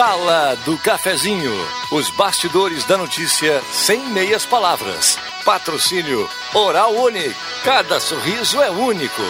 Sala 0.00 0.56
do 0.64 0.78
Cafezinho. 0.78 1.52
Os 1.92 2.08
bastidores 2.08 2.86
da 2.86 2.96
notícia 2.96 3.60
sem 3.70 4.00
meias 4.08 4.46
palavras. 4.46 5.18
Patrocínio 5.44 6.26
Oral 6.54 6.94
Unique. 6.94 7.36
Cada 7.62 8.00
sorriso 8.00 8.62
é 8.62 8.70
único. 8.70 9.20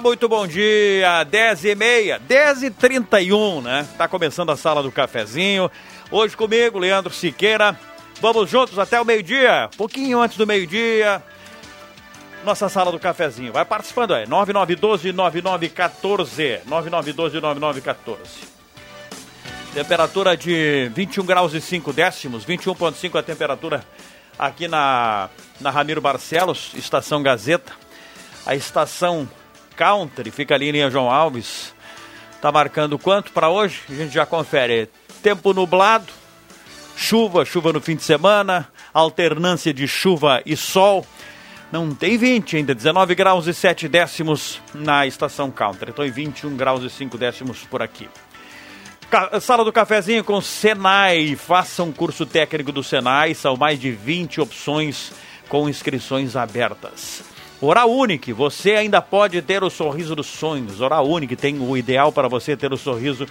Muito 0.00 0.28
bom 0.28 0.46
dia. 0.46 1.24
10 1.24 1.64
e 1.64 1.74
meia, 1.74 2.18
10 2.18 2.62
e 2.62 2.70
31, 2.70 3.60
né? 3.60 3.86
Tá 3.98 4.08
começando 4.08 4.50
a 4.50 4.56
sala 4.56 4.82
do 4.82 4.90
cafezinho. 4.90 5.70
Hoje 6.10 6.34
comigo, 6.36 6.78
Leandro 6.78 7.12
Siqueira. 7.12 7.78
Vamos 8.20 8.48
juntos 8.48 8.78
até 8.78 9.00
o 9.00 9.04
meio-dia, 9.04 9.68
pouquinho 9.76 10.20
antes 10.20 10.38
do 10.38 10.46
meio-dia. 10.46 11.22
Nossa 12.44 12.68
sala 12.68 12.90
do 12.90 12.98
cafezinho. 12.98 13.52
Vai 13.52 13.64
participando 13.64 14.14
aí. 14.14 14.26
9912-9914. 14.26 16.60
9912-9914. 16.68 18.16
Temperatura 19.74 20.36
de 20.36 20.90
21 20.94 21.24
graus 21.24 21.54
e 21.54 21.60
5 21.60 21.92
décimos. 21.92 22.44
21,5 22.44 23.18
a 23.18 23.22
temperatura 23.22 23.84
aqui 24.38 24.68
na, 24.68 25.28
na 25.60 25.70
Ramiro 25.70 26.00
Barcelos, 26.00 26.72
Estação 26.74 27.22
Gazeta. 27.22 27.72
A 28.44 28.54
estação 28.54 29.28
Country, 29.74 30.30
fica 30.30 30.54
ali 30.54 30.68
em 30.68 30.72
linha 30.72 30.90
João 30.90 31.10
Alves. 31.10 31.74
Tá 32.40 32.50
marcando 32.50 32.98
quanto 32.98 33.32
para 33.32 33.48
hoje? 33.48 33.80
A 33.88 33.94
gente 33.94 34.12
já 34.12 34.26
confere. 34.26 34.88
Tempo 35.22 35.52
nublado, 35.52 36.12
chuva, 36.96 37.44
chuva 37.44 37.72
no 37.72 37.80
fim 37.80 37.94
de 37.94 38.02
semana, 38.02 38.68
alternância 38.92 39.72
de 39.72 39.86
chuva 39.86 40.42
e 40.44 40.56
sol. 40.56 41.06
Não 41.70 41.94
tem 41.94 42.18
20 42.18 42.56
ainda, 42.56 42.74
19 42.74 43.14
graus 43.14 43.46
e 43.46 43.54
7 43.54 43.88
décimos 43.88 44.60
na 44.74 45.06
estação 45.06 45.50
Country. 45.50 45.90
Estou 45.90 46.04
em 46.04 46.10
21 46.10 46.56
graus 46.56 46.82
e 46.82 46.90
5 46.90 47.16
décimos 47.16 47.60
por 47.64 47.80
aqui. 47.80 48.08
Sala 49.40 49.64
do 49.64 49.72
cafezinho 49.72 50.24
com 50.24 50.40
Senai. 50.40 51.36
Faça 51.36 51.82
um 51.82 51.92
curso 51.92 52.26
técnico 52.26 52.72
do 52.72 52.82
Senai. 52.82 53.34
São 53.34 53.56
mais 53.56 53.78
de 53.78 53.90
20 53.90 54.40
opções 54.40 55.12
com 55.48 55.68
inscrições 55.68 56.34
abertas. 56.34 57.31
Oral 57.64 57.88
Unique, 57.88 58.32
você 58.32 58.72
ainda 58.72 59.00
pode 59.00 59.40
ter 59.40 59.62
o 59.62 59.70
sorriso 59.70 60.16
dos 60.16 60.26
sonhos. 60.26 60.80
Oral 60.80 61.08
Unique 61.08 61.36
tem 61.36 61.60
o 61.60 61.76
ideal 61.76 62.10
para 62.10 62.26
você 62.26 62.56
ter 62.56 62.72
o 62.72 62.76
sorriso 62.76 63.24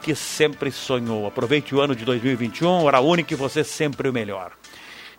que 0.00 0.14
sempre 0.14 0.70
sonhou. 0.70 1.26
Aproveite 1.26 1.74
o 1.74 1.82
ano 1.82 1.94
de 1.94 2.02
2021, 2.02 2.82
Oral 2.82 3.06
Unique, 3.06 3.34
você 3.34 3.62
sempre 3.62 4.08
o 4.08 4.12
melhor. 4.12 4.52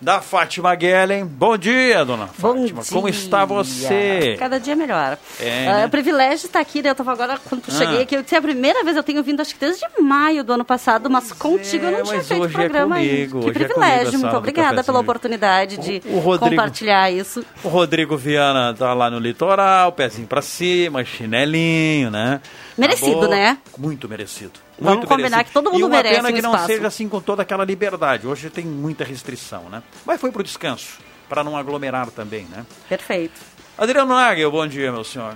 da 0.02 0.22
Fátima 0.22 0.74
Guellen. 0.76 1.26
Bom 1.26 1.58
dia, 1.58 2.06
dona 2.06 2.30
Bom 2.38 2.56
Fátima. 2.60 2.82
dia. 2.84 2.92
Como 2.94 3.10
está 3.10 3.44
você? 3.44 4.36
Cada 4.40 4.58
dia 4.60 4.76
melhor. 4.76 5.18
É, 5.40 5.68
Ah, 5.68 5.74
né? 5.78 5.84
É 5.84 5.86
um 5.86 5.90
privilégio 5.90 6.46
estar 6.46 6.60
aqui, 6.62 6.82
né? 6.82 6.90
Eu 6.92 6.96
tava 6.96 7.12
agora, 7.12 7.38
quando 7.50 7.64
Ah. 7.68 7.72
cheguei 7.72 8.02
aqui, 8.04 8.16
eu 8.16 8.24
disse, 8.24 8.34
é 8.36 8.38
a 8.38 8.42
primeira 8.42 8.84
vez 8.84 8.96
eu 8.96 9.04
tenho 9.04 9.22
vindo, 9.22 9.42
acho 9.42 9.54
que 9.54 9.60
desde 9.60 9.86
maio 10.00 10.44
do 10.44 10.54
ano 10.54 10.64
passado, 10.64 11.10
mas 11.10 11.32
contigo 11.34 11.86
eu 11.86 11.90
é, 11.90 11.98
não 11.98 12.04
tinha 12.04 12.16
mas 12.18 12.28
feito 12.28 12.44
hoje 12.44 12.54
é 12.54 12.58
programa 12.58 12.96
comigo, 12.96 13.12
Que 13.12 13.26
é 13.26 13.30
comigo 13.30 13.50
a 13.50 13.54
privilégio, 13.54 14.06
sala 14.06 14.18
muito 14.20 14.32
do 14.32 14.38
obrigada 14.38 14.84
pela 14.84 15.00
oportunidade 15.00 15.78
de 15.78 16.02
O- 16.06 16.20
Rodrigo- 16.20 16.50
compartilhar 16.56 17.12
isso. 17.12 17.46
O 17.64 17.68
Rodrigo 17.68 18.16
Viana 18.16 18.74
tá 18.74 18.94
lá 18.94 19.10
no 19.10 19.20
litoral, 19.20 19.92
pezinho 19.92 20.28
pra 20.28 20.42
cima, 20.42 21.04
chinelinho, 21.04 22.10
né? 22.10 22.40
Merecido, 22.78 23.12
Acabou- 23.18 23.30
né? 23.30 23.58
Muito 23.78 24.08
merecido. 24.08 24.54
Vamos 24.79 25.06
combinar 25.06 25.29
merecido. 25.29 25.45
que 25.45 25.51
todo 25.53 25.72
mundo 25.72 25.79
e 25.81 25.84
uma 25.84 25.90
merece 25.97 26.16
pena 26.16 26.29
um 26.29 26.34
que 26.34 26.41
não 26.41 26.51
espaço. 26.51 26.67
seja 26.67 26.88
assim 26.88 27.09
com 27.09 27.19
toda 27.22 27.41
aquela 27.41 27.66
liberdade. 27.66 28.25
Hoje 28.28 28.50
tem 28.50 28.66
muita 28.66 29.03
restrição, 29.03 29.69
né? 29.69 29.84
Mas 30.06 30.19
foi 30.22 30.31
pro 30.31 30.44
descanso, 30.44 30.97
para 31.28 31.44
não 31.44 31.57
aglomerar 31.57 32.09
também, 32.12 32.45
né? 32.50 32.66
Perfeito. 32.88 33.39
Adriano 33.78 34.13
Nagel, 34.13 34.51
bom 34.51 34.66
dia, 34.68 34.91
meu 34.91 35.03
senhor. 35.03 35.35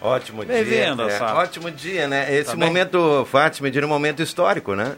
Ótimo 0.00 0.44
dia. 0.44 0.54
Bem-vindo, 0.54 1.08
é, 1.08 1.22
ótimo 1.22 1.70
dia, 1.70 2.06
né? 2.06 2.32
Esse 2.34 2.50
Tá 2.50 2.56
bem? 2.56 2.66
momento, 2.68 3.26
Fátima, 3.30 3.70
de 3.70 3.80
um 3.82 3.88
momento 3.88 4.22
histórico, 4.22 4.74
né? 4.74 4.96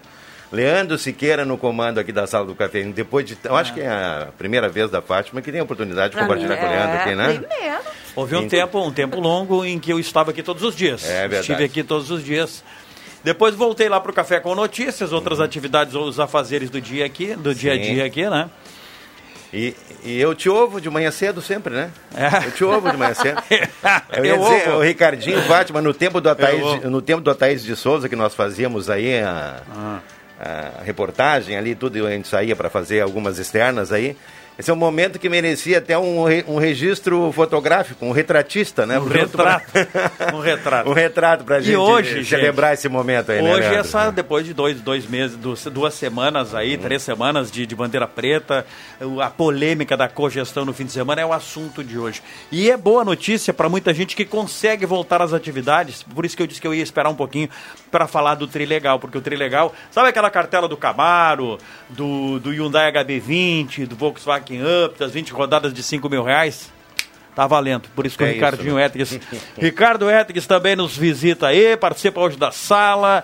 Leandro 0.53 0.97
Siqueira 0.97 1.45
no 1.45 1.59
comando 1.59 1.99
aqui 1.99 2.13
da 2.13 2.27
sala 2.27 2.45
do 2.47 2.55
café. 2.55 2.83
Depois 2.85 3.25
de. 3.27 3.37
Eu 3.43 3.57
acho 3.57 3.75
que 3.75 3.81
é 3.81 3.89
a 3.89 4.29
primeira 4.39 4.69
vez 4.69 4.89
da 4.91 5.03
Fátima 5.03 5.43
que 5.43 5.51
tem 5.51 5.61
a 5.61 5.65
oportunidade 5.65 6.11
de 6.11 6.17
Pra 6.17 6.23
compartilhar 6.23 6.55
mim, 6.55 6.61
com 6.61 6.67
o 6.67 6.71
Leandro 6.71 6.97
é, 6.97 7.01
aqui, 7.03 7.15
né? 7.17 7.27
Primeiro. 7.49 7.79
Houve 8.15 8.37
um 8.37 8.49
tempo, 8.49 8.81
um 8.81 8.93
tempo 8.93 9.21
longo 9.21 9.65
em 9.65 9.79
que 9.79 9.93
eu 9.93 9.99
estava 9.99 10.31
aqui 10.31 10.43
todos 10.43 10.63
os 10.63 10.75
dias. 10.75 11.05
É 11.05 11.23
verdade. 11.23 11.41
Estive 11.41 11.65
aqui 11.65 11.83
todos 11.83 12.11
os 12.11 12.25
dias. 12.25 12.63
Depois 13.27 13.57
voltei 13.57 13.89
lá 13.89 13.99
para 14.01 14.13
o 14.13 14.15
Café 14.15 14.39
com 14.39 14.55
Notícias, 14.55 15.13
outras 15.13 15.41
atividades, 15.41 15.97
os 15.97 16.21
afazeres 16.21 16.71
do 16.71 16.81
dia 16.81 17.05
aqui, 17.05 17.35
do 17.35 17.53
dia 17.53 17.73
a 17.73 17.75
Sim. 17.75 17.81
dia 17.95 18.05
aqui, 18.05 18.31
né? 18.31 18.49
E, 19.53 19.75
e 20.05 20.21
eu 20.21 20.33
te 20.33 20.49
ouvo 20.49 20.81
de 20.81 20.89
manhã 20.89 21.11
cedo 21.11 21.43
sempre, 21.43 21.75
né? 21.75 21.91
É. 22.15 22.47
Eu 22.47 22.53
te 22.53 22.63
ouvo 22.65 22.89
de 22.89 22.97
manhã 22.97 23.15
cedo. 23.15 23.43
Eu 24.17 24.25
ia 24.25 24.31
Eu 24.31 24.39
dizer, 24.39 24.69
ouvo. 24.69 24.79
o 24.79 24.83
Ricardinho, 24.85 25.43
Fátima, 25.43 25.83
no 25.83 25.93
tempo 25.93 26.21
do 26.21 26.31
Ataís, 26.31 26.85
no 26.85 27.03
tempo 27.03 27.21
do 27.21 27.29
Ataís 27.29 27.65
de 27.65 27.75
Souza, 27.75 28.09
que 28.09 28.15
nós 28.15 28.33
fazíamos 28.33 28.89
aí 28.89 29.19
a, 29.21 29.61
Ah. 29.75 30.01
a 30.81 30.85
reportagem 30.85 31.57
ali, 31.57 31.75
tudo, 31.75 32.07
a 32.07 32.11
gente 32.11 32.29
saía 32.29 32.55
para 32.55 32.71
fazer 32.71 33.01
algumas 33.01 33.41
externas 33.41 33.91
aí. 33.91 34.17
Esse 34.59 34.71
é 34.71 34.73
um 34.73 34.77
momento 34.77 35.19
que 35.19 35.29
merecia 35.29 35.79
até 35.79 35.99
um, 35.99 36.25
re- 36.25 36.43
um 36.49 36.57
registro 36.57 37.31
fotográfico, 37.33 38.07
um 38.07 38.11
retratista, 38.11 38.87
né? 38.87 38.99
Um 38.99 39.05
retrato. 39.07 39.67
Um 40.35 40.41
retrato. 40.41 40.89
um 40.91 40.93
retrato 40.95 41.45
pra 41.45 41.59
E 41.59 41.63
gente 41.63 41.77
hoje, 41.77 42.25
celebrar 42.25 42.73
esse 42.73 42.89
momento 42.89 43.33
aí, 43.33 43.43
né, 43.43 43.55
Hoje, 43.55 43.75
essa, 43.75 44.11
depois 44.11 44.47
de 44.47 44.55
dois, 44.55 44.81
dois 44.81 45.07
meses, 45.07 45.37
duas, 45.37 45.93
semanas 45.93 46.55
aí, 46.55 46.79
três 46.79 47.03
semanas 47.03 47.51
de, 47.51 47.67
de 47.67 47.75
bandeira 47.77 48.07
preta, 48.09 48.65
a 49.23 49.29
polêmica 49.29 49.95
da 49.95 50.09
cogestão 50.09 50.65
no 50.65 50.73
fim 50.73 50.87
de 50.87 50.93
semana 50.93 51.21
é 51.21 51.27
o 51.27 51.35
assunto 51.35 51.85
de 51.85 51.99
hoje. 51.99 52.23
E 52.51 52.71
é 52.71 52.79
boa 52.79 53.05
notícia 53.05 53.53
para 53.53 53.69
muita 53.69 53.93
gente 53.93 54.17
que 54.17 54.25
consegue 54.25 54.87
voltar 54.87 55.21
às 55.21 55.35
atividades, 55.35 56.03
por 56.03 56.25
isso 56.25 56.35
que 56.35 56.43
eu 56.43 56.47
disse 56.47 56.63
que 56.63 56.67
eu 56.67 56.75
ia 56.75 56.83
esperar 56.83 57.11
um 57.11 57.15
pouquinho 57.15 57.51
para 57.91 58.07
falar 58.07 58.35
do 58.37 58.47
Trilegal, 58.47 58.99
porque 58.99 59.19
o 59.19 59.21
Trilegal, 59.21 59.75
sabe 59.91 60.09
aquela 60.09 60.31
cartela 60.31 60.67
do 60.67 60.77
Camaro, 60.79 61.59
do, 61.91 62.39
do 62.41 62.51
Hyundai 62.51 62.91
HB20, 62.93 63.87
do 63.87 63.97
Volkswagen 63.97 64.46
Up, 64.55 64.99
das 64.99 65.13
20 65.13 65.33
rodadas 65.33 65.73
de 65.73 65.83
5 65.83 66.09
mil 66.09 66.23
reais? 66.23 66.71
Tá 67.35 67.47
valendo. 67.47 67.89
Por 67.95 68.07
isso 68.07 68.17
que 68.17 68.25
É 68.25 68.29
o 68.29 68.31
isso, 68.31 68.37
Ricardinho 68.37 68.77
né? 68.77 68.87
Etris. 68.87 69.21
Ricardo 69.59 70.11
Etris 70.11 70.47
também 70.47 70.75
nos 70.75 70.97
visita 70.97 71.49
aí, 71.49 71.77
participa 71.77 72.21
hoje 72.21 72.37
da 72.37 72.51
sala 72.51 73.23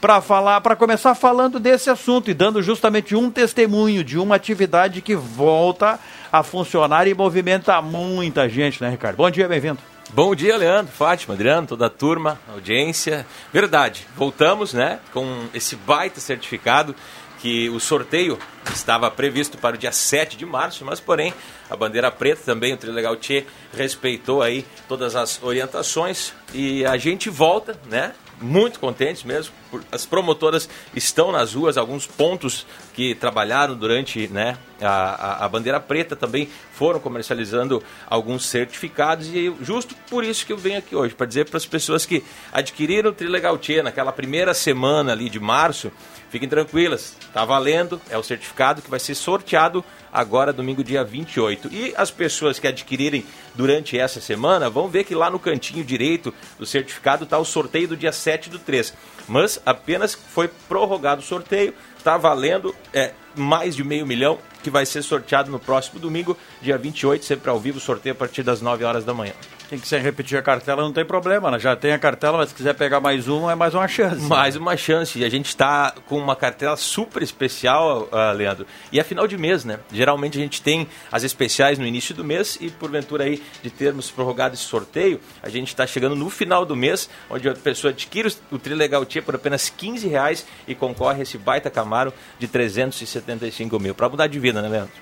para 0.00 0.20
falar, 0.20 0.60
para 0.60 0.74
começar 0.74 1.14
falando 1.14 1.60
desse 1.60 1.88
assunto 1.88 2.28
e 2.28 2.34
dando 2.34 2.60
justamente 2.60 3.14
um 3.14 3.30
testemunho 3.30 4.02
de 4.02 4.18
uma 4.18 4.34
atividade 4.34 5.00
que 5.00 5.14
volta 5.14 5.96
a 6.32 6.42
funcionar 6.42 7.06
e 7.06 7.14
movimenta 7.14 7.80
muita 7.80 8.48
gente, 8.48 8.82
né, 8.82 8.90
Ricardo? 8.90 9.16
Bom 9.16 9.30
dia, 9.30 9.46
bem-vindo. 9.46 9.78
Bom 10.12 10.34
dia, 10.34 10.56
Leandro, 10.56 10.92
Fátima, 10.92 11.34
Adriano, 11.34 11.68
toda 11.68 11.86
a 11.86 11.88
turma, 11.90 12.38
audiência. 12.52 13.24
Verdade, 13.52 14.04
voltamos, 14.16 14.74
né, 14.74 14.98
com 15.12 15.44
esse 15.54 15.76
baita 15.76 16.18
certificado 16.18 16.96
que 17.42 17.68
o 17.70 17.80
sorteio 17.80 18.38
estava 18.72 19.10
previsto 19.10 19.58
para 19.58 19.74
o 19.74 19.78
dia 19.78 19.90
7 19.90 20.36
de 20.36 20.46
março, 20.46 20.84
mas 20.84 21.00
porém 21.00 21.34
a 21.68 21.76
bandeira 21.76 22.08
preta 22.08 22.42
também, 22.44 22.72
o 22.72 22.76
Trilegal 22.76 23.16
Tchê, 23.16 23.44
respeitou 23.76 24.40
aí 24.40 24.64
todas 24.86 25.16
as 25.16 25.42
orientações 25.42 26.32
e 26.54 26.86
a 26.86 26.96
gente 26.96 27.28
volta, 27.28 27.76
né, 27.86 28.12
muito 28.40 28.78
contentes 28.78 29.24
mesmo. 29.24 29.52
As 29.90 30.04
promotoras 30.04 30.68
estão 30.94 31.32
nas 31.32 31.54
ruas, 31.54 31.76
alguns 31.76 32.06
pontos 32.06 32.66
que 32.94 33.14
trabalharam 33.14 33.74
durante 33.74 34.28
né, 34.28 34.56
a, 34.80 35.44
a, 35.44 35.48
bandeira 35.48 35.80
preta 35.80 36.14
também 36.14 36.48
foram 36.72 37.00
comercializando 37.00 37.82
alguns 38.06 38.46
certificados 38.46 39.28
e 39.28 39.54
justo 39.62 39.94
por 40.10 40.24
isso 40.24 40.44
que 40.44 40.52
eu 40.52 40.58
venho 40.58 40.78
aqui 40.78 40.94
hoje, 40.94 41.14
para 41.14 41.26
dizer 41.26 41.48
para 41.48 41.56
as 41.56 41.66
pessoas 41.66 42.04
que 42.04 42.22
adquiriram 42.52 43.10
o 43.10 43.14
Trilegal 43.14 43.56
Tia 43.58 43.82
naquela 43.82 44.12
primeira 44.12 44.52
semana 44.52 45.12
ali 45.12 45.28
de 45.28 45.40
março, 45.40 45.90
fiquem 46.32 46.48
tranquilas, 46.48 47.14
está 47.20 47.44
valendo, 47.44 48.00
é 48.08 48.16
o 48.16 48.22
certificado 48.22 48.80
que 48.80 48.90
vai 48.90 48.98
ser 48.98 49.14
sorteado 49.14 49.84
agora 50.10 50.50
domingo 50.50 50.82
dia 50.82 51.04
28. 51.04 51.68
E 51.70 51.92
as 51.94 52.10
pessoas 52.10 52.58
que 52.58 52.66
adquirirem 52.66 53.22
durante 53.54 53.98
essa 53.98 54.18
semana 54.18 54.70
vão 54.70 54.88
ver 54.88 55.04
que 55.04 55.14
lá 55.14 55.30
no 55.30 55.38
cantinho 55.38 55.84
direito 55.84 56.32
do 56.58 56.64
certificado 56.64 57.24
está 57.24 57.38
o 57.38 57.44
sorteio 57.44 57.88
do 57.88 57.96
dia 57.98 58.12
7 58.12 58.48
do 58.48 58.58
3. 58.58 58.94
Mas 59.28 59.60
apenas 59.66 60.14
foi 60.14 60.48
prorrogado 60.48 61.20
o 61.20 61.24
sorteio, 61.24 61.74
está 61.98 62.16
valendo 62.16 62.74
é, 62.94 63.12
mais 63.36 63.76
de 63.76 63.84
meio 63.84 64.06
milhão, 64.06 64.38
que 64.62 64.70
vai 64.70 64.86
ser 64.86 65.02
sorteado 65.02 65.50
no 65.50 65.58
próximo 65.58 66.00
domingo, 66.00 66.36
dia 66.62 66.78
28, 66.78 67.26
sempre 67.26 67.50
ao 67.50 67.60
vivo, 67.60 67.78
sorteio 67.78 68.14
a 68.14 68.16
partir 68.16 68.42
das 68.42 68.62
9 68.62 68.84
horas 68.84 69.04
da 69.04 69.12
manhã. 69.12 69.34
Quem 69.72 69.78
quiser 69.78 70.02
repetir 70.02 70.36
a 70.36 70.42
cartela 70.42 70.82
não 70.82 70.92
tem 70.92 71.02
problema, 71.02 71.50
né? 71.50 71.58
já 71.58 71.74
tem 71.74 71.94
a 71.94 71.98
cartela, 71.98 72.36
mas 72.36 72.50
se 72.50 72.54
quiser 72.54 72.74
pegar 72.74 73.00
mais 73.00 73.26
uma, 73.26 73.52
é 73.52 73.54
mais 73.54 73.72
uma 73.72 73.88
chance. 73.88 74.20
Mais 74.20 74.54
uma 74.54 74.76
chance. 74.76 75.18
E 75.18 75.24
a 75.24 75.30
gente 75.30 75.46
está 75.46 75.94
com 76.04 76.18
uma 76.18 76.36
cartela 76.36 76.76
super 76.76 77.22
especial, 77.22 78.06
uh, 78.12 78.36
Leandro. 78.36 78.66
E 78.92 79.00
é 79.00 79.02
final 79.02 79.26
de 79.26 79.38
mês, 79.38 79.64
né? 79.64 79.78
Geralmente 79.90 80.36
a 80.36 80.42
gente 80.42 80.60
tem 80.60 80.86
as 81.10 81.22
especiais 81.22 81.78
no 81.78 81.86
início 81.86 82.14
do 82.14 82.22
mês 82.22 82.58
e 82.60 82.68
porventura 82.68 83.24
aí 83.24 83.42
de 83.62 83.70
termos 83.70 84.10
prorrogado 84.10 84.54
esse 84.54 84.64
sorteio, 84.64 85.18
a 85.42 85.48
gente 85.48 85.68
está 85.68 85.86
chegando 85.86 86.14
no 86.14 86.28
final 86.28 86.66
do 86.66 86.76
mês, 86.76 87.08
onde 87.30 87.48
a 87.48 87.54
pessoa 87.54 87.92
adquire 87.92 88.30
o 88.50 88.58
Trilegal 88.58 89.06
Tia 89.06 89.22
por 89.22 89.36
apenas 89.36 89.70
15 89.70 90.06
reais 90.06 90.46
e 90.68 90.74
concorre 90.74 91.20
a 91.20 91.22
esse 91.22 91.38
baita 91.38 91.70
Camaro 91.70 92.12
de 92.38 92.46
375 92.46 93.80
mil. 93.80 93.94
Para 93.94 94.10
mudar 94.10 94.26
de 94.26 94.38
vida, 94.38 94.60
né, 94.60 94.68
Leandro? 94.68 94.92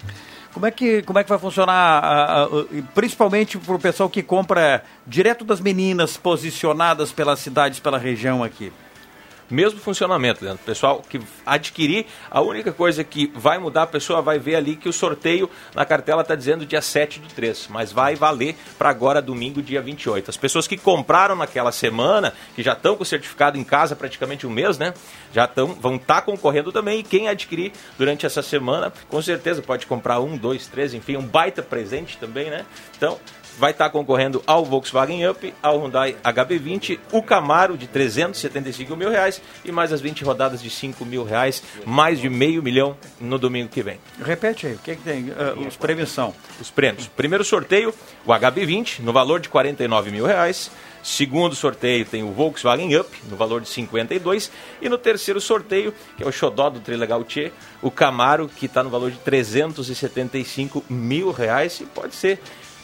Como 0.53 0.67
é 0.67 0.71
que, 0.71 1.03
como 1.03 1.19
é 1.19 1.23
que 1.23 1.29
vai 1.29 1.39
funcionar, 1.39 2.49
uh, 2.51 2.57
uh, 2.61 2.83
principalmente 2.95 3.57
para 3.57 3.75
o 3.75 3.79
pessoal 3.79 4.11
que 4.11 4.23
compra 4.23 4.83
direto 5.07 5.45
das 5.45 5.61
meninas 5.61 6.17
posicionadas 6.17 7.13
pelas 7.13 7.39
cidades, 7.39 7.79
pela 7.79 7.99
região 7.99 8.43
aqui? 8.43 8.73
Mesmo 9.51 9.81
funcionamento, 9.81 10.45
Leandro. 10.45 10.63
Pessoal 10.65 11.03
que 11.09 11.21
adquirir, 11.45 12.07
a 12.31 12.41
única 12.41 12.73
coisa 12.73 13.03
que 13.03 13.31
vai 13.35 13.59
mudar, 13.59 13.83
a 13.83 13.87
pessoa 13.87 14.23
vai 14.23 14.39
ver 14.39 14.55
ali 14.55 14.77
que 14.77 14.89
o 14.89 14.93
sorteio 14.93 15.51
na 15.75 15.85
cartela 15.85 16.23
está 16.23 16.35
dizendo 16.35 16.65
dia 16.65 16.81
7 16.81 17.21
do 17.21 17.29
3, 17.29 17.69
mas 17.71 17.93
vai 17.93 18.15
valer 18.15 18.57
para 18.79 18.91
agora, 18.91 19.21
domingo, 19.21 19.63
dia 19.63 19.83
28. 19.83 20.31
As 20.31 20.37
pessoas 20.37 20.67
que 20.67 20.77
compraram 20.77 21.37
naquela 21.37 21.73
semana, 21.73 22.33
que 22.55 22.63
já 22.63 22.73
estão 22.73 22.97
com 22.97 23.03
o 23.03 23.07
certificado 23.07 23.59
em 23.59 23.65
casa 23.65 23.97
praticamente 23.97 24.47
um 24.47 24.51
mês, 24.51 24.79
né? 24.79 24.95
Já 25.33 25.47
tão, 25.47 25.69
vão 25.75 25.97
estar 25.97 26.17
tá 26.17 26.23
concorrendo 26.23 26.73
também. 26.73 27.01
E 27.01 27.03
quem 27.03 27.29
adquirir 27.29 27.73
durante 27.99 28.27
essa 28.27 28.43
semana, 28.43 28.93
com 29.09 29.21
certeza 29.21 29.63
pode 29.63 29.87
comprar 29.87 30.21
um, 30.21 30.37
dois, 30.37 30.67
três, 30.67 30.95
enfim, 30.95 31.17
um 31.17 31.23
baita 31.23 31.63
presente 31.63 32.19
também, 32.19 32.51
né? 32.51 32.65
Então, 32.97 33.19
vai 33.61 33.73
estar 33.73 33.91
concorrendo 33.91 34.43
ao 34.47 34.65
Volkswagen 34.65 35.29
Up, 35.29 35.53
ao 35.63 35.79
Hyundai 35.79 36.17
HB20, 36.25 36.99
o 37.13 37.23
Camaro 37.23 37.77
de 37.77 37.87
375 37.87 38.97
mil 38.97 39.11
reais 39.11 39.43
e 39.63 39.71
mais 39.71 39.93
as 39.93 40.01
20 40.01 40.25
rodadas 40.25 40.63
de 40.63 40.71
5 40.71 41.05
mil 41.05 41.23
reais, 41.25 41.63
mais 41.85 42.19
de 42.19 42.31
meio 42.31 42.63
milhão 42.63 42.97
no 43.21 43.39
domingo 43.39 43.69
que 43.69 43.83
vem. 43.83 44.01
Repete 44.19 44.67
aí, 44.67 44.73
o 44.73 44.79
que, 44.79 44.93
é 44.93 44.95
que 44.95 45.03
tem? 45.03 45.25
Uh, 45.25 45.69
os 45.69 45.77
prêmios 45.77 46.11
são? 46.11 46.35
Os 46.59 46.71
prêmios. 46.71 47.07
Primeiro 47.09 47.45
sorteio, 47.45 47.93
o 48.25 48.31
HB20, 48.31 49.01
no 49.01 49.13
valor 49.13 49.41
de 49.41 49.51
49 49.51 50.11
mil 50.11 50.25
reais. 50.25 50.71
Segundo 51.03 51.55
sorteio 51.55 52.05
tem 52.05 52.23
o 52.23 52.31
Volkswagen 52.31 52.95
Up, 52.99 53.09
no 53.29 53.37
valor 53.37 53.61
de 53.61 53.69
52. 53.69 54.51
E 54.81 54.89
no 54.89 54.99
terceiro 54.99 55.41
sorteio, 55.41 55.95
que 56.17 56.23
é 56.23 56.27
o 56.27 56.33
xodó 56.33 56.69
do 56.69 56.81
Trilegal 56.81 57.25
Tchê, 57.25 57.53
o 57.81 57.91
Camaro, 57.91 58.49
que 58.49 58.67
está 58.67 58.83
no 58.83 58.91
valor 58.91 59.11
de 59.11 59.19
375 59.19 60.85
mil 60.89 61.31
reais. 61.31 61.81
E 61.81 61.87
pode 61.87 62.15
ser 62.15 62.39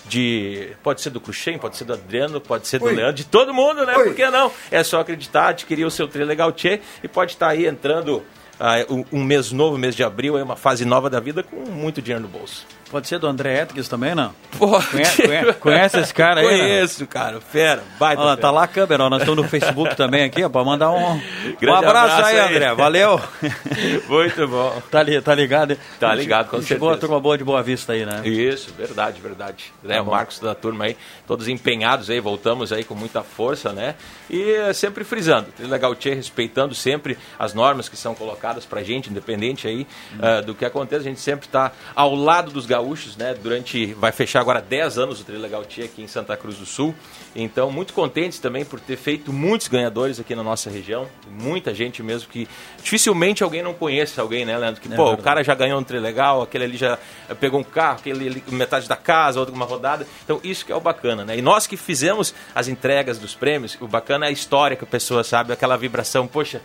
de. 0.08 0.70
Pode 0.82 1.00
ser 1.00 1.10
do 1.10 1.20
Cruxem, 1.20 1.58
pode 1.58 1.76
ser 1.76 1.84
do 1.84 1.92
Adriano, 1.92 2.40
pode 2.40 2.66
ser 2.66 2.78
do 2.78 2.86
Oi. 2.86 2.94
Leandro, 2.94 3.14
de 3.14 3.24
todo 3.24 3.52
mundo, 3.52 3.84
né? 3.84 3.96
Oi. 3.96 4.04
Por 4.04 4.14
que 4.14 4.28
não? 4.30 4.50
É 4.70 4.82
só 4.82 5.00
acreditar, 5.00 5.48
adquirir 5.48 5.84
o 5.84 5.90
seu 5.90 6.08
Trilegal 6.08 6.52
Tchê 6.52 6.80
e 7.02 7.08
pode 7.08 7.32
estar 7.32 7.48
aí 7.48 7.66
entrando 7.66 8.22
uh, 8.60 9.06
um, 9.12 9.24
mês 9.24 9.52
novo, 9.52 9.78
mês 9.78 9.94
de 9.94 10.04
abril, 10.04 10.38
é 10.38 10.42
uma 10.42 10.56
fase 10.56 10.84
nova 10.84 11.08
da 11.08 11.20
vida 11.20 11.42
com 11.42 11.56
muito 11.56 12.00
dinheiro 12.00 12.22
no 12.22 12.28
bolso. 12.28 12.66
Pode 12.90 13.08
ser 13.08 13.18
do 13.18 13.26
André 13.26 13.62
Etkes 13.62 13.88
também, 13.88 14.14
não? 14.14 14.32
Pode. 14.56 14.86
Conhece, 14.86 15.22
conhece, 15.22 15.52
conhece 15.54 16.00
esse 16.00 16.14
cara 16.14 16.40
aí? 16.40 16.46
Conheço, 16.46 17.00
né? 17.00 17.06
cara. 17.10 17.40
Fera. 17.40 17.82
Baita 17.98 18.22
Olha, 18.22 18.36
tá 18.36 18.50
lá 18.50 18.62
a 18.62 18.68
câmera, 18.68 19.04
ó, 19.04 19.10
nós 19.10 19.22
estamos 19.22 19.42
no 19.42 19.50
Facebook 19.50 19.96
também 19.96 20.24
aqui, 20.24 20.44
ó, 20.44 20.48
pra 20.48 20.62
mandar 20.62 20.92
um, 20.92 21.14
um 21.14 21.74
abraço, 21.74 22.14
abraço 22.14 22.24
aí, 22.24 22.38
aí, 22.38 22.48
André. 22.48 22.74
Valeu. 22.74 23.20
Muito 24.08 24.46
bom. 24.46 24.80
Tá, 24.90 25.02
li, 25.02 25.20
tá 25.20 25.34
ligado? 25.34 25.76
Tá 25.98 26.14
ligado, 26.14 26.48
com 26.48 26.62
Chegou 26.62 26.90
certeza. 26.90 26.94
a 26.94 27.00
turma 27.08 27.20
boa 27.20 27.36
de 27.36 27.42
Boa 27.42 27.62
Vista 27.62 27.92
aí, 27.92 28.06
né? 28.06 28.22
Isso, 28.26 28.72
verdade, 28.72 29.20
verdade. 29.20 29.72
Né, 29.82 30.00
o 30.00 30.06
Marcos 30.06 30.38
da 30.38 30.54
turma 30.54 30.84
aí, 30.84 30.96
todos 31.26 31.48
empenhados 31.48 32.08
aí, 32.08 32.20
voltamos 32.20 32.72
aí 32.72 32.84
com 32.84 32.94
muita 32.94 33.22
força, 33.22 33.72
né? 33.72 33.96
E 34.30 34.72
sempre 34.74 35.02
frisando, 35.04 35.48
Legal 35.58 35.94
Tchê 35.94 36.14
respeitando 36.14 36.74
sempre 36.74 37.18
as 37.38 37.52
normas 37.52 37.88
que 37.88 37.96
são 37.96 38.14
colocadas 38.14 38.64
pra 38.64 38.82
gente, 38.82 39.10
independente 39.10 39.66
aí 39.66 39.86
hum. 40.12 40.18
uh, 40.18 40.44
do 40.44 40.54
que 40.54 40.64
acontece, 40.64 41.02
a 41.02 41.08
gente 41.08 41.20
sempre 41.20 41.48
tá 41.48 41.72
ao 41.94 42.14
lado 42.14 42.50
dos 42.50 42.66
gaúchos, 42.76 43.17
né? 43.17 43.34
Durante. 43.34 43.94
Vai 43.94 44.12
fechar 44.12 44.40
agora 44.40 44.61
10 44.61 44.99
anos 44.99 45.20
o 45.20 45.25
Trilegal 45.25 45.64
Tia 45.64 45.87
aqui 45.87 46.02
em 46.02 46.06
Santa 46.06 46.37
Cruz 46.37 46.56
do 46.56 46.67
Sul. 46.67 46.94
Então, 47.34 47.70
muito 47.70 47.93
contentes 47.93 48.38
também 48.38 48.64
por 48.64 48.78
ter 48.78 48.96
feito 48.96 49.32
muitos 49.32 49.69
ganhadores 49.69 50.20
aqui 50.20 50.34
na 50.34 50.43
nossa 50.43 50.69
região. 50.69 51.06
Muita 51.31 51.75
gente 51.75 52.02
mesmo 52.02 52.28
que 52.28 52.46
dificilmente 52.82 53.43
alguém 53.43 53.62
não 53.62 53.73
conhece 53.73 54.20
alguém, 54.20 54.44
né, 54.44 54.56
Leandro? 54.56 54.81
Que, 54.81 54.93
é 54.93 54.96
pô, 54.96 55.05
verdade. 55.05 55.20
o 55.20 55.25
cara 55.25 55.44
já 55.44 55.55
ganhou 55.55 55.81
um 55.81 55.84
Trilegal, 55.84 56.43
aquele 56.43 56.64
ali 56.64 56.76
já 56.76 56.99
pegou 57.40 57.61
um 57.61 57.64
carro, 57.64 57.99
aquele 57.99 58.28
ali, 58.28 58.44
metade 58.49 58.88
da 58.88 58.96
casa, 58.96 59.40
outra 59.40 59.55
uma 59.55 59.64
rodada. 59.64 60.06
Então, 60.25 60.40
isso 60.44 60.64
que 60.64 60.73
é 60.73 60.76
o 60.76 60.81
bacana, 60.81 61.25
né? 61.25 61.38
E 61.38 61.43
nós 61.43 61.67
que 61.67 61.76
fizemos 61.76 62.34
as 62.55 62.69
entregas 62.69 63.19
dos 63.19 63.34
prêmios, 63.34 63.76
o 63.81 63.88
bacana 63.88 64.26
é 64.26 64.28
a 64.28 64.32
história 64.32 64.76
que 64.76 64.84
a 64.84 64.87
pessoa 64.87 65.25
sabe, 65.25 65.52
aquela 65.52 65.76
vibração, 65.76 66.26
poxa 66.26 66.61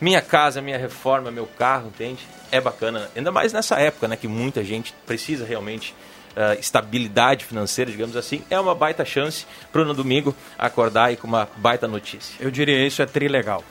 minha 0.00 0.22
casa, 0.22 0.62
minha 0.62 0.78
reforma, 0.78 1.30
meu 1.30 1.46
carro, 1.46 1.88
entende? 1.88 2.26
É 2.50 2.60
bacana, 2.60 3.10
ainda 3.14 3.30
mais 3.30 3.52
nessa 3.52 3.76
época, 3.78 4.08
né, 4.08 4.16
que 4.16 4.26
muita 4.26 4.64
gente 4.64 4.94
precisa 5.06 5.44
realmente 5.44 5.94
uh, 6.30 6.58
estabilidade 6.58 7.44
financeira, 7.44 7.90
digamos 7.90 8.16
assim, 8.16 8.42
é 8.50 8.58
uma 8.58 8.74
baita 8.74 9.04
chance 9.04 9.46
para 9.72 9.84
no 9.84 9.94
domingo 9.94 10.34
acordar 10.58 11.06
aí 11.06 11.16
com 11.16 11.26
uma 11.26 11.48
baita 11.56 11.86
notícia. 11.86 12.34
Eu 12.40 12.50
diria 12.50 12.86
isso 12.86 13.02
é 13.02 13.06
trilegal. 13.06 13.62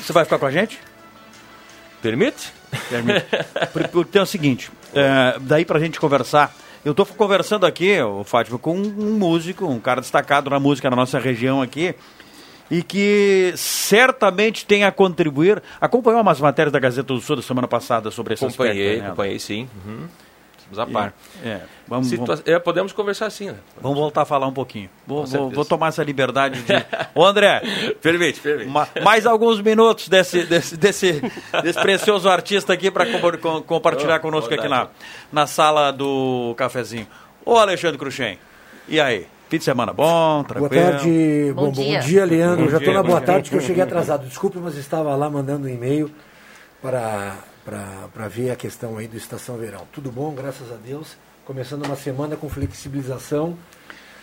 Você 0.00 0.12
vai 0.12 0.24
ficar 0.24 0.38
com 0.38 0.46
a 0.46 0.50
gente? 0.50 0.78
Permite? 2.02 2.52
Permite. 2.88 3.26
Porque 3.92 4.18
é 4.18 4.22
o 4.22 4.26
seguinte, 4.26 4.70
é, 4.94 5.36
daí 5.40 5.64
para 5.64 5.78
a 5.78 5.80
gente 5.80 6.00
conversar, 6.00 6.54
eu 6.84 6.90
estou 6.90 7.06
conversando 7.06 7.64
aqui, 7.64 7.98
o 8.02 8.24
Fátima, 8.24 8.58
com 8.58 8.76
um 8.76 9.16
músico, 9.18 9.66
um 9.66 9.80
cara 9.80 10.00
destacado 10.00 10.50
na 10.50 10.60
música 10.60 10.90
na 10.90 10.96
nossa 10.96 11.18
região 11.18 11.62
aqui, 11.62 11.94
e 12.74 12.82
que 12.82 13.52
certamente 13.56 14.66
tem 14.66 14.82
a 14.82 14.90
contribuir. 14.90 15.62
Acompanhou 15.80 16.20
umas 16.20 16.40
matérias 16.40 16.72
da 16.72 16.80
Gazeta 16.80 17.14
do 17.14 17.20
Sul 17.20 17.36
da 17.36 17.42
semana 17.42 17.68
passada 17.68 18.10
sobre 18.10 18.34
esse 18.34 18.44
acompanhei, 18.44 18.72
aspecto? 18.72 19.00
Né? 19.00 19.06
Acompanhei, 19.06 19.38
sim. 19.38 19.68
Uhum. 19.86 20.08
Estamos 20.58 20.78
a 20.80 20.86
par. 20.86 21.14
É, 21.44 21.60
vamos, 21.86 22.08
Situa 22.08 22.26
vamos, 22.26 22.42
é, 22.44 22.58
podemos 22.58 22.92
conversar 22.92 23.26
assim, 23.26 23.46
né? 23.46 23.58
Vamos 23.80 23.96
voltar 23.96 24.22
a 24.22 24.24
falar 24.24 24.48
um 24.48 24.52
pouquinho. 24.52 24.90
Vou, 25.06 25.24
vou, 25.24 25.50
vou 25.50 25.64
tomar 25.64 25.88
essa 25.88 26.02
liberdade 26.02 26.62
de. 26.62 26.72
Ô, 27.14 27.24
André! 27.24 27.62
permite, 28.02 28.40
permite. 28.40 28.68
Ma, 28.68 28.88
mais 29.04 29.24
alguns 29.24 29.60
minutos 29.60 30.08
desse, 30.08 30.42
desse, 30.44 30.76
desse, 30.76 31.22
desse 31.62 31.80
precioso 31.80 32.28
artista 32.28 32.72
aqui 32.72 32.90
para 32.90 33.06
com, 33.38 33.62
compartilhar 33.62 34.16
oh, 34.16 34.20
conosco 34.20 34.52
aqui 34.52 34.66
na, 34.66 34.88
na 35.30 35.46
sala 35.46 35.92
do 35.92 36.54
cafezinho. 36.56 37.06
Ô, 37.44 37.56
Alexandre 37.56 37.98
Cruxem, 37.98 38.36
e 38.88 39.00
aí? 39.00 39.28
Fim 39.54 39.58
de 39.58 39.64
semana 39.64 39.92
bom, 39.92 40.42
tranquilo? 40.42 40.68
Boa 40.68 40.90
tarde, 40.90 41.52
bom, 41.54 41.66
bom, 41.66 41.70
dia. 41.70 42.00
bom 42.00 42.06
dia, 42.06 42.24
Leandro. 42.24 42.64
Bom 42.64 42.70
Já 42.72 42.78
estou 42.78 42.92
na 42.92 43.04
boa 43.04 43.20
tarde 43.20 43.50
que 43.50 43.54
eu 43.54 43.60
cheguei 43.60 43.84
atrasado. 43.84 44.26
Desculpe, 44.26 44.58
mas 44.58 44.76
estava 44.76 45.14
lá 45.14 45.30
mandando 45.30 45.68
um 45.68 45.70
e-mail 45.70 46.10
para 46.82 47.36
para 47.64 48.26
ver 48.28 48.50
a 48.50 48.56
questão 48.56 48.98
aí 48.98 49.06
do 49.06 49.16
Estação 49.16 49.56
Verão. 49.56 49.86
Tudo 49.92 50.10
bom, 50.10 50.34
graças 50.34 50.72
a 50.72 50.74
Deus. 50.74 51.16
Começando 51.44 51.86
uma 51.86 51.94
semana 51.94 52.34
com 52.34 52.48
flexibilização. 52.48 53.56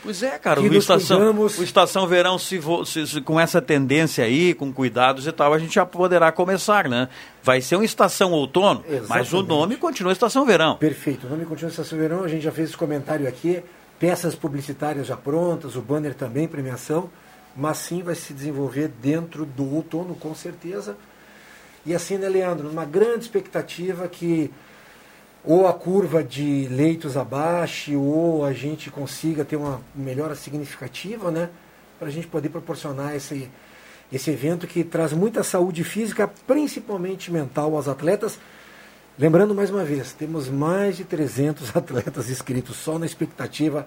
Pois 0.04 0.22
é, 0.22 0.38
cara, 0.38 0.60
o 0.60 0.76
estação, 0.76 1.32
o 1.32 1.64
estação 1.64 2.08
Verão, 2.08 2.38
se, 2.38 2.60
se, 2.86 3.08
se, 3.08 3.22
com 3.22 3.40
essa 3.40 3.62
tendência 3.62 4.26
aí, 4.26 4.54
com 4.54 4.74
cuidados 4.74 5.28
e 5.28 5.32
tal, 5.32 5.54
a 5.54 5.60
gente 5.60 5.76
já 5.76 5.86
poderá 5.86 6.30
começar, 6.32 6.90
né? 6.90 7.08
Vai 7.42 7.62
ser 7.62 7.76
uma 7.76 7.86
estação 7.86 8.32
outono, 8.34 8.84
Exatamente. 8.86 9.10
mas 9.10 9.32
o 9.32 9.44
nome 9.44 9.78
continua 9.78 10.12
Estação 10.12 10.44
Verão. 10.44 10.76
Perfeito, 10.76 11.28
o 11.28 11.30
nome 11.30 11.46
continua 11.46 11.70
Estação 11.70 11.98
Verão, 11.98 12.24
a 12.24 12.28
gente 12.28 12.42
já 12.42 12.52
fez 12.52 12.70
esse 12.70 12.78
comentário 12.78 13.28
aqui, 13.28 13.64
peças 14.02 14.34
publicitárias 14.34 15.06
já 15.06 15.16
prontas, 15.16 15.76
o 15.76 15.82
banner 15.82 16.16
também, 16.16 16.48
premiação, 16.48 17.08
mas 17.56 17.78
sim 17.78 18.02
vai 18.02 18.16
se 18.16 18.34
desenvolver 18.34 18.88
dentro 18.88 19.46
do 19.46 19.76
outono, 19.76 20.16
com 20.16 20.34
certeza. 20.34 20.98
E 21.86 21.94
assim, 21.94 22.18
né, 22.18 22.28
Leandro, 22.28 22.68
uma 22.68 22.84
grande 22.84 23.26
expectativa 23.26 24.08
que 24.08 24.52
ou 25.44 25.68
a 25.68 25.74
curva 25.74 26.24
de 26.24 26.68
leitos 26.70 27.16
abaixe, 27.16 27.96
ou 27.96 28.44
a 28.44 28.54
gente 28.54 28.90
consiga 28.90 29.46
ter 29.46 29.56
uma 29.56 29.82
melhora 29.96 30.36
significativa, 30.36 31.30
né? 31.30 31.50
Para 32.00 32.08
a 32.08 32.12
gente 32.12 32.28
poder 32.28 32.50
proporcionar 32.50 33.16
esse, 33.16 33.50
esse 34.12 34.32
evento 34.32 34.66
que 34.66 34.84
traz 34.84 35.14
muita 35.14 35.44
saúde 35.44 35.84
física, 35.84 36.28
principalmente 36.48 37.32
mental, 37.32 37.76
aos 37.76 37.88
atletas. 37.88 38.40
Lembrando 39.22 39.54
mais 39.54 39.70
uma 39.70 39.86
vez, 39.86 40.14
temos 40.14 40.50
mais 40.50 40.98
de 40.98 41.04
300 41.04 41.78
atletas 41.78 42.28
inscritos 42.28 42.76
só 42.76 42.98
na 42.98 43.06
expectativa 43.06 43.86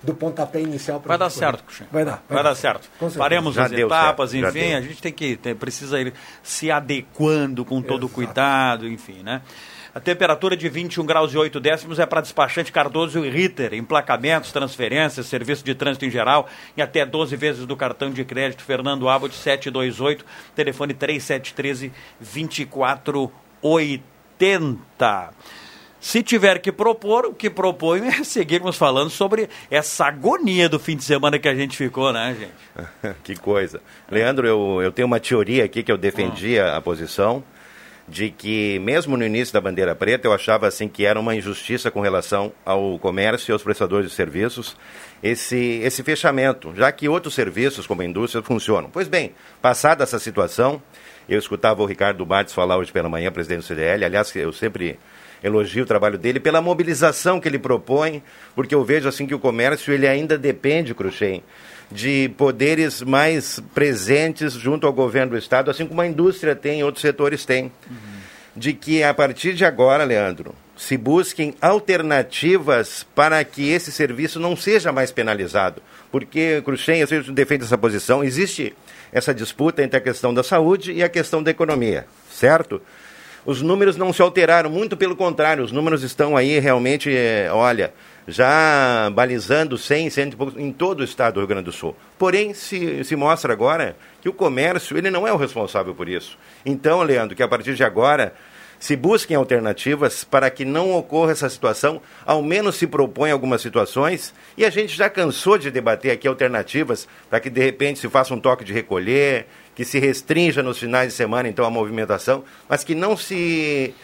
do 0.00 0.14
pontapé 0.14 0.60
inicial. 0.60 1.02
Vai 1.04 1.18
dar 1.18 1.28
certo, 1.28 1.64
Cuxinha. 1.64 1.88
Vai 1.90 2.04
dar. 2.04 2.22
Vai, 2.28 2.40
dar 2.40 2.54
certo. 2.54 2.88
Faremos 3.10 3.58
as 3.58 3.68
deu 3.72 3.88
etapas, 3.88 4.30
certo, 4.30 4.56
enfim, 4.56 4.74
a 4.74 4.80
gente 4.80 5.02
tem 5.02 5.12
que 5.12 5.36
tem- 5.36 5.56
precisa 5.56 6.00
ir 6.00 6.14
se 6.40 6.70
adequando 6.70 7.64
com 7.64 7.82
todo 7.82 8.04
o 8.04 8.06
Exato. 8.06 8.14
cuidado, 8.14 8.86
enfim, 8.86 9.24
né? 9.24 9.42
A 9.92 9.98
temperatura 9.98 10.56
de 10.56 10.68
21 10.68 11.04
graus 11.04 11.32
e 11.34 11.36
8 11.36 11.58
décimos 11.58 11.98
é 11.98 12.06
para 12.06 12.20
despachante 12.20 12.70
Cardoso 12.70 13.24
e 13.24 13.28
Ritter, 13.28 13.74
emplacamentos, 13.74 14.52
transferências, 14.52 15.26
serviço 15.26 15.64
de 15.64 15.74
trânsito 15.74 16.04
em 16.04 16.10
geral, 16.10 16.46
em 16.76 16.80
até 16.80 17.04
12 17.04 17.34
vezes 17.34 17.66
do 17.66 17.76
cartão 17.76 18.12
de 18.12 18.24
crédito 18.24 18.62
Fernando 18.62 19.08
Abbott 19.08 19.34
728, 19.34 20.24
telefone 20.54 20.94
3713 20.94 21.90
2480. 24.38 25.30
Se 26.06 26.22
tiver 26.22 26.60
que 26.60 26.70
propor, 26.70 27.26
o 27.26 27.34
que 27.34 27.50
proponho 27.50 28.04
é 28.04 28.22
seguirmos 28.24 28.76
falando 28.76 29.10
sobre 29.10 29.48
essa 29.68 30.06
agonia 30.06 30.68
do 30.68 30.78
fim 30.78 30.96
de 30.96 31.02
semana 31.02 31.38
que 31.38 31.48
a 31.48 31.54
gente 31.54 31.76
ficou, 31.76 32.12
né, 32.12 32.36
gente? 32.38 33.16
que 33.24 33.34
coisa. 33.34 33.80
Leandro, 34.08 34.46
eu, 34.46 34.80
eu 34.82 34.92
tenho 34.92 35.06
uma 35.06 35.18
teoria 35.18 35.64
aqui 35.64 35.82
que 35.82 35.90
eu 35.90 35.98
defendia 35.98 36.76
a 36.76 36.80
posição 36.80 37.42
de 38.08 38.30
que, 38.30 38.78
mesmo 38.78 39.16
no 39.16 39.24
início 39.24 39.52
da 39.52 39.60
bandeira 39.60 39.94
preta, 39.94 40.28
eu 40.28 40.32
achava 40.32 40.68
assim 40.68 40.86
que 40.86 41.04
era 41.04 41.18
uma 41.18 41.34
injustiça 41.34 41.90
com 41.90 42.00
relação 42.00 42.52
ao 42.64 42.98
comércio 43.00 43.50
e 43.50 43.52
aos 43.52 43.62
prestadores 43.62 44.10
de 44.10 44.14
serviços 44.14 44.76
esse, 45.22 45.80
esse 45.82 46.02
fechamento, 46.04 46.72
já 46.76 46.92
que 46.92 47.08
outros 47.08 47.34
serviços, 47.34 47.86
como 47.86 48.02
a 48.02 48.04
indústria, 48.04 48.42
funcionam. 48.42 48.88
Pois 48.92 49.08
bem, 49.08 49.34
passada 49.60 50.04
essa 50.04 50.18
situação, 50.18 50.80
eu 51.28 51.38
escutava 51.38 51.82
o 51.82 51.86
Ricardo 51.86 52.24
Bartes 52.24 52.54
falar 52.54 52.76
hoje 52.76 52.92
pela 52.92 53.08
manhã, 53.08 53.30
presidente 53.32 53.58
do 53.58 53.64
CDL, 53.64 54.04
aliás, 54.04 54.34
eu 54.36 54.52
sempre 54.52 54.98
elogio 55.42 55.84
o 55.84 55.86
trabalho 55.86 56.18
dele 56.18 56.40
pela 56.40 56.60
mobilização 56.60 57.40
que 57.40 57.48
ele 57.48 57.58
propõe, 57.58 58.22
porque 58.54 58.74
eu 58.74 58.84
vejo 58.84 59.08
assim 59.08 59.26
que 59.26 59.34
o 59.34 59.38
comércio 59.38 59.92
ele 59.92 60.06
ainda 60.06 60.38
depende, 60.38 60.94
Cruxem, 60.94 61.42
de 61.90 62.30
poderes 62.36 63.02
mais 63.02 63.60
presentes 63.74 64.54
junto 64.54 64.86
ao 64.86 64.92
governo 64.92 65.32
do 65.32 65.38
estado, 65.38 65.70
assim 65.70 65.86
como 65.86 66.00
a 66.00 66.06
indústria 66.06 66.56
tem, 66.56 66.82
outros 66.82 67.02
setores 67.02 67.44
têm. 67.44 67.70
De 68.56 68.72
que 68.72 69.02
a 69.02 69.12
partir 69.12 69.52
de 69.52 69.64
agora, 69.64 70.02
Leandro, 70.04 70.54
se 70.76 70.96
busquem 70.96 71.54
alternativas 71.60 73.06
para 73.14 73.42
que 73.44 73.70
esse 73.70 73.90
serviço 73.90 74.38
não 74.38 74.56
seja 74.56 74.92
mais 74.92 75.10
penalizado. 75.10 75.82
Porque, 76.10 76.62
Cruxem, 76.64 77.00
eu 77.00 77.06
sempre 77.06 77.32
defendo 77.32 77.64
essa 77.64 77.78
posição, 77.78 78.22
existe 78.22 78.74
essa 79.12 79.34
disputa 79.34 79.82
entre 79.82 79.98
a 79.98 80.00
questão 80.00 80.32
da 80.32 80.42
saúde 80.42 80.92
e 80.92 81.02
a 81.02 81.08
questão 81.08 81.42
da 81.42 81.50
economia, 81.50 82.06
certo? 82.30 82.80
Os 83.44 83.62
números 83.62 83.96
não 83.96 84.12
se 84.12 84.20
alteraram, 84.20 84.68
muito 84.68 84.96
pelo 84.96 85.14
contrário, 85.14 85.62
os 85.62 85.70
números 85.72 86.02
estão 86.02 86.36
aí 86.36 86.58
realmente, 86.58 87.14
eh, 87.14 87.48
olha, 87.52 87.92
já 88.26 89.10
balizando 89.10 89.78
100, 89.78 90.10
100 90.10 90.28
e 90.28 90.36
poucos 90.36 90.56
em 90.60 90.72
todo 90.72 91.00
o 91.00 91.04
estado 91.04 91.34
do 91.34 91.40
Rio 91.40 91.48
Grande 91.48 91.64
do 91.64 91.72
Sul. 91.72 91.96
Porém, 92.18 92.54
se, 92.54 93.04
se 93.04 93.14
mostra 93.14 93.52
agora 93.52 93.96
que 94.20 94.28
o 94.28 94.32
comércio, 94.32 94.98
ele 94.98 95.10
não 95.10 95.26
é 95.26 95.32
o 95.32 95.36
responsável 95.36 95.94
por 95.94 96.08
isso. 96.08 96.36
Então, 96.64 97.02
Leandro, 97.02 97.36
que 97.36 97.42
a 97.42 97.48
partir 97.48 97.74
de 97.74 97.84
agora 97.84 98.34
se 98.78 98.94
busquem 98.94 99.36
alternativas 99.36 100.24
para 100.24 100.50
que 100.50 100.64
não 100.64 100.92
ocorra 100.92 101.32
essa 101.32 101.48
situação, 101.48 102.00
ao 102.24 102.42
menos 102.42 102.76
se 102.76 102.86
propõe 102.86 103.30
algumas 103.30 103.62
situações, 103.62 104.34
e 104.56 104.64
a 104.64 104.70
gente 104.70 104.94
já 104.94 105.08
cansou 105.08 105.56
de 105.56 105.70
debater 105.70 106.10
aqui 106.10 106.28
alternativas 106.28 107.08
para 107.30 107.40
que 107.40 107.48
de 107.48 107.62
repente 107.62 107.98
se 107.98 108.08
faça 108.08 108.34
um 108.34 108.40
toque 108.40 108.64
de 108.64 108.72
recolher, 108.72 109.46
que 109.74 109.84
se 109.84 109.98
restrinja 109.98 110.62
nos 110.62 110.78
finais 110.78 111.08
de 111.08 111.14
semana 111.14 111.48
então 111.48 111.64
a 111.64 111.70
movimentação, 111.70 112.44
mas 112.68 112.84
que 112.84 112.94
não 112.94 113.16
se 113.16 113.94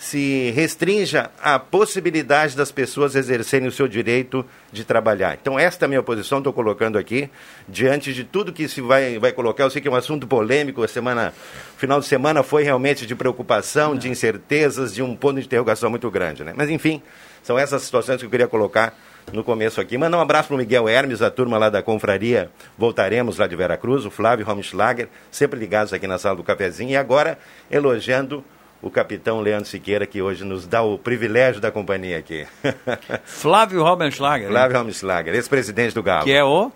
se 0.00 0.50
restrinja 0.52 1.30
a 1.42 1.58
possibilidade 1.58 2.56
das 2.56 2.72
pessoas 2.72 3.14
exercerem 3.14 3.68
o 3.68 3.70
seu 3.70 3.86
direito 3.86 4.42
de 4.72 4.82
trabalhar. 4.82 5.36
Então, 5.38 5.58
esta 5.58 5.84
é 5.84 5.86
a 5.86 5.88
minha 5.90 6.02
posição, 6.02 6.38
estou 6.38 6.54
colocando 6.54 6.96
aqui, 6.96 7.28
diante 7.68 8.14
de 8.14 8.24
tudo 8.24 8.50
que 8.50 8.66
se 8.66 8.80
vai, 8.80 9.18
vai 9.18 9.30
colocar. 9.30 9.64
Eu 9.64 9.70
sei 9.70 9.82
que 9.82 9.88
é 9.88 9.90
um 9.90 9.94
assunto 9.94 10.26
polêmico, 10.26 10.82
a 10.82 10.88
semana, 10.88 11.34
final 11.76 12.00
de 12.00 12.06
semana 12.06 12.42
foi 12.42 12.62
realmente 12.62 13.04
de 13.04 13.14
preocupação, 13.14 13.94
de 13.94 14.08
incertezas, 14.08 14.94
de 14.94 15.02
um 15.02 15.14
ponto 15.14 15.38
de 15.38 15.44
interrogação 15.44 15.90
muito 15.90 16.10
grande. 16.10 16.44
Né? 16.44 16.54
Mas, 16.56 16.70
enfim, 16.70 17.02
são 17.42 17.58
essas 17.58 17.82
situações 17.82 18.20
que 18.20 18.24
eu 18.24 18.30
queria 18.30 18.48
colocar 18.48 18.98
no 19.34 19.44
começo 19.44 19.82
aqui. 19.82 19.98
Mandar 19.98 20.16
um 20.16 20.22
abraço 20.22 20.48
para 20.48 20.54
o 20.54 20.58
Miguel 20.58 20.88
Hermes, 20.88 21.20
a 21.20 21.30
turma 21.30 21.58
lá 21.58 21.68
da 21.68 21.82
Confraria 21.82 22.50
Voltaremos, 22.78 23.36
lá 23.36 23.46
de 23.46 23.54
Veracruz, 23.54 24.06
o 24.06 24.10
Flávio 24.10 24.46
Romschlager, 24.46 25.08
sempre 25.30 25.60
ligados 25.60 25.92
aqui 25.92 26.06
na 26.06 26.16
sala 26.16 26.36
do 26.36 26.42
cafezinho, 26.42 26.88
e 26.88 26.96
agora 26.96 27.38
elogiando 27.70 28.42
o 28.82 28.90
capitão 28.90 29.40
Leandro 29.40 29.68
Siqueira, 29.68 30.06
que 30.06 30.22
hoje 30.22 30.44
nos 30.44 30.66
dá 30.66 30.82
o 30.82 30.98
privilégio 30.98 31.60
da 31.60 31.70
companhia 31.70 32.18
aqui. 32.18 32.46
Flávio 33.24 33.82
Raubenschlager, 33.82 34.48
né? 34.48 34.52
Flávio 34.52 34.78
Romschlager, 34.78 35.34
ex-presidente 35.34 35.94
do 35.94 36.02
Galo. 36.02 36.24
que 36.24 36.32
é 36.32 36.42
o... 36.42 36.72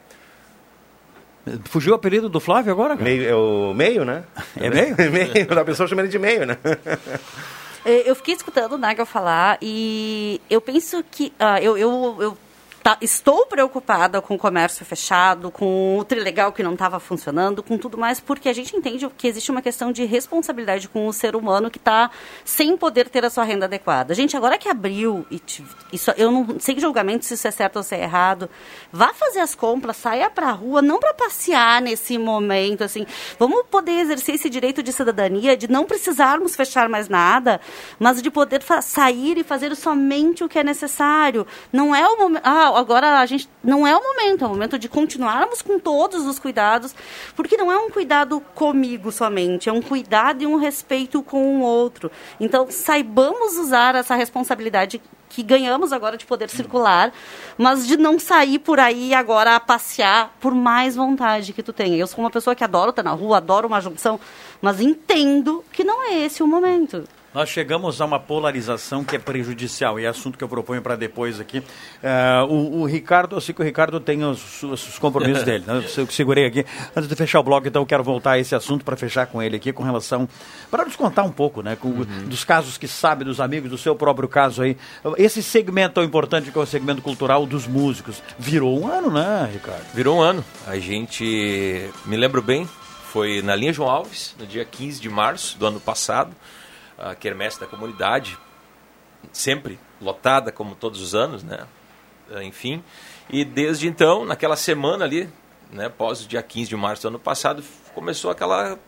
Fugiu 1.65 1.93
o 1.93 1.97
apelido 1.97 2.29
do 2.29 2.41
Flávio 2.41 2.73
agora? 2.73 2.97
cara? 2.97 3.05
Meio, 3.05 3.29
é 3.29 3.35
o 3.35 3.75
meio, 3.75 4.05
né? 4.05 4.25
É 4.57 4.71
meio? 4.71 4.97
meio. 5.13 5.61
A 5.61 5.65
pessoa 5.65 5.87
chama 5.87 6.01
ele 6.01 6.09
de 6.09 6.19
meio, 6.19 6.47
né? 6.47 6.57
É, 7.85 8.09
Eu 8.09 8.15
fiquei 8.15 8.35
escutando 8.35 8.73
o 8.73 8.79
Nagel 8.79 9.05
falar 9.05 9.59
e 9.61 10.41
eu 10.49 10.61
penso 10.61 11.05
que 11.11 11.35
ah, 11.39 11.61
eu, 11.61 11.77
eu, 11.77 12.17
eu 12.19 12.39
tá- 12.85 12.99
estou 13.01 13.47
preocupada 13.47 14.21
com 14.21 14.35
o 14.35 14.39
comércio 14.39 14.85
fechado, 14.85 15.51
com 15.51 15.97
o 15.99 16.05
trilegal 16.05 16.53
que 16.53 16.63
não 16.63 16.75
estava 16.75 17.01
funcionando, 17.01 17.63
com 17.63 17.79
tudo 17.79 17.97
mais, 17.97 18.21
porque 18.21 18.47
a 18.47 18.53
gente 18.53 18.77
entende 18.77 19.09
que 19.17 19.27
existe 19.27 19.51
uma 19.51 19.63
questão 19.63 19.91
de 19.91 20.05
responsabilidade 20.05 20.87
com 20.87 21.07
o 21.09 21.13
ser 21.13 21.35
humano 21.35 21.71
que 21.71 21.79
está 21.79 22.11
sem 22.45 22.77
poder 22.77 23.09
ter 23.09 23.25
a 23.25 23.31
sua 23.31 23.43
renda 23.43 23.65
adequada. 23.65 24.15
Gente, 24.15 24.37
agora 24.37 24.59
que 24.59 24.69
abriu, 24.69 25.27
e 25.31 25.41
isso, 25.91 26.13
eu 26.19 26.31
não 26.31 26.61
sei 26.61 26.79
julgamento 26.79 27.25
se 27.25 27.33
isso 27.33 27.49
é 27.49 27.51
certo 27.51 27.77
ou 27.77 27.83
se 27.83 27.95
é 27.95 28.03
errado, 28.03 28.51
vá 28.93 29.15
fazer 29.15 29.41
as 29.41 29.55
compras, 29.55 29.97
saia 29.97 30.29
para 30.29 30.49
a 30.49 30.53
rua, 30.53 30.83
não 30.83 31.01
para 31.01 31.15
passear 31.15 31.81
nesse 31.81 32.19
momento, 32.19 32.85
assim, 32.85 33.07
vamos 33.39 33.63
poder 33.71 33.93
exercer 33.93 34.35
esse 34.35 34.51
direito 34.51 34.83
de 34.83 34.93
cidadania, 34.93 35.57
de 35.57 35.71
não 35.71 35.87
precisarmos 35.87 36.55
fechar 36.55 36.87
mais 36.91 37.09
nada, 37.09 37.63
mas 37.99 38.21
de 38.21 38.31
poder 38.31 38.63
sair 38.83 39.39
e 39.39 39.43
fazer 39.43 39.75
somente 39.75 40.45
o 40.45 40.49
que 40.51 40.59
é 40.59 40.63
necessário. 40.63 41.47
Não 41.73 41.95
é 41.95 42.07
o 42.07 42.19
momento. 42.19 42.43
Ah, 42.45 42.74
agora 42.75 43.19
a 43.21 43.27
gente. 43.27 43.49
Não 43.63 43.87
é 43.87 43.97
o 43.97 44.03
momento, 44.03 44.45
é 44.45 44.47
o 44.47 44.51
momento 44.51 44.79
de 44.79 44.89
continuarmos 44.89 45.63
com 45.63 45.79
todos 45.79 46.27
os 46.27 46.39
cuidados, 46.39 46.95
porque 47.35 47.57
não 47.57 47.71
é 47.71 47.79
um 47.79 47.91
cuidado 47.91 48.41
comigo 48.55 49.11
somente, 49.11 49.69
é 49.69 49.73
um 49.73 49.81
cuidado 49.83 50.43
e 50.43 50.47
um 50.47 50.57
respeito 50.57 51.23
com 51.23 51.59
o 51.59 51.61
outro. 51.63 52.11
Então, 52.39 52.67
saibamos 52.71 53.57
usar 53.57 53.95
essa 53.95 54.15
responsabilidade 54.15 55.01
que 55.35 55.43
ganhamos 55.43 55.93
agora 55.93 56.17
de 56.17 56.25
poder 56.25 56.49
circular, 56.49 57.13
mas 57.59 57.87
de 57.87 57.97
não 57.97 58.19
sair 58.19 58.61
por 58.61 58.79
aí 58.79 59.13
agora 59.13 59.57
a 59.57 59.61
passear 59.61 60.33
por 60.41 60.55
mais 60.55 60.95
vontade 60.95 61.53
que 61.53 61.63
tu 61.63 61.73
tenha. 61.73 61.97
Eu 61.97 62.07
sou 62.07 62.21
uma 62.21 62.31
pessoa 62.31 62.55
que 62.55 62.63
adoro 62.63 62.91
estar 62.91 63.03
na 63.03 63.11
rua, 63.11 63.39
adoro 63.39 63.67
uma 63.67 63.81
junção, 63.81 64.21
mas 64.63 64.81
entendo 64.81 65.65
que 65.73 65.83
não 65.83 66.05
é 66.05 66.25
esse 66.25 66.43
o 66.43 66.47
momento. 66.47 67.05
Nós 67.35 67.49
chegamos 67.49 68.01
a 68.01 68.05
uma 68.05 68.21
polarização 68.21 69.03
que 69.03 69.17
é 69.17 69.19
prejudicial, 69.19 69.99
e 69.99 70.05
é 70.05 70.09
assunto 70.09 70.39
que 70.39 70.45
eu 70.45 70.49
proponho 70.49 70.81
para 70.81 70.95
depois 70.95 71.41
aqui. 71.41 71.65
É, 72.01 72.41
o, 72.49 72.83
o 72.83 72.87
Ricardo, 72.87 73.35
eu 73.35 73.41
sei 73.41 73.53
que 73.53 73.61
o 73.61 73.65
Ricardo 73.65 73.99
tem 73.99 74.23
os, 74.23 74.63
os- 74.63 74.89
os 74.91 74.99
compromissos 75.01 75.43
dele, 75.45 75.65
né? 75.67 75.85
eu 75.97 76.07
segurei 76.07 76.47
aqui. 76.47 76.65
Antes 76.95 77.09
de 77.09 77.17
fechar 77.17 77.41
o 77.41 77.43
bloco, 77.43 77.67
então 77.67 77.83
eu 77.83 77.87
quero 77.87 78.05
voltar 78.05 78.33
a 78.33 78.39
esse 78.39 78.55
assunto 78.55 78.85
para 78.85 78.97
fechar 78.97 79.27
com 79.27 79.43
ele 79.43 79.57
aqui, 79.57 79.73
com 79.73 79.83
relação. 79.83 80.29
para 80.71 80.85
nos 80.85 80.95
contar 80.95 81.25
um 81.25 81.31
pouco, 81.33 81.61
né? 81.61 81.75
com- 81.75 81.91
dos 82.29 82.45
casos 82.45 82.79
que 82.79 82.87
sabe, 82.87 83.25
dos 83.25 83.41
amigos, 83.41 83.69
do 83.69 83.77
seu 83.79 83.97
próprio 83.97 84.29
caso 84.29 84.63
aí. 84.63 84.77
Esse 85.19 85.43
segmento 85.43 85.95
tão 85.95 86.05
importante 86.05 86.53
que 86.53 86.59
é 86.59 86.61
o 86.63 86.67
segmento 86.67 87.03
cultural 87.03 87.45
dos 87.47 87.67
músicos. 87.67 88.23
Virou 88.39 88.79
um 88.81 88.87
ano, 88.87 89.11
né, 89.11 89.51
Ricardo? 89.53 89.85
Virou 89.93 90.19
um 90.19 90.21
ano. 90.21 90.45
A 90.69 90.79
gente, 90.79 91.91
me 92.07 92.17
lembro 92.17 92.41
bem, 92.41 92.69
foi 93.11 93.43
na 93.43 93.57
linha 93.57 93.73
João 93.73 93.91
Alves, 93.91 94.37
no 94.39 94.47
dia 94.47 94.65
15 94.65 95.01
de 95.01 95.09
março 95.11 95.59
do 95.59 95.67
ano 95.67 95.81
passado, 95.81 96.31
a 96.99 97.15
quermesse 97.15 97.59
da 97.61 97.67
comunidade, 97.67 98.39
sempre 99.33 99.79
lotada 100.01 100.53
como 100.53 100.75
todos 100.75 101.01
os 101.01 101.15
anos, 101.15 101.43
né? 101.43 101.67
Eh, 102.31 102.45
Enfim, 102.45 102.83
e 103.29 103.45
desde 103.45 103.87
então, 103.87 104.25
naquela 104.25 104.57
semana 104.57 105.05
ali, 105.05 105.29
né, 105.71 105.87
após 105.87 106.25
o 106.25 106.29
dia 106.29 106.43
15 106.43 106.69
de 106.69 106.77
março 106.77 107.03
do 107.03 107.09
ano 107.09 107.19
passado, 107.19 107.63
começou 107.95 108.31
aquela 108.31 108.79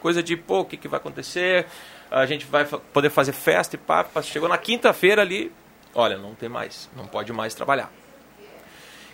coisa 0.00 0.22
de, 0.22 0.36
pô, 0.36 0.60
o 0.60 0.64
que, 0.64 0.76
que 0.76 0.88
vai 0.88 0.98
acontecer? 0.98 1.66
A 2.10 2.24
gente 2.26 2.46
vai 2.46 2.64
poder 2.64 3.10
fazer 3.10 3.32
festa 3.32 3.74
e 3.76 3.78
pá. 3.78 4.06
chegou 4.22 4.48
na 4.48 4.58
quinta-feira 4.58 5.22
ali, 5.22 5.52
olha, 5.94 6.16
não 6.16 6.34
tem 6.34 6.48
mais, 6.48 6.88
não 6.94 7.06
pode 7.06 7.32
mais 7.32 7.54
trabalhar. 7.54 7.90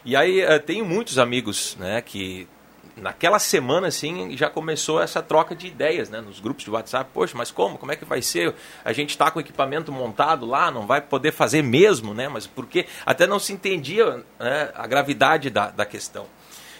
E 0.04 0.16
aí 0.16 0.40
eh, 0.40 0.58
tenho 0.58 0.84
muitos 0.84 1.18
amigos, 1.18 1.76
né, 1.78 2.02
que 2.02 2.48
naquela 2.96 3.38
semana 3.38 3.86
assim 3.88 4.36
já 4.36 4.50
começou 4.50 5.00
essa 5.00 5.22
troca 5.22 5.54
de 5.54 5.66
ideias, 5.66 6.10
né, 6.10 6.20
nos 6.20 6.40
grupos 6.40 6.64
de 6.64 6.70
WhatsApp. 6.70 7.10
Poxa, 7.12 7.34
mas 7.36 7.50
como? 7.50 7.78
Como 7.78 7.90
é 7.92 7.96
que 7.96 8.04
vai 8.04 8.20
ser? 8.22 8.54
A 8.84 8.92
gente 8.92 9.10
está 9.10 9.30
com 9.30 9.38
o 9.38 9.42
equipamento 9.42 9.90
montado 9.90 10.44
lá, 10.46 10.70
não 10.70 10.86
vai 10.86 11.00
poder 11.00 11.32
fazer 11.32 11.62
mesmo, 11.62 12.12
né? 12.14 12.28
Mas 12.28 12.46
porque 12.46 12.86
até 13.06 13.26
não 13.26 13.38
se 13.38 13.52
entendia 13.52 14.24
né, 14.38 14.70
a 14.74 14.86
gravidade 14.86 15.48
da, 15.50 15.70
da 15.70 15.84
questão. 15.86 16.26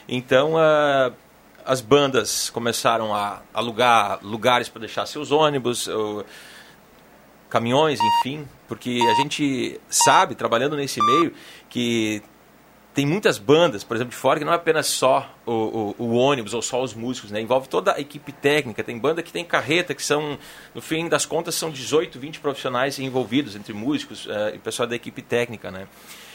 Então 0.08 0.56
ah, 0.58 1.12
as 1.64 1.80
bandas 1.80 2.50
começaram 2.50 3.14
a 3.14 3.40
alugar 3.54 4.18
lugares 4.22 4.68
para 4.68 4.80
deixar 4.80 5.06
seus 5.06 5.30
ônibus. 5.30 5.86
o- 5.88 6.24
caminhões, 7.48 7.98
enfim, 8.00 8.48
porque 8.66 9.00
a 9.10 9.14
gente 9.14 9.78
sabe, 9.86 10.34
trabalhando 10.34 10.74
nesse 10.74 11.02
meio, 11.04 11.34
que 11.68 12.22
tem 12.94 13.06
muitas 13.06 13.38
bandas, 13.38 13.82
por 13.82 13.96
exemplo, 13.96 14.10
de 14.10 14.16
fora, 14.16 14.38
que 14.38 14.44
não 14.44 14.52
é 14.52 14.56
apenas 14.56 14.86
só 14.86 15.34
o, 15.46 15.52
o, 15.52 15.94
o, 15.98 16.14
ônibus 16.14 16.52
ou 16.52 16.60
só 16.60 16.82
os 16.82 16.92
músicos, 16.92 17.30
né? 17.30 17.40
Envolve 17.40 17.66
toda 17.66 17.94
a 17.94 18.00
equipe 18.00 18.32
técnica. 18.32 18.84
Tem 18.84 18.98
banda 18.98 19.22
que 19.22 19.32
tem 19.32 19.44
carreta, 19.44 19.94
que 19.94 20.02
são, 20.02 20.38
no 20.74 20.82
fim 20.82 21.08
das 21.08 21.24
contas, 21.24 21.54
são 21.54 21.70
18, 21.70 22.18
20 22.18 22.40
profissionais 22.40 22.98
envolvidos, 22.98 23.56
entre 23.56 23.72
músicos 23.72 24.26
uh, 24.26 24.54
e 24.54 24.58
pessoal 24.58 24.86
da 24.86 24.94
equipe 24.94 25.22
técnica, 25.22 25.70
né? 25.70 25.88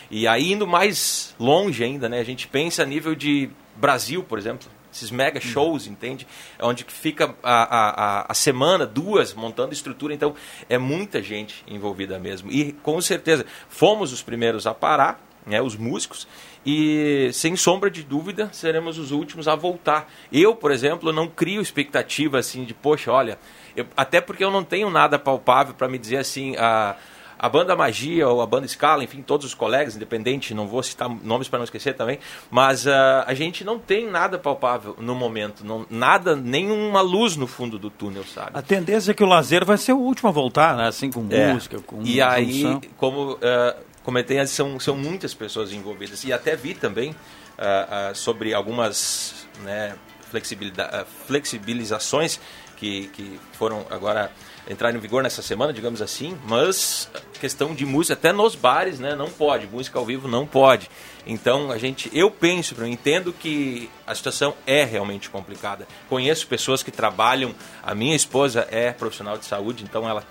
E 0.10 0.28
aí, 0.28 0.52
indo 0.52 0.66
mais 0.66 1.36
longe 1.40 1.84
ainda, 1.84 2.10
né? 2.10 2.20
A 2.20 2.24
gente 2.24 2.48
pensa 2.48 2.82
a 2.82 2.86
nível 2.86 3.14
de 3.14 3.50
Brasil, 3.76 4.24
por 4.24 4.40
exemplo. 4.40 4.68
Esses 4.92 5.12
mega 5.12 5.40
shows, 5.40 5.86
uhum. 5.86 5.92
entende? 5.92 6.26
É 6.58 6.66
onde 6.66 6.84
fica 6.86 7.36
a, 7.44 8.24
a, 8.24 8.32
a 8.32 8.34
semana, 8.34 8.84
duas, 8.84 9.34
montando 9.34 9.74
estrutura. 9.74 10.12
Então, 10.12 10.34
é 10.68 10.78
muita 10.80 11.22
gente 11.22 11.64
envolvida 11.68 12.18
mesmo. 12.18 12.52
E, 12.52 12.72
com 12.72 13.00
certeza, 13.00 13.46
fomos 13.70 14.12
os 14.12 14.24
primeiros 14.24 14.66
a 14.66 14.74
parar, 14.74 15.27
né, 15.48 15.62
os 15.62 15.76
músicos, 15.76 16.28
e 16.66 17.30
sem 17.34 17.56
sombra 17.56 17.90
de 17.90 18.04
dúvida 18.04 18.50
seremos 18.52 19.00
os 19.00 19.12
últimos 19.12 19.48
a 19.48 19.56
voltar. 19.56 20.12
Eu, 20.32 20.54
por 20.54 20.72
exemplo, 20.72 21.14
não 21.14 21.28
crio 21.28 21.62
expectativa 21.62 22.38
assim 22.38 22.66
de, 22.66 22.74
poxa, 22.74 23.12
olha, 23.12 23.40
eu, 23.76 23.86
até 23.96 24.20
porque 24.20 24.44
eu 24.44 24.52
não 24.52 24.64
tenho 24.64 24.90
nada 24.90 25.18
palpável 25.18 25.74
para 25.74 25.88
me 25.88 25.98
dizer 25.98 26.18
assim, 26.18 26.56
a, 26.58 26.98
a 27.40 27.48
banda 27.48 27.76
Magia 27.76 28.28
ou 28.28 28.42
a 28.42 28.46
banda 28.46 28.68
Scala, 28.68 29.04
enfim, 29.04 29.22
todos 29.22 29.46
os 29.46 29.54
colegas, 29.54 29.96
independente, 29.96 30.54
não 30.54 30.68
vou 30.68 30.82
citar 30.82 31.08
nomes 31.08 31.48
para 31.48 31.60
não 31.60 31.64
esquecer 31.64 31.94
também, 31.96 32.20
mas 32.50 32.86
uh, 32.86 32.90
a 33.26 33.34
gente 33.34 33.64
não 33.64 33.78
tem 33.78 34.10
nada 34.10 34.38
palpável 34.38 34.96
no 35.00 35.14
momento, 35.14 35.64
não, 35.64 35.86
nada, 35.90 36.36
nenhuma 36.36 37.02
luz 37.02 37.38
no 37.38 37.48
fundo 37.48 37.78
do 37.78 37.90
túnel, 37.90 38.24
sabe? 38.24 38.52
A 38.54 38.62
tendência 38.62 39.12
é 39.12 39.14
que 39.14 39.24
o 39.24 39.28
lazer 39.28 39.64
vai 39.64 39.78
ser 39.78 39.94
o 39.94 40.00
último 40.00 40.30
a 40.30 40.32
voltar, 40.32 40.76
né? 40.76 40.88
assim 40.88 41.12
com 41.12 41.26
é. 41.30 41.54
música, 41.54 41.80
com 41.80 42.02
E 42.04 42.22
aí, 42.22 42.80
como 42.98 43.34
uh, 43.34 43.87
comentei, 44.08 44.48
são, 44.48 44.80
são 44.80 44.96
muitas 44.96 45.34
pessoas 45.34 45.74
envolvidas. 45.74 46.24
E 46.24 46.32
até 46.32 46.56
vi 46.56 46.74
também 46.74 47.12
uh, 47.12 47.14
uh, 47.14 48.16
sobre 48.16 48.54
algumas 48.54 49.46
né, 49.64 49.98
uh, 50.34 51.06
flexibilizações 51.28 52.40
que, 52.78 53.08
que 53.08 53.38
foram 53.52 53.86
agora 53.90 54.32
entrar 54.70 54.96
em 54.96 54.98
vigor 54.98 55.24
nessa 55.24 55.42
semana, 55.42 55.74
digamos 55.74 56.02
assim, 56.02 56.38
mas 56.46 57.10
questão 57.38 57.76
de 57.76 57.86
música, 57.86 58.14
até 58.14 58.32
nos 58.32 58.56
bares, 58.56 58.98
né, 58.98 59.14
não 59.14 59.30
pode, 59.30 59.68
música 59.68 60.00
ao 60.00 60.06
vivo 60.06 60.26
não 60.26 60.48
pode. 60.48 60.90
Então, 61.26 61.70
a 61.70 61.78
gente, 61.78 62.10
eu 62.14 62.32
penso, 62.32 62.76
eu 62.78 62.88
entendo 62.88 63.34
que 63.34 63.90
a 64.06 64.16
situação 64.16 64.54
é 64.66 64.86
realmente 64.86 65.30
complicada. 65.30 65.86
Conheço 66.08 66.48
pessoas 66.48 66.82
que 66.82 66.92
trabalham, 66.92 67.54
a 67.84 67.94
minha 67.94 68.16
esposa 68.16 68.66
é 68.72 68.92
profissional 68.94 69.38
de 69.38 69.46
saúde, 69.46 69.84
então 69.84 70.08
ela 70.08 70.24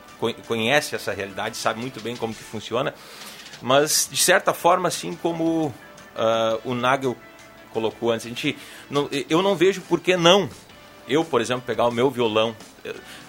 conhece 0.47 0.95
essa 0.95 1.13
realidade, 1.13 1.59
sabe 1.59 1.79
muito 1.79 2.01
bem 2.01 2.17
como 2.17 2.35
que 2.35 2.43
funciona. 2.43 2.95
Mas, 3.63 4.09
de 4.11 4.19
certa 4.19 4.53
forma, 4.53 4.89
assim 4.89 5.15
como 5.15 5.67
uh, 5.67 6.61
o 6.65 6.75
Nagel 6.75 7.17
colocou 7.73 8.11
antes, 8.11 8.27
a 8.27 8.29
gente, 8.29 8.57
não, 8.91 9.09
eu 9.29 9.43
não 9.43 9.55
vejo 9.55 9.81
por 9.83 10.01
que 10.01 10.17
não. 10.17 10.49
Eu, 11.09 11.25
por 11.25 11.41
exemplo, 11.41 11.63
pegar 11.65 11.87
o 11.87 11.91
meu 11.91 12.11
violão. 12.11 12.57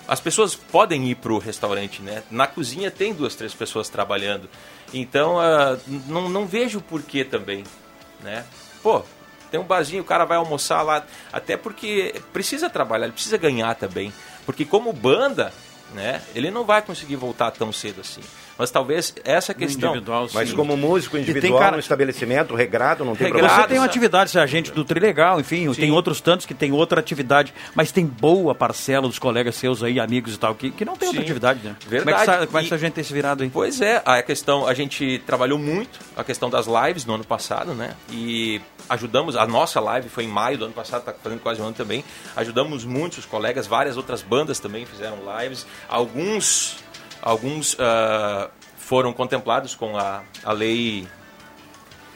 As 0.07 0.19
pessoas 0.19 0.55
podem 0.55 1.09
ir 1.09 1.15
para 1.15 1.33
o 1.33 1.37
restaurante, 1.37 2.01
né? 2.01 2.23
Na 2.31 2.47
cozinha 2.47 2.89
tem 2.89 3.13
duas, 3.13 3.35
três 3.35 3.53
pessoas 3.53 3.89
trabalhando. 3.89 4.49
Então, 4.93 5.35
uh, 5.35 5.79
não, 6.07 6.29
não 6.29 6.45
vejo 6.45 6.81
por 6.81 7.03
que 7.03 7.23
também, 7.23 7.63
né? 8.21 8.45
Pô, 8.81 9.03
tem 9.51 9.59
um 9.59 9.63
barzinho, 9.63 10.01
o 10.01 10.05
cara 10.05 10.25
vai 10.25 10.37
almoçar 10.37 10.81
lá. 10.81 11.05
Até 11.31 11.55
porque 11.57 12.15
precisa 12.33 12.69
trabalhar, 12.69 13.05
ele 13.05 13.13
precisa 13.13 13.37
ganhar 13.37 13.75
também. 13.75 14.11
Porque 14.45 14.65
como 14.65 14.91
banda, 14.93 15.53
né? 15.93 16.21
Ele 16.35 16.51
não 16.51 16.63
vai 16.63 16.81
conseguir 16.81 17.15
voltar 17.15 17.51
tão 17.51 17.71
cedo 17.71 18.01
assim. 18.01 18.21
Mas 18.57 18.71
talvez 18.71 19.13
essa 19.23 19.53
questão. 19.53 19.91
Individual, 19.91 20.27
mas 20.33 20.51
como 20.51 20.75
músico 20.75 21.17
individual 21.17 21.59
cara... 21.59 21.71
no 21.73 21.79
estabelecimento, 21.79 22.55
regrado, 22.55 23.05
não 23.05 23.15
tem 23.15 23.27
regrado, 23.27 23.45
problema. 23.45 23.63
Você 23.63 23.69
tem 23.69 23.79
uma 23.79 23.85
atividade, 23.85 24.31
você 24.31 24.39
é 24.39 24.41
agente 24.41 24.71
do 24.71 24.83
Trilegal, 24.83 25.39
enfim, 25.39 25.71
sim. 25.73 25.81
tem 25.81 25.91
outros 25.91 26.19
tantos 26.19 26.45
que 26.45 26.55
tem 26.55 26.71
outra 26.71 26.99
atividade, 26.99 27.53
mas 27.75 27.91
tem 27.91 28.05
boa 28.05 28.55
parcela 28.55 29.07
dos 29.07 29.19
colegas 29.19 29.55
seus 29.55 29.83
aí, 29.83 29.99
amigos 29.99 30.33
e 30.33 30.39
tal, 30.39 30.55
que, 30.55 30.71
que 30.71 30.83
não 30.83 30.95
tem 30.95 31.07
outra 31.07 31.21
atividade, 31.21 31.59
né? 31.63 31.75
Verdade. 31.87 32.25
Como 32.25 32.31
é 32.31 32.39
que, 32.39 32.47
como 32.47 32.57
é 32.57 32.63
que 32.63 32.73
a 32.73 32.77
gente 32.77 32.93
tem 32.93 33.03
se 33.03 33.13
virado 33.13 33.43
aí? 33.43 33.49
Pois 33.49 33.79
é, 33.79 34.01
a 34.03 34.21
questão, 34.23 34.65
a 34.65 34.73
gente 34.73 35.21
trabalhou 35.25 35.59
muito 35.59 35.99
a 36.15 36.23
questão 36.23 36.49
das 36.49 36.65
lives 36.65 37.05
no 37.05 37.13
ano 37.13 37.23
passado, 37.23 37.75
né? 37.75 37.91
E 38.11 38.59
ajudamos, 38.89 39.35
a 39.35 39.45
nossa 39.45 39.79
live 39.79 40.09
foi 40.09 40.23
em 40.23 40.27
maio 40.27 40.57
do 40.57 40.65
ano 40.65 40.73
passado, 40.73 41.01
está 41.01 41.13
fazendo 41.13 41.41
quase 41.41 41.61
um 41.61 41.65
ano 41.65 41.75
também. 41.75 42.03
Ajudamos 42.35 42.85
muitos 42.85 43.25
colegas, 43.25 43.67
várias 43.67 43.97
outras 43.97 44.23
bandas 44.23 44.59
também 44.59 44.85
fizeram 44.85 45.17
lives. 45.39 45.67
Alguns 45.87 46.77
alguns 47.21 47.73
uh, 47.73 48.49
foram 48.77 49.11
contemplados 49.11 49.75
com 49.75 49.97
a, 49.97 50.23
a 50.43 50.51
lei. 50.51 51.07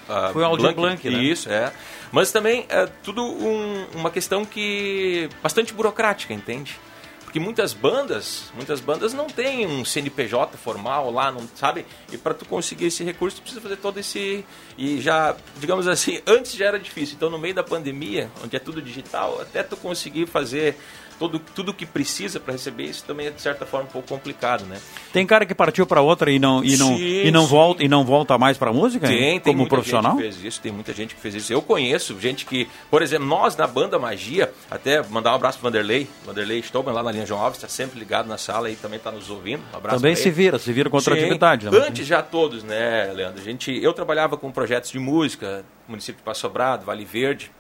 Uh, 0.08 0.34
Foi 0.34 0.42
o 0.42 0.46
Aldir 0.46 0.74
Blanc, 0.74 1.10
né? 1.10 1.18
Isso, 1.22 1.50
é. 1.50 1.72
Mas 2.12 2.32
também 2.32 2.66
é 2.70 2.86
tudo 3.04 3.24
um, 3.24 3.86
uma 3.96 4.10
questão 4.10 4.46
que 4.46 5.30
bastante 5.42 5.74
burocrática, 5.74 6.34
entende? 6.34 6.80
Porque 7.24 7.40
muitas 7.40 7.72
bandas, 7.72 8.52
muitas 8.56 8.82
bandas 8.82 9.14
não 9.14 9.26
têm 9.28 9.66
um 9.66 9.86
CNPJ 9.86 10.58
formal 10.58 11.10
lá, 11.10 11.32
não 11.32 11.48
sabe? 11.56 11.86
E 12.12 12.18
para 12.18 12.34
tu 12.34 12.44
conseguir 12.44 12.88
esse 12.88 13.06
recurso, 13.06 13.38
tu 13.38 13.44
precisa 13.44 13.62
fazer 13.62 13.78
todo 13.78 13.98
esse 13.98 14.44
e 14.78 15.00
já, 15.00 15.34
digamos 15.58 15.88
assim, 15.88 16.20
antes 16.28 16.54
já 16.54 16.66
era 16.66 16.78
difícil. 16.78 17.16
Então 17.16 17.30
no 17.30 17.40
meio 17.40 17.54
da 17.54 17.64
pandemia, 17.64 18.30
onde 18.44 18.58
é 18.58 18.60
tudo 18.60 18.82
digital, 18.82 19.40
até 19.40 19.64
tu 19.64 19.78
conseguir 19.78 20.28
fazer 20.28 20.78
todo, 21.22 21.38
tudo 21.38 21.72
que 21.72 21.86
precisa 21.86 22.40
para 22.40 22.54
receber 22.54 22.86
isso 22.86 23.04
também 23.06 23.28
é 23.28 23.30
de 23.30 23.40
certa 23.40 23.64
forma 23.64 23.86
um 23.88 23.92
pouco 23.92 24.08
complicado, 24.08 24.66
né? 24.66 24.80
Tem 25.14 25.24
cara 25.24 25.46
que 25.46 25.54
partiu 25.54 25.86
para 25.86 26.02
outra 26.02 26.32
e 26.32 26.40
não 26.40 26.64
e 26.64 26.76
não 26.78 26.98
sim, 26.98 27.26
e 27.28 27.30
não 27.30 27.44
sim. 27.44 27.50
volta 27.50 27.84
e 27.84 27.88
não 27.88 28.04
volta 28.04 28.40
mais 28.40 28.58
para 28.58 28.74
música? 28.74 29.08
Tem, 29.08 29.40
tem 29.40 29.54
como 29.54 29.68
profissional? 29.70 30.14
Gente 30.14 30.24
que 30.24 30.32
fez 30.32 30.44
isso, 30.46 30.62
tem 30.62 30.72
muita 30.72 30.94
gente 30.94 31.14
que 31.14 31.22
fez 31.22 31.36
isso. 31.36 31.54
Eu 31.54 31.62
conheço 31.62 32.20
gente 32.20 32.44
que, 32.44 32.68
por 32.90 33.04
exemplo, 33.04 33.28
nós 33.28 33.56
na 33.56 33.68
banda 33.68 34.00
Magia, 34.00 34.52
até 34.70 35.04
mandar 35.10 35.34
um 35.34 35.36
abraço 35.36 35.60
pro 35.60 35.70
Vanderlei, 35.70 36.08
Vanderlei 36.26 36.58
Stolman 36.60 36.92
lá 36.92 37.04
na 37.04 37.12
linha 37.12 37.26
João 37.28 37.40
Alves, 37.40 37.58
está 37.58 37.68
sempre 37.68 38.00
ligado 38.00 38.28
na 38.28 38.40
sala 38.40 38.72
e 38.72 38.76
também 38.76 38.98
está 38.98 39.12
nos 39.12 39.30
ouvindo. 39.30 39.62
Um 39.72 39.78
abraço 39.78 39.98
também 39.98 40.16
se 40.16 40.32
vira, 40.32 40.58
se 40.58 40.74
vira 40.74 40.90
com 40.90 40.98
outra 40.98 41.14
sim, 41.14 41.22
atividade. 41.22 41.70
Né? 41.70 41.78
Antes 41.88 42.08
já 42.08 42.24
todos, 42.24 42.64
né, 42.64 43.12
Leandro? 43.14 43.40
A 43.40 43.44
gente, 43.44 43.72
eu 43.72 43.94
trabalhava 43.94 44.38
com 44.38 44.52
projetos 44.52 44.90
de 44.90 44.98
música, 44.98 45.64
município 45.88 46.18
de 46.18 46.24
Passo 46.24 46.42
Sobrado, 46.42 46.84
Vale 46.84 47.06
Verde. 47.06 47.52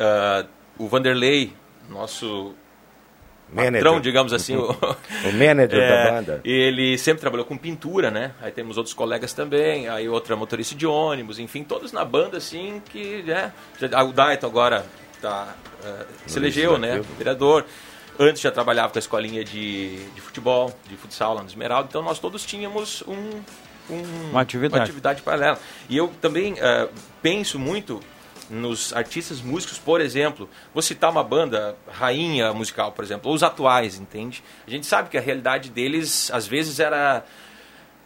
Uh, 0.00 0.48
o 0.78 0.88
Vanderlei, 0.88 1.52
nosso 1.90 2.54
manager. 3.52 3.82
patrão, 3.82 4.00
digamos 4.00 4.32
assim. 4.32 4.56
o, 4.56 4.70
o 4.70 5.32
manager 5.32 5.80
é, 5.80 5.88
da 5.88 6.10
banda. 6.10 6.40
E 6.44 6.50
ele 6.50 6.98
sempre 6.98 7.20
trabalhou 7.20 7.46
com 7.46 7.56
pintura, 7.56 8.10
né? 8.10 8.32
Aí 8.40 8.50
temos 8.50 8.76
outros 8.76 8.94
colegas 8.94 9.32
também, 9.32 9.88
aí 9.88 10.08
outra 10.08 10.36
motorista 10.36 10.74
de 10.74 10.86
ônibus, 10.86 11.38
enfim, 11.38 11.62
todos 11.62 11.92
na 11.92 12.04
banda, 12.04 12.38
assim, 12.38 12.82
que, 12.90 13.22
né? 13.22 13.52
O 14.06 14.12
Daito 14.12 14.46
agora 14.46 14.84
tá, 15.20 15.54
uh, 15.80 16.06
se 16.26 16.38
elegeu, 16.38 16.78
né? 16.78 17.02
Vereador. 17.18 17.64
Antes 18.18 18.40
já 18.40 18.50
trabalhava 18.50 18.90
com 18.90 18.98
a 18.98 19.00
escolinha 19.00 19.44
de, 19.44 19.96
de 20.14 20.20
futebol, 20.20 20.74
de 20.88 20.96
futsal 20.96 21.34
lá 21.34 21.42
no 21.42 21.48
Esmeralda, 21.48 21.88
então 21.90 22.02
nós 22.02 22.18
todos 22.18 22.46
tínhamos 22.46 23.02
um, 23.06 23.42
um, 23.90 24.30
uma, 24.30 24.40
atividade. 24.40 24.80
uma 24.80 24.84
atividade 24.84 25.22
paralela. 25.22 25.58
E 25.88 25.96
eu 25.96 26.10
também 26.20 26.54
uh, 26.54 26.88
penso 27.20 27.58
muito 27.58 28.00
nos 28.48 28.92
artistas 28.92 29.40
músicos, 29.40 29.78
por 29.78 30.00
exemplo, 30.00 30.48
vou 30.72 30.82
citar 30.82 31.10
uma 31.10 31.22
banda 31.22 31.76
rainha 31.88 32.52
musical, 32.52 32.92
por 32.92 33.04
exemplo, 33.04 33.28
ou 33.28 33.34
os 33.34 33.42
atuais, 33.42 33.98
entende? 33.98 34.42
A 34.66 34.70
gente 34.70 34.86
sabe 34.86 35.08
que 35.08 35.18
a 35.18 35.20
realidade 35.20 35.70
deles, 35.70 36.30
às 36.30 36.46
vezes, 36.46 36.78
era 36.80 37.24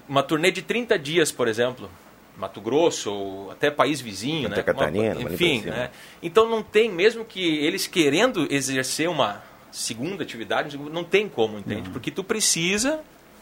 uma 0.08 0.22
turnê 0.22 0.50
de 0.50 0.62
30 0.62 0.98
dias, 0.98 1.30
por 1.30 1.46
exemplo, 1.46 1.90
Mato 2.36 2.60
Grosso, 2.60 3.12
ou 3.12 3.50
até 3.50 3.70
país 3.70 4.00
vizinho, 4.00 4.48
Santa 4.48 4.56
né? 4.56 4.62
Catarina, 4.62 5.18
uma, 5.18 5.32
enfim, 5.32 5.62
né? 5.62 5.90
Então 6.22 6.48
não 6.48 6.62
tem, 6.62 6.90
mesmo 6.90 7.24
que 7.24 7.58
eles 7.58 7.86
querendo 7.86 8.46
exercer 8.50 9.08
uma 9.08 9.42
segunda 9.70 10.22
atividade, 10.22 10.76
não 10.76 11.04
tem 11.04 11.28
como, 11.28 11.58
entende? 11.58 11.88
Uhum. 11.88 11.92
Porque 11.92 12.10
tu 12.10 12.24
precisa 12.24 13.00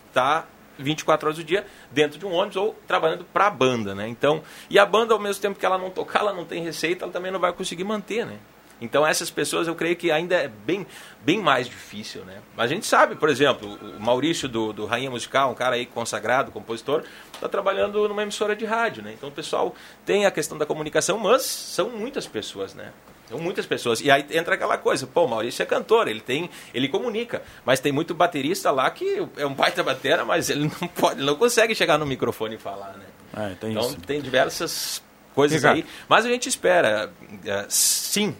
estar 0.08 0.42
tá 0.42 0.48
24 0.78 1.26
horas 1.26 1.38
do 1.38 1.44
dia 1.44 1.66
dentro 1.90 2.18
de 2.18 2.24
um 2.24 2.32
ônibus 2.32 2.56
ou 2.56 2.76
trabalhando 2.86 3.24
para 3.24 3.46
a 3.46 3.50
banda, 3.50 3.94
né? 3.94 4.08
Então, 4.08 4.42
e 4.70 4.78
a 4.78 4.86
banda 4.86 5.14
ao 5.14 5.20
mesmo 5.20 5.42
tempo 5.42 5.58
que 5.58 5.66
ela 5.66 5.78
não 5.78 5.90
tocar, 5.90 6.20
ela 6.20 6.32
não 6.32 6.44
tem 6.44 6.62
receita, 6.62 7.04
ela 7.04 7.12
também 7.12 7.32
não 7.32 7.40
vai 7.40 7.52
conseguir 7.52 7.84
manter, 7.84 8.24
né? 8.24 8.38
Então 8.80 9.06
essas 9.06 9.30
pessoas 9.30 9.66
eu 9.66 9.74
creio 9.74 9.96
que 9.96 10.10
ainda 10.10 10.36
é 10.36 10.48
bem, 10.48 10.86
bem 11.22 11.40
mais 11.40 11.66
difícil, 11.66 12.24
né? 12.24 12.40
A 12.56 12.66
gente 12.66 12.86
sabe, 12.86 13.16
por 13.16 13.28
exemplo, 13.28 13.76
o 13.96 14.00
Maurício 14.00 14.48
do, 14.48 14.72
do 14.72 14.86
Rainha 14.86 15.10
Musical, 15.10 15.50
um 15.50 15.54
cara 15.54 15.74
aí 15.74 15.84
consagrado, 15.84 16.52
compositor, 16.52 17.02
está 17.32 17.48
trabalhando 17.48 18.08
numa 18.08 18.22
emissora 18.22 18.54
de 18.54 18.64
rádio, 18.64 19.02
né? 19.02 19.12
Então 19.12 19.28
o 19.28 19.32
pessoal 19.32 19.74
tem 20.06 20.26
a 20.26 20.30
questão 20.30 20.56
da 20.56 20.64
comunicação, 20.64 21.18
mas 21.18 21.42
são 21.42 21.90
muitas 21.90 22.26
pessoas, 22.26 22.74
né? 22.74 22.92
São 23.28 23.38
muitas 23.38 23.66
pessoas. 23.66 24.00
E 24.00 24.10
aí 24.10 24.24
entra 24.30 24.54
aquela 24.54 24.78
coisa, 24.78 25.06
pô, 25.06 25.24
o 25.24 25.28
Maurício 25.28 25.62
é 25.62 25.66
cantor, 25.66 26.08
ele 26.08 26.20
tem, 26.20 26.48
ele 26.72 26.88
comunica, 26.88 27.42
mas 27.64 27.78
tem 27.78 27.92
muito 27.92 28.14
baterista 28.14 28.70
lá 28.70 28.90
que 28.90 29.26
é 29.36 29.44
um 29.44 29.52
baita 29.52 29.82
batera, 29.82 30.24
mas 30.24 30.48
ele 30.48 30.70
não 30.80 30.88
pode, 30.88 31.20
não 31.22 31.36
consegue 31.36 31.74
chegar 31.74 31.98
no 31.98 32.06
microfone 32.06 32.54
e 32.54 32.58
falar, 32.58 32.94
né? 32.94 33.04
É, 33.36 33.54
tem 33.56 33.70
então 33.72 33.86
isso. 33.86 34.00
tem 34.00 34.22
diversas 34.22 35.02
coisas 35.34 35.62
aí, 35.64 35.84
mas 36.08 36.24
a 36.24 36.28
gente 36.28 36.48
espera, 36.48 37.12
uh, 37.22 37.66
sim, 37.68 38.34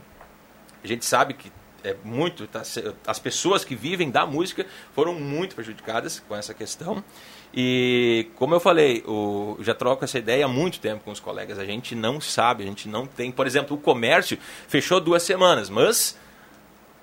a 0.83 0.87
gente 0.87 1.05
sabe 1.05 1.35
que 1.35 1.53
é 1.85 1.95
muito. 2.03 2.47
Tá, 2.47 2.63
as 3.07 3.19
pessoas 3.19 3.65
que 3.65 3.77
vivem 3.77 4.11
da 4.11 4.27
música 4.27 4.67
foram 4.95 5.15
muito 5.15 5.55
prejudicadas 5.55 6.21
com 6.27 6.35
essa 6.35 6.55
questão. 6.55 7.05
E 7.53 8.29
como 8.35 8.55
eu 8.55 8.61
falei, 8.61 9.03
o, 9.07 9.57
já 9.61 9.75
troco 9.75 10.05
essa 10.05 10.19
ideia 10.19 10.45
há 10.45 10.49
muito 10.49 10.81
tempo 10.81 11.05
com 11.05 11.11
os 11.11 11.21
colegas. 11.21 11.59
A 11.59 11.65
gente 11.65 11.95
não 11.95 12.21
sabe, 12.21 12.63
a 12.63 12.67
gente 12.67 12.89
não 12.89 13.07
tem. 13.07 13.33
Por 13.33 13.47
exemplo, 13.47 13.77
o 13.77 13.81
comércio 13.81 14.39
fechou 14.69 15.01
duas 15.01 15.23
semanas, 15.23 15.71
mas 15.71 16.19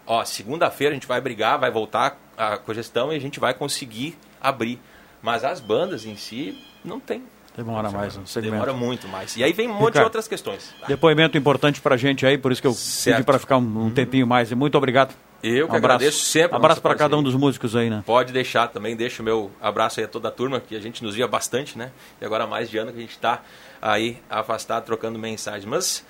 ó, 0.05 0.23
segunda-feira 0.23 0.93
a 0.93 0.95
gente 0.95 1.07
vai 1.07 1.19
brigar, 1.19 1.59
vai 1.59 1.71
voltar 1.71 2.19
a 2.37 2.57
cogestão 2.57 3.11
e 3.11 3.15
a 3.15 3.19
gente 3.19 3.39
vai 3.39 3.53
conseguir 3.53 4.17
abrir. 4.39 4.79
Mas 5.21 5.43
as 5.43 5.59
bandas 5.59 6.05
em 6.05 6.15
si 6.15 6.57
não 6.83 6.99
tem. 6.99 7.23
Demora 7.55 7.89
mais 7.89 8.17
um 8.17 8.25
segmento. 8.25 8.63
Demora 8.63 8.73
muito 8.73 9.07
mais. 9.07 9.37
E 9.37 9.43
aí 9.43 9.53
vem 9.53 9.67
um 9.67 9.73
monte 9.73 9.85
Ricardo, 9.85 9.97
de 9.99 10.03
outras 10.03 10.27
questões. 10.27 10.73
Depoimento 10.87 11.37
importante 11.37 11.79
pra 11.79 11.95
gente 11.95 12.25
aí, 12.25 12.37
por 12.37 12.51
isso 12.51 12.61
que 12.61 12.67
eu 12.67 12.73
certo. 12.73 13.17
pedi 13.17 13.25
para 13.25 13.39
ficar 13.39 13.57
um, 13.57 13.85
um, 13.85 13.89
tempinho 13.89 14.27
mais. 14.27 14.51
E 14.51 14.55
muito 14.55 14.77
obrigado. 14.77 15.13
Eu 15.41 15.67
que 15.67 15.75
abraço. 15.75 15.95
agradeço 15.95 16.25
sempre. 16.25 16.55
Abraço 16.55 16.81
para 16.81 16.95
cada 16.95 17.15
um 17.17 17.23
dos 17.23 17.35
músicos 17.35 17.75
aí, 17.75 17.89
né? 17.89 18.03
Pode 18.05 18.33
deixar 18.33 18.67
também, 18.67 18.95
deixa 18.95 19.21
o 19.21 19.25
meu 19.25 19.51
abraço 19.61 19.99
aí 19.99 20.05
a 20.05 20.09
toda 20.09 20.27
a 20.27 20.31
turma, 20.31 20.59
que 20.59 20.75
a 20.75 20.81
gente 20.81 21.03
nos 21.03 21.15
via 21.15 21.27
bastante, 21.27 21.77
né? 21.77 21.91
E 22.19 22.25
agora 22.25 22.45
mais 22.45 22.69
de 22.69 22.77
ano 22.77 22.91
que 22.91 22.97
a 22.97 23.01
gente 23.01 23.11
está 23.11 23.41
aí 23.81 24.17
afastado, 24.29 24.85
trocando 24.85 25.17
mensagens. 25.17 25.65
Mas 25.65 26.05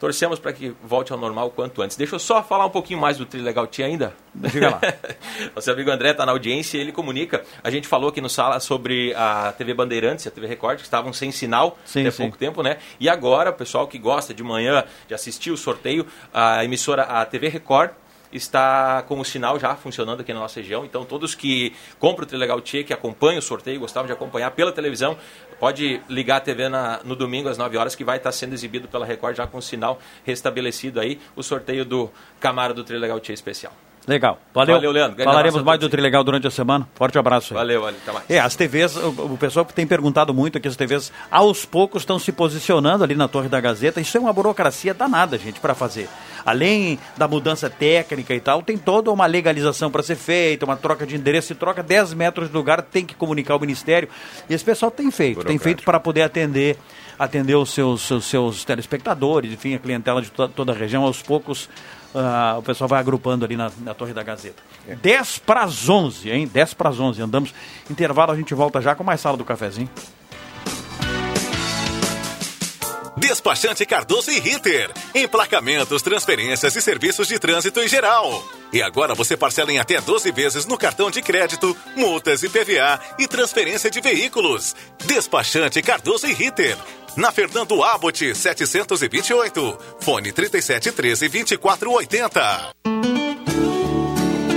Torcemos 0.00 0.38
para 0.38 0.50
que 0.54 0.74
volte 0.82 1.12
ao 1.12 1.18
normal 1.18 1.48
o 1.48 1.50
quanto 1.50 1.82
antes. 1.82 1.94
Deixa 1.94 2.14
eu 2.14 2.18
só 2.18 2.42
falar 2.42 2.64
um 2.64 2.70
pouquinho 2.70 2.98
mais 2.98 3.18
do 3.18 3.26
Trilegal 3.26 3.66
Tia 3.66 3.84
ainda. 3.84 4.14
Diga 4.34 4.70
lá. 4.70 4.80
Nosso 5.54 5.70
amigo 5.70 5.90
André 5.90 6.12
está 6.12 6.24
na 6.24 6.32
audiência 6.32 6.78
e 6.78 6.80
ele 6.80 6.90
comunica. 6.90 7.44
A 7.62 7.70
gente 7.70 7.86
falou 7.86 8.08
aqui 8.08 8.18
no 8.18 8.30
sala 8.30 8.58
sobre 8.60 9.12
a 9.14 9.52
TV 9.52 9.74
Bandeirantes 9.74 10.24
e 10.24 10.28
a 10.28 10.30
TV 10.30 10.46
Record, 10.46 10.78
que 10.78 10.84
estavam 10.84 11.12
sem 11.12 11.30
sinal 11.30 11.78
sim, 11.84 12.00
até 12.00 12.10
sim. 12.12 12.22
pouco 12.22 12.38
tempo, 12.38 12.62
né? 12.62 12.78
E 12.98 13.10
agora, 13.10 13.50
o 13.50 13.52
pessoal 13.52 13.86
que 13.86 13.98
gosta 13.98 14.32
de 14.32 14.42
manhã 14.42 14.84
de 15.06 15.12
assistir 15.12 15.50
o 15.50 15.56
sorteio, 15.56 16.06
a 16.32 16.64
emissora, 16.64 17.02
a 17.02 17.22
TV 17.26 17.48
Record, 17.48 17.90
está 18.32 19.02
com 19.02 19.18
o 19.18 19.24
sinal 19.24 19.58
já 19.58 19.74
funcionando 19.74 20.20
aqui 20.20 20.32
na 20.32 20.40
nossa 20.40 20.60
região. 20.60 20.84
Então, 20.84 21.04
todos 21.04 21.34
que 21.34 21.74
compram 21.98 22.24
o 22.24 22.26
Trilegal 22.26 22.60
Tia, 22.60 22.84
que 22.84 22.92
acompanham 22.92 23.38
o 23.38 23.42
sorteio, 23.42 23.80
gostavam 23.80 24.06
de 24.06 24.12
acompanhar 24.12 24.50
pela 24.52 24.72
televisão, 24.72 25.16
pode 25.58 26.00
ligar 26.08 26.36
a 26.36 26.40
TV 26.40 26.68
na, 26.68 27.00
no 27.04 27.16
domingo 27.16 27.48
às 27.48 27.58
9 27.58 27.76
horas, 27.76 27.94
que 27.94 28.04
vai 28.04 28.16
estar 28.16 28.32
sendo 28.32 28.54
exibido 28.54 28.88
pela 28.88 29.04
Record 29.04 29.36
já 29.36 29.46
com 29.46 29.58
o 29.58 29.62
sinal 29.62 29.98
restabelecido 30.24 31.00
aí, 31.00 31.20
o 31.34 31.42
sorteio 31.42 31.84
do 31.84 32.10
Camaro 32.38 32.74
do 32.74 32.84
Trilegal 32.84 33.20
Tia 33.20 33.34
especial. 33.34 33.72
Legal. 34.10 34.40
Valeu. 34.52 34.74
Valeu, 34.74 34.90
Leandro. 34.90 35.22
Falaremos 35.22 35.62
mais 35.62 35.78
do 35.78 35.88
Trilegal 35.88 36.24
durante 36.24 36.44
a 36.44 36.50
semana. 36.50 36.88
Forte 36.96 37.16
abraço. 37.16 37.54
Aí. 37.54 37.58
Valeu, 37.58 37.80
valeu. 37.80 38.00
Até 38.02 38.12
mais. 38.12 38.24
É, 38.28 38.40
as 38.40 38.56
TVs, 38.56 38.96
o, 38.96 39.34
o 39.34 39.38
pessoal 39.38 39.64
tem 39.64 39.86
perguntado 39.86 40.34
muito 40.34 40.58
aqui, 40.58 40.66
as 40.66 40.74
TVs 40.74 41.12
aos 41.30 41.64
poucos 41.64 42.02
estão 42.02 42.18
se 42.18 42.32
posicionando 42.32 43.04
ali 43.04 43.14
na 43.14 43.28
Torre 43.28 43.48
da 43.48 43.60
Gazeta. 43.60 44.00
Isso 44.00 44.16
é 44.16 44.20
uma 44.20 44.32
burocracia 44.32 44.92
danada, 44.92 45.38
gente, 45.38 45.60
para 45.60 45.76
fazer. 45.76 46.08
Além 46.44 46.98
da 47.16 47.28
mudança 47.28 47.70
técnica 47.70 48.34
e 48.34 48.40
tal, 48.40 48.62
tem 48.62 48.76
toda 48.76 49.12
uma 49.12 49.26
legalização 49.26 49.92
para 49.92 50.02
ser 50.02 50.16
feita, 50.16 50.64
uma 50.64 50.76
troca 50.76 51.06
de 51.06 51.14
endereço. 51.14 51.46
Se 51.46 51.54
troca 51.54 51.80
10 51.80 52.12
metros 52.14 52.48
de 52.48 52.54
lugar, 52.54 52.82
tem 52.82 53.06
que 53.06 53.14
comunicar 53.14 53.54
ao 53.54 53.60
Ministério. 53.60 54.08
E 54.48 54.54
esse 54.54 54.64
pessoal 54.64 54.90
tem 54.90 55.08
feito, 55.12 55.44
tem 55.44 55.56
feito 55.56 55.84
para 55.84 56.00
poder 56.00 56.22
atender 56.22 56.76
atender 57.16 57.54
os 57.54 57.68
seus, 57.68 58.00
seus, 58.00 58.24
seus 58.24 58.64
telespectadores, 58.64 59.52
enfim, 59.52 59.74
a 59.74 59.78
clientela 59.78 60.22
de 60.22 60.30
toda, 60.30 60.50
toda 60.50 60.72
a 60.72 60.74
região. 60.74 61.04
Aos 61.04 61.20
poucos 61.20 61.68
Uh, 62.14 62.58
o 62.58 62.62
pessoal 62.62 62.88
vai 62.88 62.98
agrupando 62.98 63.44
ali 63.44 63.56
na, 63.56 63.70
na 63.82 63.94
Torre 63.94 64.12
da 64.12 64.22
Gazeta. 64.22 64.60
É. 64.88 64.96
10 64.96 65.38
para 65.38 65.62
as 65.62 65.88
11, 65.88 66.30
hein? 66.30 66.50
10 66.52 66.74
para 66.74 66.88
as 66.88 66.98
11. 66.98 67.22
Andamos. 67.22 67.54
Intervalo, 67.88 68.32
a 68.32 68.36
gente 68.36 68.52
volta 68.52 68.80
já 68.80 68.94
com 68.94 69.04
mais 69.04 69.20
sala 69.20 69.36
do 69.36 69.44
cafezinho. 69.44 69.88
Despachante 73.20 73.84
Cardoso 73.84 74.30
e 74.30 74.40
Ritter. 74.40 74.90
Emplacamentos, 75.14 76.00
transferências 76.00 76.74
e 76.74 76.80
serviços 76.80 77.28
de 77.28 77.38
trânsito 77.38 77.78
em 77.78 77.86
geral. 77.86 78.42
E 78.72 78.82
agora 78.82 79.14
você 79.14 79.36
parcela 79.36 79.70
em 79.70 79.78
até 79.78 80.00
12 80.00 80.32
vezes 80.32 80.64
no 80.64 80.78
cartão 80.78 81.10
de 81.10 81.20
crédito, 81.20 81.76
multas 81.94 82.42
e 82.42 82.48
PVA 82.48 82.98
e 83.18 83.28
transferência 83.28 83.90
de 83.90 84.00
veículos. 84.00 84.74
Despachante 85.04 85.82
Cardoso 85.82 86.26
e 86.26 86.32
Ritter 86.32 86.78
na 87.16 87.30
Fernando 87.30 87.82
Abbott 87.82 88.34
728, 88.34 89.78
fone 90.00 90.32
3713 90.32 91.28
2480. 91.28 92.70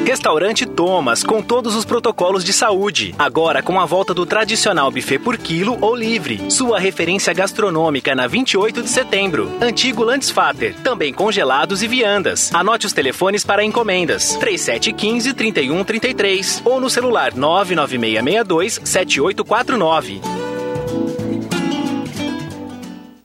Restaurante 0.06 0.66
Thomas, 0.66 1.24
com 1.24 1.42
todos 1.42 1.76
os 1.76 1.86
protocolos 1.86 2.44
de 2.44 2.52
saúde. 2.52 3.16
Agora 3.18 3.64
com 3.64 3.80
a 3.80 3.86
volta 3.86 4.14
do 4.14 4.26
tradicional 4.26 4.92
buffet 4.92 5.18
por 5.18 5.38
quilo 5.38 5.78
ou 5.80 5.96
livre. 5.96 6.52
Sua 6.52 6.78
referência 6.78 7.34
gastronômica 7.34 8.14
na 8.14 8.28
28 8.28 8.84
de 8.84 8.90
setembro. 8.90 9.50
Antigo 9.62 10.04
Landsfater, 10.04 10.76
também 10.84 11.14
congelados 11.14 11.82
e 11.82 11.88
viandas. 11.88 12.54
Anote 12.54 12.86
os 12.86 12.92
telefones 12.92 13.46
para 13.46 13.64
encomendas: 13.64 14.36
3715 14.36 15.34
3133 15.34 16.62
ou 16.66 16.82
no 16.82 16.90
celular 16.90 17.34
99662 17.34 18.82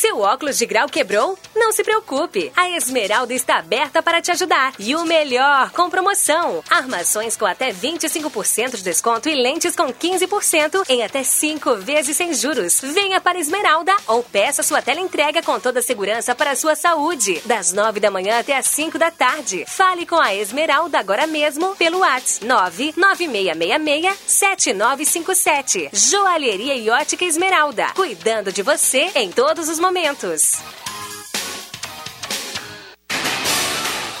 Seu 0.00 0.20
óculos 0.20 0.56
de 0.56 0.64
grau 0.64 0.88
quebrou? 0.88 1.36
Não 1.56 1.72
se 1.72 1.82
preocupe, 1.82 2.52
a 2.54 2.70
Esmeralda 2.70 3.34
está 3.34 3.56
aberta 3.56 4.00
para 4.00 4.22
te 4.22 4.30
ajudar. 4.30 4.72
E 4.78 4.94
o 4.94 5.04
melhor, 5.04 5.72
com 5.72 5.90
promoção. 5.90 6.62
Armações 6.70 7.36
com 7.36 7.44
até 7.44 7.72
25% 7.72 8.76
de 8.76 8.84
desconto 8.84 9.28
e 9.28 9.34
lentes 9.34 9.74
com 9.74 9.92
15% 9.92 10.84
em 10.88 11.02
até 11.02 11.24
5 11.24 11.78
vezes 11.78 12.16
sem 12.16 12.32
juros. 12.32 12.80
Venha 12.80 13.20
para 13.20 13.40
Esmeralda 13.40 13.92
ou 14.06 14.22
peça 14.22 14.62
sua 14.62 14.80
tela 14.80 15.00
entrega 15.00 15.42
com 15.42 15.58
toda 15.58 15.80
a 15.80 15.82
segurança 15.82 16.32
para 16.32 16.52
a 16.52 16.56
sua 16.56 16.76
saúde. 16.76 17.42
Das 17.44 17.72
9 17.72 17.98
da 17.98 18.08
manhã 18.08 18.38
até 18.38 18.56
as 18.56 18.66
5 18.66 19.00
da 19.00 19.10
tarde. 19.10 19.64
Fale 19.66 20.06
com 20.06 20.20
a 20.20 20.32
Esmeralda 20.32 21.00
agora 21.00 21.26
mesmo 21.26 21.74
pelo 21.74 21.98
WhatsApp 21.98 22.46
99666 22.46 24.16
7957. 24.28 25.90
Joalheria 25.92 26.76
e 26.76 26.88
ótica 26.88 27.24
Esmeralda. 27.24 27.88
Cuidando 27.96 28.52
de 28.52 28.62
você 28.62 29.10
em 29.16 29.32
todos 29.32 29.68
os 29.68 29.80
momentos 29.80 29.87
momentos. 29.88 30.60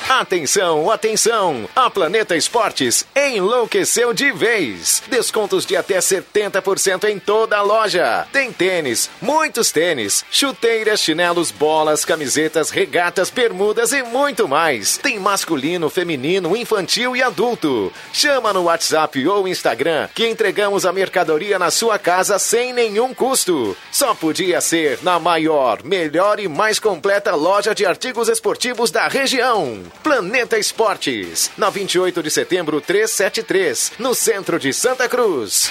Atenção, 0.08 0.90
atenção! 0.90 1.68
A 1.76 1.90
Planeta 1.90 2.34
Esportes 2.34 3.06
enlouqueceu 3.14 4.14
de 4.14 4.32
vez. 4.32 5.02
Descontos 5.06 5.66
de 5.66 5.76
até 5.76 5.98
70% 5.98 7.04
em 7.04 7.18
toda 7.18 7.58
a 7.58 7.62
loja. 7.62 8.26
Tem 8.32 8.50
tênis, 8.50 9.10
muitos 9.20 9.70
tênis, 9.70 10.24
chuteiras, 10.30 11.00
chinelos, 11.00 11.50
bolas, 11.50 12.06
camisetas, 12.06 12.70
regatas, 12.70 13.28
bermudas 13.28 13.92
e 13.92 14.02
muito 14.02 14.48
mais. 14.48 14.96
Tem 14.96 15.20
masculino, 15.20 15.90
feminino, 15.90 16.56
infantil 16.56 17.14
e 17.14 17.22
adulto. 17.22 17.92
Chama 18.10 18.50
no 18.54 18.62
WhatsApp 18.62 19.28
ou 19.28 19.46
Instagram 19.46 20.08
que 20.14 20.26
entregamos 20.26 20.86
a 20.86 20.92
mercadoria 20.92 21.58
na 21.58 21.70
sua 21.70 21.98
casa 21.98 22.38
sem 22.38 22.72
nenhum 22.72 23.12
custo. 23.12 23.76
Só 23.92 24.14
podia 24.14 24.62
ser 24.62 25.00
na 25.02 25.18
maior, 25.20 25.84
melhor 25.84 26.40
e 26.40 26.48
mais 26.48 26.78
completa 26.78 27.34
loja 27.34 27.74
de 27.74 27.84
artigos 27.84 28.30
esportivos 28.30 28.90
da 28.90 29.06
região. 29.06 29.82
Planeta 30.02 30.56
Esportes, 30.56 31.50
na 31.56 31.70
28 31.70 32.22
de 32.22 32.30
setembro 32.30 32.80
373, 32.80 33.92
no 33.98 34.14
centro 34.14 34.58
de 34.58 34.72
Santa 34.72 35.08
Cruz. 35.08 35.70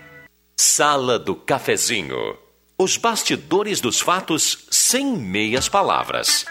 Sala 0.63 1.17
do 1.17 1.35
Cafezinho. 1.35 2.37
Os 2.77 2.95
bastidores 2.95 3.81
dos 3.81 3.99
fatos 3.99 4.67
sem 4.69 5.17
meias 5.17 5.67
palavras. 5.67 6.45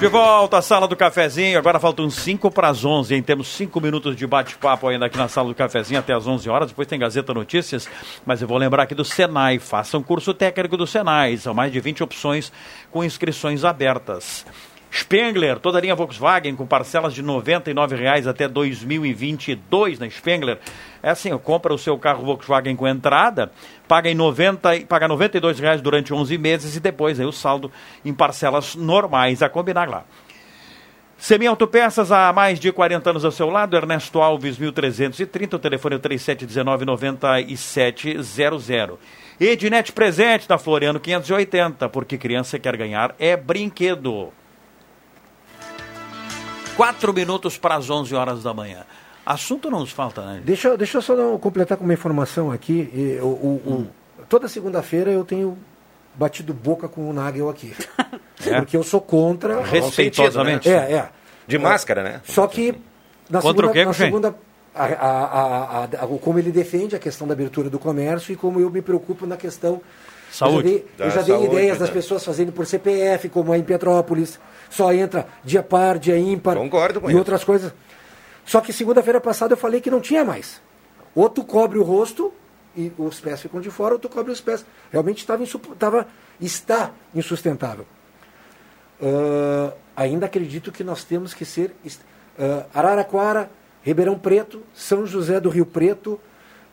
De 0.00 0.08
volta 0.08 0.56
à 0.56 0.62
sala 0.62 0.88
do 0.88 0.96
cafezinho. 0.96 1.58
Agora 1.58 1.78
faltam 1.78 2.08
5 2.08 2.50
para 2.50 2.70
as 2.70 2.86
11, 2.86 3.14
hein? 3.14 3.22
Temos 3.22 3.48
5 3.48 3.78
minutos 3.82 4.16
de 4.16 4.26
bate-papo 4.26 4.88
ainda 4.88 5.04
aqui 5.04 5.18
na 5.18 5.28
sala 5.28 5.48
do 5.48 5.54
cafezinho 5.54 6.00
até 6.00 6.14
as 6.14 6.26
11 6.26 6.48
horas. 6.48 6.68
Depois 6.68 6.88
tem 6.88 6.98
Gazeta 6.98 7.34
Notícias. 7.34 7.86
Mas 8.24 8.40
eu 8.40 8.48
vou 8.48 8.56
lembrar 8.56 8.84
aqui 8.84 8.94
do 8.94 9.04
Senai. 9.04 9.58
Faça 9.58 9.98
um 9.98 10.02
curso 10.02 10.32
técnico 10.32 10.78
do 10.78 10.86
Senai. 10.86 11.36
São 11.36 11.52
mais 11.52 11.70
de 11.70 11.80
20 11.80 12.02
opções 12.02 12.50
com 12.90 13.04
inscrições 13.04 13.62
abertas. 13.62 14.46
Spengler, 14.92 15.58
toda 15.58 15.78
a 15.78 15.80
linha 15.80 15.94
Volkswagen 15.94 16.56
com 16.56 16.66
parcelas 16.66 17.12
de 17.12 17.20
R$ 17.20 17.26
99,00 17.26 18.26
até 18.26 18.48
2022 18.48 19.98
na 19.98 20.08
Spengler. 20.08 20.58
É 21.02 21.10
assim, 21.10 21.36
compra 21.38 21.74
o 21.74 21.78
seu 21.78 21.98
carro 21.98 22.24
Volkswagen 22.24 22.74
com 22.74 22.88
entrada, 22.88 23.52
paga 23.86 24.10
em 24.10 24.14
90, 24.14 24.80
paga 24.88 25.06
R$ 25.06 25.14
92,00 25.14 25.80
durante 25.80 26.14
11 26.14 26.38
meses 26.38 26.76
e 26.76 26.80
depois 26.80 27.20
aí 27.20 27.26
o 27.26 27.32
saldo 27.32 27.70
em 28.04 28.14
parcelas 28.14 28.74
normais 28.74 29.42
a 29.42 29.48
combinar 29.48 29.88
lá. 29.88 30.04
Semi 31.18 31.46
Autopeças 31.46 32.12
há 32.12 32.30
mais 32.32 32.60
de 32.60 32.70
40 32.70 33.08
anos 33.08 33.24
ao 33.24 33.30
seu 33.30 33.48
lado, 33.48 33.74
Ernesto 33.74 34.20
Alves 34.20 34.58
1330, 34.58 35.56
o 35.56 35.58
telefone 35.58 35.96
é 35.96 35.98
3719-9700. 35.98 38.98
Ednet 39.40 39.92
Presente 39.92 40.46
da 40.46 40.58
Floriano 40.58 41.00
580, 41.00 41.88
porque 41.88 42.18
criança 42.18 42.58
quer 42.58 42.76
ganhar 42.76 43.14
é 43.18 43.34
brinquedo. 43.34 44.30
Quatro 46.76 47.12
minutos 47.12 47.56
para 47.56 47.76
as 47.76 47.88
11 47.88 48.14
horas 48.14 48.42
da 48.42 48.52
manhã. 48.52 48.84
Assunto 49.24 49.70
não 49.70 49.80
nos 49.80 49.90
falta, 49.90 50.24
né? 50.24 50.42
Deixa, 50.44 50.76
deixa 50.76 50.98
eu 50.98 51.02
só 51.02 51.38
completar 51.38 51.78
com 51.78 51.84
uma 51.84 51.94
informação 51.94 52.52
aqui. 52.52 52.90
E, 52.94 53.18
o, 53.20 53.26
o, 53.26 53.62
hum. 53.66 53.86
o, 54.18 54.22
toda 54.28 54.46
segunda-feira 54.46 55.10
eu 55.10 55.24
tenho 55.24 55.58
batido 56.14 56.52
boca 56.54 56.86
com 56.88 57.08
o 57.08 57.12
Nagel 57.12 57.48
aqui. 57.48 57.74
É? 58.46 58.60
Porque 58.60 58.76
eu 58.76 58.82
sou 58.82 59.00
contra. 59.00 59.62
Respeitosamente. 59.62 60.68
Né? 60.68 60.92
É, 60.92 60.94
é. 60.96 61.08
De 61.48 61.58
máscara, 61.58 62.02
né? 62.02 62.20
Só 62.22 62.46
que 62.46 62.78
na 63.30 63.40
contra 63.40 63.66
segunda, 63.66 63.70
o 63.70 63.72
quê, 63.72 63.84
na 63.84 63.92
segunda 63.94 64.36
a, 64.76 64.84
a, 64.84 65.84
a, 65.84 65.88
como 66.20 66.38
ele 66.38 66.52
defende 66.52 66.94
a 66.94 66.98
questão 66.98 67.26
da 67.26 67.32
abertura 67.32 67.70
do 67.70 67.78
comércio 67.78 68.32
e 68.32 68.36
como 68.36 68.60
eu 68.60 68.70
me 68.70 68.82
preocupo 68.82 69.26
na 69.26 69.36
questão 69.36 69.80
Saúde. 70.30 70.84
Eu 70.98 71.10
já 71.10 71.22
dei, 71.22 71.34
eu 71.34 71.38
já 71.38 71.38
dei 71.38 71.44
ideias 71.46 71.78
das 71.78 71.90
pessoas 71.90 72.24
fazendo 72.24 72.52
por 72.52 72.66
CPF, 72.66 73.28
como 73.28 73.54
é 73.54 73.58
em 73.58 73.62
Petrópolis, 73.62 74.38
só 74.68 74.92
entra 74.92 75.26
dia 75.44 75.62
par, 75.62 75.98
dia 75.98 76.18
ímpar. 76.18 76.56
Concordo 76.56 77.00
com 77.00 77.08
E 77.08 77.10
isso. 77.10 77.18
outras 77.18 77.44
coisas. 77.44 77.72
Só 78.44 78.60
que 78.60 78.72
segunda-feira 78.72 79.20
passada 79.20 79.54
eu 79.54 79.56
falei 79.56 79.80
que 79.80 79.90
não 79.90 80.00
tinha 80.00 80.24
mais. 80.24 80.60
Ou 81.14 81.28
tu 81.28 81.42
cobre 81.44 81.78
o 81.78 81.82
rosto 81.82 82.32
e 82.76 82.92
os 82.98 83.18
pés 83.18 83.40
ficam 83.40 83.60
de 83.60 83.70
fora, 83.70 83.94
ou 83.94 83.98
tu 83.98 84.08
cobre 84.08 84.30
os 84.30 84.40
pés. 84.40 84.64
Realmente 84.92 85.18
estava 85.18 85.42
tava, 85.78 86.06
está 86.40 86.90
insustentável. 87.14 87.86
Uh, 89.00 89.72
ainda 89.96 90.26
acredito 90.26 90.70
que 90.70 90.84
nós 90.84 91.04
temos 91.04 91.34
que 91.34 91.44
ser 91.44 91.74
uh, 91.84 92.64
Araraquara, 92.74 93.50
Ribeirão 93.82 94.18
Preto, 94.18 94.62
São 94.74 95.06
José 95.06 95.40
do 95.40 95.48
Rio 95.48 95.66
Preto, 95.66 96.20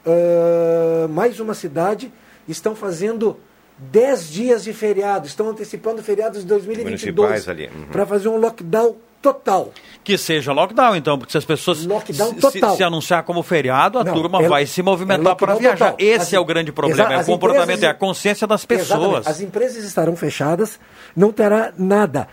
uh, 0.06 1.08
mais 1.10 1.40
uma 1.40 1.54
cidade, 1.54 2.12
estão 2.52 2.76
fazendo 2.76 3.38
10 3.78 4.30
dias 4.30 4.64
de 4.64 4.74
feriado, 4.74 5.28
estão 5.28 5.50
antecipando 5.50 6.02
feriados 6.04 6.42
de 6.42 6.46
2022 6.46 7.48
uhum. 7.48 7.56
para 7.92 8.06
fazer 8.06 8.30
um 8.30 8.38
lockdown 8.38 8.96
total. 9.22 9.72
Que 10.04 10.18
seja 10.18 10.52
lockdown, 10.52 10.96
então, 10.96 11.18
porque 11.18 11.32
se 11.32 11.38
as 11.38 11.46
pessoas 11.46 11.86
lockdown 11.86 12.34
total. 12.36 12.72
Se, 12.72 12.78
se 12.78 12.84
anunciar 12.84 13.24
como 13.24 13.42
feriado, 13.42 13.98
a 13.98 14.04
Não, 14.04 14.14
turma 14.14 14.44
é, 14.44 14.48
vai 14.48 14.66
se 14.66 14.82
movimentar 14.84 15.34
é 15.34 15.36
para 15.36 15.56
viajar. 15.56 15.92
Total. 15.92 15.96
Esse 15.98 16.18
as, 16.18 16.34
é 16.34 16.40
o 16.40 16.46
grande 16.46 16.72
problema, 16.72 17.14
é 17.14 17.22
o 17.22 17.26
comportamento, 17.26 17.78
empresas, 17.78 17.84
é 17.84 17.88
a 17.88 17.94
consciência 17.94 18.46
das 18.46 18.66
pessoas. 18.66 19.02
Exatamente. 19.02 19.30
As 19.30 19.42
empresas 19.42 19.84
estarão 19.86 20.16
fechadas, 20.16 20.80
não 21.16 21.32
terá 21.32 21.74
nada. 21.78 22.28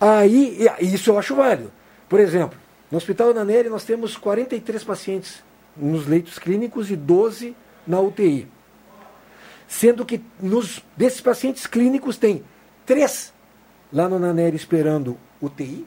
Aí, 0.00 0.68
isso 0.80 1.10
eu 1.10 1.18
acho 1.18 1.36
válido. 1.36 1.70
Por 2.08 2.18
exemplo, 2.18 2.58
no 2.90 2.98
Hospital 2.98 3.32
Naneri 3.32 3.68
nós 3.68 3.84
temos 3.84 4.16
43 4.16 4.82
pacientes 4.82 5.42
nos 5.76 6.06
leitos 6.06 6.38
clínicos 6.38 6.90
e 6.90 6.96
12 6.96 7.54
na 7.86 8.00
UTI 8.00 8.48
sendo 9.70 10.04
que 10.04 10.20
nos, 10.40 10.82
desses 10.96 11.20
pacientes 11.20 11.64
clínicos 11.64 12.16
tem 12.16 12.42
três 12.84 13.32
lá 13.92 14.08
no 14.08 14.18
Naneri 14.18 14.56
esperando 14.56 15.16
UTI 15.40 15.86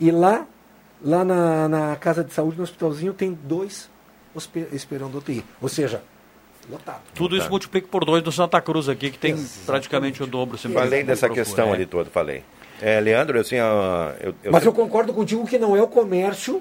e 0.00 0.10
lá, 0.10 0.44
lá 1.00 1.24
na, 1.24 1.68
na 1.68 1.96
casa 1.96 2.24
de 2.24 2.32
saúde, 2.34 2.56
no 2.56 2.64
hospitalzinho, 2.64 3.14
tem 3.14 3.32
dois 3.32 3.88
esperando 4.72 5.16
UTI. 5.18 5.44
Ou 5.62 5.68
seja, 5.68 6.02
lotado. 6.68 7.02
Tudo 7.14 7.36
isso 7.36 7.48
multiplica 7.48 7.86
por 7.86 8.04
dois 8.04 8.20
do 8.20 8.32
Santa 8.32 8.60
Cruz 8.60 8.88
aqui, 8.88 9.12
que 9.12 9.18
tem 9.18 9.30
Exatamente. 9.30 9.64
praticamente 9.66 10.22
o 10.24 10.26
dobro. 10.26 10.58
Falei 10.58 11.04
dessa 11.04 11.28
questão 11.28 11.72
ali 11.72 11.86
todo, 11.86 12.10
falei. 12.10 12.42
É, 12.82 12.98
Leandro, 12.98 13.38
assim, 13.38 13.54
eu, 13.54 14.34
eu, 14.42 14.52
Mas 14.52 14.64
eu 14.64 14.72
concordo 14.72 15.14
contigo 15.14 15.46
que 15.46 15.56
não 15.56 15.76
é 15.76 15.82
o 15.82 15.86
comércio 15.86 16.60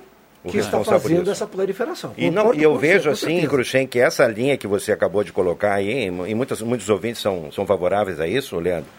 que 0.50 0.58
está 0.58 0.84
fazendo 0.84 1.32
essa 1.32 1.48
proliferação. 1.48 2.14
E, 2.18 2.30
não, 2.30 2.54
e 2.54 2.62
eu 2.62 2.78
vejo 2.78 3.10
assim, 3.10 3.46
Cruxem, 3.48 3.88
que 3.88 4.00
essa 4.00 4.28
linha 4.28 4.58
que 4.58 4.68
você 4.68 4.92
acabou 4.92 5.24
de 5.24 5.32
colocar 5.32 5.74
aí, 5.74 6.08
e 6.08 6.36
muitos, 6.36 6.62
muitos 6.62 6.90
ouvintes 6.90 7.22
são, 7.22 7.52
são 7.52 7.66
favoráveis 7.66 8.20
a 8.20 8.28
isso, 8.28 8.60
Leandro, 8.60 8.90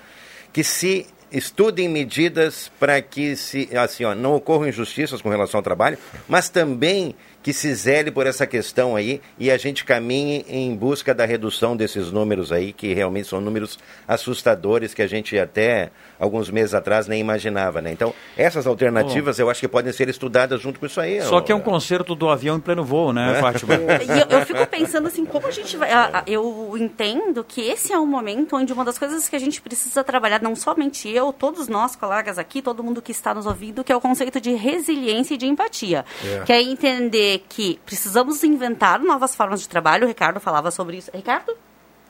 que 0.52 0.64
se 0.64 1.06
estudem 1.30 1.88
medidas 1.88 2.70
para 2.78 3.02
que 3.02 3.36
se, 3.36 3.68
assim, 3.76 4.04
ó, 4.04 4.14
não 4.14 4.34
ocorram 4.36 4.68
injustiças 4.68 5.20
com 5.20 5.28
relação 5.28 5.58
ao 5.58 5.62
trabalho, 5.62 5.98
mas 6.28 6.48
também 6.48 7.14
que 7.44 7.52
se 7.52 7.74
zele 7.74 8.10
por 8.10 8.26
essa 8.26 8.46
questão 8.46 8.96
aí 8.96 9.20
e 9.38 9.50
a 9.50 9.58
gente 9.58 9.84
caminhe 9.84 10.46
em 10.48 10.74
busca 10.74 11.14
da 11.14 11.26
redução 11.26 11.76
desses 11.76 12.10
números 12.10 12.50
aí, 12.50 12.72
que 12.72 12.94
realmente 12.94 13.28
são 13.28 13.38
números 13.38 13.78
assustadores 14.08 14.94
que 14.94 15.02
a 15.02 15.06
gente 15.06 15.38
até 15.38 15.90
alguns 16.18 16.48
meses 16.48 16.72
atrás 16.72 17.06
nem 17.06 17.20
imaginava, 17.20 17.82
né? 17.82 17.92
Então, 17.92 18.14
essas 18.34 18.66
alternativas 18.66 19.38
oh. 19.38 19.42
eu 19.42 19.50
acho 19.50 19.60
que 19.60 19.68
podem 19.68 19.92
ser 19.92 20.08
estudadas 20.08 20.58
junto 20.62 20.80
com 20.80 20.86
isso 20.86 20.98
aí. 20.98 21.20
Só 21.20 21.42
que 21.42 21.52
é 21.52 21.54
um 21.54 21.60
concerto 21.60 22.14
do 22.14 22.30
avião 22.30 22.56
em 22.56 22.60
pleno 22.60 22.82
voo, 22.82 23.12
né, 23.12 23.36
é. 23.36 23.40
Fátima? 23.42 23.74
eu, 23.76 24.38
eu, 24.38 24.46
fico 24.46 24.66
pensando 24.66 25.08
assim, 25.08 25.26
como 25.26 25.46
a 25.46 25.50
gente 25.50 25.76
vai... 25.76 25.90
Eu 26.26 26.74
entendo 26.78 27.44
que 27.44 27.60
esse 27.60 27.92
é 27.92 27.98
um 27.98 28.06
momento 28.06 28.56
onde 28.56 28.72
uma 28.72 28.86
das 28.86 28.98
coisas 28.98 29.28
que 29.28 29.36
a 29.36 29.38
gente 29.38 29.60
precisa 29.60 30.02
trabalhar, 30.02 30.40
não 30.40 30.56
somente 30.56 31.10
eu, 31.10 31.30
todos 31.30 31.68
nós 31.68 31.94
colegas 31.94 32.38
aqui, 32.38 32.62
todo 32.62 32.82
mundo 32.82 33.02
que 33.02 33.12
está 33.12 33.34
nos 33.34 33.44
ouvindo, 33.44 33.84
que 33.84 33.92
é 33.92 33.96
o 33.96 34.00
conceito 34.00 34.40
de 34.40 34.54
resiliência 34.54 35.34
e 35.34 35.36
de 35.36 35.46
empatia. 35.46 36.06
É. 36.24 36.44
Que 36.46 36.52
é 36.54 36.62
entender 36.62 37.33
que 37.38 37.78
precisamos 37.84 38.42
inventar 38.44 39.00
novas 39.00 39.34
formas 39.34 39.60
de 39.60 39.68
trabalho. 39.68 40.04
O 40.04 40.08
Ricardo 40.08 40.40
falava 40.40 40.70
sobre 40.70 40.96
isso. 40.96 41.10
Ricardo? 41.12 41.56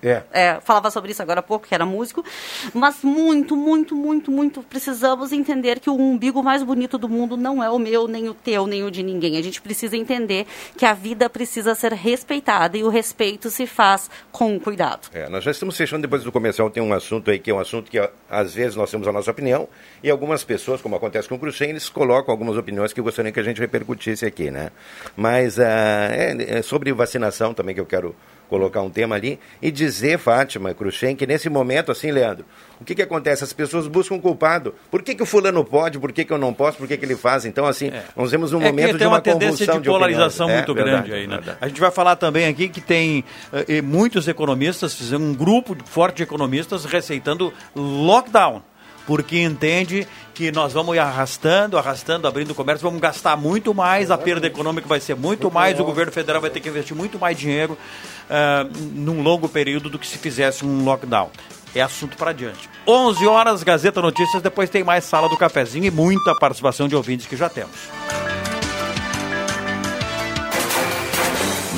É. 0.04 0.22
é. 0.32 0.60
falava 0.60 0.90
sobre 0.90 1.12
isso 1.12 1.22
agora 1.22 1.40
há 1.40 1.42
pouco, 1.42 1.66
que 1.66 1.74
era 1.74 1.86
músico. 1.86 2.24
Mas 2.72 3.02
muito, 3.02 3.56
muito, 3.56 3.96
muito, 3.96 4.30
muito 4.30 4.62
precisamos 4.62 5.32
entender 5.32 5.80
que 5.80 5.88
o 5.88 5.94
umbigo 5.94 6.42
mais 6.42 6.62
bonito 6.62 6.98
do 6.98 7.08
mundo 7.08 7.36
não 7.36 7.62
é 7.62 7.70
o 7.70 7.78
meu, 7.78 8.06
nem 8.06 8.28
o 8.28 8.34
teu, 8.34 8.66
nem 8.66 8.84
o 8.84 8.90
de 8.90 9.02
ninguém. 9.02 9.36
A 9.36 9.42
gente 9.42 9.62
precisa 9.62 9.96
entender 9.96 10.46
que 10.76 10.84
a 10.84 10.92
vida 10.92 11.28
precisa 11.30 11.74
ser 11.74 11.92
respeitada 11.92 12.76
e 12.76 12.84
o 12.84 12.88
respeito 12.88 13.50
se 13.50 13.66
faz 13.66 14.10
com 14.30 14.58
cuidado. 14.60 15.08
É, 15.12 15.28
nós 15.28 15.42
já 15.42 15.50
estamos 15.50 15.76
fechando 15.76 16.02
depois 16.02 16.22
do 16.22 16.30
comercial. 16.30 16.70
Tem 16.70 16.82
um 16.82 16.92
assunto 16.92 17.30
aí 17.30 17.38
que 17.38 17.50
é 17.50 17.54
um 17.54 17.58
assunto 17.58 17.90
que 17.90 17.98
às 18.28 18.54
vezes 18.54 18.76
nós 18.76 18.90
temos 18.90 19.08
a 19.08 19.12
nossa 19.12 19.30
opinião 19.30 19.68
e 20.02 20.10
algumas 20.10 20.44
pessoas, 20.44 20.82
como 20.82 20.96
acontece 20.96 21.28
com 21.28 21.36
o 21.36 21.38
Cruxem, 21.38 21.70
eles 21.70 21.88
colocam 21.88 22.32
algumas 22.32 22.56
opiniões 22.56 22.92
que 22.92 23.00
gostariam 23.00 23.32
que 23.32 23.40
a 23.40 23.42
gente 23.42 23.60
repercutisse 23.60 24.26
aqui, 24.26 24.50
né? 24.50 24.70
Mas 25.16 25.58
uh, 25.58 25.62
é, 25.62 26.58
é 26.58 26.62
sobre 26.62 26.92
vacinação 26.92 27.54
também 27.54 27.74
que 27.74 27.80
eu 27.80 27.86
quero 27.86 28.14
colocar 28.48 28.83
um 28.83 28.90
tema 28.90 29.14
ali 29.16 29.38
e 29.61 29.70
dizer, 29.70 30.18
Fátima 30.18 30.72
Cruxem, 30.74 31.16
que 31.16 31.26
nesse 31.26 31.48
momento, 31.48 31.90
assim, 31.90 32.11
Leandro, 32.11 32.44
o 32.80 32.85
que, 32.85 32.94
que 32.94 33.02
acontece? 33.02 33.44
As 33.44 33.52
pessoas 33.52 33.87
buscam 33.87 34.16
um 34.16 34.20
culpado. 34.20 34.74
Por 34.90 35.02
que, 35.02 35.14
que 35.14 35.22
o 35.22 35.26
fulano 35.26 35.64
pode? 35.64 35.98
Por 35.98 36.12
que, 36.12 36.24
que 36.24 36.33
eu 36.33 36.38
não 36.38 36.52
posso? 36.52 36.78
Por 36.78 36.88
que, 36.88 36.96
que 36.96 37.04
ele 37.04 37.16
faz? 37.16 37.44
Então, 37.44 37.66
assim, 37.66 37.88
é. 37.88 38.02
nós 38.16 38.30
vemos 38.30 38.52
um 38.52 38.61
é 38.61 38.66
momento 38.66 38.98
de 38.98 39.04
uma, 39.04 39.14
uma 39.14 39.20
tendência 39.20 39.66
de 39.66 39.88
polarização 39.88 40.46
de 40.46 40.54
muito 40.54 40.72
é, 40.72 40.74
grande 40.74 40.90
verdade, 40.90 41.14
aí, 41.14 41.26
né? 41.26 41.37
Verdade. 41.37 41.59
A 41.61 41.68
gente 41.68 41.80
vai 41.80 41.90
falar 41.90 42.16
também 42.16 42.46
aqui 42.46 42.68
que 42.68 42.80
tem 42.80 43.24
eh, 43.52 43.80
muitos 43.80 44.28
economistas, 44.28 45.12
um 45.12 45.35
grupo 45.35 45.76
forte 45.85 46.18
de 46.18 46.22
economistas 46.24 46.85
receitando 46.85 47.52
lockdown 47.74 48.62
porque 49.06 49.40
entende 49.40 50.06
que 50.34 50.50
nós 50.50 50.72
vamos 50.72 50.96
ir 50.96 50.98
arrastando, 50.98 51.78
arrastando, 51.78 52.26
abrindo 52.26 52.50
o 52.50 52.54
comércio, 52.54 52.86
vamos 52.86 53.00
gastar 53.00 53.36
muito 53.36 53.72
mais, 53.72 54.10
a 54.10 54.18
perda 54.18 54.46
econômica 54.46 54.86
vai 54.88 55.00
ser 55.00 55.14
muito 55.14 55.50
mais, 55.50 55.78
o 55.78 55.84
governo 55.84 56.10
federal 56.10 56.40
vai 56.40 56.50
ter 56.50 56.60
que 56.60 56.68
investir 56.68 56.96
muito 56.96 57.18
mais 57.18 57.38
dinheiro 57.38 57.78
uh, 58.24 58.78
num 58.92 59.22
longo 59.22 59.48
período 59.48 59.88
do 59.88 59.98
que 59.98 60.06
se 60.06 60.18
fizesse 60.18 60.64
um 60.64 60.84
lockdown. 60.84 61.30
É 61.74 61.80
assunto 61.80 62.16
para 62.16 62.30
adiante. 62.30 62.68
11 62.86 63.26
horas, 63.26 63.62
Gazeta 63.62 64.00
Notícias, 64.00 64.42
depois 64.42 64.70
tem 64.70 64.84
mais 64.84 65.04
Sala 65.04 65.28
do 65.28 65.36
Cafezinho 65.36 65.86
e 65.86 65.90
muita 65.90 66.34
participação 66.36 66.86
de 66.86 66.94
ouvintes 66.94 67.26
que 67.26 67.36
já 67.36 67.48
temos. 67.48 67.74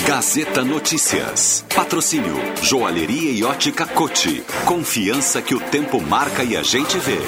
Gazeta 0.07 0.63
Notícias. 0.63 1.67
Patrocínio 1.75 2.37
Joalheria 2.63 3.33
e 3.33 3.43
Ótica 3.43 3.85
Cote. 3.85 4.41
Confiança 4.65 5.43
que 5.43 5.53
o 5.53 5.59
tempo 5.59 6.01
marca 6.01 6.45
e 6.45 6.57
a 6.57 6.63
gente 6.63 6.97
vê. 7.01 7.19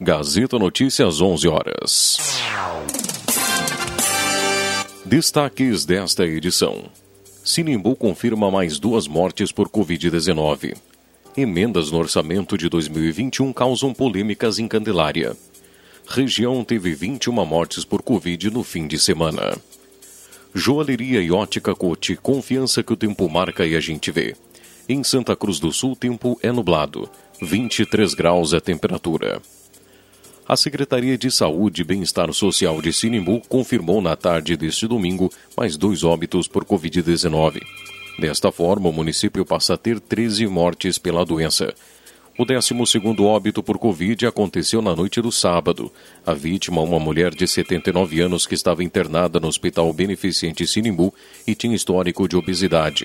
Gazeta 0.00 0.56
Notícias, 0.56 1.20
11 1.20 1.48
horas. 1.48 2.18
Destaques 5.04 5.84
desta 5.84 6.24
edição. 6.24 6.84
Sinimbu 7.44 7.96
confirma 7.96 8.52
mais 8.52 8.78
duas 8.78 9.08
mortes 9.08 9.50
por 9.50 9.68
Covid-19. 9.68 10.76
Emendas 11.36 11.90
no 11.90 11.98
orçamento 11.98 12.56
de 12.56 12.68
2021 12.68 13.52
causam 13.52 13.92
polêmicas 13.92 14.60
em 14.60 14.68
Candelária. 14.68 15.36
Região 16.10 16.64
teve 16.64 16.94
21 16.94 17.44
mortes 17.44 17.84
por 17.84 18.00
Covid 18.00 18.50
no 18.50 18.64
fim 18.64 18.86
de 18.86 18.98
semana. 18.98 19.58
Joalheria 20.54 21.20
e 21.20 21.30
ótica 21.30 21.74
Cote, 21.74 22.16
confiança 22.16 22.82
que 22.82 22.94
o 22.94 22.96
tempo 22.96 23.28
marca 23.28 23.66
e 23.66 23.76
a 23.76 23.80
gente 23.80 24.10
vê. 24.10 24.34
Em 24.88 25.04
Santa 25.04 25.36
Cruz 25.36 25.60
do 25.60 25.70
Sul, 25.70 25.94
tempo 25.94 26.40
é 26.42 26.50
nublado. 26.50 27.10
23 27.42 28.14
graus 28.14 28.54
é 28.54 28.56
a 28.56 28.60
temperatura. 28.60 29.42
A 30.48 30.56
Secretaria 30.56 31.18
de 31.18 31.30
Saúde 31.30 31.82
e 31.82 31.84
Bem-Estar 31.84 32.32
Social 32.32 32.80
de 32.80 32.90
Sinimbu 32.90 33.42
confirmou 33.46 34.00
na 34.00 34.16
tarde 34.16 34.56
deste 34.56 34.88
domingo 34.88 35.30
mais 35.54 35.76
dois 35.76 36.04
óbitos 36.04 36.48
por 36.48 36.64
Covid-19. 36.64 37.60
Desta 38.18 38.50
forma, 38.50 38.88
o 38.88 38.92
município 38.94 39.44
passa 39.44 39.74
a 39.74 39.76
ter 39.76 40.00
13 40.00 40.46
mortes 40.46 40.96
pela 40.96 41.22
doença. 41.22 41.74
O 42.40 42.44
12 42.44 42.72
óbito 43.18 43.64
por 43.64 43.78
Covid 43.78 44.24
aconteceu 44.24 44.80
na 44.80 44.94
noite 44.94 45.20
do 45.20 45.32
sábado. 45.32 45.90
A 46.24 46.32
vítima, 46.32 46.80
uma 46.80 47.00
mulher 47.00 47.34
de 47.34 47.48
79 47.48 48.20
anos 48.20 48.46
que 48.46 48.54
estava 48.54 48.84
internada 48.84 49.40
no 49.40 49.48
Hospital 49.48 49.92
Beneficente 49.92 50.64
Sinimbu 50.64 51.12
e 51.44 51.56
tinha 51.56 51.74
histórico 51.74 52.28
de 52.28 52.36
obesidade. 52.36 53.04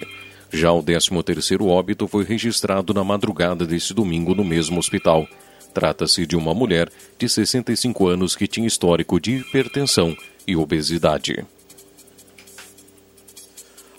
Já 0.51 0.71
o 0.71 0.83
13 0.83 1.55
óbito 1.61 2.07
foi 2.07 2.23
registrado 2.23 2.93
na 2.93 3.03
madrugada 3.03 3.65
deste 3.65 3.91
domingo 3.91 4.35
no 4.35 4.43
mesmo 4.43 4.77
hospital. 4.77 5.27
Trata-se 5.73 6.27
de 6.27 6.35
uma 6.35 6.53
mulher 6.53 6.87
de 7.17 7.27
65 7.27 8.05
anos 8.05 8.35
que 8.35 8.45
tinha 8.45 8.67
histórico 8.67 9.19
de 9.19 9.37
hipertensão 9.37 10.15
e 10.45 10.55
obesidade. 10.55 11.43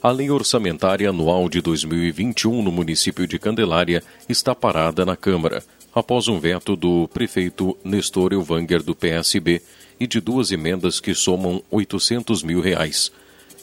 A 0.04 0.10
lei 0.10 0.30
orçamentária 0.30 1.08
anual 1.08 1.48
de 1.48 1.62
2021 1.62 2.62
no 2.62 2.70
município 2.70 3.26
de 3.26 3.38
Candelária 3.38 4.02
está 4.28 4.54
parada 4.54 5.06
na 5.06 5.16
Câmara, 5.16 5.64
após 5.94 6.28
um 6.28 6.38
veto 6.38 6.76
do 6.76 7.08
prefeito 7.08 7.74
Nestor 7.82 8.34
Elvanger 8.34 8.82
do 8.82 8.94
PSB 8.94 9.62
e 9.98 10.06
de 10.06 10.20
duas 10.20 10.52
emendas 10.52 11.00
que 11.00 11.14
somam 11.14 11.62
800 11.70 12.42
mil 12.42 12.60
reais. 12.60 13.10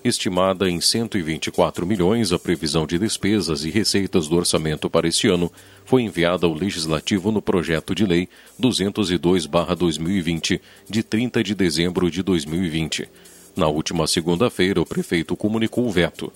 Estimada 0.03 0.67
em 0.67 0.81
124 0.81 1.85
milhões, 1.85 2.33
a 2.33 2.39
previsão 2.39 2.87
de 2.87 2.97
despesas 2.97 3.63
e 3.63 3.69
receitas 3.69 4.27
do 4.27 4.35
orçamento 4.35 4.89
para 4.89 5.07
este 5.07 5.27
ano 5.27 5.51
foi 5.85 6.01
enviada 6.01 6.47
ao 6.47 6.55
Legislativo 6.55 7.31
no 7.31 7.39
projeto 7.39 7.93
de 7.93 8.03
lei 8.03 8.27
202/2020 8.59 10.59
de 10.89 11.03
30 11.03 11.43
de 11.43 11.53
dezembro 11.53 12.09
de 12.09 12.23
2020. 12.23 13.07
Na 13.55 13.67
última 13.67 14.07
segunda-feira, 14.07 14.81
o 14.81 14.85
prefeito 14.85 15.35
comunicou 15.35 15.85
o 15.85 15.91
veto. 15.91 16.31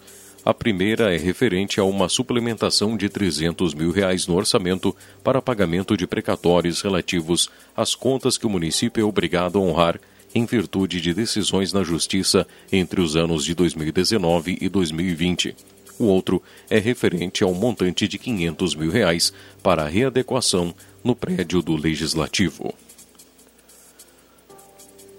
A 0.46 0.54
primeira 0.54 1.12
é 1.12 1.18
referente 1.18 1.80
a 1.80 1.84
uma 1.84 2.08
suplementação 2.08 2.96
de 2.96 3.10
300 3.10 3.74
mil 3.74 3.90
reais 3.90 4.28
no 4.28 4.36
orçamento 4.36 4.96
para 5.24 5.42
pagamento 5.42 5.98
de 5.98 6.06
precatórios 6.06 6.82
relativos 6.82 7.50
às 7.76 7.96
contas 7.96 8.38
que 8.38 8.46
o 8.46 8.50
município 8.50 9.02
é 9.02 9.04
obrigado 9.04 9.58
a 9.58 9.62
honrar 9.62 10.00
em 10.36 10.46
virtude 10.46 11.02
de 11.02 11.14
decisões 11.14 11.74
na 11.74 11.82
Justiça 11.82 12.46
entre 12.72 13.02
os 13.02 13.16
anos 13.16 13.44
de 13.44 13.56
2019 13.56 14.58
e 14.62 14.70
2020. 14.70 15.56
O 15.98 16.06
outro 16.06 16.44
é 16.70 16.78
referente 16.78 17.44
ao 17.44 17.54
montante 17.54 18.08
de 18.08 18.20
500 18.20 18.76
mil 18.76 18.92
reais 18.92 19.34
para 19.64 19.88
readequação 19.88 20.76
no 21.04 21.16
prédio 21.16 21.62
do 21.62 21.76
Legislativo. 21.76 22.76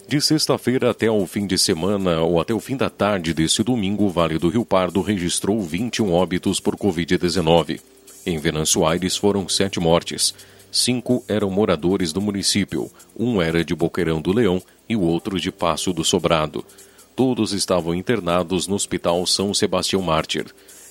De 0.08 0.20
sexta-feira 0.20 0.90
até 0.90 1.10
o 1.10 1.26
fim 1.26 1.48
de 1.48 1.58
semana 1.58 2.20
ou 2.20 2.40
até 2.40 2.54
o 2.54 2.60
fim 2.60 2.76
da 2.76 2.88
tarde 2.88 3.34
deste 3.34 3.64
domingo, 3.64 4.04
o 4.04 4.08
Vale 4.08 4.38
do 4.38 4.48
Rio 4.48 4.64
Pardo 4.64 5.00
registrou 5.00 5.60
21 5.60 6.12
óbitos 6.12 6.60
por 6.60 6.76
Covid-19. 6.76 7.80
Em 8.24 8.38
Venâncio 8.38 8.86
Aires 8.86 9.16
foram 9.16 9.48
sete 9.48 9.80
mortes. 9.80 10.32
Cinco 10.70 11.24
eram 11.26 11.50
moradores 11.50 12.12
do 12.12 12.20
município, 12.20 12.88
um 13.18 13.42
era 13.42 13.64
de 13.64 13.74
Boqueirão 13.74 14.20
do 14.20 14.32
Leão 14.32 14.62
e 14.88 14.94
o 14.94 15.00
outro 15.00 15.40
de 15.40 15.50
Passo 15.50 15.92
do 15.92 16.04
Sobrado. 16.04 16.64
Todos 17.16 17.52
estavam 17.52 17.92
internados 17.92 18.68
no 18.68 18.76
Hospital 18.76 19.26
São 19.26 19.52
Sebastião 19.52 20.02
Mártir. 20.02 20.46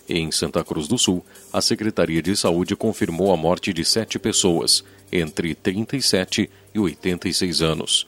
Em 0.10 0.30
Santa 0.30 0.62
Cruz 0.62 0.90
do 0.90 0.98
Sul, 0.98 1.24
a 1.54 1.62
Secretaria 1.62 2.22
de 2.22 2.36
Saúde 2.36 2.76
confirmou 2.76 3.32
a 3.32 3.38
morte 3.38 3.72
de 3.72 3.86
sete 3.86 4.20
pessoas, 4.20 4.84
entre 5.10 5.56
37 5.56 6.50
e 6.74 6.80
86 6.80 7.62
anos. 7.62 8.06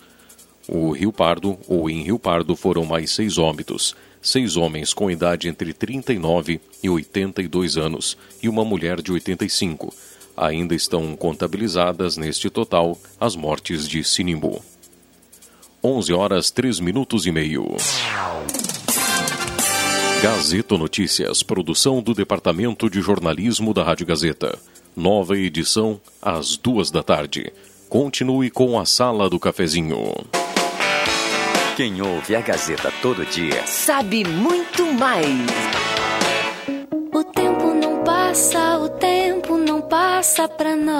O 0.67 0.91
Rio 0.91 1.13
Pardo, 1.13 1.57
ou 1.67 1.89
em 1.89 2.03
Rio 2.03 2.19
Pardo, 2.19 2.55
foram 2.55 2.85
mais 2.85 3.11
seis 3.11 3.37
óbitos, 3.37 3.95
seis 4.21 4.57
homens 4.57 4.93
com 4.93 5.09
idade 5.09 5.47
entre 5.47 5.73
39 5.73 6.59
e 6.83 6.89
82 6.89 7.77
anos 7.77 8.17
e 8.41 8.49
uma 8.49 8.65
mulher 8.65 9.01
de 9.01 9.11
85 9.11 9.93
ainda 10.37 10.75
estão 10.75 11.15
contabilizadas 11.15 12.15
neste 12.15 12.47
total 12.49 12.95
as 13.19 13.35
mortes 13.35 13.89
de 13.89 14.03
Sinimbu. 14.03 14.61
11 15.83 16.13
horas 16.13 16.51
3 16.51 16.79
minutos 16.79 17.25
e 17.25 17.31
meio. 17.31 17.65
Gazeta 20.21 20.77
Notícias, 20.77 21.41
produção 21.41 22.01
do 22.01 22.13
Departamento 22.13 22.89
de 22.89 23.01
Jornalismo 23.01 23.73
da 23.73 23.83
Rádio 23.83 24.05
Gazeta. 24.05 24.57
Nova 24.95 25.37
edição 25.37 25.99
às 26.21 26.57
duas 26.57 26.91
da 26.91 27.01
tarde. 27.03 27.51
Continue 27.87 28.49
com 28.49 28.79
a 28.79 28.85
Sala 28.85 29.29
do 29.29 29.39
Cafezinho. 29.39 30.13
Quem 31.77 32.01
ouve 32.01 32.35
a 32.35 32.41
Gazeta 32.41 32.91
todo 33.03 33.23
dia 33.23 33.67
sabe 33.67 34.23
muito 34.27 34.83
mais. 34.93 35.27
O 37.13 37.23
tempo 37.23 37.67
não 37.67 38.03
passa, 38.03 38.79
o 38.79 38.89
tempo 38.89 39.55
não 39.57 39.79
passa 39.81 40.47
pra 40.47 40.75
nós. 40.75 40.97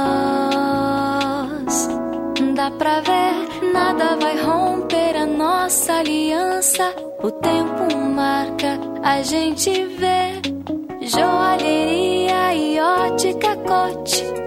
Dá 2.53 2.69
pra 2.69 3.01
ver, 3.01 3.71
nada 3.73 4.17
vai 4.17 4.39
romper 4.39 5.15
a 5.15 5.25
nossa 5.25 5.93
aliança. 5.93 6.93
O 7.23 7.31
tempo 7.31 7.97
marca, 7.97 8.79
a 9.01 9.23
gente 9.23 9.71
vê. 9.71 10.39
Joalheria 11.01 12.53
e 12.53 12.79
ótica 12.79 13.55
cote. 13.55 14.46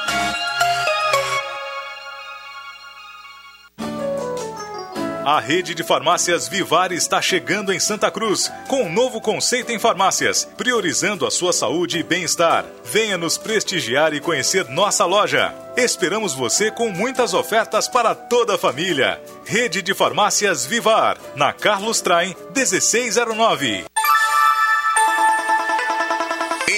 A 5.31 5.39
rede 5.39 5.73
de 5.73 5.81
farmácias 5.81 6.49
Vivar 6.49 6.91
está 6.91 7.21
chegando 7.21 7.71
em 7.71 7.79
Santa 7.79 8.11
Cruz 8.11 8.51
com 8.67 8.83
um 8.83 8.91
novo 8.91 9.21
conceito 9.21 9.71
em 9.71 9.79
farmácias, 9.79 10.43
priorizando 10.57 11.25
a 11.25 11.31
sua 11.31 11.53
saúde 11.53 11.99
e 11.99 12.03
bem-estar. 12.03 12.65
Venha 12.83 13.17
nos 13.17 13.37
prestigiar 13.37 14.13
e 14.13 14.19
conhecer 14.19 14.67
nossa 14.67 15.05
loja. 15.05 15.55
Esperamos 15.77 16.33
você 16.33 16.69
com 16.69 16.91
muitas 16.91 17.33
ofertas 17.33 17.87
para 17.87 18.13
toda 18.13 18.55
a 18.55 18.57
família. 18.57 19.21
Rede 19.45 19.81
de 19.81 19.93
Farmácias 19.93 20.65
Vivar, 20.65 21.17
na 21.33 21.53
Carlos 21.53 22.01
Traem 22.01 22.35
1609. 22.53 23.85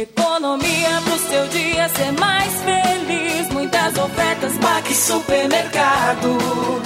Economia 0.00 1.02
pro 1.04 1.18
seu 1.18 1.46
dia 1.48 1.86
ser 1.90 2.12
mais 2.12 2.54
feliz. 2.62 3.50
Muitas 3.52 3.98
ofertas, 3.98 4.56
Baque 4.56 4.94
Supermercado. 4.94 6.79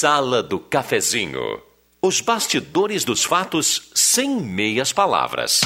Sala 0.00 0.44
do 0.44 0.60
Cafezinho. 0.60 1.60
Os 2.00 2.20
bastidores 2.20 3.02
dos 3.02 3.24
fatos 3.24 3.90
sem 3.96 4.40
meias 4.40 4.92
palavras. 4.92 5.62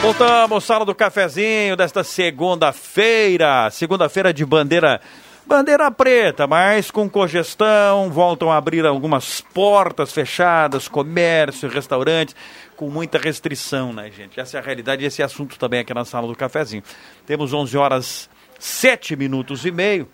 Voltamos, 0.00 0.62
sala 0.62 0.84
do 0.84 0.94
cafezinho 0.94 1.76
desta 1.76 2.04
segunda-feira, 2.04 3.70
segunda-feira 3.70 4.34
de 4.34 4.44
bandeira 4.44 5.00
bandeira 5.46 5.90
preta, 5.90 6.46
mas 6.46 6.90
com 6.90 7.08
congestão, 7.08 8.10
voltam 8.10 8.50
a 8.50 8.56
abrir 8.56 8.84
algumas 8.86 9.40
portas 9.40 10.12
fechadas, 10.12 10.88
comércio, 10.88 11.68
restaurantes, 11.68 12.34
com 12.76 12.90
muita 12.90 13.18
restrição, 13.18 13.92
né, 13.92 14.10
gente? 14.10 14.40
Essa 14.40 14.56
é 14.56 14.60
a 14.60 14.62
realidade 14.62 15.04
esse 15.04 15.22
assunto 15.22 15.58
também 15.58 15.80
aqui 15.80 15.92
na 15.94 16.04
sala 16.04 16.26
do 16.26 16.34
cafezinho. 16.34 16.82
Temos 17.26 17.52
11 17.52 17.76
horas 17.76 18.30
7 18.58 19.14
minutos 19.16 19.64
e 19.64 19.70
meio. 19.70 20.08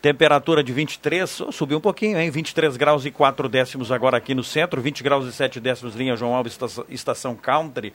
Temperatura 0.00 0.62
de 0.62 0.72
23, 0.72 1.40
oh, 1.40 1.50
subiu 1.50 1.78
um 1.78 1.80
pouquinho, 1.80 2.18
hein? 2.20 2.30
23 2.30 2.76
graus 2.76 3.04
e 3.04 3.10
4 3.10 3.48
décimos 3.48 3.90
agora 3.90 4.16
aqui 4.16 4.32
no 4.32 4.44
centro, 4.44 4.80
20 4.80 5.02
graus 5.02 5.26
e 5.26 5.32
7 5.32 5.58
décimos 5.58 5.96
linha 5.96 6.14
João 6.14 6.34
Alves, 6.34 6.56
estação 6.88 7.34
Country. 7.34 7.92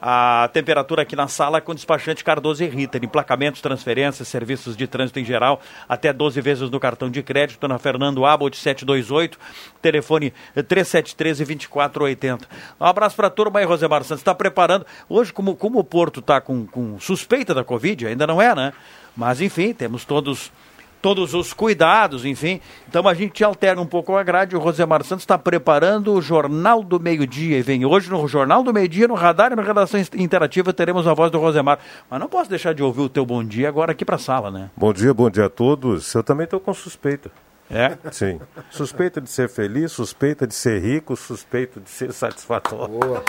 A 0.00 0.50
temperatura 0.52 1.02
aqui 1.02 1.16
na 1.16 1.26
sala 1.26 1.60
com 1.60 1.74
despachante 1.74 2.22
Cardoso 2.22 2.62
e 2.62 2.68
Rita, 2.68 2.98
emplacamentos, 2.98 3.62
transferências, 3.62 4.28
serviços 4.28 4.76
de 4.76 4.86
trânsito 4.86 5.18
em 5.18 5.24
geral, 5.24 5.60
até 5.88 6.12
12 6.12 6.38
vezes 6.40 6.70
no 6.70 6.78
cartão 6.78 7.10
de 7.10 7.22
crédito, 7.22 7.66
na 7.66 7.78
Fernando 7.78 8.24
Abbott 8.26 8.56
728, 8.56 9.38
telefone 9.80 10.34
3713 10.54 11.44
2480. 11.44 12.46
Um 12.78 12.84
abraço 12.84 13.16
para 13.16 13.28
a 13.28 13.30
turma 13.30 13.60
aí, 13.60 13.64
Rosemar 13.64 14.04
Santos. 14.04 14.20
Está 14.20 14.34
preparando. 14.34 14.86
Hoje, 15.08 15.32
como, 15.32 15.56
como 15.56 15.78
o 15.78 15.84
Porto 15.84 16.20
está 16.20 16.40
com, 16.42 16.66
com 16.66 17.00
suspeita 17.00 17.54
da 17.54 17.64
Covid, 17.64 18.06
ainda 18.06 18.26
não 18.26 18.40
é, 18.40 18.54
né? 18.54 18.72
Mas 19.16 19.40
enfim, 19.40 19.72
temos 19.72 20.04
todos 20.04 20.52
todos 21.00 21.34
os 21.34 21.52
cuidados, 21.52 22.24
enfim. 22.24 22.60
Então 22.88 23.06
a 23.06 23.14
gente 23.14 23.42
altera 23.44 23.80
um 23.80 23.86
pouco 23.86 24.16
a 24.16 24.22
grade. 24.22 24.56
O 24.56 24.58
Rosemar 24.58 25.04
Santos 25.04 25.22
está 25.22 25.38
preparando 25.38 26.12
o 26.12 26.20
Jornal 26.20 26.82
do 26.82 26.98
Meio-Dia. 26.98 27.58
E 27.58 27.62
vem 27.62 27.84
hoje 27.84 28.10
no 28.10 28.26
Jornal 28.26 28.62
do 28.62 28.72
Meio-Dia, 28.72 29.08
no 29.08 29.14
Radar 29.14 29.52
e 29.52 29.56
na 29.56 29.62
Redação 29.62 30.00
Interativa, 30.14 30.72
teremos 30.72 31.06
a 31.06 31.14
voz 31.14 31.30
do 31.30 31.38
Rosemar. 31.38 31.78
Mas 32.10 32.20
não 32.20 32.28
posso 32.28 32.50
deixar 32.50 32.74
de 32.74 32.82
ouvir 32.82 33.02
o 33.02 33.08
teu 33.08 33.24
bom 33.24 33.44
dia 33.44 33.68
agora 33.68 33.92
aqui 33.92 34.04
para 34.04 34.16
a 34.16 34.18
sala, 34.18 34.50
né? 34.50 34.70
Bom 34.76 34.92
dia, 34.92 35.12
bom 35.14 35.30
dia 35.30 35.46
a 35.46 35.50
todos. 35.50 36.12
Eu 36.14 36.22
também 36.22 36.44
estou 36.44 36.60
com 36.60 36.74
suspeita. 36.74 37.30
É? 37.68 37.96
Sim. 38.12 38.40
Suspeita 38.70 39.20
de 39.20 39.28
ser 39.28 39.48
feliz, 39.48 39.90
suspeita 39.90 40.46
de 40.46 40.54
ser 40.54 40.80
rico, 40.80 41.16
suspeita 41.16 41.80
de 41.80 41.90
ser 41.90 42.12
satisfatório. 42.12 42.86
Boa, 42.98 43.22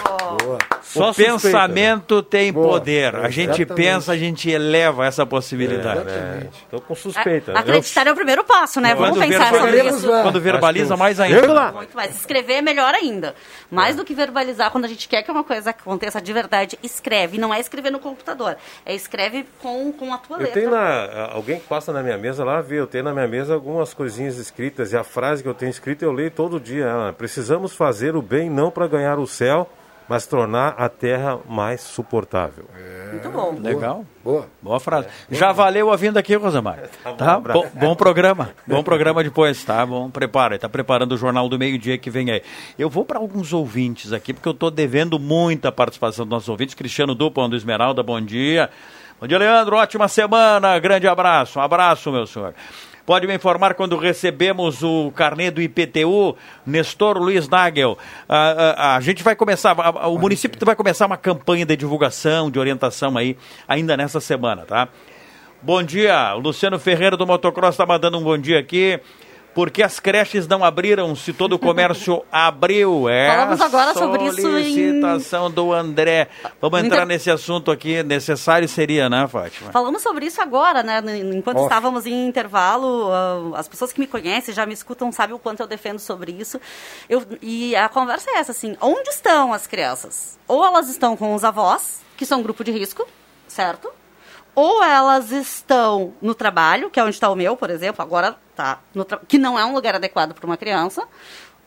boa. 0.44 0.58
Só 0.84 1.10
o 1.10 1.14
pensamento 1.14 2.18
né? 2.18 2.26
tem 2.30 2.54
Boa. 2.54 2.68
poder. 2.70 3.16
A 3.16 3.30
gente 3.30 3.62
Exatamente. 3.62 3.74
pensa, 3.74 4.12
a 4.12 4.18
gente 4.18 4.50
eleva 4.50 5.06
essa 5.06 5.26
possibilidade. 5.26 6.08
É, 6.10 6.48
Estou 6.64 6.80
com 6.82 6.94
suspeita. 6.96 7.52
A- 7.54 7.60
Acreditar 7.60 8.06
é 8.08 8.12
o 8.12 8.16
primeiro 8.16 8.44
passo, 8.44 8.80
né? 8.80 8.94
Vamos 8.94 9.18
pensar 9.18 9.54
sobre 9.54 9.84
isso. 9.84 10.08
Quando 10.08 10.40
verbaliza, 10.40 10.96
mais 10.96 11.18
eu- 11.20 11.26
ainda. 11.26 11.72
Muito 11.72 11.96
mais. 11.96 12.16
Escrever 12.16 12.54
é 12.54 12.62
melhor 12.62 12.94
ainda. 12.94 13.34
Mais 13.72 13.96
do 13.96 14.06
que 14.06 14.14
verbalizar, 14.14 14.72
quando 14.72 14.86
a 14.86 14.88
gente 14.88 15.08
quer 15.10 15.24
que 15.24 15.32
uma 15.32 15.44
coisa 15.44 15.72
aconteça 15.72 16.22
de 16.22 16.32
verdade, 16.32 16.78
escreve. 16.84 17.38
Não 17.38 17.54
é 17.54 17.60
escrever 17.60 17.92
no 17.92 18.00
computador. 18.00 18.56
É 18.86 18.94
escreve 18.94 19.46
com, 19.62 19.92
com 19.92 20.14
a 20.14 20.18
tua 20.20 20.38
Eu 20.38 20.42
letra. 20.44 20.54
tenho 20.62 20.72
na. 20.72 21.32
Alguém 21.34 21.60
que 21.60 21.66
passa 21.68 21.92
na 21.92 22.02
minha 22.04 22.18
mesa 22.18 22.44
lá, 22.44 22.62
vê, 22.62 22.80
eu 22.80 22.88
tenho 22.88 23.04
na 23.04 23.14
minha 23.14 23.28
mesa 23.28 23.54
algumas 23.54 23.94
coisinhas 23.94 24.26
escritas 24.36 24.91
e 24.91 24.97
a 24.97 25.03
frase 25.03 25.41
que 25.41 25.47
eu 25.47 25.53
tenho 25.53 25.69
escrita 25.69 26.03
eu 26.03 26.11
leio 26.11 26.30
todo 26.30 26.59
dia. 26.59 26.84
Ela, 26.86 27.13
Precisamos 27.13 27.73
fazer 27.73 28.15
o 28.15 28.21
bem 28.21 28.49
não 28.49 28.69
para 28.69 28.86
ganhar 28.88 29.17
o 29.17 29.25
céu, 29.25 29.69
mas 30.09 30.25
tornar 30.25 30.75
a 30.78 30.88
terra 30.88 31.39
mais 31.49 31.82
suportável. 31.82 32.65
Muito 33.11 33.30
bom. 33.30 33.57
Legal. 33.59 34.05
Boa. 34.23 34.47
Boa 34.61 34.80
frase. 34.80 35.07
Já 35.30 35.51
valeu 35.51 35.91
a 35.91 35.95
vinda 35.95 36.19
aqui, 36.19 36.36
Rosemar. 36.36 36.80
Tá 37.03 37.11
bom, 37.11 37.17
Tá? 37.17 37.39
Bom, 37.39 37.67
bom 37.73 37.95
programa. 37.95 38.51
Bom 38.65 38.84
programa 38.84 39.23
depois, 39.23 39.63
tá? 39.63 39.86
Bom, 39.86 40.09
prepara. 40.09 40.57
Tá 40.59 40.67
preparando 40.69 41.13
o 41.13 41.17
Jornal 41.17 41.47
do 41.49 41.57
Meio 41.57 41.78
Dia 41.78 41.97
que 41.97 42.09
vem 42.09 42.32
aí. 42.32 42.41
Eu 42.78 42.89
vou 42.89 43.03
para 43.05 43.19
alguns 43.19 43.51
ouvintes 43.53 44.11
aqui, 44.13 44.34
porque 44.34 44.47
eu 44.47 44.53
tô 44.53 44.69
devendo 44.69 45.17
muita 45.19 45.71
participação 45.71 46.25
dos 46.25 46.32
nossos 46.32 46.49
ouvintes. 46.49 46.75
Cristiano 46.75 47.13
Dupont 47.15 47.49
do 47.49 47.55
Esmeralda, 47.55 48.01
bom 48.03 48.19
dia. 48.21 48.69
Bom 49.19 49.25
dia, 49.28 49.38
Leandro. 49.39 49.75
Ótima 49.78 50.07
semana. 50.07 50.78
Grande 50.80 51.07
abraço. 51.07 51.57
Um 51.59 51.61
abraço, 51.61 52.11
meu 52.11 52.28
senhor. 52.28 52.53
Pode 53.08 53.26
me 53.26 53.34
informar 53.34 53.74
quando 53.76 53.95
recebemos 53.97 54.84
o 54.84 55.14
carnê 55.16 55.49
do 55.49 55.62
IPTU, 55.62 56.36
Nestor 56.66 57.18
Luiz 57.18 57.47
Nagel. 57.47 57.97
Ah, 58.28 58.76
ah, 58.78 58.95
a 58.97 58.99
gente 58.99 59.24
vai 59.24 59.34
começar, 59.34 59.72
a- 59.80 60.03
a- 60.03 60.08
o 60.10 60.20
município 60.20 60.60
vai 60.66 60.76
começar 60.76 61.05
uma 61.05 61.16
campanha 61.16 61.66
de 61.66 61.78
divulgação, 61.78 62.51
de 62.51 62.60
orientação 62.60 63.18
aí, 63.18 63.38
ainda 63.66 63.95
nessa 63.95 64.20
semana, 64.20 64.64
tá? 64.64 64.89
Bom 65.62 65.82
dia, 65.82 66.34
Luciano 66.34 66.78
Ferreira 66.78 67.16
do 67.16 67.26
Motocross 67.26 67.76
está 67.76 67.86
mandando 67.86 68.18
um 68.18 68.24
bom 68.24 68.38
dia 68.38 68.60
aqui. 68.60 68.99
Por 69.58 69.72
que 69.72 69.82
as 69.82 69.99
creches 69.99 70.47
não 70.47 70.64
abriram 70.64 71.16
se 71.16 71.34
todo 71.34 71.53
o 71.53 71.58
comércio 71.60 72.24
abriu? 72.32 73.10
É 73.10 73.28
Falamos 73.28 73.60
agora 73.60 73.91
sobre 73.95 74.24
isso 74.26 74.39
em- 74.39 74.41
solicitação 74.43 75.49
do 75.49 75.74
André. 75.74 76.28
Vamos 76.62 76.80
entrar 76.84 76.97
inter- 76.97 77.08
nesse 77.08 77.32
assunto 77.32 77.72
aqui. 77.72 78.03
Necessário 78.03 78.70
seria, 78.70 79.10
né, 79.10 79.28
Fátima? 79.28 79.72
Falamos 79.72 80.03
sobre 80.03 80.28
isso 80.28 80.39
agora, 80.39 80.84
né? 80.84 81.01
Enquanto 81.34 81.58
Off. 81.58 81.66
estávamos 81.66 82.05
em 82.05 82.28
intervalo, 82.28 83.10
ah, 83.12 83.58
as 83.58 83.68
pessoas 83.68 83.91
que 83.91 83.99
me 83.99 84.05
conhecem, 84.05 84.53
já 84.53 84.64
me 84.64 84.74
escutam, 84.76 85.12
sabem 85.12 85.36
o 85.36 85.39
quanto 85.39 85.62
eu 85.62 85.68
defendo 85.68 85.97
sobre 85.97 86.34
isso. 86.34 86.62
Eu, 87.10 87.24
e 87.41 87.76
a 87.76 87.89
conversa 87.89 88.30
é 88.30 88.36
essa, 88.38 88.51
assim, 88.51 88.78
onde 88.80 89.10
estão 89.10 89.51
as 89.53 89.66
crianças? 89.66 90.38
Ou 90.47 90.64
elas 90.64 90.88
estão 90.88 91.18
com 91.18 91.34
os 91.34 91.43
avós, 91.43 92.01
que 92.16 92.28
são 92.28 92.43
grupo 92.43 92.64
de 92.64 92.70
risco, 92.72 93.08
certo? 93.47 93.89
Ou 94.60 94.84
elas 94.84 95.30
estão 95.32 96.16
no 96.20 96.34
trabalho, 96.34 96.89
que 96.89 96.99
é 96.99 97.03
onde 97.03 97.12
está 97.12 97.30
o 97.30 97.36
meu, 97.36 97.55
por 97.55 97.70
exemplo, 97.70 98.01
agora 98.01 98.36
tá, 98.55 98.80
tra- 99.08 99.22
que 99.28 99.38
não 99.38 99.58
é 99.60 99.64
um 99.64 99.72
lugar 99.76 99.93
adequado 99.93 100.34
para 100.34 100.47
uma 100.47 100.58
criança, 100.58 101.08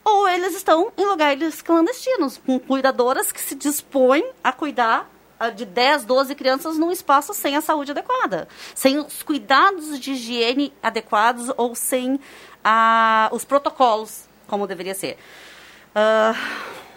ou 0.03 0.27
eles 0.27 0.53
estão 0.55 0.91
em 0.97 1.05
lugares 1.05 1.61
clandestinos, 1.61 2.37
com 2.45 2.59
cuidadoras 2.59 3.31
que 3.31 3.39
se 3.39 3.55
dispõem 3.55 4.29
a 4.43 4.51
cuidar 4.51 5.09
ah, 5.39 5.49
de 5.49 5.63
10, 5.63 6.03
12 6.03 6.35
crianças 6.35 6.77
num 6.77 6.91
espaço 6.91 7.33
sem 7.33 7.55
a 7.55 7.61
saúde 7.61 7.91
adequada, 7.91 8.45
sem 8.75 8.99
os 8.99 9.23
cuidados 9.23 9.97
de 9.97 10.11
higiene 10.11 10.73
adequados 10.83 11.49
ou 11.55 11.73
sem 11.73 12.19
ah, 12.61 13.29
os 13.31 13.45
protocolos 13.45 14.25
como 14.47 14.67
deveria 14.67 14.93
ser. 14.93 15.17
Ah, 15.95 16.33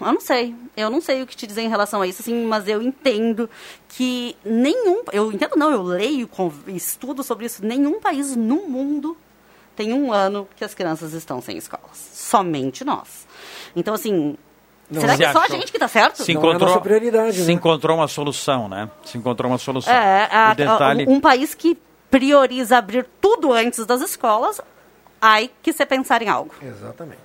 eu 0.01 0.13
não 0.13 0.21
sei, 0.21 0.55
eu 0.77 0.91
não 0.91 1.01
sei 1.01 1.23
o 1.23 1.27
que 1.27 1.37
te 1.37 1.47
dizer 1.47 1.63
em 1.63 1.69
relação 1.69 2.03
a 2.03 2.07
isso, 2.07 2.23
assim, 2.23 2.45
mas 2.47 2.67
eu 2.69 2.83
entendo 2.83 3.49
que 3.89 4.37
nenhum, 4.45 5.03
eu 5.13 5.33
entendo 5.33 5.57
não, 5.57 5.71
eu 5.71 5.83
leio, 5.83 6.29
estudo 6.69 7.23
sobre 7.23 7.47
isso, 7.47 7.65
nenhum 7.65 8.01
país 8.01 8.35
no 8.37 8.67
mundo 8.69 9.17
tem 9.77 9.93
um 9.93 10.13
ano 10.13 10.49
que 10.57 10.65
as 10.65 10.75
crianças 10.75 11.13
estão 11.13 11.41
sem 11.41 11.57
escolas. 11.57 11.97
Somente 12.13 12.85
nós. 12.85 13.27
Então, 13.75 13.93
assim, 13.95 14.37
Não, 14.91 15.01
será 15.01 15.17
que 15.17 15.25
é 15.25 15.33
só 15.33 15.43
a 15.43 15.49
gente 15.49 15.71
que 15.73 15.77
está 15.77 15.89
certo? 15.89 16.23
Se 16.23 16.31
encontrou, 16.33 16.81
se 17.33 17.53
encontrou 17.53 17.97
uma 17.97 18.07
solução, 18.09 18.69
né? 18.69 18.89
Se 19.05 19.19
encontrou 19.19 19.51
uma 19.51 19.59
solução. 19.59 19.93
É, 19.93 20.29
a- 20.31 20.53
o 20.53 20.55
detalhe... 20.55 21.05
a- 21.07 21.11
um 21.11 21.21
país 21.21 21.55
que 21.55 21.77
prioriza 22.11 22.77
abrir 22.79 23.05
tudo 23.21 23.53
antes 23.53 23.85
das 23.85 24.01
escolas, 24.01 24.61
aí 25.21 25.51
que 25.63 25.73
você 25.73 25.85
pensar 25.85 26.23
em 26.23 26.29
algo. 26.29 26.55
Exatamente. 26.63 27.19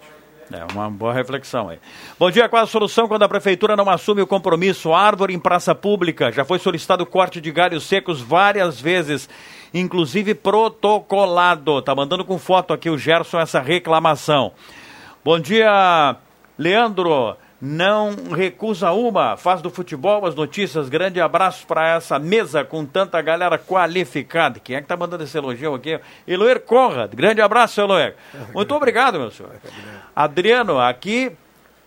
É 0.52 0.66
uma 0.74 0.90
boa 0.90 1.14
reflexão 1.14 1.70
aí. 1.70 1.78
Bom 2.18 2.32
dia, 2.32 2.50
qual 2.50 2.64
a 2.64 2.68
solução 2.68 3.08
quando 3.08 3.22
a 3.22 3.30
prefeitura 3.30 3.76
não 3.76 3.88
assume 3.88 4.22
o 4.22 4.28
compromisso? 4.28 4.94
Árvore 4.94 5.34
em 5.34 5.40
praça 5.40 5.76
pública. 5.76 6.32
Já 6.32 6.44
foi 6.44 6.58
solicitado 6.58 7.06
corte 7.06 7.40
de 7.40 7.52
galhos 7.52 7.84
secos 7.84 8.20
várias 8.20 8.82
vezes, 8.82 9.30
inclusive 9.72 10.34
protocolado. 10.34 11.84
Tá 11.84 11.94
mandando 11.94 12.26
com 12.26 12.40
foto 12.40 12.74
aqui 12.74 12.90
o 12.90 12.98
Gerson 12.98 13.40
essa 13.40 13.60
reclamação. 13.60 14.52
Bom 15.24 15.40
dia, 15.40 16.16
Leandro. 16.58 17.38
Não 17.62 18.16
recusa 18.34 18.92
uma, 18.92 19.36
faz 19.36 19.62
do 19.62 19.70
futebol 19.70 20.26
as 20.26 20.34
notícias. 20.34 20.88
Grande 20.88 21.20
abraço 21.20 21.68
para 21.68 21.96
essa 21.96 22.18
mesa 22.18 22.64
com 22.64 22.86
tanta 22.86 23.22
galera 23.22 23.58
qualificada. 23.58 24.60
Quem 24.60 24.78
é 24.78 24.82
que 24.82 24.88
tá 24.88 24.96
mandando 24.96 25.26
esse 25.26 25.38
elogio 25.38 25.76
aqui? 25.76 26.00
Eloer 26.26 26.62
Conrad. 26.62 27.14
Grande 27.14 27.42
abraço, 27.42 27.82
Eloer. 27.82 28.16
Muito 28.54 28.74
obrigado, 28.74 29.20
meu 29.20 29.30
senhor. 29.30 29.52
Adriano, 30.16 30.80
aqui 30.80 31.34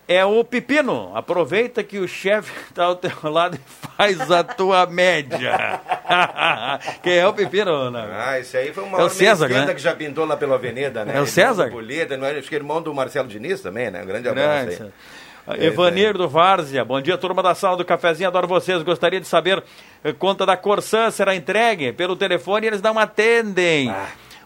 é 0.07 0.23
o 0.23 0.43
pepino. 0.43 1.11
Aproveita 1.15 1.83
que 1.83 1.97
o 1.97 2.07
chefe 2.07 2.51
está 2.69 2.85
ao 2.85 2.95
teu 2.95 3.11
lado 3.23 3.55
e 3.55 3.59
faz 3.97 4.29
a 4.29 4.43
tua 4.43 4.85
média. 4.85 5.81
Quem 7.01 7.17
é 7.17 7.27
o 7.27 7.33
pepino? 7.33 7.89
Né? 7.89 8.09
Ah, 8.13 8.39
esse 8.39 8.55
aí 8.57 8.71
foi 8.73 8.83
uma 8.83 8.99
É 8.99 9.03
o 9.03 9.09
César, 9.09 9.47
né? 9.49 9.73
que 9.73 9.81
já 9.81 9.95
pintou 9.95 10.25
lá 10.25 10.37
pela 10.37 10.55
Avenida, 10.55 11.03
né? 11.05 11.17
É 11.17 11.21
o 11.21 11.25
César? 11.25 11.69
Não 12.17 12.27
é? 12.27 12.37
Acho 12.37 12.49
que 12.49 12.55
é 12.55 12.59
irmão 12.59 12.81
do 12.81 12.93
Marcelo 12.93 13.27
Diniz 13.27 13.61
também, 13.61 13.89
né? 13.89 14.03
Um 14.03 14.05
grande 14.05 14.27
abraço 14.27 14.65
Grande. 14.67 14.83
aí. 14.83 14.91
Evanir 15.59 16.13
do 16.17 16.27
Várzea, 16.29 16.85
bom 16.85 17.01
dia, 17.01 17.17
turma 17.17 17.43
da 17.43 17.53
sala 17.53 17.75
do 17.75 17.83
cafezinho, 17.83 18.29
adoro 18.29 18.47
vocês. 18.47 18.81
Gostaria 18.81 19.19
de 19.19 19.27
saber 19.27 19.61
eh, 20.03 20.13
conta 20.13 20.45
da 20.45 20.55
Corsã 20.55 21.11
será 21.11 21.35
entregue 21.35 21.91
pelo 21.91 22.15
telefone 22.15 22.65
e 22.65 22.69
eles 22.69 22.81
não 22.81 22.97
atendem. 22.97 23.93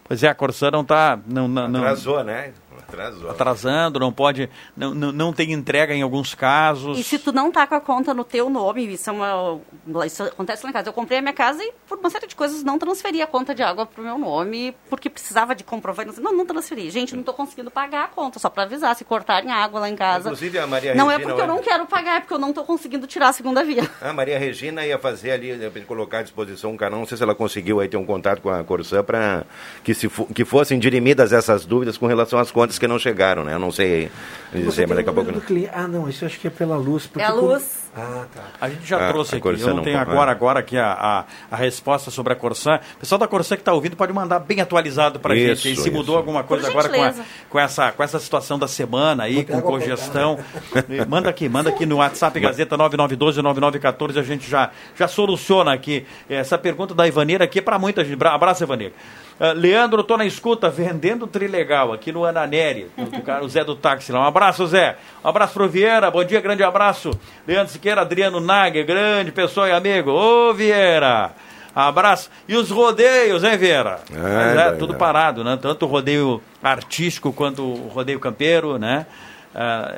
Pois 0.03 0.23
é, 0.23 0.29
a 0.29 0.33
Corsã 0.33 0.71
não 0.71 0.81
está. 0.81 1.19
Não, 1.27 1.47
não, 1.47 1.67
não- 1.67 1.79
Atrasou, 1.81 2.23
né? 2.23 2.51
Atrasou. 2.79 3.29
atrasando, 3.29 3.99
não 3.99 4.11
pode. 4.11 4.49
Não, 4.75 4.93
não, 4.93 5.11
não 5.11 5.33
tem 5.33 5.51
entrega 5.51 5.93
em 5.93 6.01
alguns 6.01 6.35
casos. 6.35 6.97
E 6.97 7.03
se 7.03 7.19
tu 7.19 7.31
não 7.31 7.51
tá 7.51 7.65
com 7.67 7.75
a 7.75 7.81
conta 7.81 8.13
no 8.13 8.23
teu 8.23 8.49
nome, 8.49 8.85
isso, 8.85 9.09
é 9.09 9.13
uma, 9.13 10.05
isso 10.05 10.23
acontece 10.23 10.63
lá 10.63 10.69
em 10.69 10.73
casa. 10.73 10.89
Eu 10.89 10.93
comprei 10.93 11.19
a 11.19 11.21
minha 11.21 11.33
casa 11.33 11.63
e, 11.63 11.73
por 11.87 11.97
uma 11.97 12.09
série 12.09 12.27
de 12.27 12.35
coisas, 12.35 12.63
não 12.63 12.77
transferi 12.77 13.21
a 13.21 13.27
conta 13.27 13.53
de 13.53 13.63
água 13.63 13.85
pro 13.85 14.03
meu 14.03 14.17
nome, 14.17 14.75
porque 14.89 15.09
precisava 15.09 15.55
de 15.55 15.63
comprovante. 15.63 16.19
Não, 16.19 16.35
não 16.35 16.45
transferi. 16.45 16.89
Gente, 16.89 17.15
não 17.15 17.23
tô 17.23 17.33
conseguindo 17.33 17.69
pagar 17.71 18.05
a 18.05 18.07
conta, 18.07 18.39
só 18.39 18.49
para 18.49 18.63
avisar, 18.63 18.95
se 18.95 19.05
cortarem 19.05 19.51
a 19.51 19.55
água 19.55 19.79
lá 19.79 19.89
em 19.89 19.95
casa. 19.95 20.29
Inclusive 20.29 20.59
a 20.59 20.67
Maria 20.67 20.95
não 20.95 21.09
é 21.09 21.17
Regina 21.17 21.33
porque 21.33 21.41
eu 21.41 21.47
não 21.47 21.61
quero 21.61 21.85
pagar, 21.85 22.17
é 22.17 22.19
porque 22.21 22.33
eu 22.33 22.39
não 22.39 22.53
tô 22.53 22.63
conseguindo 22.63 23.07
tirar 23.07 23.29
a 23.29 23.33
segunda 23.33 23.63
via. 23.63 23.87
A 24.01 24.13
Maria 24.13 24.39
Regina 24.39 24.85
ia 24.85 24.97
fazer 24.97 25.31
ali, 25.31 25.51
repente, 25.53 25.85
colocar 25.85 26.19
à 26.19 26.21
disposição 26.21 26.71
um 26.71 26.77
canal. 26.77 26.99
Não 26.99 27.07
sei 27.07 27.17
se 27.17 27.23
ela 27.23 27.35
conseguiu 27.35 27.79
aí 27.79 27.87
ter 27.87 27.97
um 27.97 28.05
contato 28.05 28.41
com 28.41 28.49
a 28.49 28.63
Corsã 28.63 29.03
para 29.03 29.45
que, 29.83 29.93
se 29.93 30.09
que 30.33 30.45
fossem 30.45 30.79
dirimidas 30.79 31.33
essas 31.33 31.65
dúvidas 31.65 31.97
com 31.97 32.07
relação 32.07 32.39
às 32.39 32.51
contas 32.51 32.66
que 32.77 32.87
não 32.87 32.97
chegaram, 32.97 33.43
né? 33.43 33.53
Eu 33.53 33.59
não 33.59 33.71
sei 33.71 34.09
dizer, 34.53 34.87
mas 34.87 34.97
daqui 34.97 35.09
a 35.09 35.13
pouco. 35.13 35.39
cliente. 35.41 35.69
Ah, 35.73 35.87
não, 35.87 36.09
isso 36.09 36.23
eu 36.23 36.27
acho 36.27 36.39
que 36.39 36.47
é 36.47 36.49
pela 36.49 36.75
luz. 36.77 37.07
É 37.17 37.23
a 37.23 37.31
como- 37.31 37.47
luz. 37.49 37.85
Ah, 37.99 38.25
tá. 38.33 38.41
A 38.61 38.69
gente 38.69 38.85
já 38.85 38.97
Ah, 38.97 39.11
trouxe 39.11 39.33
a 39.33 39.37
aqui, 39.39 39.47
eu 39.47 39.57
não 39.69 39.77
não 39.77 39.83
tenho 39.83 39.97
agora, 39.97 40.29
agora 40.29 40.59
aqui 40.59 40.77
a, 40.77 40.91
a, 40.93 41.23
a 41.49 41.55
resposta 41.55 42.11
sobre 42.11 42.31
a 42.31 42.35
Corsã. 42.35 42.79
O 42.95 42.99
pessoal 42.99 43.17
da 43.17 43.27
Corsã 43.27 43.55
que 43.55 43.61
está 43.61 43.73
ouvindo 43.73 43.95
pode 43.95 44.13
mandar 44.13 44.37
bem 44.39 44.61
atualizado 44.61 45.19
para 45.19 45.33
a 45.33 45.37
gente. 45.37 45.71
E 45.71 45.75
se 45.75 45.81
isso. 45.87 45.91
mudou 45.91 46.15
alguma 46.15 46.43
coisa 46.43 46.69
Por 46.71 46.85
agora 46.85 47.13
com, 47.13 47.23
com, 47.49 47.59
essa, 47.59 47.91
com 47.91 48.03
essa 48.03 48.19
situação 48.19 48.59
da 48.59 48.67
semana 48.67 49.23
aí, 49.23 49.43
com 49.43 49.59
congestão. 49.61 50.37
E 50.89 51.03
manda 51.05 51.27
aqui, 51.29 51.49
manda 51.49 51.69
aqui 51.69 51.85
no 51.87 51.95
WhatsApp 51.97 52.39
Gazeta 52.39 52.77
9912-9914, 52.77 54.17
a 54.19 54.23
gente 54.23 54.49
já, 54.49 54.69
já 54.95 55.07
soluciona 55.07 55.73
aqui. 55.73 56.05
Essa 56.29 56.57
pergunta 56.57 56.93
da 56.93 57.07
Ivaneira 57.07 57.45
aqui 57.45 57.59
é 57.59 57.61
para 57.61 57.79
muita 57.79 58.03
gente. 58.03 58.15
Bra- 58.15 58.33
Abraço, 58.35 58.63
Ivaneira. 58.63 58.93
Ah, 59.39 59.51
Leandro, 59.51 60.03
tô 60.03 60.17
na 60.17 60.25
escuta, 60.25 60.69
vendendo 60.69 61.27
trilegal 61.27 61.93
aqui 61.93 62.11
no 62.11 62.25
Ananeri. 62.25 62.89
O, 62.97 63.21
cara, 63.21 63.43
o 63.43 63.49
Zé 63.49 63.63
do 63.63 63.75
táxi 63.75 64.11
lá. 64.11 64.21
Um 64.21 64.25
abraço, 64.25 64.65
Zé. 64.65 64.97
Um 65.23 65.29
abraço 65.29 65.53
pro 65.53 65.69
Vieira. 65.69 66.09
Bom 66.09 66.23
dia, 66.23 66.41
grande 66.41 66.63
abraço. 66.63 67.11
Leandro 67.47 67.71
Siqueira, 67.71 68.01
Adriano 68.01 68.39
Nague, 68.39 68.83
grande 68.83 69.31
pessoa 69.31 69.69
e 69.69 69.71
amigo. 69.71 70.11
Ô, 70.11 70.53
Vieira. 70.53 71.31
Abraço. 71.75 72.31
E 72.47 72.55
os 72.55 72.71
rodeios, 72.71 73.43
hein, 73.43 73.55
Vieira? 73.55 73.99
Mas 74.09 74.57
é, 74.57 74.71
tudo 74.71 74.93
vai. 74.93 74.99
parado, 74.99 75.43
né? 75.43 75.59
Tanto 75.61 75.85
o 75.85 75.87
rodeio 75.87 76.41
artístico 76.63 77.31
quanto 77.31 77.61
o 77.61 77.87
rodeio 77.89 78.19
campeiro, 78.19 78.79
né? 78.79 79.05
Ah, 79.53 79.93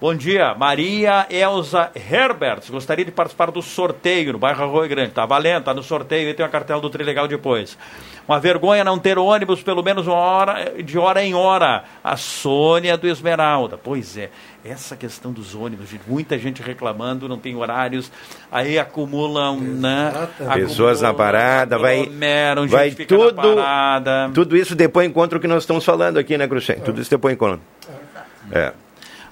bom 0.00 0.14
dia, 0.14 0.54
Maria 0.54 1.26
Elza 1.30 1.90
Herberts. 1.94 2.70
Gostaria 2.70 3.04
de 3.04 3.10
participar 3.10 3.50
do 3.50 3.62
sorteio 3.62 4.32
no 4.32 4.38
bairro 4.38 4.64
Arroio 4.64 4.88
Grande. 4.88 5.10
Tá 5.10 5.24
valendo, 5.26 5.64
tá 5.64 5.74
no 5.74 5.82
sorteio 5.82 6.28
e 6.28 6.34
tem 6.34 6.44
uma 6.44 6.50
cartela 6.50 6.80
do 6.80 6.90
Trilegal 6.90 7.26
depois. 7.26 7.76
Uma 8.28 8.40
vergonha 8.40 8.82
não 8.82 8.98
ter 8.98 9.18
ônibus 9.18 9.62
pelo 9.62 9.82
menos 9.82 10.06
uma 10.06 10.16
hora, 10.16 10.82
de 10.82 10.98
hora 10.98 11.22
em 11.22 11.34
hora. 11.34 11.84
A 12.02 12.16
Sônia 12.16 12.96
do 12.96 13.06
Esmeralda. 13.06 13.78
Pois 13.78 14.16
é, 14.16 14.30
essa 14.64 14.96
questão 14.96 15.32
dos 15.32 15.54
ônibus, 15.54 15.90
muita 16.06 16.36
gente 16.38 16.60
reclamando, 16.62 17.28
não 17.28 17.38
tem 17.38 17.54
horários, 17.54 18.10
aí 18.50 18.78
acumulam, 18.78 19.60
né? 19.60 20.12
Pessoas 20.54 21.00
na 21.00 21.14
parada, 21.14 21.78
vai, 21.78 22.08
vai 22.68 22.90
fica 22.90 23.16
na 23.16 23.24
tudo, 23.24 23.54
parada. 23.56 24.30
tudo 24.34 24.56
isso 24.56 24.74
depois 24.74 25.08
encontra 25.08 25.38
o 25.38 25.40
que 25.40 25.46
nós 25.46 25.62
estamos 25.62 25.84
falando 25.84 26.18
aqui, 26.18 26.36
né, 26.36 26.48
Cruxem? 26.48 26.80
Tudo 26.80 27.00
isso 27.00 27.10
depois 27.10 27.34
encontra. 27.34 27.60
É. 28.50 28.72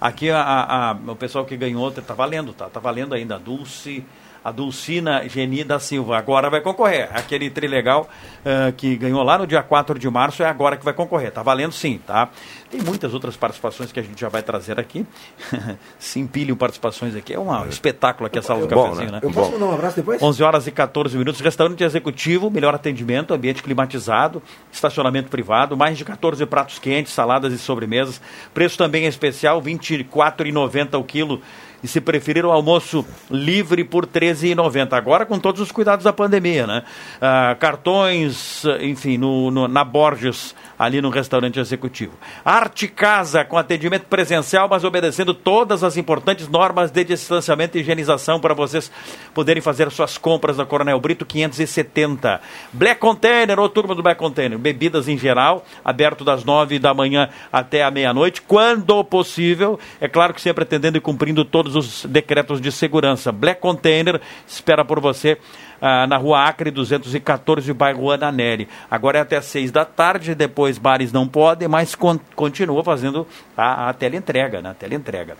Aqui 0.04 0.30
a, 0.30 0.40
a- 0.42 0.92
o 0.92 1.16
pessoal 1.16 1.46
que 1.46 1.56
ganhou, 1.56 1.90
tá 1.90 2.12
valendo, 2.12 2.52
tá? 2.52 2.68
Tá 2.68 2.78
valendo 2.78 3.14
ainda. 3.14 3.36
A 3.36 3.38
Dulce, 3.38 4.04
a 4.44 4.52
Dulcina 4.52 5.26
Geni 5.26 5.64
da 5.64 5.78
Silva. 5.78 6.18
Agora 6.18 6.50
vai 6.50 6.60
concorrer. 6.60 7.08
Aquele 7.14 7.48
trilegal 7.48 8.06
eh, 8.44 8.74
que 8.76 8.94
ganhou 8.94 9.22
lá 9.22 9.38
no 9.38 9.46
dia 9.46 9.62
4 9.62 9.98
de 9.98 10.10
março 10.10 10.42
é 10.42 10.46
agora 10.46 10.76
que 10.76 10.84
vai 10.84 10.92
concorrer. 10.92 11.32
Tá 11.32 11.42
valendo 11.42 11.72
sim, 11.72 11.98
tá? 12.06 12.28
Tem 12.70 12.82
muitas 12.82 13.14
outras 13.14 13.38
participações 13.38 13.90
que 13.90 13.98
a 13.98 14.02
gente 14.02 14.20
já 14.20 14.28
vai 14.28 14.42
trazer 14.42 14.78
aqui. 14.78 15.06
Se 15.98 16.20
empilham 16.20 16.54
participações 16.56 17.16
aqui. 17.16 17.32
É 17.32 17.38
um 17.38 17.66
espetáculo 17.66 18.26
aqui 18.26 18.38
a 18.38 18.42
sala 18.42 18.66
do 18.66 18.74
Bom, 18.74 18.90
cafezinho, 18.90 19.12
né? 19.12 19.12
né? 19.12 19.20
Eu 19.22 19.30
posso 19.30 19.52
mandar 19.52 19.64
um 19.64 19.72
abraço 19.72 19.96
depois? 19.96 20.22
11 20.22 20.42
horas 20.42 20.66
e 20.66 20.70
14 20.70 21.16
minutos. 21.16 21.40
Restaurante 21.40 21.82
executivo, 21.82 22.50
melhor 22.50 22.74
atendimento, 22.74 23.32
ambiente 23.32 23.62
climatizado, 23.62 24.42
estacionamento 24.70 25.30
privado, 25.30 25.74
mais 25.74 25.96
de 25.96 26.04
14 26.04 26.44
pratos 26.44 26.78
quentes, 26.78 27.14
saladas 27.14 27.50
e 27.50 27.58
sobremesas. 27.58 28.20
Preço 28.52 28.76
também 28.76 29.06
especial, 29.06 29.58
R$ 29.58 29.72
24,90 29.72 31.00
o 31.00 31.04
quilo 31.04 31.40
E 31.84 31.86
se 31.86 32.00
preferir 32.00 32.46
o 32.46 32.50
almoço 32.50 33.04
livre 33.30 33.84
por 33.84 34.04
R$ 34.04 34.10
13,90. 34.10 34.94
Agora 34.94 35.26
com 35.26 35.38
todos 35.38 35.60
os 35.60 35.70
cuidados 35.70 36.02
da 36.02 36.14
pandemia, 36.14 36.66
né? 36.66 36.82
Ah, 37.20 37.54
cartões, 37.60 38.64
enfim, 38.80 39.18
no, 39.18 39.50
no- 39.50 39.68
na 39.68 39.84
Borges, 39.84 40.54
ali 40.78 41.02
no 41.02 41.10
restaurante 41.10 41.60
executivo. 41.60 42.12
Arte 42.42 42.88
Casa, 42.88 43.44
com 43.44 43.58
atendimento 43.58 44.06
presencial, 44.06 44.66
mas 44.66 44.82
obedecendo 44.82 45.34
todas 45.34 45.84
as 45.84 45.98
importantes 45.98 46.48
normas 46.48 46.90
de 46.90 47.04
distanciamento 47.04 47.76
e 47.76 47.82
higienização 47.82 48.40
para 48.40 48.54
vocês 48.54 48.90
poderem 49.34 49.60
fazer 49.60 49.90
suas 49.90 50.16
compras 50.16 50.56
na 50.56 50.64
Coronel 50.64 50.98
Brito 50.98 51.26
570. 51.26 52.40
Black 52.72 52.98
Container, 52.98 53.60
ô 53.60 53.68
turma 53.68 53.94
do 53.94 54.02
Black 54.02 54.18
Container, 54.18 54.58
bebidas 54.58 55.06
em 55.06 55.18
geral, 55.18 55.66
aberto 55.84 56.24
das 56.24 56.44
nove 56.44 56.78
da 56.78 56.94
manhã 56.94 57.28
até 57.52 57.82
a 57.84 57.90
meia-noite, 57.90 58.40
quando 58.40 59.04
possível, 59.04 59.78
é 60.00 60.08
claro 60.08 60.32
que 60.32 60.40
sempre 60.40 60.62
atendendo 60.64 60.96
e 60.96 61.00
cumprindo 61.00 61.44
todos 61.44 61.73
os 61.74 62.04
decretos 62.06 62.60
de 62.60 62.70
segurança. 62.72 63.30
Black 63.32 63.60
Container 63.60 64.20
espera 64.46 64.84
por 64.84 65.00
você 65.00 65.38
ah, 65.80 66.06
na 66.06 66.16
rua 66.16 66.44
Acre 66.44 66.70
214, 66.70 67.72
bairro 67.72 68.10
Ananelli. 68.10 68.68
Agora 68.90 69.18
é 69.18 69.20
até 69.22 69.40
seis 69.40 69.70
da 69.70 69.84
tarde, 69.84 70.34
depois 70.34 70.78
bares 70.78 71.12
não 71.12 71.26
podem, 71.28 71.68
mas 71.68 71.94
con- 71.94 72.18
continua 72.34 72.82
fazendo 72.82 73.26
a, 73.56 73.88
a 73.90 73.92
teleentrega, 73.92 74.60
né? 74.62 74.70
A 74.70 74.74
teleentrega. 74.74 75.36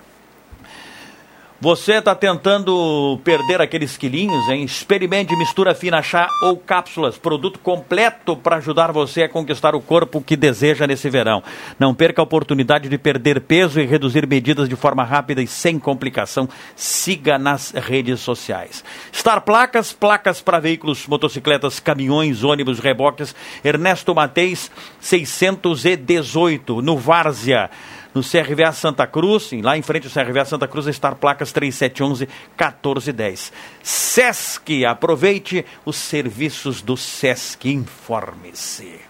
Você 1.60 1.94
está 1.94 2.16
tentando 2.16 3.18
perder 3.22 3.60
aqueles 3.60 3.96
quilinhos, 3.96 4.48
hein? 4.48 4.64
Experimente 4.64 5.36
mistura 5.36 5.72
fina 5.72 6.02
chá 6.02 6.28
ou 6.42 6.56
cápsulas, 6.56 7.16
produto 7.16 7.60
completo 7.60 8.36
para 8.36 8.56
ajudar 8.56 8.90
você 8.90 9.22
a 9.22 9.28
conquistar 9.28 9.74
o 9.74 9.80
corpo 9.80 10.20
que 10.20 10.36
deseja 10.36 10.84
nesse 10.84 11.08
verão. 11.08 11.42
Não 11.78 11.94
perca 11.94 12.20
a 12.20 12.24
oportunidade 12.24 12.88
de 12.88 12.98
perder 12.98 13.40
peso 13.40 13.80
e 13.80 13.86
reduzir 13.86 14.26
medidas 14.26 14.68
de 14.68 14.74
forma 14.74 15.04
rápida 15.04 15.40
e 15.40 15.46
sem 15.46 15.78
complicação. 15.78 16.48
Siga 16.74 17.38
nas 17.38 17.70
redes 17.70 18.20
sociais. 18.20 18.84
Star 19.14 19.40
Placas, 19.40 19.92
placas 19.92 20.42
para 20.42 20.58
veículos, 20.58 21.06
motocicletas, 21.06 21.78
caminhões, 21.78 22.42
ônibus, 22.42 22.80
reboques. 22.80 23.34
Ernesto 23.64 24.12
Mateis, 24.12 24.70
618, 25.00 26.82
no 26.82 26.98
Várzea 26.98 27.70
no 28.14 28.22
CRVA 28.22 28.72
Santa 28.72 29.06
Cruz, 29.06 29.50
lá 29.62 29.76
em 29.76 29.82
frente 29.82 30.06
ao 30.06 30.12
CRVA 30.12 30.44
Santa 30.44 30.68
Cruz, 30.68 30.86
Star 30.94 31.16
Placas 31.16 31.52
3711-1410. 31.52 33.52
Sesc, 33.82 34.84
aproveite 34.84 35.64
os 35.84 35.96
serviços 35.96 36.80
do 36.80 36.96
Sesc, 36.96 37.68
informe-se. 37.68 39.00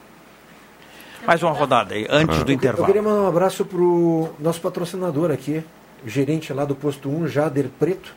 Mais 1.26 1.42
uma 1.42 1.52
rodada 1.52 1.94
aí, 1.94 2.06
antes 2.08 2.42
do 2.42 2.50
Eu 2.50 2.54
intervalo. 2.54 2.86
queria 2.86 3.02
mandar 3.02 3.22
um 3.22 3.28
abraço 3.28 3.64
pro 3.64 4.30
nosso 4.38 4.60
patrocinador 4.60 5.30
aqui, 5.30 5.62
o 6.04 6.08
gerente 6.08 6.52
lá 6.52 6.64
do 6.64 6.74
posto 6.74 7.08
1, 7.08 7.28
Jader 7.28 7.68
Preto, 7.78 8.14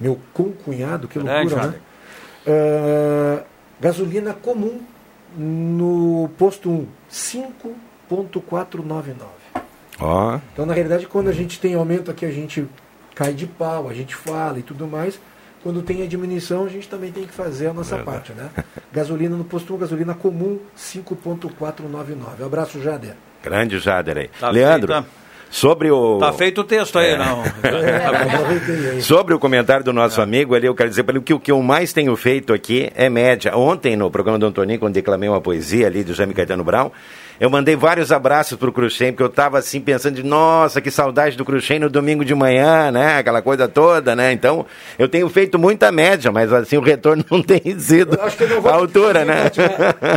meu 0.00 0.18
concunhado, 0.32 1.06
que 1.06 1.18
loucura, 1.18 1.44
né? 1.44 1.62
Jader. 1.62 1.80
Ah, 2.46 3.42
gasolina 3.80 4.34
comum 4.34 4.80
no 5.36 6.28
posto 6.36 6.68
1, 6.70 6.86
5.499. 8.10 9.39
Ó. 10.00 10.38
Então, 10.52 10.64
na 10.66 10.72
realidade, 10.74 11.06
quando 11.06 11.28
a 11.28 11.32
gente 11.32 11.60
tem 11.60 11.74
aumento 11.74 12.10
aqui, 12.10 12.24
a 12.24 12.30
gente 12.30 12.66
cai 13.14 13.32
de 13.32 13.46
pau, 13.46 13.88
a 13.88 13.94
gente 13.94 14.14
fala 14.16 14.58
e 14.58 14.62
tudo 14.62 14.86
mais. 14.86 15.20
Quando 15.62 15.82
tem 15.82 16.02
a 16.02 16.06
diminuição, 16.06 16.64
a 16.64 16.68
gente 16.68 16.88
também 16.88 17.12
tem 17.12 17.24
que 17.26 17.34
fazer 17.34 17.66
a 17.66 17.74
nossa 17.74 17.96
Verdade. 17.96 18.16
parte, 18.28 18.32
né? 18.32 18.48
Gasolina 18.90 19.36
no 19.36 19.44
posto 19.44 19.74
1, 19.74 19.78
gasolina 19.78 20.14
comum, 20.14 20.58
5.499. 20.76 22.44
Abraço, 22.46 22.80
Jader. 22.80 23.14
Grande 23.42 23.78
Jader 23.78 24.16
aí. 24.16 24.30
Tá 24.40 24.50
Leandro, 24.50 24.92
feita. 24.94 25.08
sobre 25.50 25.90
o. 25.90 26.18
Tá 26.18 26.32
feito 26.32 26.62
o 26.62 26.64
texto 26.64 26.98
aí, 26.98 27.16
não? 27.16 27.42
Sobre 29.02 29.34
o 29.34 29.38
comentário 29.38 29.84
do 29.84 29.92
nosso 29.92 30.20
amigo 30.20 30.54
ali, 30.54 30.66
eu 30.66 30.74
quero 30.74 30.88
dizer 30.88 31.02
para 31.02 31.14
ele 31.16 31.24
que 31.24 31.34
o 31.34 31.40
que 31.40 31.52
eu 31.52 31.60
mais 31.62 31.92
tenho 31.92 32.14
feito 32.16 32.52
aqui 32.52 32.90
é 32.94 33.08
média. 33.08 33.56
Ontem, 33.56 33.96
no 33.96 34.10
programa 34.10 34.38
do 34.38 34.46
Antoninho, 34.46 34.78
quando 34.78 34.94
declamei 34.94 35.28
uma 35.28 35.40
poesia 35.40 35.86
ali 35.86 36.02
do 36.02 36.14
Jaime 36.14 36.34
Caetano 36.34 36.64
Brown, 36.64 36.90
eu 37.40 37.48
mandei 37.48 37.74
vários 37.74 38.12
abraços 38.12 38.58
pro 38.58 38.70
Cruxem, 38.70 39.12
porque 39.12 39.22
eu 39.22 39.30
tava 39.30 39.58
assim 39.58 39.80
pensando 39.80 40.16
de, 40.16 40.22
nossa, 40.22 40.80
que 40.80 40.90
saudade 40.90 41.36
do 41.38 41.44
Cruxem 41.44 41.78
no 41.78 41.88
domingo 41.88 42.22
de 42.24 42.34
manhã, 42.34 42.90
né? 42.90 43.16
Aquela 43.16 43.40
coisa 43.40 43.66
toda, 43.66 44.14
né? 44.14 44.30
Então, 44.30 44.66
eu 44.98 45.08
tenho 45.08 45.26
feito 45.30 45.58
muita 45.58 45.90
média, 45.90 46.30
mas 46.30 46.52
assim, 46.52 46.76
o 46.76 46.82
retorno 46.82 47.24
não 47.32 47.42
tem 47.42 47.60
sido 47.78 48.18
a 48.20 48.72
altura, 48.74 49.24
né? 49.24 49.50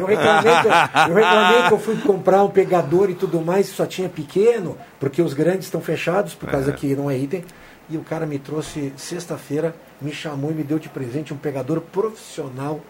Eu 0.01 0.05
reclamei, 0.05 0.53
que, 0.61 1.09
eu 1.09 1.15
reclamei 1.15 1.67
que 1.69 1.73
eu 1.73 1.79
fui 1.79 1.95
comprar 2.01 2.43
um 2.43 2.49
pegador 2.49 3.09
e 3.09 3.15
tudo 3.15 3.39
mais, 3.39 3.67
só 3.67 3.85
tinha 3.85 4.09
pequeno, 4.09 4.77
porque 4.99 5.21
os 5.21 5.33
grandes 5.33 5.65
estão 5.65 5.79
fechados, 5.79 6.35
por 6.35 6.49
causa 6.49 6.71
É. 6.71 6.73
que 6.73 6.93
não 6.95 7.09
é 7.09 7.17
item. 7.17 7.43
E 7.89 7.97
o 7.97 8.01
cara 8.01 8.25
me 8.25 8.39
trouxe 8.39 8.93
sexta-feira, 8.97 9.73
me 10.01 10.11
chamou 10.11 10.51
e 10.51 10.53
me 10.53 10.63
deu 10.63 10.79
de 10.79 10.89
presente 10.89 11.33
um 11.33 11.37
pegador 11.37 11.79
profissional. 11.81 12.81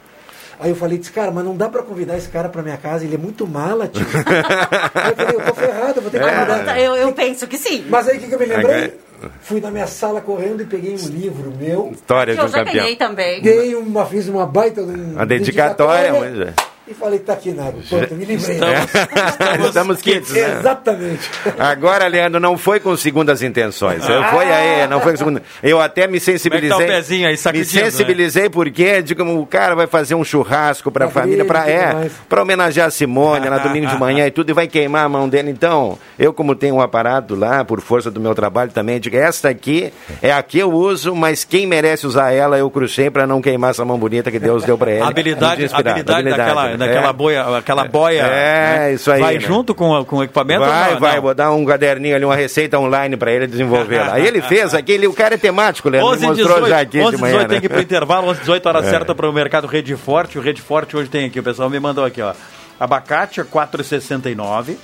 Aí 0.64 0.70
eu 0.70 0.76
falei, 0.78 0.98
disse, 0.98 1.12
cara, 1.12 1.30
mas 1.30 1.44
não 1.44 1.58
dá 1.58 1.68
pra 1.68 1.84
convidar 1.84 2.18
esse 2.18 2.30
cara 2.30 2.48
pra 2.48 2.62
minha 2.64 2.78
casa, 2.78 3.04
ele 3.04 3.16
é 3.16 3.18
muito 3.18 3.46
mala, 3.46 3.86
tio. 3.86 4.02
aí 4.96 5.10
eu 5.12 5.16
falei, 5.18 5.36
eu 5.36 5.42
tô 5.46 5.54
ferrado, 5.54 5.94
eu 5.98 6.02
vou 6.02 6.10
ter 6.10 6.20
que 6.22 6.26
convidar. 6.26 6.80
Eu, 6.80 6.96
eu 6.96 7.12
penso 7.12 7.46
que 7.48 7.58
sim. 7.58 7.84
Mas 7.90 8.08
aí 8.08 8.16
o 8.16 8.20
que, 8.22 8.28
que 8.28 8.34
eu 8.36 8.40
me 8.40 8.46
lembrei? 8.46 8.74
É. 8.86 8.94
Fui 9.42 9.60
na 9.60 9.70
minha 9.70 9.88
sala 9.88 10.22
correndo 10.22 10.62
e 10.62 10.66
peguei 10.66 10.94
um 10.96 11.08
livro 11.10 11.52
meu. 11.60 11.92
História 11.94 12.34
de 12.34 12.40
um 12.40 12.50
campeão. 12.50 12.96
também. 12.96 13.42
Dei 13.42 13.76
uma, 13.76 14.06
fiz 14.06 14.30
uma 14.30 14.46
baita 14.46 14.80
um- 14.82 15.12
Uma 15.16 15.26
dedicatória, 15.26 16.14
mas 16.14 16.40
é. 16.40 16.54
E 16.86 16.94
falei, 16.94 17.20
tá 17.20 17.32
aqui, 17.32 17.52
Nago. 17.52 17.80
Pronto, 17.88 18.14
me 18.14 18.26
livrei. 18.26 18.58
Estamos, 18.58 19.68
estamos 19.68 20.02
quites, 20.02 20.32
né? 20.32 20.60
Exatamente. 20.60 21.30
Agora, 21.58 22.08
Leandro, 22.08 22.42
não 22.42 22.58
foi 22.58 22.80
com 22.82 22.96
segundas 22.98 23.42
intenções. 23.42 24.08
Eu 24.08 24.22
Ah. 24.22 24.28
foi 24.28 24.52
aí, 24.52 24.88
não 24.88 25.00
foi 25.00 25.14
com 25.14 25.18
segunda. 25.18 25.42
Eu 25.62 25.80
até 25.80 26.08
me 26.08 26.20
sensibilizei. 26.20 26.70
Como 26.72 26.82
é 26.82 26.86
que 26.86 26.92
tá 26.92 26.98
o 26.98 26.98
pezinho 26.98 27.28
aí, 27.28 27.38
me 27.54 27.60
né? 27.60 27.64
sensibilizei 27.64 28.50
porque 28.50 29.02
digo, 29.02 29.24
o 29.24 29.46
cara 29.46 29.76
vai 29.76 29.88
fazer 29.88 30.16
um 30.16 30.26
churrasco 30.26 30.92
pra 30.92 31.08
Pra 31.08 31.22
família, 31.22 31.46
tudo 31.46 31.58
é, 31.70 32.10
para 32.28 32.42
homenagear 32.42 32.88
a 32.88 32.92
Simone, 32.92 33.48
lá 33.48 33.60
domingo 33.60 33.88
de 33.88 33.98
manhã 33.98 34.28
e 34.28 34.32
tudo 34.32 34.50
e 34.50 34.54
vai 34.54 34.68
queimar 34.68 35.06
a 35.06 35.10
mão 35.10 35.30
dele. 35.30 35.52
Então, 35.52 35.98
eu 36.20 36.34
como 36.34 36.54
tenho 36.54 36.76
um 36.76 36.82
aparato 36.82 37.34
lá 37.34 37.64
por 37.64 37.80
força 37.80 38.12
do 38.12 38.20
meu 38.20 38.36
trabalho 38.36 38.72
também, 38.72 39.00
digo, 39.00 39.16
esta 39.16 39.48
aqui 39.48 39.94
é 40.22 40.34
a 40.34 40.44
que 40.44 40.60
eu 40.60 40.72
uso, 40.72 41.16
mas 41.16 41.46
quem 41.46 41.66
merece 41.66 42.06
usar 42.06 42.32
ela 42.34 42.58
o 42.64 42.70
Cruxem 42.70 43.10
pra 43.10 43.26
não 43.26 43.42
queimar 43.42 43.70
essa 43.72 43.86
mão 43.86 43.98
bonita 43.98 44.30
que 44.30 44.40
Deus 44.40 44.64
deu 44.66 44.78
pra 44.78 44.92
ele. 44.92 45.02
Habilidade, 45.02 45.64
inspirado. 45.64 45.90
habilidade, 45.90 46.30
daquela, 46.30 46.73
né? 46.78 46.88
daquela 46.88 47.10
É. 47.10 47.14
boia, 47.14 47.58
aquela 47.58 47.84
boia. 47.86 48.22
É, 48.22 48.80
né? 48.80 48.94
isso 48.94 49.12
aí, 49.12 49.22
Vai 49.22 49.34
né? 49.36 49.40
junto 49.40 49.74
com, 49.76 50.04
com 50.06 50.18
o 50.18 50.24
equipamento? 50.24 50.62
Vai, 50.62 50.94
não? 50.94 51.00
vai, 51.00 51.16
Não. 51.16 51.22
vou 51.22 51.34
dar 51.34 51.52
um 51.52 51.66
caderninho 51.66 52.16
ali, 52.16 52.26
uma 52.26 52.36
receita 52.36 52.78
online 52.80 53.16
pra 53.18 53.32
ele 53.32 53.48
desenvolver 53.48 54.00
lá. 54.00 54.14
Aí 54.14 54.26
ele 54.28 54.42
fez 54.42 54.74
aquele, 54.74 55.08
o 55.08 55.14
cara 55.14 55.36
é 55.36 55.38
temático, 55.38 55.90
Leandro, 55.90 56.12
11 56.12 56.22
me 56.22 56.28
mostrou 56.28 56.48
18, 56.56 56.70
já 56.70 56.80
aqui 56.82 57.00
11 57.00 57.16
de 57.16 57.22
manhã. 57.22 57.34
18 57.34 57.50
tem 57.50 57.56
né? 57.56 57.60
que 57.62 57.66
ir 57.66 57.70
pro 57.70 57.82
intervalo, 57.82 58.28
11 58.30 58.40
18 58.42 58.66
hora 58.68 58.80
É. 58.80 58.84
certa 58.84 59.16
para 59.16 59.30
o 59.30 59.34
mercado 59.34 59.68
Rede 59.68 59.96
Forte. 59.96 60.38
O 60.38 60.42
Rede 60.42 60.62
Forte 60.62 60.96
hoje 60.98 61.10
tem 61.10 61.26
aqui, 61.26 61.40
o 61.40 61.44
pessoal 61.44 61.70
me 61.70 61.80
mandou 61.80 62.04
aqui, 62.06 62.22
ó. 62.22 62.34
Abacate 62.80 63.40
a 63.40 63.46
4,69. 63.46 64.78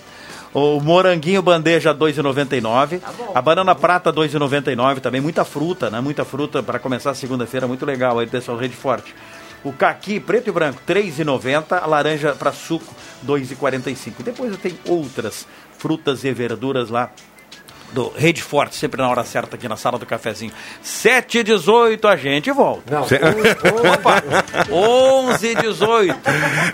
O 0.51 0.79
moranguinho 0.79 1.41
bandeja 1.43 1.93
2,99. 1.93 2.99
a 3.35 3.41
banana 3.41 3.75
prata 3.75 4.11
2,99 4.11 4.99
também. 4.99 5.21
Muita 5.21 5.45
fruta, 5.45 5.89
né? 5.91 5.99
Muita 6.01 6.25
fruta 6.25 6.63
para 6.63 6.79
começar 6.79 7.13
segunda-feira, 7.13 7.67
muito 7.67 7.85
legal 7.85 8.17
aí, 8.17 8.25
pessoal, 8.25 8.57
Rede 8.57 8.75
Forte. 8.75 9.13
O 9.63 9.73
caqui 9.73 10.19
preto 10.19 10.49
e 10.49 10.51
branco 10.51 10.81
3,90, 10.87 11.81
a 11.81 11.85
laranja 11.85 12.33
para 12.33 12.51
suco 12.51 12.93
2,45. 13.25 14.23
Depois 14.23 14.55
tem 14.57 14.77
outras 14.85 15.45
frutas 15.77 16.23
e 16.23 16.31
verduras 16.31 16.89
lá 16.89 17.11
do 17.91 18.11
Rede 18.15 18.41
Forte, 18.41 18.75
sempre 18.75 19.01
na 19.01 19.09
hora 19.09 19.23
certa 19.23 19.55
aqui 19.55 19.67
na 19.67 19.75
sala 19.75 19.97
do 19.97 20.05
cafezinho. 20.05 20.51
7 20.81 21.39
e 21.39 21.43
18 21.43 22.07
a 22.07 22.15
gente 22.15 22.51
volta. 22.51 22.83
Não, 22.93 23.01
Opa, 23.01 24.23
11 24.71 25.47
e 25.47 25.55
18. 25.55 26.19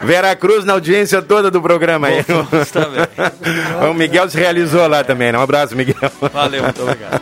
Vera 0.03 0.35
Cruz 0.35 0.65
na 0.65 0.73
audiência 0.73 1.21
toda 1.21 1.49
do 1.49 1.61
programa 1.61 2.07
aí. 2.07 2.25
o 3.89 3.93
Miguel 3.93 4.29
se 4.29 4.37
realizou 4.37 4.87
lá 4.87 5.03
também, 5.03 5.31
né? 5.31 5.37
Um 5.37 5.41
abraço, 5.41 5.75
Miguel. 5.75 5.95
Valeu, 6.33 6.63
muito 6.63 6.81
obrigado. 6.81 7.21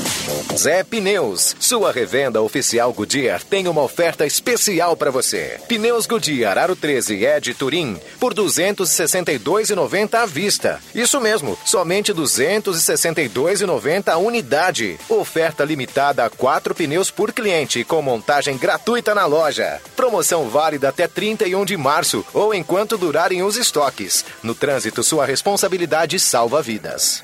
Zé 0.55 0.83
Pneus, 0.83 1.55
sua 1.59 1.91
revenda 1.91 2.41
oficial 2.41 2.93
Goodyear 2.93 3.43
tem 3.43 3.67
uma 3.67 3.81
oferta 3.81 4.25
especial 4.25 4.95
para 4.95 5.09
você. 5.09 5.59
Pneus 5.67 6.05
Goodyear 6.05 6.57
Aro 6.57 6.75
13 6.75 7.23
Ed 7.25 7.53
Turim 7.53 7.99
por 8.19 8.33
262,90 8.33 10.13
à 10.15 10.25
vista. 10.25 10.79
Isso 10.93 11.19
mesmo, 11.19 11.57
somente 11.65 12.13
262,90 12.13 14.09
a 14.09 14.17
unidade. 14.17 14.99
Oferta 15.09 15.63
limitada 15.63 16.25
a 16.25 16.29
quatro 16.29 16.75
pneus 16.75 17.09
por 17.09 17.31
cliente 17.33 17.83
com 17.83 18.01
montagem 18.01 18.57
gratuita 18.57 19.15
na 19.15 19.25
loja. 19.25 19.81
Promoção 19.95 20.49
válida 20.49 20.89
até 20.89 21.07
31 21.07 21.65
de 21.65 21.77
março 21.77 22.25
ou 22.33 22.53
enquanto 22.53 22.97
durarem 22.97 23.41
os 23.41 23.55
estoques. 23.57 24.25
No 24.43 24.53
trânsito, 24.53 25.01
sua 25.03 25.25
responsabilidade 25.25 26.19
salva 26.19 26.61
vidas. 26.61 27.23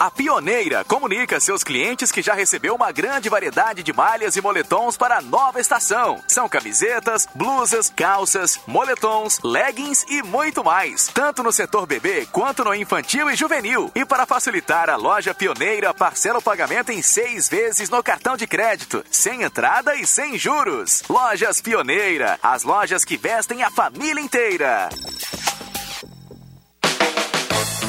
A 0.00 0.12
Pioneira 0.12 0.84
comunica 0.84 1.38
a 1.38 1.40
seus 1.40 1.64
clientes 1.64 2.12
que 2.12 2.22
já 2.22 2.32
recebeu 2.32 2.72
uma 2.72 2.92
grande 2.92 3.28
variedade 3.28 3.82
de 3.82 3.92
malhas 3.92 4.36
e 4.36 4.40
moletons 4.40 4.96
para 4.96 5.18
a 5.18 5.20
nova 5.20 5.60
estação. 5.60 6.22
São 6.28 6.48
camisetas, 6.48 7.26
blusas, 7.34 7.92
calças, 7.96 8.60
moletons, 8.64 9.40
leggings 9.42 10.06
e 10.08 10.22
muito 10.22 10.62
mais. 10.62 11.08
Tanto 11.08 11.42
no 11.42 11.50
setor 11.50 11.84
bebê 11.84 12.28
quanto 12.30 12.64
no 12.64 12.72
infantil 12.76 13.28
e 13.28 13.34
juvenil. 13.34 13.90
E 13.92 14.04
para 14.04 14.24
facilitar, 14.24 14.88
a 14.88 14.94
loja 14.94 15.34
Pioneira 15.34 15.92
parcela 15.92 16.38
o 16.38 16.42
pagamento 16.42 16.92
em 16.92 17.02
seis 17.02 17.48
vezes 17.48 17.90
no 17.90 18.00
cartão 18.00 18.36
de 18.36 18.46
crédito, 18.46 19.04
sem 19.10 19.42
entrada 19.42 19.96
e 19.96 20.06
sem 20.06 20.38
juros. 20.38 21.02
Lojas 21.08 21.60
Pioneira, 21.60 22.38
as 22.40 22.62
lojas 22.62 23.04
que 23.04 23.16
vestem 23.16 23.64
a 23.64 23.70
família 23.70 24.20
inteira. 24.20 24.90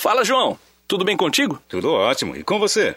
Fala, 0.00 0.24
João. 0.24 0.58
Tudo 0.88 1.04
bem 1.04 1.14
contigo? 1.14 1.60
Tudo 1.68 1.92
ótimo. 1.92 2.34
E 2.34 2.42
com 2.42 2.58
você? 2.58 2.96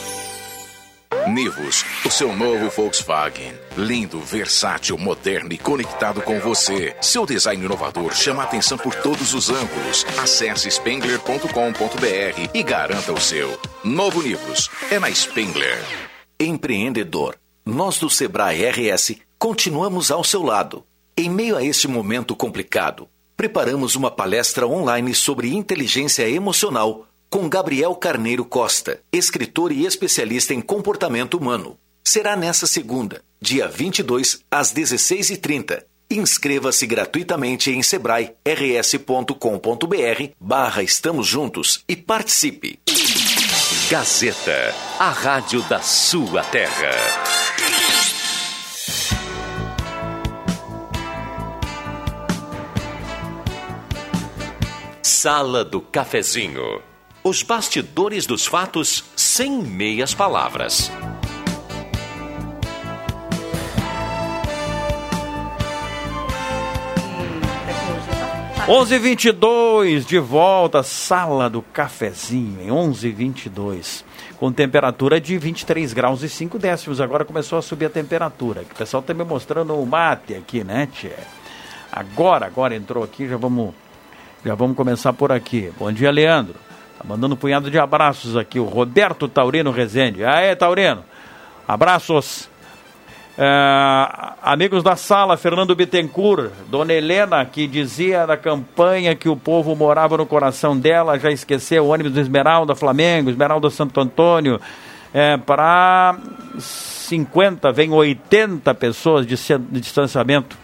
Nivus, 1.27 1.85
o 2.05 2.11
seu 2.11 2.35
novo 2.35 2.69
Volkswagen. 2.69 3.53
Lindo, 3.77 4.19
versátil, 4.19 4.97
moderno 4.97 5.53
e 5.53 5.57
conectado 5.57 6.21
com 6.21 6.39
você. 6.39 6.95
Seu 7.01 7.25
design 7.25 7.63
inovador 7.63 8.13
chama 8.13 8.43
atenção 8.43 8.77
por 8.77 8.95
todos 8.95 9.33
os 9.33 9.49
ângulos. 9.49 10.05
Acesse 10.17 10.69
spengler.com.br 10.69 12.49
e 12.53 12.63
garanta 12.63 13.13
o 13.13 13.19
seu. 13.21 13.59
Novo 13.83 14.21
Nivus 14.21 14.69
é 14.89 14.99
na 14.99 15.11
Spengler. 15.11 15.83
Empreendedor, 16.39 17.35
nós 17.65 17.97
do 17.97 18.09
Sebrae 18.09 18.65
RS 18.69 19.15
continuamos 19.37 20.11
ao 20.11 20.23
seu 20.23 20.41
lado. 20.41 20.83
Em 21.15 21.29
meio 21.29 21.55
a 21.55 21.63
este 21.63 21.87
momento 21.87 22.35
complicado, 22.35 23.07
preparamos 23.37 23.95
uma 23.95 24.09
palestra 24.09 24.65
online 24.65 25.13
sobre 25.13 25.53
inteligência 25.53 26.27
emocional 26.29 27.05
com 27.31 27.47
Gabriel 27.47 27.95
Carneiro 27.95 28.43
Costa, 28.43 28.99
escritor 29.09 29.71
e 29.71 29.85
especialista 29.85 30.53
em 30.53 30.59
comportamento 30.59 31.37
humano. 31.37 31.79
Será 32.03 32.35
nessa 32.35 32.67
segunda, 32.67 33.23
dia 33.39 33.69
22, 33.69 34.41
às 34.51 34.73
16h30. 34.73 35.81
Inscreva-se 36.11 36.85
gratuitamente 36.85 37.71
em 37.71 37.81
sebrae-rs.com.br 37.81 40.33
barra 40.37 40.83
Estamos 40.83 41.25
Juntos 41.25 41.85
e 41.87 41.95
participe. 41.95 42.77
Gazeta, 43.89 44.75
a 44.99 45.09
rádio 45.09 45.61
da 45.63 45.79
sua 45.79 46.43
terra. 46.43 46.91
Sala 55.01 55.63
do 55.63 55.79
Cafezinho. 55.79 56.90
Os 57.23 57.43
bastidores 57.43 58.25
dos 58.25 58.47
fatos 58.47 59.03
sem 59.15 59.61
meias 59.61 60.11
palavras. 60.11 60.91
Onze 68.67 68.97
vinte 68.97 69.31
de 70.03 70.17
volta, 70.17 70.81
sala 70.81 71.47
do 71.47 71.61
cafezinho, 71.61 72.59
em 72.59 72.71
onze 72.71 73.11
vinte 73.11 73.47
com 74.39 74.51
temperatura 74.51 75.21
de 75.21 75.37
23 75.37 75.93
graus 75.93 76.23
e 76.23 76.29
5 76.29 76.57
décimos. 76.57 76.99
Agora 76.99 77.23
começou 77.23 77.59
a 77.59 77.61
subir 77.61 77.85
a 77.85 77.89
temperatura. 77.89 78.61
O 78.61 78.75
pessoal 78.75 79.01
está 79.01 79.13
me 79.13 79.23
mostrando 79.23 79.75
o 79.75 79.85
mate 79.85 80.33
aqui, 80.33 80.63
né, 80.63 80.87
tchê? 80.91 81.11
Agora, 81.91 82.47
agora 82.47 82.75
entrou 82.75 83.03
aqui, 83.03 83.27
já 83.27 83.37
vamos, 83.37 83.75
já 84.43 84.55
vamos 84.55 84.75
começar 84.75 85.13
por 85.13 85.31
aqui. 85.31 85.71
Bom 85.77 85.91
dia, 85.91 86.09
Leandro. 86.09 86.70
Tá 87.01 87.07
mandando 87.07 87.33
um 87.33 87.37
punhado 87.37 87.71
de 87.71 87.79
abraços 87.79 88.37
aqui, 88.37 88.59
o 88.59 88.65
Roberto 88.65 89.27
Taurino 89.27 89.71
Rezende. 89.71 90.23
Aê, 90.23 90.55
Taurino. 90.55 91.03
Abraços. 91.67 92.47
É, 93.35 93.43
amigos 94.43 94.83
da 94.83 94.95
sala, 94.95 95.35
Fernando 95.35 95.75
Bittencourt, 95.75 96.51
Dona 96.67 96.93
Helena, 96.93 97.43
que 97.43 97.65
dizia 97.65 98.27
na 98.27 98.37
campanha 98.37 99.15
que 99.15 99.27
o 99.27 99.35
povo 99.35 99.75
morava 99.75 100.15
no 100.15 100.27
coração 100.27 100.77
dela, 100.77 101.17
já 101.17 101.31
esqueceu 101.31 101.85
o 101.85 101.87
ônibus 101.87 102.11
do 102.11 102.19
Esmeralda 102.19 102.75
Flamengo, 102.75 103.31
Esmeralda 103.31 103.69
Santo 103.71 103.99
Antônio. 103.99 104.61
É, 105.11 105.37
Para 105.37 106.17
50, 106.59 107.71
vem 107.71 107.89
80 107.89 108.75
pessoas 108.75 109.25
de, 109.25 109.35
de 109.35 109.79
distanciamento. 109.79 110.55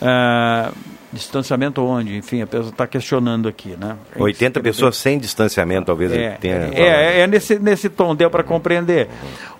É, 0.00 0.70
distanciamento 1.16 1.84
onde? 1.84 2.16
Enfim, 2.16 2.42
a 2.42 2.46
pessoa 2.46 2.70
está 2.70 2.86
questionando 2.86 3.48
aqui, 3.48 3.76
né? 3.78 3.96
80 4.16 4.60
pessoas 4.60 4.96
sem 4.96 5.18
distanciamento, 5.18 5.86
talvez 5.86 6.12
é, 6.12 6.30
tenha. 6.32 6.70
É, 6.72 7.20
é 7.20 7.26
nesse, 7.26 7.58
nesse 7.58 7.88
tom, 7.88 8.14
deu 8.14 8.30
para 8.30 8.42
compreender. 8.42 9.08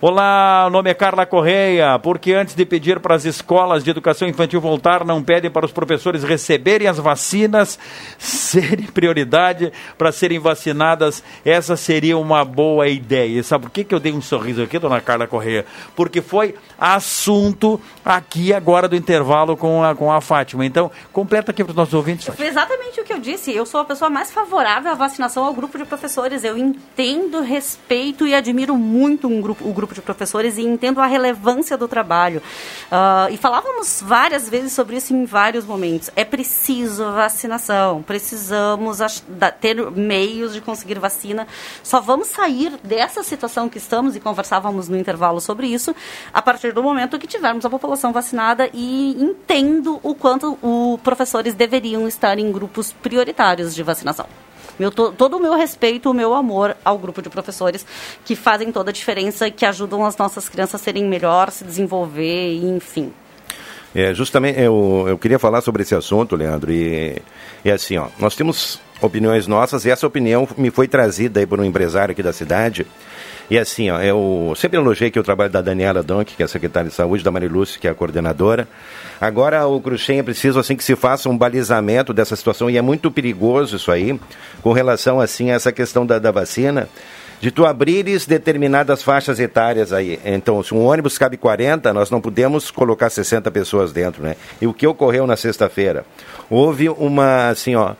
Olá, 0.00 0.66
o 0.66 0.70
nome 0.70 0.90
é 0.90 0.94
Carla 0.94 1.24
Correia. 1.26 1.98
Porque 1.98 2.32
antes 2.32 2.54
de 2.54 2.64
pedir 2.64 3.00
para 3.00 3.14
as 3.14 3.24
escolas 3.24 3.82
de 3.82 3.90
educação 3.90 4.28
infantil 4.28 4.60
voltar, 4.60 5.04
não 5.04 5.22
pedem 5.22 5.50
para 5.50 5.64
os 5.64 5.72
professores 5.72 6.22
receberem 6.22 6.86
as 6.86 6.98
vacinas, 6.98 7.78
serem 8.18 8.86
prioridade 8.86 9.72
para 9.96 10.12
serem 10.12 10.38
vacinadas? 10.38 11.22
Essa 11.44 11.76
seria 11.76 12.18
uma 12.18 12.44
boa 12.44 12.88
ideia. 12.88 13.42
Sabe 13.42 13.64
por 13.64 13.70
que, 13.70 13.84
que 13.84 13.94
eu 13.94 14.00
dei 14.00 14.12
um 14.12 14.20
sorriso 14.20 14.62
aqui, 14.62 14.78
dona 14.78 15.00
Carla 15.00 15.26
Correia? 15.26 15.64
Porque 15.94 16.20
foi 16.20 16.54
assunto 16.78 17.80
aqui 18.04 18.52
agora 18.52 18.86
do 18.88 18.96
intervalo 18.96 19.56
com 19.56 19.82
a, 19.82 19.94
com 19.94 20.12
a 20.12 20.20
Fátima. 20.20 20.64
Então, 20.66 20.90
completamente 21.12 21.45
aqui 21.50 21.62
para 21.62 21.70
os 21.70 21.76
nossos 21.76 21.94
ouvintes. 21.94 22.34
Foi 22.34 22.46
exatamente 22.46 23.00
o 23.00 23.04
que 23.04 23.12
eu 23.12 23.18
disse. 23.18 23.54
Eu 23.54 23.66
sou 23.66 23.80
a 23.80 23.84
pessoa 23.84 24.10
mais 24.10 24.30
favorável 24.30 24.90
à 24.92 24.94
vacinação 24.94 25.44
ao 25.44 25.54
grupo 25.54 25.78
de 25.78 25.84
professores. 25.84 26.44
Eu 26.44 26.56
entendo, 26.56 27.40
respeito 27.40 28.26
e 28.26 28.34
admiro 28.34 28.76
muito 28.76 29.28
um 29.28 29.40
grupo, 29.40 29.68
o 29.68 29.72
grupo 29.72 29.94
de 29.94 30.02
professores 30.02 30.58
e 30.58 30.62
entendo 30.62 31.00
a 31.00 31.06
relevância 31.06 31.76
do 31.76 31.88
trabalho. 31.88 32.42
Uh, 32.86 33.32
e 33.32 33.36
falávamos 33.36 34.02
várias 34.04 34.48
vezes 34.48 34.72
sobre 34.72 34.96
isso 34.96 35.14
em 35.14 35.24
vários 35.24 35.64
momentos. 35.64 36.10
É 36.16 36.24
preciso 36.24 37.04
vacinação, 37.12 38.02
precisamos 38.02 38.98
ter 39.60 39.90
meios 39.90 40.52
de 40.52 40.60
conseguir 40.60 40.98
vacina. 40.98 41.46
Só 41.82 42.00
vamos 42.00 42.28
sair 42.28 42.78
dessa 42.82 43.22
situação 43.22 43.68
que 43.68 43.78
estamos, 43.78 44.16
e 44.16 44.20
conversávamos 44.20 44.88
no 44.88 44.96
intervalo 44.96 45.40
sobre 45.40 45.66
isso, 45.66 45.94
a 46.32 46.42
partir 46.42 46.72
do 46.72 46.82
momento 46.82 47.18
que 47.18 47.26
tivermos 47.26 47.64
a 47.64 47.70
população 47.70 48.12
vacinada 48.12 48.68
e 48.72 49.16
entendo 49.20 50.00
o 50.02 50.14
quanto 50.14 50.58
os 50.62 51.00
professores 51.36 51.54
deveriam 51.54 52.08
estar 52.08 52.38
em 52.38 52.50
grupos 52.50 52.92
prioritários 52.92 53.74
de 53.74 53.82
vacinação. 53.82 54.26
Meu, 54.78 54.90
to, 54.90 55.12
todo 55.12 55.36
o 55.36 55.40
meu 55.40 55.54
respeito, 55.54 56.10
o 56.10 56.14
meu 56.14 56.34
amor 56.34 56.76
ao 56.84 56.98
grupo 56.98 57.20
de 57.20 57.28
professores 57.28 57.86
que 58.24 58.34
fazem 58.34 58.72
toda 58.72 58.90
a 58.90 58.92
diferença, 58.92 59.50
que 59.50 59.64
ajudam 59.64 60.04
as 60.04 60.16
nossas 60.16 60.48
crianças 60.48 60.80
a 60.80 60.84
serem 60.84 61.04
melhor, 61.04 61.50
se 61.50 61.64
desenvolver, 61.64 62.54
enfim. 62.54 63.12
É, 63.94 64.12
justamente, 64.14 64.60
eu, 64.60 65.04
eu 65.08 65.18
queria 65.18 65.38
falar 65.38 65.60
sobre 65.60 65.82
esse 65.82 65.94
assunto, 65.94 66.36
Leandro, 66.36 66.70
e 66.72 67.20
é 67.64 67.70
assim, 67.72 67.96
ó, 67.96 68.08
nós 68.18 68.34
temos 68.34 68.80
opiniões 69.00 69.46
nossas 69.46 69.84
e 69.84 69.90
essa 69.90 70.06
opinião 70.06 70.46
me 70.56 70.70
foi 70.70 70.86
trazida 70.88 71.40
aí 71.40 71.46
por 71.46 71.60
um 71.60 71.64
empresário 71.64 72.12
aqui 72.12 72.22
da 72.22 72.32
cidade, 72.32 72.86
e 73.48 73.56
assim, 73.56 73.90
ó, 73.90 74.00
eu 74.00 74.52
sempre 74.56 74.76
elogiei 74.76 75.10
que 75.10 75.20
o 75.20 75.22
trabalho 75.22 75.50
da 75.50 75.62
Daniela 75.62 76.02
Donk, 76.02 76.34
que 76.34 76.42
é 76.42 76.46
a 76.46 76.48
secretária 76.48 76.90
de 76.90 76.96
saúde, 76.96 77.22
da 77.22 77.30
Marilúcia, 77.30 77.80
que 77.80 77.86
é 77.86 77.90
a 77.90 77.94
coordenadora. 77.94 78.66
Agora 79.20 79.66
o 79.66 79.80
Cruxem 79.80 80.18
é 80.18 80.22
preciso 80.22 80.58
assim 80.58 80.76
que 80.76 80.84
se 80.84 80.94
faça 80.96 81.28
um 81.28 81.36
balizamento 81.36 82.12
dessa 82.12 82.36
situação 82.36 82.68
e 82.68 82.76
é 82.76 82.82
muito 82.82 83.10
perigoso 83.10 83.76
isso 83.76 83.90
aí, 83.90 84.18
com 84.62 84.72
relação 84.72 85.20
assim 85.20 85.50
a 85.50 85.54
essa 85.54 85.72
questão 85.72 86.04
da, 86.04 86.18
da 86.18 86.30
vacina 86.30 86.88
de 87.40 87.50
tu 87.50 87.66
abrires 87.66 88.26
determinadas 88.26 89.02
faixas 89.02 89.38
etárias 89.38 89.92
aí. 89.92 90.18
Então, 90.24 90.62
se 90.62 90.74
um 90.74 90.84
ônibus 90.84 91.18
cabe 91.18 91.36
40, 91.36 91.92
nós 91.92 92.10
não 92.10 92.20
podemos 92.20 92.70
colocar 92.70 93.10
60 93.10 93.50
pessoas 93.50 93.92
dentro, 93.92 94.22
né? 94.22 94.36
E 94.60 94.66
o 94.66 94.72
que 94.72 94.86
ocorreu 94.86 95.26
na 95.26 95.36
sexta-feira? 95.36 96.04
Houve 96.48 96.88
uma, 96.88 97.50
assim, 97.50 97.74
ó, 97.74 97.94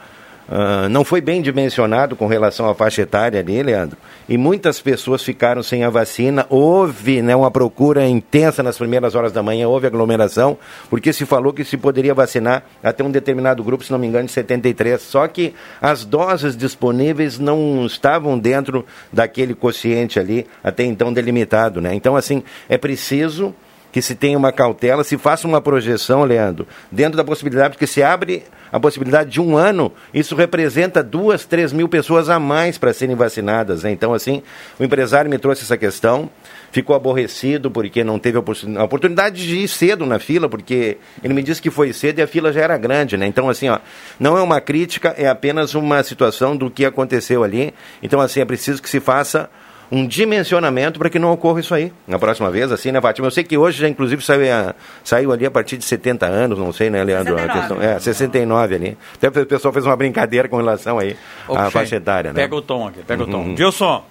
Uh, 0.49 0.89
não 0.89 1.05
foi 1.05 1.21
bem 1.21 1.43
dimensionado 1.43 2.15
com 2.15 2.29
relação 2.29 2.69
à 2.69 2.75
faixa 2.75 3.03
etária 3.03 3.41
ali, 3.41 3.61
Leandro, 3.63 3.99
e 4.29 4.39
muitas 4.39 4.81
pessoas 4.81 5.23
ficaram 5.23 5.61
sem 5.61 5.83
a 5.83 5.91
vacina. 5.91 6.47
Houve 6.49 7.21
né, 7.21 7.35
uma 7.35 7.51
procura 7.51 8.07
intensa 8.07 8.63
nas 8.63 8.79
primeiras 8.79 9.17
horas 9.17 9.33
da 9.33 9.43
manhã, 9.43 9.69
houve 9.69 9.89
aglomeração, 9.89 10.57
porque 10.89 11.13
se 11.13 11.27
falou 11.27 11.53
que 11.53 11.65
se 11.65 11.77
poderia 11.77 12.15
vacinar 12.15 12.63
até 12.81 13.03
um 13.03 13.11
determinado 13.11 13.65
grupo, 13.65 13.83
se 13.83 13.91
não 13.91 13.99
me 13.99 14.07
engano, 14.07 14.27
de 14.27 14.33
73. 14.33 15.03
Só 15.03 15.27
que 15.27 15.53
as 15.83 16.05
doses 16.05 16.57
disponíveis 16.57 17.41
não 17.41 17.85
estavam 17.85 18.39
dentro 18.39 18.87
daquele 19.13 19.55
quociente 19.55 20.21
ali, 20.21 20.47
até 20.63 20.85
então 20.85 21.13
delimitado. 21.13 21.81
Né? 21.81 21.93
Então, 21.95 22.15
assim, 22.15 22.45
é 22.69 22.79
preciso 22.79 23.53
que 23.97 24.03
se 24.03 24.15
tenha 24.15 24.37
uma 24.37 24.53
cautela, 24.53 25.03
se 25.03 25.17
faça 25.17 25.49
uma 25.49 25.59
projeção, 25.59 26.23
Leandro, 26.23 26.69
dentro 26.93 27.17
da 27.17 27.25
possibilidade, 27.25 27.71
porque 27.71 27.87
se 27.87 28.03
abre 28.03 28.45
a 28.71 28.79
possibilidade 28.79 29.31
de 29.31 29.41
um 29.41 29.57
ano, 29.57 29.91
isso 30.13 30.37
representa 30.37 31.03
duas, 31.03 31.47
três 31.47 31.73
mil 31.73 31.89
pessoas 31.89 32.29
a 32.29 32.39
mais 32.39 32.77
para 32.77 32.93
serem 32.93 33.17
vacinadas. 33.17 33.85
Né? 33.85 33.93
Então, 33.93 34.13
assim, 34.13 34.43
o 34.79 34.85
empresário 34.85 35.31
me 35.31 35.39
trouxe 35.39 35.63
essa 35.63 35.79
questão, 35.79 36.29
ficou 36.71 36.95
aborrecido 36.95 37.71
porque 37.71 38.05
não 38.05 38.19
teve 38.19 38.37
a 38.37 38.85
oportunidade 38.85 39.47
de 39.47 39.61
ir 39.61 39.69
cedo 39.69 40.05
na 40.05 40.19
fila, 40.19 40.47
porque 40.47 40.99
ele 41.25 41.33
me 41.33 41.43
disse 41.43 41.63
que 41.63 41.71
foi 41.71 41.91
cedo 41.95 42.19
e 42.19 42.23
a 42.23 42.27
fila 42.27 42.53
já 42.53 42.61
era 42.61 42.77
grande, 42.77 43.17
né? 43.17 43.27
Então, 43.27 43.49
assim, 43.49 43.71
ó, 43.71 43.79
não 44.21 44.37
é 44.37 44.43
uma 44.43 44.61
crítica, 44.61 45.15
é 45.17 45.27
apenas 45.27 45.75
uma 45.75 46.03
situação 46.03 46.55
do 46.55 46.71
que 46.71 46.85
aconteceu 46.85 47.43
ali. 47.43 47.73
Então, 48.03 48.21
assim, 48.21 48.41
é 48.41 48.45
preciso 48.45 48.83
que 48.83 48.91
se 48.91 49.01
faça 49.01 49.49
um 49.91 50.07
dimensionamento 50.07 50.99
para 50.99 51.09
que 51.09 51.19
não 51.19 51.33
ocorra 51.33 51.61
isso 51.61 51.75
aí 51.75 51.93
na 52.07 52.19
próxima 52.19 52.51
vez, 52.51 52.73
assim, 52.73 52.91
né, 52.91 53.01
Fátima? 53.01 53.27
Eu 53.27 53.31
sei 53.31 53.45
que 53.45 53.57
hoje 53.57 53.81
já, 53.81 53.89
inclusive, 53.89 54.23
saiu, 54.23 54.53
a, 54.53 54.75
saiu 55.05 55.33
ali 55.33 55.47
a 55.47 55.51
partir 55.51 55.77
de 55.77 55.85
70 55.85 56.27
anos, 56.27 56.59
não 56.59 56.73
sei, 56.73 56.91
né, 56.91 57.03
Leandro? 57.03 57.37
69. 57.37 57.51
A 57.51 57.61
questão, 57.61 57.83
é, 57.83 57.99
69 57.99 58.75
ali. 58.75 58.99
Até 59.15 59.41
o 59.41 59.47
pessoal 59.47 59.73
fez 59.73 59.87
uma 59.87 59.97
brincadeira 59.97 60.49
com 60.49 60.57
relação 60.57 60.99
aí 60.99 61.17
à 61.49 61.71
faixa 61.71 61.97
etária, 61.97 62.33
né? 62.33 62.43
Pega 62.43 62.55
o 62.55 62.63
tom 62.63 62.89
aqui, 62.89 63.03
pega 63.03 63.23
uhum. 63.23 63.29
o 63.29 63.33
tom. 63.33 63.55
Dilson, 63.55 64.05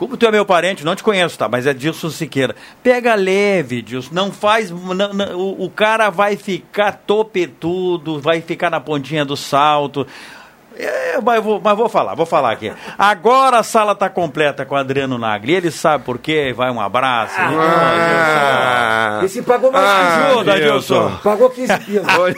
como 0.00 0.16
tu 0.16 0.24
é 0.24 0.30
meu 0.30 0.46
parente, 0.46 0.82
não 0.82 0.96
te 0.96 1.02
conheço, 1.02 1.36
tá? 1.36 1.46
Mas 1.46 1.66
é 1.66 1.74
Dilson 1.74 2.08
Siqueira. 2.08 2.56
Pega 2.82 3.14
leve, 3.14 3.82
Dilson. 3.82 4.08
Não 4.14 4.32
faz. 4.32 4.70
Não, 4.70 4.94
não, 5.12 5.38
o, 5.38 5.66
o 5.66 5.70
cara 5.70 6.08
vai 6.08 6.36
ficar 6.36 6.92
topetudo, 7.06 8.18
vai 8.18 8.40
ficar 8.40 8.70
na 8.70 8.80
pontinha 8.80 9.26
do 9.26 9.36
salto. 9.36 10.06
É, 10.84 11.20
mas, 11.22 11.42
vou, 11.42 11.60
mas 11.62 11.76
vou 11.76 11.88
falar, 11.88 12.14
vou 12.14 12.26
falar 12.26 12.52
aqui. 12.52 12.72
Agora 12.98 13.58
a 13.58 13.62
sala 13.62 13.92
está 13.92 14.08
completa 14.08 14.64
com 14.64 14.74
o 14.74 14.78
Adriano 14.78 15.18
Nagli. 15.18 15.54
Ele 15.54 15.70
sabe 15.70 16.04
por 16.04 16.18
quê. 16.18 16.52
Vai 16.56 16.70
um 16.70 16.80
abraço. 16.80 17.34
Ah, 17.38 19.20
Esse 19.24 19.42
pagou 19.42 19.70
mais 19.70 19.84
ah, 19.84 20.26
Ajuda, 20.28 20.56
Gilson. 20.56 21.10
Pagou 21.22 21.50
15 21.50 21.78
pilas. 21.80 22.08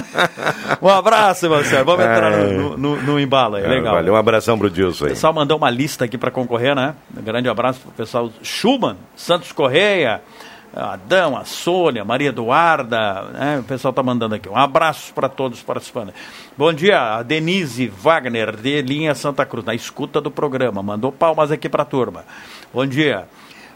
um 0.80 0.88
abraço, 0.88 1.48
Marcelo. 1.48 1.84
Vamos 1.84 2.04
entrar 2.04 2.30
no, 2.30 2.76
no, 2.76 3.02
no 3.02 3.20
embalo 3.20 3.56
aí. 3.56 3.64
É, 3.64 3.68
Legal. 3.68 3.94
Valeu, 3.94 4.14
um 4.14 4.16
abração 4.16 4.58
pro 4.58 4.70
Dilson 4.70 5.06
aí. 5.06 5.10
O 5.10 5.14
pessoal 5.14 5.32
mandou 5.32 5.56
uma 5.56 5.70
lista 5.70 6.04
aqui 6.04 6.18
para 6.18 6.30
concorrer, 6.30 6.74
né? 6.74 6.94
Um 7.16 7.22
grande 7.22 7.48
abraço 7.48 7.80
pro 7.80 7.90
pessoal 7.92 8.30
Schumann, 8.42 8.96
Santos 9.16 9.52
Correia. 9.52 10.20
Adão, 10.74 11.36
a 11.36 11.44
Sônia, 11.44 12.04
Maria 12.04 12.28
Eduarda, 12.28 13.22
né? 13.32 13.58
o 13.58 13.64
pessoal 13.64 13.90
está 13.90 14.02
mandando 14.02 14.36
aqui. 14.36 14.48
Um 14.48 14.56
abraço 14.56 15.12
para 15.12 15.28
todos 15.28 15.62
participando. 15.62 16.12
Bom 16.56 16.72
dia, 16.72 17.16
a 17.16 17.22
Denise 17.22 17.88
Wagner, 17.88 18.56
de 18.56 18.80
Linha 18.82 19.14
Santa 19.14 19.44
Cruz, 19.44 19.64
na 19.64 19.74
escuta 19.74 20.20
do 20.20 20.30
programa. 20.30 20.82
Mandou 20.82 21.10
palmas 21.10 21.50
aqui 21.50 21.68
para 21.68 21.82
a 21.82 21.86
turma. 21.86 22.24
Bom 22.72 22.86
dia. 22.86 23.26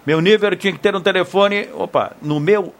Meu 0.07 0.21
nível 0.21 0.55
tinha 0.57 0.73
que 0.73 0.79
ter 0.79 0.95
um 0.95 1.01
telefone. 1.01 1.69
Opa, 1.75 2.13
no 2.23 2.39
meu. 2.39 2.73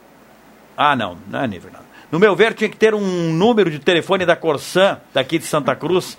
Ah, 0.77 0.95
não, 0.95 1.19
não 1.29 1.41
é 1.41 1.47
nível, 1.49 1.71
não. 1.73 1.81
No 2.13 2.21
meu 2.21 2.37
ver, 2.37 2.55
tinha 2.55 2.71
que 2.71 2.77
ter 2.77 2.95
um 2.95 3.33
número 3.33 3.71
de 3.71 3.81
telefone 3.81 4.25
da 4.25 4.37
Corsan, 4.37 4.99
daqui 5.13 5.39
de 5.39 5.47
Santa 5.47 5.75
Cruz, 5.75 6.17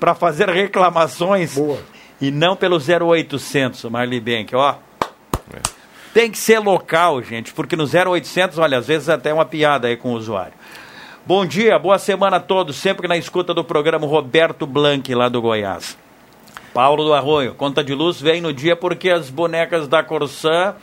para 0.00 0.14
fazer 0.14 0.48
reclamações. 0.48 1.54
Boa. 1.56 1.78
E 2.20 2.30
não 2.30 2.56
pelo 2.56 2.78
0800, 2.78 3.84
Marli 3.84 4.20
Bank, 4.20 4.54
ó. 4.56 4.76
É. 5.52 5.83
Tem 6.14 6.30
que 6.30 6.38
ser 6.38 6.60
local, 6.60 7.20
gente, 7.24 7.52
porque 7.52 7.74
no 7.74 7.82
0800, 7.82 8.56
olha, 8.58 8.78
às 8.78 8.86
vezes 8.86 9.08
até 9.08 9.30
é 9.30 9.34
uma 9.34 9.44
piada 9.44 9.88
aí 9.88 9.96
com 9.96 10.12
o 10.12 10.16
usuário. 10.16 10.52
Bom 11.26 11.44
dia, 11.44 11.76
boa 11.76 11.98
semana 11.98 12.36
a 12.36 12.40
todos, 12.40 12.76
sempre 12.76 13.08
na 13.08 13.16
escuta 13.16 13.52
do 13.52 13.64
programa 13.64 14.06
Roberto 14.06 14.64
Blanc, 14.64 15.12
lá 15.12 15.28
do 15.28 15.42
Goiás. 15.42 15.98
Paulo 16.72 17.02
do 17.02 17.12
Arroio, 17.12 17.54
conta 17.54 17.82
de 17.82 17.92
luz 17.94 18.20
vem 18.20 18.40
no 18.40 18.52
dia 18.52 18.76
porque 18.76 19.10
as 19.10 19.28
bonecas 19.28 19.88
da 19.88 20.04
Corsã 20.04 20.76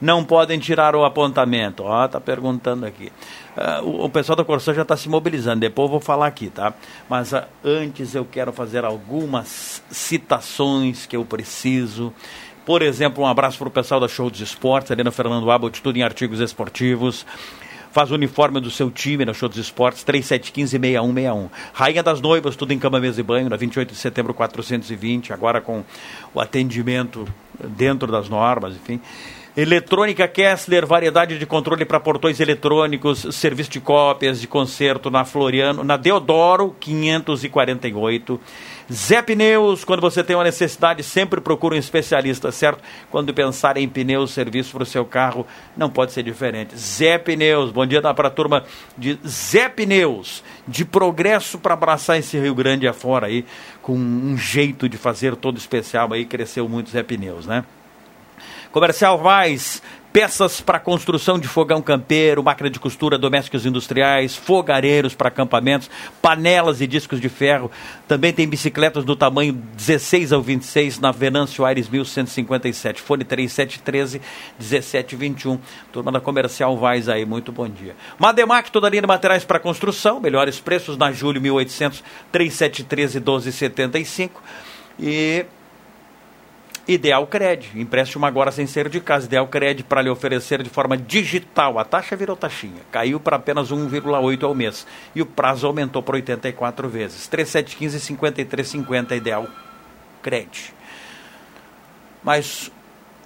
não 0.00 0.24
podem 0.24 0.58
tirar 0.58 0.96
o 0.96 1.04
apontamento. 1.04 1.84
Ó, 1.84 2.08
tá 2.08 2.20
perguntando 2.20 2.84
aqui. 2.84 3.12
Uh, 3.56 3.84
o, 3.84 4.04
o, 4.06 4.10
pessoal 4.10 4.34
da 4.34 4.44
Corsã 4.44 4.74
já 4.74 4.82
está 4.82 4.96
se 4.96 5.08
mobilizando, 5.08 5.60
depois 5.60 5.86
eu 5.86 5.92
vou 5.92 6.00
falar 6.00 6.26
aqui, 6.26 6.50
tá? 6.50 6.74
Mas 7.08 7.32
uh, 7.32 7.44
antes 7.64 8.12
eu 8.16 8.24
quero 8.24 8.52
fazer 8.52 8.84
algumas 8.84 9.84
citações 9.88 11.06
que 11.06 11.14
eu 11.14 11.24
preciso 11.24 12.12
por 12.64 12.82
exemplo, 12.82 13.22
um 13.22 13.26
abraço 13.26 13.58
para 13.58 13.68
o 13.68 13.70
pessoal 13.70 14.00
da 14.00 14.08
Show 14.08 14.30
dos 14.30 14.40
Esportes, 14.40 14.96
no 14.96 15.12
Fernando 15.12 15.50
Abbott, 15.50 15.82
tudo 15.82 15.98
em 15.98 16.02
artigos 16.02 16.40
esportivos. 16.40 17.26
Faz 17.92 18.10
o 18.10 18.14
uniforme 18.14 18.60
do 18.60 18.70
seu 18.70 18.90
time 18.90 19.24
na 19.24 19.32
Show 19.32 19.48
dos 19.48 19.58
Esportes, 19.58 20.04
3715-6161. 20.04 21.48
Rainha 21.72 22.02
das 22.02 22.20
Noivas, 22.20 22.56
tudo 22.56 22.72
em 22.72 22.78
cama, 22.78 22.98
mesa 22.98 23.20
e 23.20 23.22
banho, 23.22 23.48
na 23.48 23.56
28 23.56 23.92
de 23.92 23.96
setembro 23.96 24.34
420, 24.34 25.32
agora 25.32 25.60
com 25.60 25.84
o 26.34 26.40
atendimento 26.40 27.28
dentro 27.62 28.10
das 28.10 28.28
normas, 28.28 28.74
enfim. 28.74 29.00
Eletrônica 29.56 30.26
Kessler, 30.26 30.84
variedade 30.84 31.38
de 31.38 31.46
controle 31.46 31.84
para 31.84 32.00
portões 32.00 32.40
eletrônicos, 32.40 33.24
serviço 33.30 33.70
de 33.70 33.78
cópias 33.78 34.40
de 34.40 34.48
conserto 34.48 35.12
na 35.12 35.24
Floriano, 35.24 35.84
na 35.84 35.96
Deodoro 35.96 36.74
548. 36.80 38.40
Zé 38.92 39.22
Pneus, 39.22 39.84
quando 39.84 40.00
você 40.00 40.24
tem 40.24 40.34
uma 40.34 40.42
necessidade, 40.42 41.04
sempre 41.04 41.40
procura 41.40 41.76
um 41.76 41.78
especialista, 41.78 42.50
certo? 42.50 42.82
Quando 43.12 43.32
pensar 43.32 43.76
em 43.76 43.88
pneus, 43.88 44.32
serviço 44.32 44.72
para 44.72 44.82
o 44.82 44.86
seu 44.86 45.04
carro, 45.04 45.46
não 45.76 45.88
pode 45.88 46.10
ser 46.10 46.24
diferente. 46.24 46.76
Zé 46.76 47.16
Pneus, 47.16 47.70
bom 47.70 47.86
dia 47.86 48.02
para 48.02 48.26
a 48.26 48.32
turma 48.32 48.64
de 48.98 49.16
Zé 49.24 49.68
Pneus, 49.68 50.42
de 50.66 50.84
progresso 50.84 51.60
para 51.60 51.74
abraçar 51.74 52.18
esse 52.18 52.36
Rio 52.36 52.56
Grande 52.56 52.88
afora 52.88 53.28
aí, 53.28 53.44
com 53.80 53.96
um 53.96 54.36
jeito 54.36 54.88
de 54.88 54.98
fazer 54.98 55.36
todo 55.36 55.58
especial 55.58 56.12
aí, 56.12 56.24
cresceu 56.24 56.68
muito 56.68 56.90
Zé 56.90 57.04
Pneus, 57.04 57.46
né? 57.46 57.64
Comercial 58.74 59.16
Vaz, 59.18 59.80
Peças 60.12 60.60
para 60.60 60.80
construção 60.80 61.38
de 61.38 61.46
fogão 61.46 61.80
campeiro, 61.80 62.42
máquina 62.42 62.68
de 62.68 62.80
costura, 62.80 63.16
domésticos 63.16 63.64
industriais, 63.64 64.34
fogareiros 64.34 65.14
para 65.14 65.28
acampamentos, 65.28 65.88
panelas 66.20 66.80
e 66.80 66.86
discos 66.88 67.20
de 67.20 67.28
ferro. 67.28 67.70
Também 68.08 68.32
tem 68.32 68.48
bicicletas 68.48 69.04
do 69.04 69.14
tamanho 69.14 69.52
16 69.52 70.32
ao 70.32 70.42
26 70.42 70.98
na 70.98 71.12
Venâncio 71.12 71.64
Aires 71.64 71.88
1157. 71.88 73.00
Fone 73.00 73.24
3713 73.24 74.20
1721. 74.58 75.58
Turma 75.92 76.10
da 76.10 76.20
Comercial 76.20 76.76
Vaz 76.76 77.08
aí, 77.08 77.24
muito 77.24 77.52
bom 77.52 77.68
dia. 77.68 77.94
Mademac, 78.18 78.72
toda 78.72 78.88
linha 78.88 79.02
de 79.02 79.08
materiais 79.08 79.44
para 79.44 79.60
construção, 79.60 80.20
melhores 80.20 80.58
preços 80.58 80.96
na 80.96 81.12
Júlio 81.12 81.40
1800 81.40 82.02
3713 82.30 83.18
1275. 83.18 84.42
E 84.98 85.46
Ideal 86.86 87.26
Cred, 87.26 87.72
empréstimo 87.74 88.26
agora 88.26 88.52
sem 88.52 88.66
ser 88.66 88.90
de 88.90 89.00
casa. 89.00 89.26
Ideal 89.26 89.48
Cred 89.48 89.84
para 89.84 90.02
lhe 90.02 90.10
oferecer 90.10 90.62
de 90.62 90.68
forma 90.68 90.96
digital. 90.96 91.78
A 91.78 91.84
taxa 91.84 92.14
virou 92.14 92.36
taxinha, 92.36 92.82
caiu 92.92 93.18
para 93.18 93.36
apenas 93.36 93.72
1,8 93.72 94.42
ao 94.42 94.54
mês 94.54 94.86
e 95.14 95.22
o 95.22 95.26
prazo 95.26 95.66
aumentou 95.66 96.02
para 96.02 96.16
84 96.16 96.88
vezes. 96.88 97.26
3715 97.26 98.00
5350 98.00 99.16
Ideal 99.16 99.48
Cred. 100.22 100.74
Mas 102.22 102.70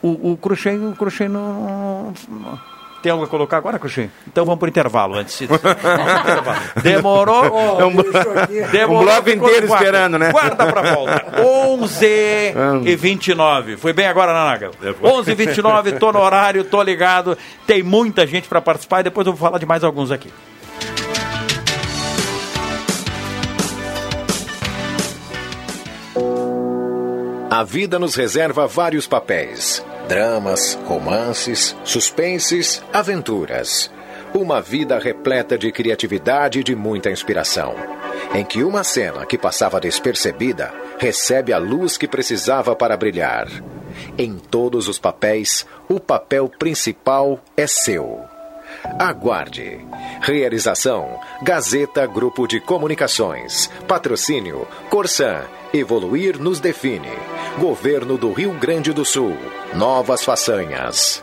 o, 0.00 0.32
o 0.32 0.36
Cruxem, 0.36 0.86
o 0.86 0.94
Cruxem 0.94 1.28
não, 1.28 2.14
não 2.28 2.78
tem 3.03 3.12
algo 3.12 3.24
a 3.24 3.28
colocar 3.28 3.57
agora, 3.57 3.78
Cruxem? 3.78 4.11
Então 4.26 4.44
vamos 4.44 4.59
para 4.59 4.66
o 4.66 4.68
intervalo 4.68 5.14
antes. 5.14 5.40
Demorou? 6.82 7.80
É 7.80 7.84
um, 7.84 7.94
Demorou, 8.70 9.03
um 9.03 9.05
bloco 9.05 9.30
inteiro 9.30 9.66
guarda. 9.66 9.84
esperando, 9.84 10.18
né? 10.18 10.32
Guarda 10.32 10.66
pra 10.66 10.94
volta. 10.94 11.42
11 11.42 12.07
e 12.84 12.96
29. 12.96 13.76
Foi 13.76 13.92
bem 13.92 14.07
agora, 14.07 14.32
Nanaga? 14.32 14.70
11 15.03 15.30
e 15.30 15.34
29, 15.34 15.92
tô 15.92 16.12
no 16.12 16.20
horário, 16.20 16.64
tô 16.64 16.82
ligado. 16.82 17.36
Tem 17.66 17.82
muita 17.82 18.26
gente 18.26 18.49
para 18.49 18.61
participar 18.61 19.01
e 19.01 19.05
depois 19.05 19.26
eu 19.26 19.32
vou 19.32 19.40
falar 19.40 19.59
de 19.59 19.66
mais 19.66 19.84
alguns 19.84 20.11
aqui. 20.11 20.32
A 27.51 27.64
vida 27.64 27.99
nos 27.99 28.14
reserva 28.14 28.66
vários 28.66 29.07
papéis: 29.07 29.84
dramas, 30.09 30.74
romances, 30.86 31.76
suspenses, 31.84 32.82
aventuras. 32.92 33.90
Uma 34.34 34.61
vida 34.61 34.98
repleta 34.98 35.56
de 35.59 35.70
criatividade 35.70 36.61
e 36.61 36.64
de 36.64 36.74
muita 36.74 37.11
inspiração. 37.11 37.74
Em 38.34 38.44
que 38.44 38.62
uma 38.62 38.82
cena 38.82 39.26
que 39.26 39.36
passava 39.36 39.78
despercebida 39.78 40.72
recebe 40.98 41.52
a 41.52 41.59
luz 41.59 41.98
que 41.98 42.09
precisava 42.09 42.74
para 42.74 42.96
brilhar. 42.96 43.48
Em 44.16 44.38
todos 44.38 44.88
os 44.88 44.98
papéis, 44.98 45.66
o 45.88 46.00
papel 46.00 46.50
principal 46.59 47.38
é 47.56 47.66
seu. 47.66 48.20
Aguarde. 48.98 49.84
Realização: 50.20 51.20
Gazeta 51.42 52.06
Grupo 52.06 52.46
de 52.46 52.61
Comunicações. 52.61 53.70
Patrocínio: 53.86 54.66
Corsan. 54.88 55.42
Evoluir 55.72 56.38
nos 56.38 56.61
define. 56.61 57.12
Governo 57.59 58.16
do 58.16 58.32
Rio 58.32 58.52
Grande 58.52 58.92
do 58.92 59.04
Sul. 59.04 59.36
Novas 59.74 60.24
façanhas. 60.24 61.22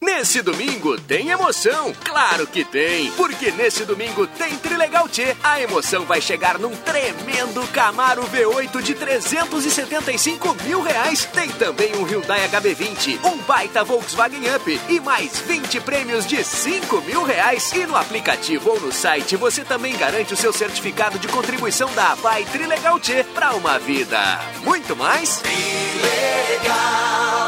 Nesse 0.00 0.42
domingo 0.42 0.96
tem 1.00 1.30
emoção? 1.30 1.92
Claro 2.04 2.46
que 2.46 2.64
tem! 2.64 3.10
Porque 3.12 3.50
nesse 3.50 3.84
domingo 3.84 4.28
tem 4.28 4.56
Trilegal 4.56 5.08
T. 5.08 5.36
A 5.42 5.60
emoção 5.60 6.04
vai 6.04 6.20
chegar 6.20 6.56
num 6.56 6.70
tremendo 6.76 7.66
Camaro 7.72 8.22
V8 8.22 8.80
de 8.80 8.94
375 8.94 10.54
mil 10.62 10.80
reais. 10.82 11.24
Tem 11.24 11.48
também 11.50 11.96
um 11.96 12.04
Hyundai 12.04 12.48
HB20, 12.48 13.18
um 13.24 13.38
baita 13.38 13.82
Volkswagen 13.82 14.54
Up 14.54 14.80
e 14.88 15.00
mais 15.00 15.40
20 15.40 15.80
prêmios 15.80 16.24
de 16.24 16.44
5 16.44 17.00
mil 17.00 17.24
reais. 17.24 17.72
E 17.72 17.84
no 17.84 17.96
aplicativo 17.96 18.70
ou 18.70 18.80
no 18.80 18.92
site 18.92 19.34
você 19.34 19.64
também 19.64 19.96
garante 19.96 20.32
o 20.32 20.36
seu 20.36 20.52
certificado 20.52 21.18
de 21.18 21.26
contribuição 21.26 21.92
da 21.94 22.14
Vai 22.14 22.44
Trilegal 22.44 23.00
T 23.00 23.24
para 23.34 23.52
uma 23.56 23.80
vida 23.80 24.38
muito 24.62 24.94
mais 24.94 25.38
Trilegal. 25.38 27.47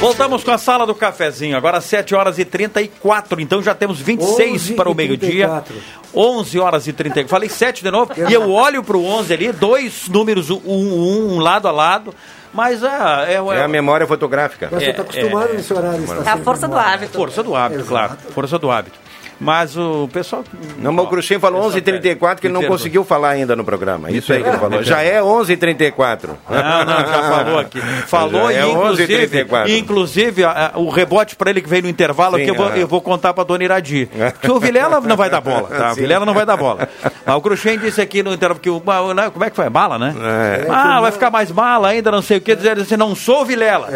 Voltamos 0.00 0.42
com 0.42 0.50
a 0.50 0.56
sala 0.56 0.86
do 0.86 0.94
cafezinho, 0.94 1.54
agora 1.54 1.78
7 1.78 2.14
horas 2.14 2.38
e 2.38 2.44
34, 2.46 3.38
então 3.38 3.62
já 3.62 3.74
temos 3.74 4.00
26 4.00 4.62
11 4.62 4.74
para 4.74 4.88
o 4.88 4.94
meio-dia. 4.94 5.46
34. 5.46 5.76
11 6.14 6.58
horas 6.58 6.86
e 6.86 6.92
34. 6.94 7.28
Falei 7.28 7.50
7 7.50 7.82
de 7.82 7.90
novo, 7.90 8.12
e 8.16 8.32
eu 8.32 8.50
olho 8.50 8.82
para 8.82 8.96
o 8.96 9.04
11 9.04 9.34
ali, 9.34 9.52
dois 9.52 10.08
números, 10.08 10.48
um, 10.48 10.58
um, 10.64 11.34
um 11.34 11.38
lado 11.38 11.68
a 11.68 11.70
lado, 11.70 12.14
mas 12.50 12.82
ah, 12.82 13.26
é, 13.28 13.34
É 13.34 13.62
a 13.62 13.68
memória 13.68 14.06
fotográfica. 14.06 14.70
Mas 14.72 14.84
você 14.84 14.90
está 14.90 15.02
acostumado 15.02 15.52
nesse 15.52 15.72
horário. 15.74 16.02
está 16.02 16.14
É 16.14 16.18
a 16.18 16.24
sempre 16.24 16.44
força 16.44 16.66
do 16.66 16.78
hábito. 16.78 17.12
Força 17.12 17.42
do 17.42 17.54
hábito, 17.54 17.84
claro. 17.84 18.16
Força 18.32 18.58
do 18.58 18.70
hábito. 18.70 19.09
Mas 19.40 19.76
o 19.76 20.06
pessoal. 20.12 20.44
Não, 20.78 20.92
mas 20.92 21.04
o 21.06 21.08
Cruxem 21.08 21.38
falou 21.38 21.62
Pessoal, 21.70 21.82
11h34 21.82 22.36
que 22.40 22.46
ele 22.46 22.54
não 22.54 22.64
conseguiu 22.64 23.04
falar 23.04 23.30
ainda 23.30 23.56
no 23.56 23.64
programa. 23.64 24.10
Isso 24.10 24.32
aí 24.32 24.42
que 24.42 24.48
ele 24.48 24.58
falou. 24.58 24.82
Já 24.82 25.00
é 25.02 25.20
11h34. 25.20 26.28
Não, 26.48 26.84
não, 26.84 26.98
já 26.98 27.22
falou 27.22 27.58
aqui. 27.58 27.80
Falou 28.06 28.50
e 28.50 28.54
é 28.56 28.66
inclusive, 28.68 29.26
11h34. 29.44 29.68
e, 29.68 29.78
inclusive 29.78 30.44
a- 30.44 30.72
a- 30.74 30.78
o 30.78 30.90
rebote 30.90 31.36
para 31.36 31.48
ele 31.50 31.62
que 31.62 31.68
veio 31.68 31.82
no 31.84 31.88
intervalo 31.88 32.36
Sim, 32.36 32.42
aqui, 32.42 32.50
eu 32.50 32.54
vou, 32.54 32.68
eu 32.68 32.86
vou 32.86 33.00
contar 33.00 33.32
para 33.32 33.44
dona 33.44 33.64
Iradi. 33.64 34.08
Que 34.42 34.50
o 34.50 34.60
Vilela 34.60 35.00
não 35.00 35.16
vai 35.16 35.30
dar 35.30 35.40
bola, 35.40 35.68
tá? 35.68 35.92
O. 35.92 35.94
Vilela 35.96 36.26
não 36.26 36.34
vai 36.34 36.44
dar 36.44 36.56
bola. 36.58 36.86
Mas 37.24 37.34
o 37.36 37.40
Cruxem 37.40 37.78
disse 37.78 38.00
aqui 38.00 38.22
no 38.22 38.34
intervalo 38.34 38.60
que 38.60 38.68
o. 38.68 38.82
né, 39.14 39.30
Como 39.30 39.44
é 39.44 39.48
que 39.50 39.56
foi? 39.56 39.70
Bala, 39.70 39.98
né? 39.98 40.14
É. 40.20 40.66
Ah, 40.68 41.00
vai 41.00 41.12
ficar 41.12 41.30
mais 41.30 41.50
bala 41.50 41.88
ainda, 41.88 42.10
não 42.10 42.20
sei 42.20 42.36
o 42.36 42.40
que, 42.42 42.54
dizendo 42.54 42.82
assim, 42.82 42.96
não 42.96 43.14
sou 43.14 43.40
o 43.42 43.44
Vilela. 43.46 43.88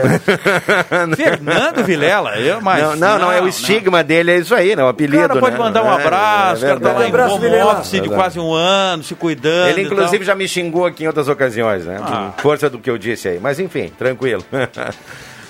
Fernando 1.17 1.85
Vilela, 1.85 2.37
eu, 2.39 2.61
mas. 2.61 2.83
não, 2.83 2.97
não, 2.97 3.19
não, 3.19 3.33
é 3.33 3.41
o 3.43 3.49
estigma 3.49 4.03
dele, 4.03 4.31
é 4.33 4.37
isso 4.39 4.55
aí, 4.55 4.75
né? 4.75 4.83
O 4.83 4.87
O 4.87 4.89
apelido. 4.91 5.19
cara 5.29 5.34
pode 5.41 5.57
né? 5.57 5.59
mandar 5.63 5.83
um 5.83 5.87
É, 5.87 5.95
abraço, 6.03 6.63
o 6.63 6.65
é 6.67 6.69
cara 6.69 6.81
tá 6.81 6.89
lá 6.89 6.99
verdade. 6.99 7.05
em 7.05 7.09
abraço, 7.09 7.35
home 7.35 7.45
Vilela. 7.49 7.73
office 7.79 8.01
de 8.03 8.09
quase 8.09 8.39
um 8.41 8.53
ano, 8.53 9.03
se 9.03 9.15
cuidando. 9.15 9.69
Ele, 9.71 9.83
inclusive, 9.83 10.25
já 10.25 10.35
me 10.35 10.47
xingou 10.49 10.87
aqui 10.87 11.05
em 11.05 11.07
outras 11.07 11.29
ocasiões, 11.29 11.85
né? 11.85 11.99
Ah. 12.03 12.33
Força 12.39 12.69
do 12.71 12.79
que 12.79 12.91
eu 12.91 12.99
disse 12.99 13.29
aí. 13.29 13.39
Mas, 13.41 13.59
enfim, 13.61 13.93
tranquilo. 13.99 14.45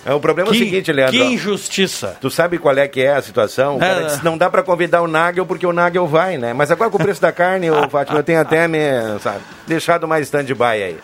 É, 0.06 0.12
o 0.12 0.20
problema 0.20 0.50
é 0.50 0.52
Que- 0.52 0.58
o 0.58 0.62
seguinte, 0.62 0.92
Leandro. 0.92 1.16
Que 1.18 1.24
injustiça. 1.24 2.14
Tu 2.20 2.30
sabe 2.30 2.58
qual 2.58 2.76
é 2.76 2.86
que 2.86 3.00
é 3.00 3.14
a 3.14 3.22
situação? 3.22 3.76
O 3.76 3.78
cara 3.78 4.02
É. 4.02 4.04
disse, 4.04 4.22
não 4.22 4.36
dá 4.36 4.50
pra 4.50 4.62
convidar 4.62 5.00
o 5.00 5.08
Nagel 5.08 5.46
porque 5.46 5.66
o 5.66 5.72
Nagel 5.72 6.06
vai, 6.06 6.36
né? 6.36 6.52
Mas 6.52 6.70
agora 6.70 6.90
com 6.90 6.98
o 6.98 7.02
preço 7.02 7.22
da 7.22 7.32
carne, 7.32 7.70
o 7.70 7.88
Fátima, 7.88 8.18
eu 8.18 8.22
tenho 8.22 8.38
até 8.38 8.68
me, 8.68 8.78
sabe, 9.20 9.38
deixado 9.66 10.06
mais 10.06 10.26
stand-by 10.26 10.62
aí. 10.62 10.96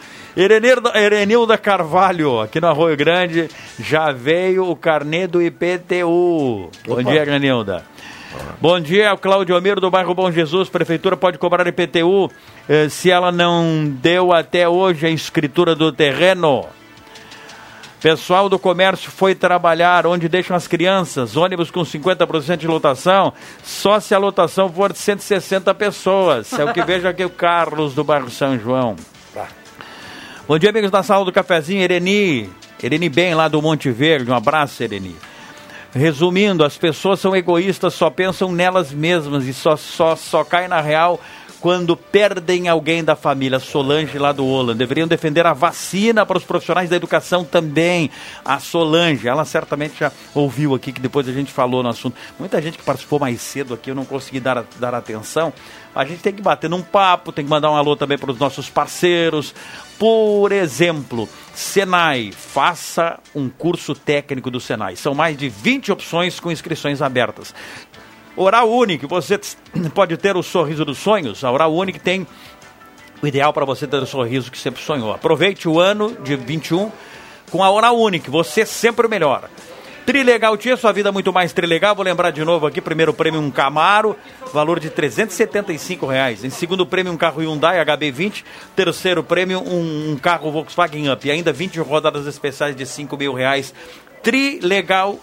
Erenilda, 0.95 1.57
Carvalho, 1.57 2.41
aqui 2.41 2.61
no 2.61 2.66
Arroio 2.68 2.95
Grande, 2.97 3.49
já 3.78 4.12
veio 4.12 4.68
o 4.68 4.76
carnê 4.76 5.26
do 5.26 5.41
IPTU. 5.43 6.70
Bom 6.87 7.03
dia, 7.03 7.22
Erenilda. 7.22 7.83
Bom 8.61 8.78
dia, 8.78 9.07
é 9.07 9.12
o 9.12 9.18
Claudio 9.18 9.55
Almiro 9.55 9.81
do 9.81 9.91
bairro 9.91 10.14
Bom 10.14 10.31
Jesus. 10.31 10.68
Prefeitura 10.68 11.16
pode 11.16 11.39
cobrar 11.39 11.66
IPTU 11.66 12.31
eh, 12.68 12.89
se 12.89 13.11
ela 13.11 13.33
não 13.33 13.91
deu 14.01 14.33
até 14.33 14.68
hoje 14.68 15.07
a 15.07 15.11
escritura 15.11 15.74
do 15.74 15.91
terreno. 15.91 16.66
Pessoal 18.01 18.49
do 18.49 18.59
comércio 18.59 19.11
foi 19.11 19.35
trabalhar 19.35 20.07
onde 20.07 20.28
deixam 20.28 20.57
as 20.57 20.66
crianças, 20.66 21.37
ônibus 21.37 21.70
com 21.70 21.83
50% 21.83 22.57
de 22.57 22.66
lotação, 22.66 23.33
só 23.62 24.01
se 24.01 24.14
a 24.14 24.18
lotação 24.18 24.72
for 24.72 24.91
de 24.93 24.99
160 24.99 25.74
pessoas. 25.74 26.51
É 26.59 26.64
o 26.64 26.72
que 26.72 26.83
vejo 26.83 27.07
aqui 27.07 27.24
o 27.24 27.31
Carlos 27.31 27.95
do 27.95 28.03
bairro 28.03 28.31
São 28.31 28.59
João. 28.59 28.97
Bom 30.49 30.59
dia, 30.59 30.70
amigos 30.70 30.91
da 30.91 31.03
sala 31.03 31.24
do 31.24 31.33
cafezinho, 31.33 31.83
Ereni. 31.83 32.49
Ereni 32.83 33.09
Bem, 33.09 33.35
lá 33.35 33.49
do 33.49 33.61
Monte 33.61 33.91
Verde. 33.91 34.31
Um 34.31 34.35
abraço, 34.35 34.83
Ereni. 34.83 35.14
Resumindo, 35.93 36.64
as 36.64 36.76
pessoas 36.76 37.18
são 37.18 37.34
egoístas, 37.34 37.95
só 37.95 38.09
pensam 38.11 38.53
nelas 38.53 38.93
mesmas 38.93 39.45
e 39.47 39.53
só, 39.53 39.76
só, 39.76 40.14
só 40.14 40.45
caem 40.45 40.68
na 40.68 40.80
real 40.80 41.20
quando 41.61 41.97
perdem 41.97 42.68
alguém 42.68 43.05
da 43.05 43.14
família. 43.14 43.59
Solange 43.59 44.18
lá 44.18 44.32
do 44.32 44.45
Holland. 44.45 44.78
Deveriam 44.78 45.07
defender 45.07 45.47
a 45.47 45.53
vacina 45.53 46.24
para 46.24 46.38
os 46.38 46.45
profissionais 46.45 46.88
da 46.88 46.97
educação 46.97 47.45
também. 47.45 48.11
A 48.45 48.59
Solange, 48.59 49.28
ela 49.28 49.45
certamente 49.45 50.01
já 50.01 50.11
ouviu 50.34 50.74
aqui 50.74 50.93
que 50.93 51.01
depois 51.01 51.28
a 51.28 51.32
gente 51.32 51.53
falou 51.53 51.82
no 51.82 51.88
assunto. 51.88 52.16
Muita 52.38 52.61
gente 52.61 52.78
que 52.78 52.84
participou 52.84 53.18
mais 53.18 53.41
cedo 53.41 53.74
aqui, 53.74 53.91
eu 53.91 53.95
não 53.95 54.05
consegui 54.05 54.41
dar, 54.41 54.64
dar 54.78 54.95
atenção. 54.95 55.53
A 55.95 56.05
gente 56.05 56.22
tem 56.22 56.32
que 56.32 56.43
bater 56.43 56.70
num 56.70 56.82
papo, 56.82 57.32
tem 57.32 57.45
que 57.45 57.51
mandar 57.51 57.70
um 57.70 57.76
alô 57.76 57.97
também 57.97 58.16
para 58.16 58.30
os 58.30 58.38
nossos 58.38 58.70
parceiros. 58.70 59.55
Por 59.99 60.53
exemplo, 60.53 61.28
Senai, 61.61 62.32
faça 62.32 63.20
um 63.34 63.50
curso 63.50 63.94
técnico 63.94 64.50
do 64.50 64.58
Senai. 64.58 64.96
São 64.96 65.14
mais 65.14 65.36
de 65.36 65.50
20 65.50 65.92
opções 65.92 66.40
com 66.40 66.50
inscrições 66.50 67.02
abertas. 67.02 67.54
Oral 68.34 68.72
Unique, 68.72 69.06
você 69.06 69.38
pode 69.94 70.16
ter 70.16 70.38
o 70.38 70.42
sorriso 70.42 70.86
dos 70.86 70.96
sonhos. 70.96 71.44
A 71.44 71.52
Oral 71.52 71.72
Unique 71.74 71.98
tem 71.98 72.26
o 73.22 73.26
ideal 73.26 73.52
para 73.52 73.66
você 73.66 73.86
ter 73.86 74.02
o 74.02 74.06
sorriso 74.06 74.50
que 74.50 74.56
sempre 74.56 74.82
sonhou. 74.82 75.12
Aproveite 75.12 75.68
o 75.68 75.78
ano 75.78 76.16
de 76.22 76.34
21 76.34 76.90
com 77.50 77.62
a 77.62 77.70
Oral 77.70 78.00
Unique, 78.00 78.30
você 78.30 78.64
sempre 78.64 79.06
o 79.06 79.11
melhor. 79.11 79.50
Trilegal 80.11 80.56
Tia, 80.56 80.76
sua 80.76 80.90
vida 80.90 81.12
muito 81.12 81.32
mais 81.32 81.52
trilegal. 81.52 81.94
Vou 81.94 82.04
lembrar 82.04 82.32
de 82.32 82.44
novo 82.44 82.66
aqui, 82.66 82.80
primeiro 82.80 83.14
prêmio 83.14 83.40
um 83.40 83.48
Camaro, 83.48 84.16
valor 84.52 84.80
de 84.80 84.90
375 84.90 86.04
reais. 86.04 86.42
Em 86.42 86.50
segundo 86.50 86.84
prêmio 86.84 87.12
um 87.12 87.16
carro 87.16 87.40
Hyundai 87.40 87.78
HB20. 87.86 88.42
Terceiro 88.74 89.22
prêmio 89.22 89.61
um, 89.61 90.11
um 90.11 90.16
carro 90.16 90.50
Volkswagen 90.50 91.12
Up. 91.12 91.28
E 91.28 91.30
ainda 91.30 91.52
20 91.52 91.78
rodadas 91.78 92.26
especiais 92.26 92.74
de 92.74 92.84
5 92.84 93.16
mil 93.16 93.32
reais. 93.32 93.72
Trilegal 94.20 95.16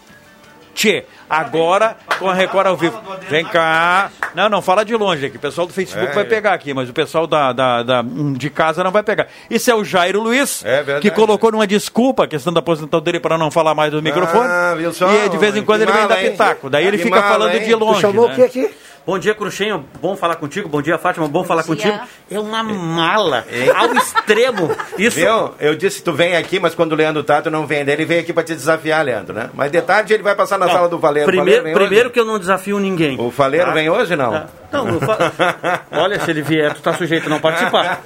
Tchê, 0.77 1.05
agora 1.27 1.97
com 2.19 2.29
a 2.29 2.35
Record 2.35 2.67
ao 2.67 2.77
vivo. 2.77 3.01
Vem 3.27 3.43
cá. 3.43 4.11
Não, 4.35 4.47
não, 4.47 4.61
fala 4.61 4.85
de 4.85 4.95
longe 4.95 5.25
aqui. 5.25 5.37
O 5.37 5.39
pessoal 5.39 5.65
do 5.65 5.73
Facebook 5.73 6.11
É, 6.11 6.13
vai 6.13 6.23
é. 6.23 6.27
pegar 6.27 6.53
aqui, 6.53 6.71
mas 6.71 6.87
o 6.87 6.93
pessoal 6.93 7.25
da, 7.25 7.51
da, 7.51 7.81
da- 7.81 8.01
hum, 8.01 8.33
de 8.33 8.47
casa 8.51 8.83
não 8.83 8.91
vai 8.91 9.01
pegar. 9.01 9.25
Isso 9.49 9.71
é 9.71 9.73
o 9.73 9.83
Jairo 9.83 10.21
Luiz, 10.21 10.63
É 10.63 10.83
verdade. 10.83 11.01
que 11.01 11.09
colocou 11.09 11.51
numa 11.51 11.65
desculpa 11.65 12.25
a 12.25 12.27
questão 12.27 12.53
da 12.53 12.59
aposentadoria 12.59 13.19
para 13.19 13.39
não 13.39 13.49
falar 13.49 13.73
mais 13.73 13.91
do 13.91 14.03
microfone. 14.03 14.47
Ah, 14.47 14.75
viu 14.77 14.93
só? 14.93 15.11
E 15.11 15.29
de 15.29 15.37
vez 15.39 15.55
em 15.55 15.63
quando 15.63 15.81
ele 15.81 15.91
vem 15.91 16.07
dar 16.07 16.17
pitaco. 16.17 16.69
Daí 16.69 16.85
ele 16.85 16.99
fica 16.99 17.23
falando 17.23 17.59
de 17.59 17.73
longe. 17.73 17.95
Tu 17.95 18.01
chamou 18.01 18.27
né? 18.27 18.33
o 18.33 18.35
que 18.35 18.43
aqui? 18.43 18.69
Bom 19.07 19.17
dia, 19.17 19.33
Cruxinho. 19.33 19.85
Bom 20.01 20.17
falar 20.17 20.35
contigo. 20.35 20.67
Bom 20.67 20.81
dia, 20.81 20.97
Fátima. 20.97 21.29
Bom 21.29 21.41
falar 21.45 21.61
dia. 21.61 21.73
contigo. 21.73 21.97
É 22.29 22.37
uma 22.37 22.61
mala 22.61 23.45
ao 23.73 23.93
extremo. 23.95 24.69
Isso. 24.99 25.15
Viu? 25.15 25.51
Eu 25.61 25.75
disse, 25.77 26.03
tu 26.03 26.11
vem 26.11 26.35
aqui, 26.35 26.59
mas 26.59 26.75
quando 26.75 26.91
o 26.91 26.95
Leandro 26.95 27.23
tá, 27.23 27.41
tu 27.41 27.49
não 27.49 27.65
vem. 27.65 27.87
Ele 27.89 28.03
veio 28.03 28.19
aqui 28.19 28.33
pra 28.33 28.43
te 28.43 28.53
desafiar, 28.53 29.05
Leandro, 29.05 29.33
né? 29.33 29.49
Mas 29.53 29.71
de 29.71 29.81
tarde 29.81 30.13
ele 30.13 30.23
vai 30.23 30.35
passar 30.35 30.57
na 30.59 30.65
Não, 30.65 30.73
sala 30.73 30.89
do 30.89 30.99
Valeiro. 30.99 31.25
Primeiro, 31.25 31.61
Valeiro 31.61 31.79
vem 31.79 31.87
primeiro 31.87 32.09
que 32.11 32.19
eu 32.19 32.25
não 32.25 32.37
desafio 32.37 32.79
ninguém. 32.79 33.17
O 33.17 33.29
Valeiro 33.29 33.67
Tá? 33.67 33.71
vem 33.71 33.89
hoje, 33.89 34.13
não? 34.17 34.35
Ah, 34.35 34.47
Não, 34.71 34.87
eu 34.89 34.99
fa- 34.99 35.81
olha, 35.91 36.19
se 36.19 36.29
ele 36.29 36.41
vier, 36.41 36.73
tu 36.73 36.81
tá 36.81 36.93
sujeito 36.93 37.27
a 37.27 37.29
não 37.29 37.39
participar. 37.39 38.01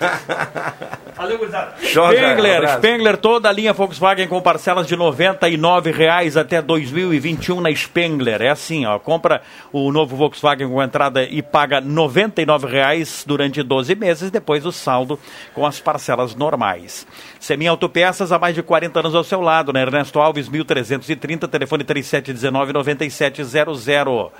Valeu, 1.15 1.37
gurizada. 1.37 1.73
Um 1.81 1.85
Spengler. 1.85 2.69
Spengler, 2.77 3.17
toda 3.17 3.49
a 3.49 3.51
linha 3.51 3.73
Volkswagen 3.73 4.27
com 4.27 4.41
parcelas 4.41 4.87
de 4.87 4.95
99 4.95 5.91
reais 5.91 6.37
até 6.37 6.61
2021 6.61 7.61
na 7.61 7.73
Spengler. 7.75 8.41
É 8.41 8.49
assim, 8.49 8.85
ó, 8.85 8.97
compra 8.97 9.41
o 9.71 9.91
novo 9.91 10.15
Volkswagen 10.15 10.67
com 10.69 10.81
entrada 10.81 11.23
e 11.23 11.41
paga 11.41 11.81
99 11.81 12.67
reais 12.67 13.23
durante 13.27 13.61
12 13.61 13.93
meses, 13.95 14.31
depois 14.31 14.65
o 14.65 14.71
saldo 14.71 15.19
com 15.53 15.65
as 15.65 15.79
parcelas 15.79 16.35
normais. 16.35 17.05
Semin 17.39 17.67
Autopeças 17.67 18.31
há 18.31 18.39
mais 18.39 18.55
de 18.55 18.63
40 18.63 18.99
anos 18.99 19.15
ao 19.15 19.23
seu 19.23 19.41
lado, 19.41 19.73
na 19.73 19.81
Ernesto 19.81 20.19
Alves 20.19 20.47
1330, 20.47 21.47
telefone 21.47 21.83
3719-9700. 21.83 24.31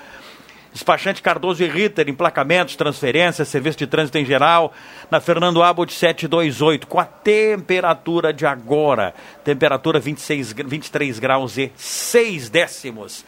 Despachante 0.74 1.22
Cardoso 1.22 1.62
e 1.64 1.68
Ritter, 1.68 2.08
emplacamentos, 2.08 2.76
transferências, 2.78 3.48
serviço 3.50 3.78
de 3.78 3.88
trânsito 3.88 4.18
em 4.18 4.24
geral, 4.26 4.72
na 5.10 5.20
Fernando 5.20 5.62
Abbott 5.62 5.94
728, 5.94 6.88
com 6.88 6.98
a 7.00 7.04
temperatura 7.06 8.32
de 8.32 8.46
agora, 8.46 9.14
temperatura 9.44 10.00
26, 10.00 10.54
gra- 10.54 10.66
23 10.68 11.20
graus 11.20 11.58
e 11.58 11.72
6 11.76 12.50
décimos. 12.50 13.26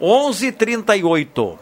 11:38. 0.00 1.58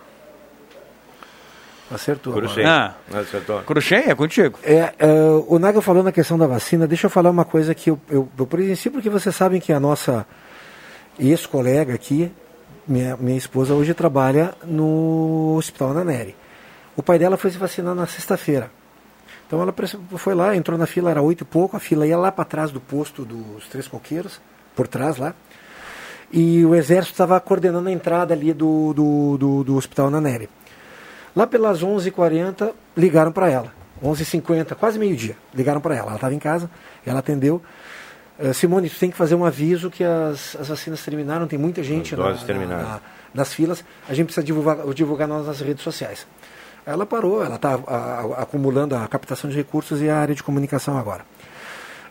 Acertou. 1.91 2.33
Cruxem. 2.33 2.65
Ah. 2.65 2.95
Acertou. 3.15 3.61
Cruxem, 3.63 4.05
é 4.09 4.15
contigo. 4.15 4.59
É, 4.65 4.93
é, 4.99 5.07
o 5.47 5.59
Naga 5.59 5.81
falou 5.81 6.03
na 6.03 6.11
questão 6.11 6.37
da 6.37 6.47
vacina, 6.47 6.87
deixa 6.87 7.07
eu 7.07 7.11
falar 7.11 7.31
uma 7.31 7.45
coisa 7.45 7.75
que 7.75 7.91
eu, 7.91 8.01
eu, 8.11 8.29
eu 8.37 8.47
presenciei, 8.47 8.91
porque 8.91 9.09
vocês 9.09 9.35
sabem 9.37 9.61
que 9.61 9.73
a 9.73 9.79
nossa 9.79 10.27
ex-colega 11.19 11.95
aqui, 11.95 12.33
minha, 12.87 13.17
minha 13.17 13.37
esposa, 13.37 13.75
hoje 13.75 13.95
trabalha 13.95 14.55
no 14.65 15.55
Hospital 15.57 15.91
Ananeri. 15.91 16.37
O 16.97 17.03
pai 17.03 17.19
dela 17.19 17.37
foi 17.37 17.51
se 17.51 17.59
vacinar 17.59 17.95
na 17.95 18.07
sexta-feira. 18.07 18.71
Então 19.47 19.61
ela 19.61 19.75
foi 20.17 20.35
lá, 20.35 20.57
entrou 20.57 20.77
na 20.77 20.87
fila, 20.87 21.11
era 21.11 21.23
oito 21.23 21.43
e 21.43 21.45
pouco, 21.45 21.77
a 21.77 21.81
fila 21.81 22.07
ia 22.07 22.17
lá 22.17 22.33
para 22.33 22.45
trás 22.45 22.71
do 22.71 22.81
posto 22.81 23.25
dos 23.25 23.67
Três 23.69 23.87
Coqueiros, 23.87 24.41
por 24.75 24.89
trás 24.89 25.17
lá. 25.19 25.35
E 26.33 26.65
o 26.65 26.75
exército 26.75 27.13
estava 27.13 27.39
coordenando 27.39 27.89
a 27.89 27.93
entrada 27.93 28.35
ali 28.35 28.53
do, 28.53 28.93
do, 28.93 29.37
do, 29.39 29.65
do 29.65 29.77
Hospital 29.77 30.09
Ananeri. 30.09 30.49
Lá 31.35 31.47
pelas 31.47 31.83
11h40, 31.83 32.73
ligaram 32.97 33.31
para 33.31 33.49
ela. 33.51 33.73
11h50, 34.03 34.75
quase 34.75 34.99
meio-dia, 34.99 35.37
ligaram 35.55 35.81
para 35.81 35.95
ela. 35.95 36.09
Ela 36.09 36.17
estava 36.17 36.35
em 36.35 36.39
casa, 36.39 36.69
ela 37.05 37.21
atendeu. 37.21 37.63
Eh, 38.39 38.53
Simone, 38.53 38.91
tu 38.91 38.99
tem 38.99 39.11
que 39.11 39.17
fazer 39.17 39.35
um 39.35 39.45
aviso 39.45 39.91
que 39.91 40.05
as, 40.05 40.57
as 40.61 40.69
vacinas 40.69 41.03
terminaram, 41.03 41.47
tem 41.47 41.59
muita 41.59 41.83
gente 41.83 42.15
na- 42.17 42.23
na- 42.43 42.45
na- 42.83 43.01
nas 43.35 43.53
filas, 43.55 43.85
a 44.09 44.13
gente 44.15 44.27
precisa 44.27 44.45
divulgar, 44.45 44.77
divulgar 44.95 45.27
nas 45.29 45.47
nossas 45.47 45.61
redes 45.61 45.83
sociais. 45.83 46.27
Ela 46.85 47.05
parou, 47.07 47.43
ela 47.45 47.57
está 47.57 47.75
acumulando 48.39 48.95
a 48.95 49.09
captação 49.09 49.51
de 49.51 49.57
recursos 49.57 50.01
e 50.01 50.09
a 50.09 50.17
área 50.19 50.35
de 50.35 50.43
comunicação 50.43 50.97
agora. 50.99 51.25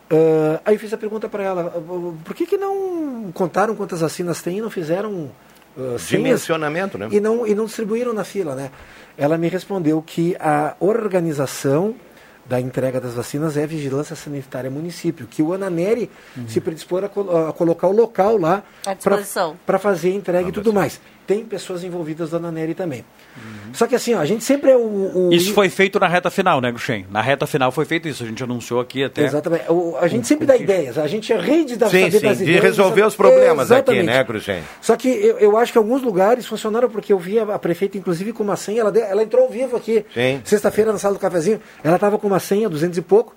Ah, 0.09 0.59
aí 0.65 0.75
eu 0.75 0.79
fiz 0.79 0.91
a 0.93 0.97
pergunta 0.97 1.27
para 1.29 1.43
ela, 1.43 1.73
ah, 1.75 1.79
por 2.23 2.35
que, 2.35 2.45
que 2.45 2.57
não 2.57 3.31
contaram 3.33 3.75
quantas 3.75 4.01
vacinas 4.01 4.41
tem 4.41 4.57
e 4.57 4.61
não 4.61 4.69
fizeram 4.69 5.31
senhas 5.97 6.07
Dimensionamento, 6.07 6.97
né? 6.97 7.07
e 7.11 7.19
não, 7.19 7.45
e 7.45 7.53
não 7.55 7.65
distribuíram 7.65 8.13
na 8.13 8.23
fila, 8.23 8.55
né? 8.55 8.71
Ela 9.17 9.37
me 9.37 9.47
respondeu 9.49 10.01
que 10.01 10.35
a 10.39 10.75
organização 10.79 11.95
da 12.47 12.61
entrega 12.61 13.01
das 13.01 13.13
vacinas 13.15 13.57
é 13.57 13.63
a 13.63 13.67
Vigilância 13.67 14.15
Sanitária 14.15 14.69
Município, 14.69 15.25
que 15.25 15.41
o 15.41 15.51
Ananeri 15.53 16.11
se 16.47 16.61
predispor 16.61 17.03
a, 17.03 17.09
colo- 17.09 17.47
a 17.47 17.51
colocar 17.53 17.87
o 17.87 17.91
local 17.91 18.37
lá 18.37 18.61
para 19.65 19.79
fazer 19.79 20.09
a 20.09 20.15
entrega 20.15 20.47
e 20.47 20.51
tudo 20.51 20.71
mais. 20.71 21.01
Tem 21.27 21.43
pessoas 21.43 21.83
envolvidas 21.83 22.29
do 22.29 22.37
Ananeri 22.37 22.75
também. 22.75 23.03
Só 23.73 23.87
que 23.87 23.95
assim, 23.95 24.13
ó, 24.13 24.19
a 24.19 24.25
gente 24.25 24.43
sempre 24.43 24.69
é 24.69 24.75
o... 24.77 25.29
o- 25.29 25.33
Isso 25.33 25.53
foi 25.53 25.69
feito 25.69 25.99
na 25.99 26.07
reta 26.07 26.29
final, 26.29 26.61
né, 26.61 26.71
Guxem? 26.71 27.05
Na 27.09 27.19
reta 27.21 27.47
final 27.47 27.71
foi 27.71 27.83
feito 27.83 28.07
isso. 28.07 28.23
A 28.23 28.27
gente 28.27 28.43
anunciou 28.43 28.79
aqui 28.79 29.03
até. 29.03 29.23
Exatamente. 29.25 29.63
O- 29.71 29.97
a 29.99 30.07
gente 30.07 30.27
sempre 30.27 30.45
dá 30.45 30.55
ideias, 30.55 30.97
a 30.99 31.07
gente 31.07 31.33
é 31.33 31.37
rede 31.39 31.75
da 31.77 31.89
Sim, 31.89 32.01
saber 32.05 32.19
sim, 32.19 32.25
das 32.25 32.37
de 32.37 32.43
ideias. 32.43 32.63
resolver 32.63 33.01
os 33.07 33.15
problemas 33.15 33.71
aqui, 33.71 33.91
Exatamente. 33.91 34.05
né, 34.05 34.23
Cruxem? 34.23 34.63
Só 34.81 34.95
que 34.95 35.07
eu, 35.09 35.39
eu 35.39 35.57
acho 35.57 35.71
que 35.71 35.77
alguns 35.79 36.03
lugares 36.03 36.45
funcionaram 36.45 36.89
porque 36.89 37.11
eu 37.11 37.17
vi 37.17 37.39
a, 37.39 37.57
prefeita, 37.57 37.97
inclusive, 37.97 38.31
com 38.31 38.43
uma 38.43 38.55
senha. 38.55 38.81
Ela, 38.81 38.91
de- 38.91 38.99
ela 39.01 39.23
entrou 39.23 39.45
ao 39.45 39.49
vivo 39.49 39.75
aqui, 39.75 40.05
Sim. 40.13 40.41
sexta-feira, 40.45 40.91
na 40.93 40.99
sala 40.99 41.15
do 41.15 41.19
cafezinho. 41.19 41.59
Ela 41.83 41.95
estava 41.95 42.19
com 42.19 42.27
uma 42.27 42.39
senha, 42.39 42.69
200 42.69 42.97
e 42.99 43.01
pouco. 43.01 43.33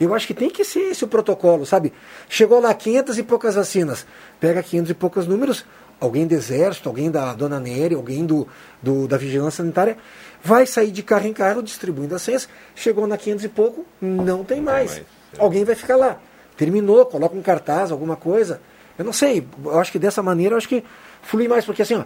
Eu 0.00 0.12
acho 0.12 0.26
que 0.26 0.34
tem 0.34 0.50
que 0.50 0.64
ser 0.64 0.80
esse 0.90 1.04
o 1.04 1.08
protocolo, 1.08 1.64
sabe? 1.64 1.92
Chegou 2.28 2.60
lá 2.60 2.72
500 2.74 3.16
e 3.18 3.22
poucas 3.22 3.54
vacinas. 3.54 4.04
Pega 4.40 4.60
500 4.60 4.90
e 4.90 4.94
poucos 4.94 5.24
números, 5.26 5.64
alguém 6.00 6.26
do 6.26 6.34
Exército, 6.34 6.88
alguém 6.88 7.10
da 7.10 7.32
Dona 7.34 7.58
Nery, 7.60 7.94
alguém 7.94 8.24
do, 8.26 8.46
do- 8.82 9.06
da 9.08 9.16
Vigilância 9.16 9.58
Sanitária, 9.62 9.96
vai 10.42 10.66
sair 10.66 10.90
de 10.90 11.02
carro 11.02 11.26
em 11.26 11.32
carro 11.32 11.62
distribuindo 11.62 12.14
as 12.14 12.22
senhas. 12.22 12.48
Chegou 12.74 13.06
na 13.06 13.16
500 13.16 13.44
e 13.44 13.48
pouco, 13.48 13.84
não 14.00 14.44
tem 14.44 14.60
mais. 14.60 15.00
Alguém 15.38 15.64
vai 15.64 15.74
ficar 15.74 15.96
lá. 15.96 16.18
Terminou, 16.56 17.04
coloca 17.06 17.36
um 17.36 17.42
cartaz, 17.42 17.90
alguma 17.90 18.16
coisa. 18.16 18.60
Eu 18.98 19.04
não 19.04 19.12
sei, 19.12 19.44
eu 19.64 19.78
acho 19.80 19.90
que 19.90 19.98
dessa 19.98 20.22
maneira 20.22 20.54
eu 20.54 20.58
acho 20.58 20.68
que 20.68 20.84
flui 21.22 21.48
mais, 21.48 21.64
porque 21.64 21.82
assim, 21.82 21.94
ó, 21.96 22.04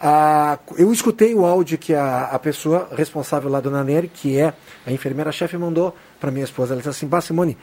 a- 0.00 0.58
eu 0.76 0.92
escutei 0.92 1.34
o 1.34 1.44
áudio 1.46 1.78
que 1.78 1.94
a, 1.94 2.24
a 2.32 2.38
pessoa 2.38 2.88
responsável 2.96 3.48
lá, 3.50 3.60
Dona 3.60 3.84
Nery, 3.84 4.08
que 4.08 4.36
é 4.38 4.52
a 4.86 4.90
enfermeira-chefe, 4.90 5.56
mandou 5.56 5.94
para 6.18 6.30
minha 6.30 6.44
esposa. 6.44 6.72
Ela 6.74 6.78
disse 6.80 6.88
assim, 6.90 7.06
Bah, 7.06 7.20
Simone, 7.20 7.56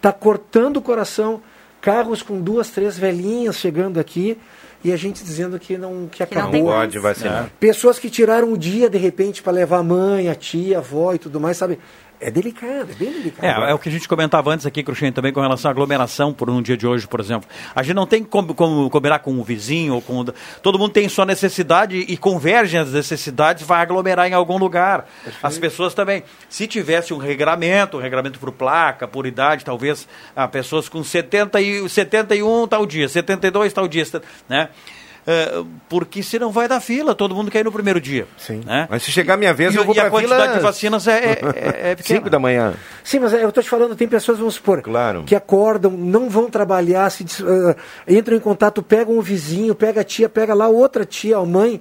tá 0.00 0.12
cortando 0.12 0.76
o 0.76 0.82
coração, 0.82 1.40
carros 1.80 2.22
com 2.22 2.40
duas, 2.40 2.68
três 2.70 2.98
velhinhas 2.98 3.56
chegando 3.56 3.98
aqui 3.98 4.38
e 4.84 4.92
a 4.92 4.96
gente 4.96 5.22
dizendo 5.22 5.58
que 5.58 5.78
não 5.78 6.08
que 6.10 6.22
acabou. 6.22 6.50
tem 6.50 6.62
mais. 6.62 6.76
Pode 6.76 6.98
vacinar. 6.98 7.50
Pessoas 7.60 7.98
que 7.98 8.10
tiraram 8.10 8.52
o 8.52 8.58
dia 8.58 8.90
de 8.90 8.98
repente 8.98 9.42
para 9.42 9.52
levar 9.52 9.78
a 9.78 9.82
mãe, 9.82 10.28
a 10.28 10.34
tia, 10.34 10.78
a 10.78 10.80
avó 10.80 11.14
e 11.14 11.18
tudo 11.18 11.40
mais, 11.40 11.56
sabe? 11.56 11.78
É 12.24 12.30
delicado, 12.30 12.88
é 12.90 12.94
bem 12.94 13.10
delicado. 13.12 13.64
É, 13.64 13.70
é 13.70 13.74
o 13.74 13.78
que 13.78 13.88
a 13.88 13.92
gente 13.92 14.06
comentava 14.08 14.52
antes 14.52 14.64
aqui, 14.64 14.82
Cruxem, 14.82 15.10
também 15.12 15.32
com 15.32 15.40
relação 15.40 15.68
à 15.68 15.72
aglomeração 15.72 16.32
por 16.32 16.48
um 16.48 16.62
dia 16.62 16.76
de 16.76 16.86
hoje, 16.86 17.06
por 17.06 17.18
exemplo. 17.18 17.48
A 17.74 17.82
gente 17.82 17.96
não 17.96 18.06
tem 18.06 18.22
como, 18.22 18.54
combinar 18.88 19.18
com 19.18 19.36
o 19.38 19.42
vizinho 19.42 19.94
ou 19.94 20.00
com. 20.00 20.20
o- 20.20 20.32
Todo 20.62 20.78
mundo 20.78 20.92
tem 20.92 21.08
sua 21.08 21.24
necessidade 21.26 21.96
e 21.96 22.16
convergem 22.16 22.78
as 22.78 22.92
necessidades, 22.92 23.66
vai 23.66 23.80
aglomerar 23.82 24.28
em 24.28 24.34
algum 24.34 24.56
lugar. 24.56 25.08
As 25.42 25.58
pessoas 25.58 25.94
também. 25.94 26.22
Se 26.48 26.66
tivesse 26.68 27.12
um 27.12 27.18
regramento, 27.18 27.96
um 27.96 28.00
regramento 28.00 28.38
por 28.38 28.52
placa, 28.52 29.08
por 29.08 29.26
idade, 29.26 29.64
talvez 29.64 30.06
ah, 30.36 30.46
pessoas 30.46 30.88
com 30.88 31.02
70 31.02 31.60
e, 31.60 31.88
71 31.88 32.68
tal 32.68 32.86
dia, 32.86 33.08
72 33.08 33.72
tal 33.72 33.88
dia, 33.88 34.04
né? 34.48 34.68
É, 35.24 35.62
porque 35.88 36.20
senão 36.20 36.50
vai 36.50 36.66
dar 36.66 36.80
fila, 36.80 37.14
todo 37.14 37.32
mundo 37.32 37.48
quer 37.50 37.60
ir 37.60 37.64
no 37.64 37.70
primeiro 37.70 38.00
dia. 38.00 38.26
Sim. 38.36 38.60
Né? 38.66 38.88
Mas 38.90 39.04
se 39.04 39.12
chegar 39.12 39.34
a 39.34 39.36
minha 39.36 39.54
vez, 39.54 39.72
E- 39.72 39.76
eu 39.78 39.84
vou 39.84 39.94
e 39.94 39.98
a 39.98 40.02
pra 40.02 40.10
quantidade 40.10 40.42
fila 40.42 40.54
de 40.56 40.62
vacinas 40.62 41.06
é- 41.06 41.12
é- 41.12 41.38
é- 41.54 41.90
é 41.92 41.94
pequena. 41.96 42.18
5 42.18 42.28
da 42.30 42.38
manhã. 42.40 42.74
Sim, 43.04 43.20
mas 43.20 43.32
é, 43.32 43.44
eu 43.44 43.48
estou 43.50 43.62
te 43.62 43.70
falando, 43.70 43.94
tem 43.94 44.08
pessoas, 44.08 44.38
vamos 44.38 44.54
supor, 44.54 44.82
Claro. 44.82 45.22
que 45.24 45.36
acordam, 45.36 45.92
não 45.92 46.28
vão 46.28 46.50
trabalhar, 46.50 47.08
se, 47.10 47.24
ah, 47.44 47.76
entram 48.08 48.36
em 48.36 48.40
contato, 48.40 48.82
pegam 48.82 49.16
o 49.16 49.22
vizinho, 49.22 49.74
pega 49.76 50.00
a 50.00 50.04
tia, 50.04 50.28
pega 50.28 50.54
lá 50.54 50.66
outra 50.66 51.04
tia, 51.04 51.36
a 51.36 51.46
mãe. 51.46 51.80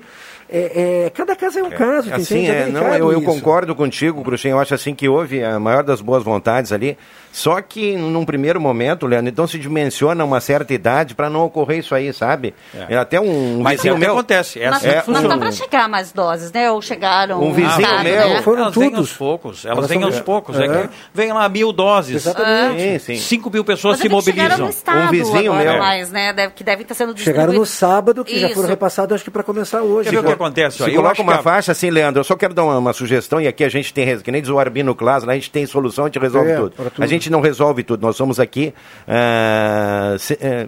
É, 0.54 1.06
é, 1.06 1.10
cada 1.10 1.34
caso 1.36 1.60
é 1.60 1.64
um 1.64 1.70
caso, 1.72 2.10
tu 2.10 2.16
Assim, 2.16 2.44
entende? 2.44 2.52
é, 2.52 2.66
não, 2.68 2.94
eu, 2.94 3.12
eu 3.14 3.22
concordo 3.22 3.74
contigo, 3.74 4.22
Cruxem. 4.22 4.52
Eu 4.52 4.60
acho 4.60 4.74
assim 4.76 4.94
que 4.94 5.08
houve 5.08 5.42
a 5.44 5.58
maior 5.60 5.82
das 5.82 6.02
boas 6.02 6.22
vontades 6.24 6.72
ali. 6.74 6.98
Só 7.32 7.62
que 7.62 7.96
num 7.96 8.26
primeiro 8.26 8.60
momento, 8.60 9.06
Leandro, 9.08 9.30
então 9.30 9.48
se 9.48 9.58
dimensiona 9.58 10.24
uma 10.26 10.40
certa 10.42 10.74
idade 10.74 11.16
para 11.16 11.30
não 11.30 11.46
ocorrer 11.46 11.80
isso 11.80 11.96
aí, 11.96 12.12
sabe? 12.14 12.54
É. 12.76 12.94
É. 12.96 12.98
Até 12.98 13.20
um 13.22 13.62
Mas 13.62 13.78
vizinho 13.78 13.92
é 13.92 13.96
o 13.96 14.00
que 14.00 14.06
meu. 14.06 14.14
acontece, 14.14 14.60
é 14.62 14.70
Mas, 14.70 14.86
assim 14.86 15.12
mas 15.12 15.24
tá 15.28 15.38
para 15.38 15.52
chegar 15.52 15.88
mais 15.90 16.12
doses, 16.12 16.52
né? 16.52 16.70
Ou 16.72 16.82
chegaram... 16.82 17.42
Um 17.42 17.54
vizinho 17.54 17.88
Ah, 17.88 18.04
meu- 18.04 18.30
né? 18.30 18.42
Foram 18.42 18.64
elas 18.64 18.76
vêm 18.76 18.90
todos. 18.92 19.00
aos 19.10 19.18
poucos, 19.18 19.66
elas 19.66 19.78
Elas 19.78 19.90
vêm 19.90 20.00
são- 20.00 20.08
aos 20.10 20.20
poucos. 20.20 20.60
É. 20.60 20.66
É. 20.66 20.68
que 20.84 20.90
vem 21.14 21.32
lá 21.32 21.48
mil 21.50 21.72
doses. 21.72 22.16
Exatamente. 22.28 22.82
Sim, 22.82 23.00
sim. 23.00 23.16
5 23.18 23.50
mil 23.50 23.64
pessoas 23.64 23.94
Mas 23.98 24.00
é 24.02 24.04
se 24.04 24.10
mobilizam. 24.10 24.58
no 24.66 24.70
estado 24.70 25.00
Um 25.08 25.10
vizinho 25.12 25.52
agora 25.54 25.72
meu. 25.72 25.80
mais, 25.82 26.12
né? 26.12 26.34
Deve, 26.34 26.54
que 26.54 26.64
devem 26.64 26.82
estar 26.84 26.96
sendo 26.96 27.18
Chegaram 27.18 27.54
no 27.54 27.60
distribuídos. 27.64 27.70
sábado, 27.70 28.26
que 28.26 28.40
já 28.40 28.48
foram 28.50 28.62
Isso. 28.62 28.68
repassados, 28.70 29.16
acho 29.16 29.24
que 29.24 29.32
para 29.32 29.44
começar 29.44 29.82
hoje. 29.82 30.10
Quer 30.10 30.16
ver 30.16 30.20
o 30.22 30.24
que 30.28 30.32
acontece? 30.34 30.82
ó? 30.82 30.86
Se 30.86 30.92
Eu 30.92 31.02
coloca 31.02 31.22
uma 31.22 31.34
que 31.34 31.40
a- 31.40 31.44
faixa 31.44 31.72
assim, 31.72 31.90
Leandro, 31.90 32.20
eu 32.20 32.24
só 32.24 32.36
quero 32.36 32.54
dar 32.54 32.64
uma, 32.64 32.78
uma 32.78 32.94
sugestão, 32.94 33.40
e 33.40 33.48
aqui 33.48 33.64
a 33.64 33.70
gente 33.70 33.94
tem, 33.94 34.18
que 34.20 34.32
nem 34.32 34.42
diz 34.42 34.50
o 34.50 34.60
Arbino 34.60 34.94
Class, 34.94 35.24
lá 35.24 35.32
a 35.34 35.36
gente 35.36 35.50
tem 35.50 35.66
solução, 35.66 36.06
a 36.06 36.08
gente 36.08 36.20
resolve 36.20 36.52
É, 36.52 36.56
tudo. 36.56 36.74
A 37.00 37.06
gente 37.06 37.21
não 37.30 37.42
resolve 37.42 37.84
tudo, 37.84 38.02
nós 38.02 38.16
somos 38.16 38.40
aqui. 38.40 38.74
ah, 39.08 40.16
se- 40.18 40.38
eh, 40.42 40.68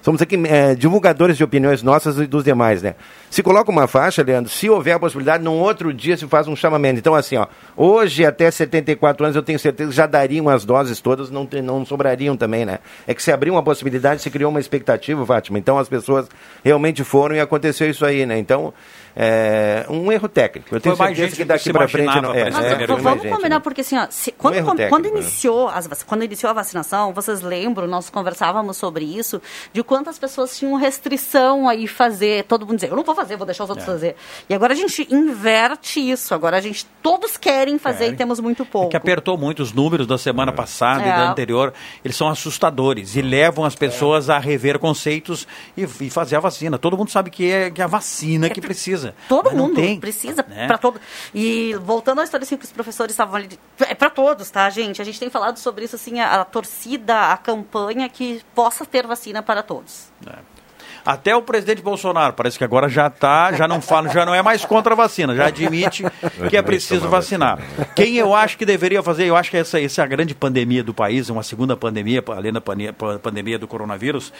Somos 0.00 0.22
aqui 0.22 0.36
eh, 0.46 0.74
divulgadores 0.76 1.36
de 1.36 1.42
opiniões 1.44 1.82
nossas 1.82 2.18
e 2.18 2.26
dos 2.26 2.44
demais, 2.44 2.80
né? 2.82 2.94
Se 3.28 3.42
coloca 3.42 3.70
uma 3.70 3.86
faixa, 3.88 4.22
Leandro, 4.22 4.50
se 4.50 4.70
houver 4.70 4.92
a 4.92 4.98
possibilidade, 4.98 5.42
num 5.42 5.58
outro 5.58 5.92
dia 5.92 6.16
se 6.16 6.26
faz 6.28 6.46
um 6.46 6.54
chamamento. 6.54 6.98
Então, 7.00 7.14
assim, 7.16 7.36
ó, 7.36 7.46
hoje 7.76 8.24
até 8.24 8.48
74 8.50 9.24
anos 9.24 9.36
eu 9.36 9.42
tenho 9.42 9.58
certeza 9.58 9.90
que 9.90 9.96
já 9.96 10.06
dariam 10.06 10.48
as 10.48 10.64
doses 10.64 11.00
todas, 11.00 11.30
não, 11.30 11.46
não 11.62 11.84
sobrariam 11.84 12.36
também, 12.36 12.64
né? 12.64 12.78
É 13.08 13.12
que 13.12 13.22
se 13.22 13.32
abriu 13.32 13.52
uma 13.52 13.62
possibilidade, 13.62 14.22
se 14.22 14.30
criou 14.30 14.50
uma 14.50 14.60
expectativa, 14.60 15.26
Fátima. 15.26 15.58
Então 15.58 15.76
as 15.78 15.88
pessoas 15.88 16.26
realmente 16.64 17.02
foram 17.04 17.34
e 17.34 17.40
aconteceu 17.40 17.90
isso 17.90 18.06
aí, 18.06 18.24
né? 18.24 18.38
Então, 18.38 18.72
é 19.20 19.84
um 19.90 20.12
erro 20.12 20.28
técnico. 20.28 20.72
Eu 20.76 20.80
tenho 20.80 20.94
Foi 20.96 21.06
certeza 21.08 21.34
que 21.36 21.44
daqui 21.44 21.72
para 21.72 21.88
frente 21.88 22.20
não 22.20 22.32
é. 22.32 22.48
Mas 22.50 22.64
é, 22.64 22.86
vamos 22.86 23.22
gente, 23.22 23.34
combinar, 23.34 23.56
né? 23.56 23.60
porque 23.60 23.80
assim, 23.80 23.98
ó, 23.98 24.06
se- 24.08 24.30
quando, 24.30 24.54
quando, 24.62 24.76
técnico, 24.76 24.90
quando 24.90 25.12
né? 25.12 25.20
iniciou 25.20 25.68
as, 25.68 26.02
quando 26.04 26.22
iniciou 26.24 26.50
a 26.50 26.52
vacinação, 26.52 27.12
vocês 27.12 27.40
lembram, 27.40 27.88
nós 27.88 28.08
conversávamos 28.08 28.76
sobre 28.76 29.04
isso, 29.04 29.42
de 29.72 29.82
quantas 29.82 30.20
pessoas 30.20 30.56
tinham 30.56 30.76
restrição 30.76 31.68
aí 31.68 31.88
fazer, 31.88 32.44
todo 32.44 32.64
mundo 32.64 32.76
dizer, 32.76 32.90
eu 32.92 32.96
não 32.96 33.02
vou 33.02 33.14
fazer, 33.14 33.36
vou 33.36 33.44
deixar 33.44 33.64
os 33.64 33.70
outros 33.70 33.88
É. 33.88 33.90
fazer. 33.90 34.16
E 34.48 34.54
agora 34.54 34.72
a 34.72 34.76
gente 34.76 35.06
inverte 35.12 35.98
isso, 35.98 36.32
agora 36.32 36.56
a 36.56 36.60
gente, 36.60 36.86
todos 37.02 37.36
querem 37.36 37.76
fazer 37.76 37.98
Querem. 37.98 38.14
e 38.14 38.16
temos 38.16 38.38
muito 38.38 38.64
pouco. 38.64 38.90
que 38.90 38.96
apertou 38.96 39.36
muito 39.36 39.62
os 39.62 39.72
números 39.72 40.06
da 40.06 40.16
semana 40.16 40.52
passada 40.52 41.02
e 41.04 41.08
É. 41.08 41.16
da 41.16 41.30
anterior. 41.32 41.72
Eles 42.04 42.16
são 42.16 42.28
assustadores 42.28 43.16
e 43.16 43.22
levam 43.22 43.64
as 43.64 43.74
pessoas 43.74 44.30
a 44.30 44.38
rever 44.38 44.78
conceitos 44.78 45.46
e, 45.76 45.82
e 46.02 46.08
fazer 46.10 46.36
a 46.36 46.40
vacina. 46.40 46.78
Todo 46.78 46.96
mundo 46.96 47.10
sabe 47.10 47.30
que 47.30 47.50
é, 47.50 47.68
que 47.70 47.80
é 47.80 47.84
a 47.84 47.88
vacina 47.88 48.48
que 48.48 48.60
precisa. 48.60 49.07
Todo 49.28 49.46
Mas 49.46 49.54
não 49.54 49.68
mundo 49.68 49.76
tem, 49.76 49.98
precisa 50.00 50.44
né? 50.48 50.66
para 50.66 50.78
todo. 50.78 51.00
E 51.34 51.74
voltando 51.82 52.20
à 52.20 52.24
história 52.24 52.44
assim 52.44 52.56
que 52.56 52.64
os 52.64 52.72
professores 52.72 53.12
estavam 53.12 53.36
ali, 53.36 53.58
é 53.80 53.94
para 53.94 54.10
todos, 54.10 54.50
tá, 54.50 54.68
gente? 54.70 55.00
A 55.00 55.04
gente 55.04 55.18
tem 55.18 55.30
falado 55.30 55.58
sobre 55.58 55.84
isso 55.84 55.96
assim, 55.96 56.20
a, 56.20 56.40
a 56.40 56.44
torcida, 56.44 57.32
a 57.32 57.36
campanha 57.36 58.08
que 58.08 58.42
possa 58.54 58.84
ter 58.84 59.06
vacina 59.06 59.42
para 59.42 59.62
todos. 59.62 60.10
Até 61.08 61.34
o 61.34 61.40
presidente 61.40 61.80
Bolsonaro, 61.80 62.34
parece 62.34 62.58
que 62.58 62.64
agora 62.64 62.86
já 62.86 63.08
tá, 63.08 63.50
já 63.52 63.66
não 63.66 63.80
fala, 63.80 64.10
já 64.10 64.26
não 64.26 64.34
é 64.34 64.42
mais 64.42 64.64
contra 64.66 64.92
a 64.92 64.96
vacina, 64.96 65.34
já 65.34 65.46
admite 65.46 66.04
que 66.50 66.54
é 66.54 66.60
preciso 66.60 67.08
vacinar. 67.08 67.58
Quem 67.94 68.16
eu 68.16 68.34
acho 68.34 68.58
que 68.58 68.66
deveria 68.66 69.02
fazer, 69.02 69.24
eu 69.24 69.34
acho 69.34 69.50
que 69.50 69.56
essa, 69.56 69.80
essa 69.80 70.02
é 70.02 70.04
a 70.04 70.06
grande 70.06 70.34
pandemia 70.34 70.84
do 70.84 70.92
país, 70.92 71.30
uma 71.30 71.42
segunda 71.42 71.74
pandemia, 71.76 72.22
além 72.28 72.52
da 72.52 72.60
pandemia, 72.60 72.92
pandemia 72.92 73.58
do 73.58 73.66
coronavírus, 73.66 74.32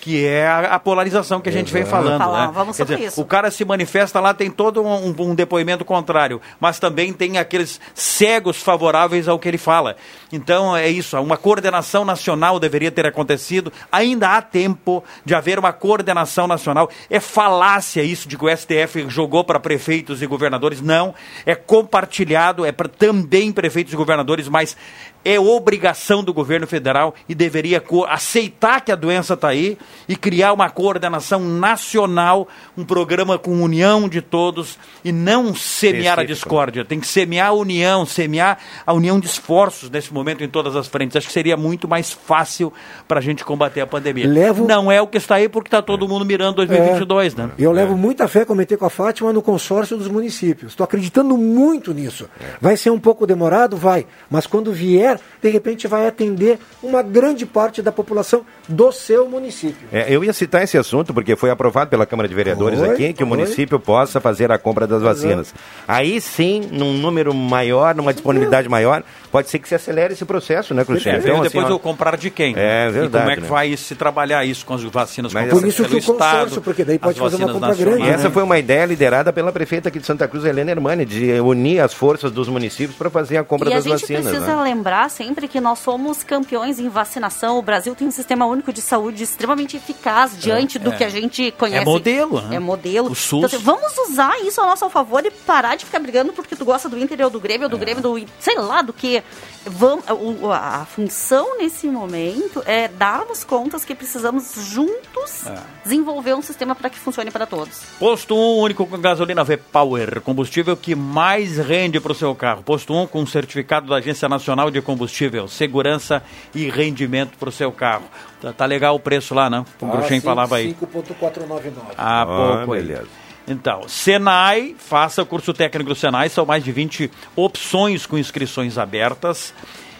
que 0.00 0.26
é 0.26 0.46
a, 0.46 0.74
a 0.74 0.78
polarização 0.78 1.40
que 1.40 1.48
a 1.48 1.52
gente 1.52 1.72
vem 1.72 1.84
falando. 1.84 2.18
Falar, 2.18 2.46
né? 2.48 2.52
vamos 2.54 2.76
Quer 2.76 2.82
sobre 2.84 2.96
dizer, 2.96 3.08
isso. 3.08 3.20
O 3.20 3.24
cara 3.24 3.50
se 3.50 3.64
manifesta 3.64 4.18
lá, 4.20 4.34
tem 4.34 4.50
todo 4.50 4.82
um, 4.82 5.08
um- 5.08 5.14
um 5.30 5.34
depoimento 5.34 5.84
contrário, 5.84 6.40
mas 6.58 6.78
também 6.78 7.12
tem 7.12 7.38
aqueles 7.38 7.80
cegos 7.94 8.56
favoráveis 8.62 9.28
ao 9.28 9.38
que 9.38 9.48
ele 9.48 9.58
fala. 9.58 9.96
Então 10.32 10.76
é 10.76 10.88
isso, 10.88 11.18
uma 11.20 11.36
coordenação 11.36 12.04
nacional 12.04 12.58
deveria 12.58 12.90
ter 12.90 13.06
acontecido. 13.06 13.72
Ainda 13.90 14.36
há 14.36 14.42
tempo 14.42 15.04
de 15.24 15.34
haver 15.34 15.58
uma 15.58 15.72
coordenação 15.72 16.46
nacional. 16.46 16.88
É 17.10 17.20
falácia 17.20 18.02
isso 18.02 18.28
de 18.28 18.36
que 18.36 18.44
o 18.44 18.56
STF 18.56 19.08
jogou 19.08 19.44
para 19.44 19.60
prefeitos 19.60 20.22
e 20.22 20.26
governadores. 20.26 20.80
Não, 20.80 21.14
é 21.46 21.54
compartilhado, 21.54 22.64
é 22.64 22.72
para 22.72 22.88
também 22.88 23.52
prefeitos 23.52 23.92
e 23.92 23.96
governadores, 23.96 24.48
mas 24.48 24.76
é 25.24 25.38
obrigação 25.38 26.22
do 26.24 26.32
governo 26.32 26.66
federal 26.66 27.14
e 27.28 27.34
deveria 27.34 27.82
aceitar 28.08 28.80
que 28.80 28.90
a 28.92 28.96
doença 28.96 29.34
está 29.34 29.48
aí 29.48 29.78
e 30.08 30.16
criar 30.16 30.52
uma 30.52 30.68
coordenação 30.70 31.40
nacional, 31.40 32.48
um 32.76 32.84
programa 32.84 33.38
com 33.38 33.62
união 33.62 34.08
de 34.08 34.20
todos 34.20 34.78
e 35.04 35.12
não 35.12 35.54
semear 35.54 36.18
a 36.18 36.24
discórdia. 36.24 36.84
Tem 36.84 37.00
que 37.00 37.06
semear 37.06 37.48
a 37.48 37.52
união, 37.52 38.04
semear 38.06 38.58
a 38.86 38.92
união 38.92 39.18
de 39.18 39.26
esforços 39.26 39.90
nesse 39.90 40.12
momento 40.12 40.42
em 40.44 40.48
todas 40.48 40.76
as 40.76 40.86
frentes. 40.86 41.16
Acho 41.16 41.26
que 41.26 41.32
seria 41.32 41.56
muito 41.56 41.88
mais 41.88 42.12
fácil 42.12 42.72
para 43.08 43.18
a 43.18 43.22
gente 43.22 43.44
combater 43.44 43.80
a 43.80 43.86
pandemia. 43.86 44.26
Levo- 44.28 44.66
Não 44.66 44.90
é 44.90 45.00
o 45.00 45.06
que 45.06 45.18
está 45.18 45.36
aí 45.36 45.48
porque 45.48 45.68
está 45.68 45.82
todo 45.82 46.08
mundo 46.08 46.24
mirando 46.24 46.56
2022, 46.56 47.34
né? 47.34 47.50
Eu 47.58 47.72
levo 47.72 47.96
muita 47.96 48.28
fé, 48.28 48.44
comentei 48.44 48.76
com 48.76 48.86
a 48.86 48.90
Fátima, 48.90 49.32
no 49.32 49.42
consórcio 49.42 49.96
dos 49.96 50.08
municípios. 50.08 50.72
Estou 50.72 50.84
acreditando 50.84 51.36
muito 51.36 51.92
nisso. 51.94 52.28
Vai 52.60 52.76
ser 52.76 52.90
um 52.90 52.98
pouco 53.00 53.26
demorado? 53.26 53.76
Vai. 53.76 54.06
Mas 54.30 54.46
quando 54.46 54.72
vier, 54.72 55.11
de 55.40 55.48
repente 55.48 55.86
vai 55.86 56.06
atender 56.06 56.58
uma 56.82 57.02
grande 57.02 57.46
parte 57.46 57.82
da 57.82 57.92
população 57.92 58.44
do 58.68 58.92
seu 58.92 59.28
município. 59.28 59.88
É, 59.92 60.06
eu 60.14 60.24
ia 60.24 60.32
citar 60.32 60.62
esse 60.62 60.78
assunto 60.78 61.12
porque 61.12 61.36
foi 61.36 61.50
aprovado 61.50 61.90
pela 61.90 62.06
Câmara 62.06 62.28
de 62.28 62.34
Vereadores 62.34 62.78
Foi, 62.78 62.90
aqui 62.90 63.12
que 63.12 63.22
o 63.22 63.26
foi. 63.26 63.36
município 63.36 63.78
possa 63.78 64.20
fazer 64.20 64.50
a 64.50 64.58
compra 64.58 64.86
das 64.86 65.02
vacinas. 65.02 65.54
Aí 65.86 66.20
sim, 66.20 66.68
num 66.70 66.92
número 66.92 67.34
maior, 67.34 67.94
numa 67.94 68.12
disponibilidade 68.12 68.68
maior, 68.68 69.02
pode 69.32 69.48
ser 69.50 69.58
que 69.58 69.68
se 69.68 69.74
acelere 69.74 70.12
esse 70.12 70.24
processo, 70.24 70.72
né, 70.74 70.84
Cruxinha? 70.84 71.16
Então, 71.18 71.32
assim, 71.36 71.42
depois 71.44 71.66
ó, 71.66 71.70
eu 71.70 71.78
comprar 71.80 72.16
de 72.16 72.30
quem? 72.30 72.54
É 72.56 72.86
E 72.88 72.90
verdade, 72.92 73.22
como 73.24 73.30
é 73.32 73.34
que 73.36 73.40
né? 73.42 73.48
vai 73.48 73.76
se 73.76 73.94
trabalhar 73.96 74.44
isso 74.44 74.64
com 74.64 74.74
as 74.74 74.82
vacinas 74.84 75.32
Mas 75.32 75.44
compradas 75.44 75.60
Por 75.62 75.68
isso 75.68 75.84
que 75.84 75.96
o 75.96 76.00
consórcio, 76.12 76.46
Estado, 76.48 76.62
porque 76.62 76.84
daí 76.84 76.98
pode 76.98 77.18
fazer 77.18 77.36
uma 77.36 77.46
vacinas 77.46 77.52
compra 77.60 77.74
grande, 77.74 77.96
E 77.96 77.98
nacionais. 78.00 78.20
essa 78.20 78.30
foi 78.30 78.42
uma 78.44 78.58
ideia 78.58 78.84
liderada 78.84 79.32
pela 79.32 79.50
prefeita 79.50 79.88
aqui 79.88 79.98
de 79.98 80.06
Santa 80.06 80.28
Cruz, 80.28 80.44
Helena 80.44 80.70
Hermani, 80.70 81.04
de 81.04 81.32
unir 81.40 81.80
as 81.80 81.92
forças 81.94 82.30
dos 82.30 82.46
municípios 82.48 82.96
para 82.96 83.08
fazer 83.10 83.38
a 83.38 83.42
compra 83.44 83.70
E 83.70 83.72
a 83.72 83.76
das 83.76 83.84
gente 83.84 84.00
vacinas. 84.02 84.26
precisa 84.26 84.54
né? 84.56 84.62
lembrar 84.62 85.08
sempre 85.10 85.48
que 85.48 85.60
nós 85.60 85.78
somos 85.78 86.22
campeões 86.22 86.78
em 86.78 86.88
vacinação. 86.90 87.58
O 87.58 87.62
Brasil 87.62 87.94
tem 87.94 88.06
um 88.06 88.12
sistema 88.12 88.44
único 88.46 88.72
de 88.72 88.82
saúde 88.82 89.22
extremamente 89.22 89.76
eficaz 89.76 90.38
diante 90.38 90.78
do 90.78 90.92
é. 90.92 90.96
que 90.96 91.04
a 91.04 91.08
gente 91.08 91.50
conhece. 91.52 91.82
É 91.82 91.84
modelo, 91.84 92.40
né? 92.42 92.56
É 92.56 92.58
modelo. 92.58 93.10
O 93.10 93.14
SUS. 93.14 93.44
Então, 93.44 93.46
assim, 93.58 93.64
vamos 93.64 93.96
usar 94.10 94.38
isso 94.44 94.60
a 94.60 94.66
nosso 94.66 94.88
favor 94.90 95.24
e 95.24 95.30
parar 95.30 95.74
de 95.76 95.84
ficar 95.86 96.00
brigando 96.00 96.32
porque 96.32 96.54
tu 96.54 96.64
gosta 96.64 96.88
do 96.88 96.98
Inter 96.98 97.22
ou 97.24 97.30
do 97.30 97.40
Grêmio 97.40 97.62
ou 97.62 97.68
É. 97.68 97.70
do 97.70 97.78
Grêmio, 97.78 98.02
do 98.02 98.22
sei 98.38 98.56
lá 98.58 98.82
do 98.82 98.92
que. 98.92 99.21
Vamos, 99.64 100.04
o- 100.10 100.50
a 100.50 100.84
função 100.84 101.56
nesse 101.56 101.86
momento 101.86 102.60
é 102.66 102.88
darmos 102.88 103.44
contas 103.44 103.84
que 103.84 103.94
precisamos 103.94 104.54
juntos 104.56 105.46
É. 105.46 105.54
desenvolver 105.84 106.34
um 106.34 106.42
sistema 106.42 106.74
para 106.74 106.90
que 106.90 106.98
funcione 106.98 107.30
para 107.30 107.46
todos. 107.46 107.80
Posto 107.96 108.34
1 108.34 108.58
único 108.60 108.84
com 108.84 108.98
gasolina 108.98 109.44
V-Power, 109.44 110.20
combustível 110.20 110.76
que 110.76 110.96
mais 110.96 111.58
rende 111.58 112.00
para 112.00 112.10
o 112.10 112.14
seu 112.14 112.34
carro. 112.34 112.64
Posto 112.64 112.92
1 112.92 113.06
com 113.06 113.24
certificado 113.24 113.86
da 113.86 113.96
Agência 113.96 114.28
Nacional 114.28 114.68
de 114.68 114.82
Combustível, 114.82 115.46
segurança 115.46 116.24
e 116.52 116.68
rendimento 116.68 117.38
para 117.38 117.48
o 117.48 117.52
seu 117.52 117.70
carro. 117.70 118.04
Tá, 118.40 118.52
tá 118.52 118.66
legal 118.66 118.96
o 118.96 119.00
preço 119.00 119.32
lá, 119.32 119.48
não? 119.48 119.64
O 119.80 119.86
Bruxem 119.86 120.20
falava 120.20 120.56
aí. 120.56 120.74
5.499. 120.74 121.94
Há 121.96 122.22
Ah, 122.22 122.26
pouco 122.26 122.72
aí. 122.72 122.82
beleza. 122.82 123.06
Então, 123.46 123.88
Senai, 123.88 124.76
faça 124.78 125.22
o 125.22 125.26
curso 125.26 125.52
técnico 125.52 125.90
do 125.90 125.96
Senai, 125.96 126.28
são 126.28 126.46
mais 126.46 126.62
de 126.62 126.70
20 126.70 127.10
opções 127.34 128.06
com 128.06 128.16
inscrições 128.16 128.78
abertas. 128.78 129.52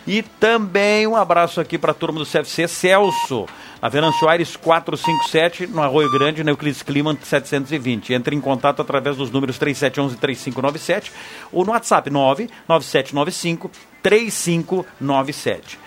E 0.06 0.22
também 0.22 1.06
um 1.06 1.14
abraço 1.14 1.60
aqui 1.60 1.78
para 1.78 1.92
a 1.92 1.94
turma 1.94 2.18
do 2.18 2.26
CFC, 2.26 2.66
Celso, 2.66 3.46
na 3.80 3.88
Venâncio 3.88 4.28
Aires 4.28 4.56
457, 4.56 5.68
no 5.68 5.80
Arroio 5.80 6.10
Grande, 6.10 6.42
na 6.42 6.50
Euclides 6.50 6.82
Clima 6.82 7.16
720. 7.20 8.12
Entre 8.12 8.34
em 8.34 8.40
contato 8.40 8.82
através 8.82 9.16
dos 9.16 9.30
números 9.30 9.58
3711-3597 9.60 11.12
ou 11.52 11.64
no 11.64 11.70
WhatsApp 11.70 12.10
99795 12.10 13.70
3597. 14.02 15.78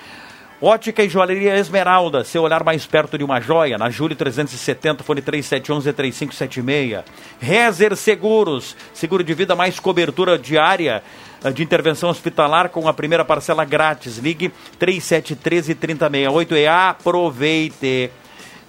Ótica 0.61 1.03
e 1.03 1.09
Joalheria 1.09 1.57
Esmeralda, 1.57 2.23
seu 2.23 2.43
olhar 2.43 2.63
mais 2.63 2.85
perto 2.85 3.17
de 3.17 3.25
uma 3.25 3.41
joia, 3.41 3.77
na 3.77 3.89
Júlio 3.89 4.15
370, 4.15 5.03
fone 5.03 5.21
3711-3576. 5.21 7.03
Rezer 7.41 7.93
Seguros, 7.97 8.73
seguro 8.93 9.21
de 9.21 9.33
vida 9.33 9.53
mais 9.53 9.81
cobertura 9.81 10.39
diária 10.39 11.03
eh, 11.43 11.51
de 11.51 11.61
intervenção 11.61 12.09
hospitalar 12.09 12.69
com 12.69 12.87
a 12.87 12.93
primeira 12.93 13.25
parcela 13.25 13.65
grátis. 13.65 14.17
Ligue 14.17 14.49
3713-3068 14.79 16.51
e 16.53 16.65
aproveite. 16.65 18.09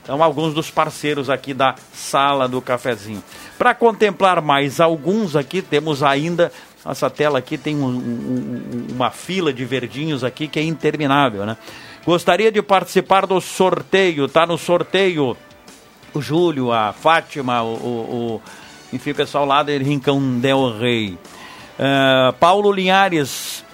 Então, 0.03 0.21
alguns 0.25 0.55
dos 0.55 0.73
parceiros 0.73 1.31
aqui 1.31 1.55
da 1.55 1.77
Sala 1.93 2.49
do 2.49 2.61
Cafezinho. 2.61 3.23
Para 3.57 3.75
contemplar 3.75 4.43
mais 4.43 4.81
alguns 4.81 5.37
aqui, 5.37 5.63
temos 5.63 6.03
ainda. 6.03 6.51
Nossa 6.87 7.11
tela 7.11 7.41
aqui 7.41 7.59
tem 7.59 7.75
um- 7.75 7.85
um- 7.87 7.89
um- 7.91 8.95
uma 8.95 9.11
fila 9.11 9.53
de 9.53 9.65
verdinhos 9.65 10.23
aqui 10.23 10.47
que 10.47 10.61
é 10.61 10.63
interminável, 10.63 11.45
né? 11.45 11.57
Gostaria 12.05 12.53
de 12.53 12.63
participar 12.63 13.27
do 13.27 13.41
sorteio, 13.41 14.29
tá 14.29 14.47
no 14.47 14.57
sorteio 14.57 15.37
o 16.15 16.23
Júlio, 16.23 16.71
a 16.73 16.93
Fátima, 16.93 17.61
o, 17.63 17.75
o- 17.75 18.37
o- 18.37 18.43
enfim, 18.93 19.11
o 19.11 19.15
pessoal 19.17 19.45
lá 19.45 19.65
de 19.65 19.77
Rincão 19.79 20.39
Del 20.39 20.79
Rey. 20.79 21.19
Ah, 21.77 22.33
Paulo 22.39 22.71
Linhares, 22.71 23.65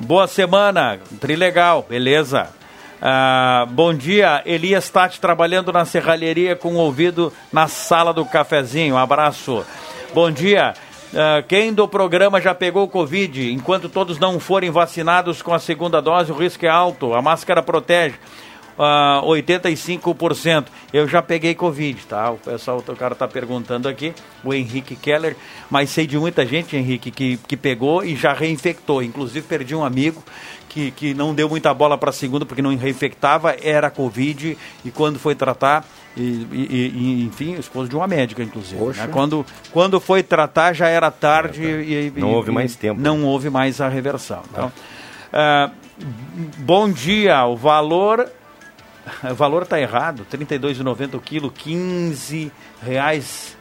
boa 0.00 0.26
semana, 0.26 0.98
trilegal, 1.20 1.86
beleza. 1.88 2.48
Ah, 3.00 3.64
bom 3.70 3.94
dia, 3.94 4.42
Elias 4.44 4.90
Tati 4.90 5.20
trabalhando 5.20 5.72
na 5.72 5.84
serralheria 5.84 6.56
com 6.56 6.74
o 6.74 6.78
ouvido 6.78 7.32
na 7.52 7.68
sala 7.68 8.12
do 8.12 8.24
cafezinho, 8.26 8.96
um 8.96 8.98
abraço. 8.98 9.64
Bom 10.12 10.30
dia, 10.32 10.74
ah, 11.14 11.42
quem 11.46 11.72
do 11.72 11.88
programa 11.88 12.40
já 12.40 12.54
pegou 12.54 12.88
Covid? 12.88 13.52
Enquanto 13.52 13.88
todos 13.88 14.18
não 14.18 14.38
forem 14.38 14.70
vacinados 14.70 15.42
com 15.42 15.52
a 15.52 15.58
segunda 15.58 16.00
dose, 16.00 16.30
o 16.30 16.36
risco 16.36 16.64
é 16.64 16.68
alto, 16.68 17.14
a 17.14 17.22
máscara 17.22 17.62
protege 17.62 18.16
ah, 18.82 19.20
85%. 19.24 20.66
Eu 20.92 21.06
já 21.06 21.20
peguei 21.22 21.54
Covid, 21.54 22.00
tá? 22.06 22.30
O 22.30 22.38
pessoal, 22.38 22.78
o 22.86 22.96
cara 22.96 23.14
tá 23.14 23.28
perguntando 23.28 23.88
aqui, 23.88 24.14
o 24.42 24.52
Henrique 24.54 24.96
Keller, 24.96 25.36
mas 25.70 25.90
sei 25.90 26.06
de 26.06 26.18
muita 26.18 26.44
gente, 26.46 26.76
Henrique, 26.76 27.10
que, 27.10 27.36
que 27.46 27.56
pegou 27.56 28.02
e 28.04 28.16
já 28.16 28.32
reinfectou. 28.32 29.02
Inclusive, 29.02 29.46
perdi 29.46 29.74
um 29.74 29.84
amigo 29.84 30.22
que, 30.68 30.90
que 30.92 31.14
não 31.14 31.34
deu 31.34 31.48
muita 31.48 31.72
bola 31.74 31.98
para 31.98 32.10
a 32.10 32.12
segunda 32.12 32.46
porque 32.46 32.62
não 32.62 32.74
reinfectava, 32.76 33.54
era 33.62 33.90
Covid, 33.90 34.56
e 34.84 34.90
quando 34.90 35.18
foi 35.18 35.34
tratar, 35.34 35.84
e, 36.16 36.20
e- 36.22 36.92
e- 36.94 37.24
enfim, 37.24 37.54
esposo 37.58 37.88
de 37.88 37.96
uma 37.96 38.06
médica, 38.06 38.42
inclusive. 38.42 38.80
Né? 39.06 39.08
Quando, 39.12 39.44
quando 39.72 40.00
foi 40.00 40.22
tratar, 40.22 40.72
já 40.72 40.88
era 40.88 41.10
tarde 41.10 41.62
e, 41.62 42.12
e- 42.16 42.20
Não 42.20 42.32
houve 42.32 42.50
mais 42.50 42.74
tempo. 42.76 43.00
Não 43.00 43.24
houve 43.24 43.50
mais 43.50 43.80
a 43.80 43.88
reversão. 43.88 44.42
Então, 44.52 44.72
ah, 45.32 45.70
bom 46.58 46.90
dia, 46.90 47.44
o 47.46 47.56
valor 47.56 48.28
o 49.30 49.34
valor 49.34 49.62
está 49.62 49.80
errado, 49.80 50.26
R$ 50.30 50.38
32,90 50.38 51.14
o 51.14 51.20
quilo, 51.20 51.50
15 51.50 52.52
reais. 52.82 53.56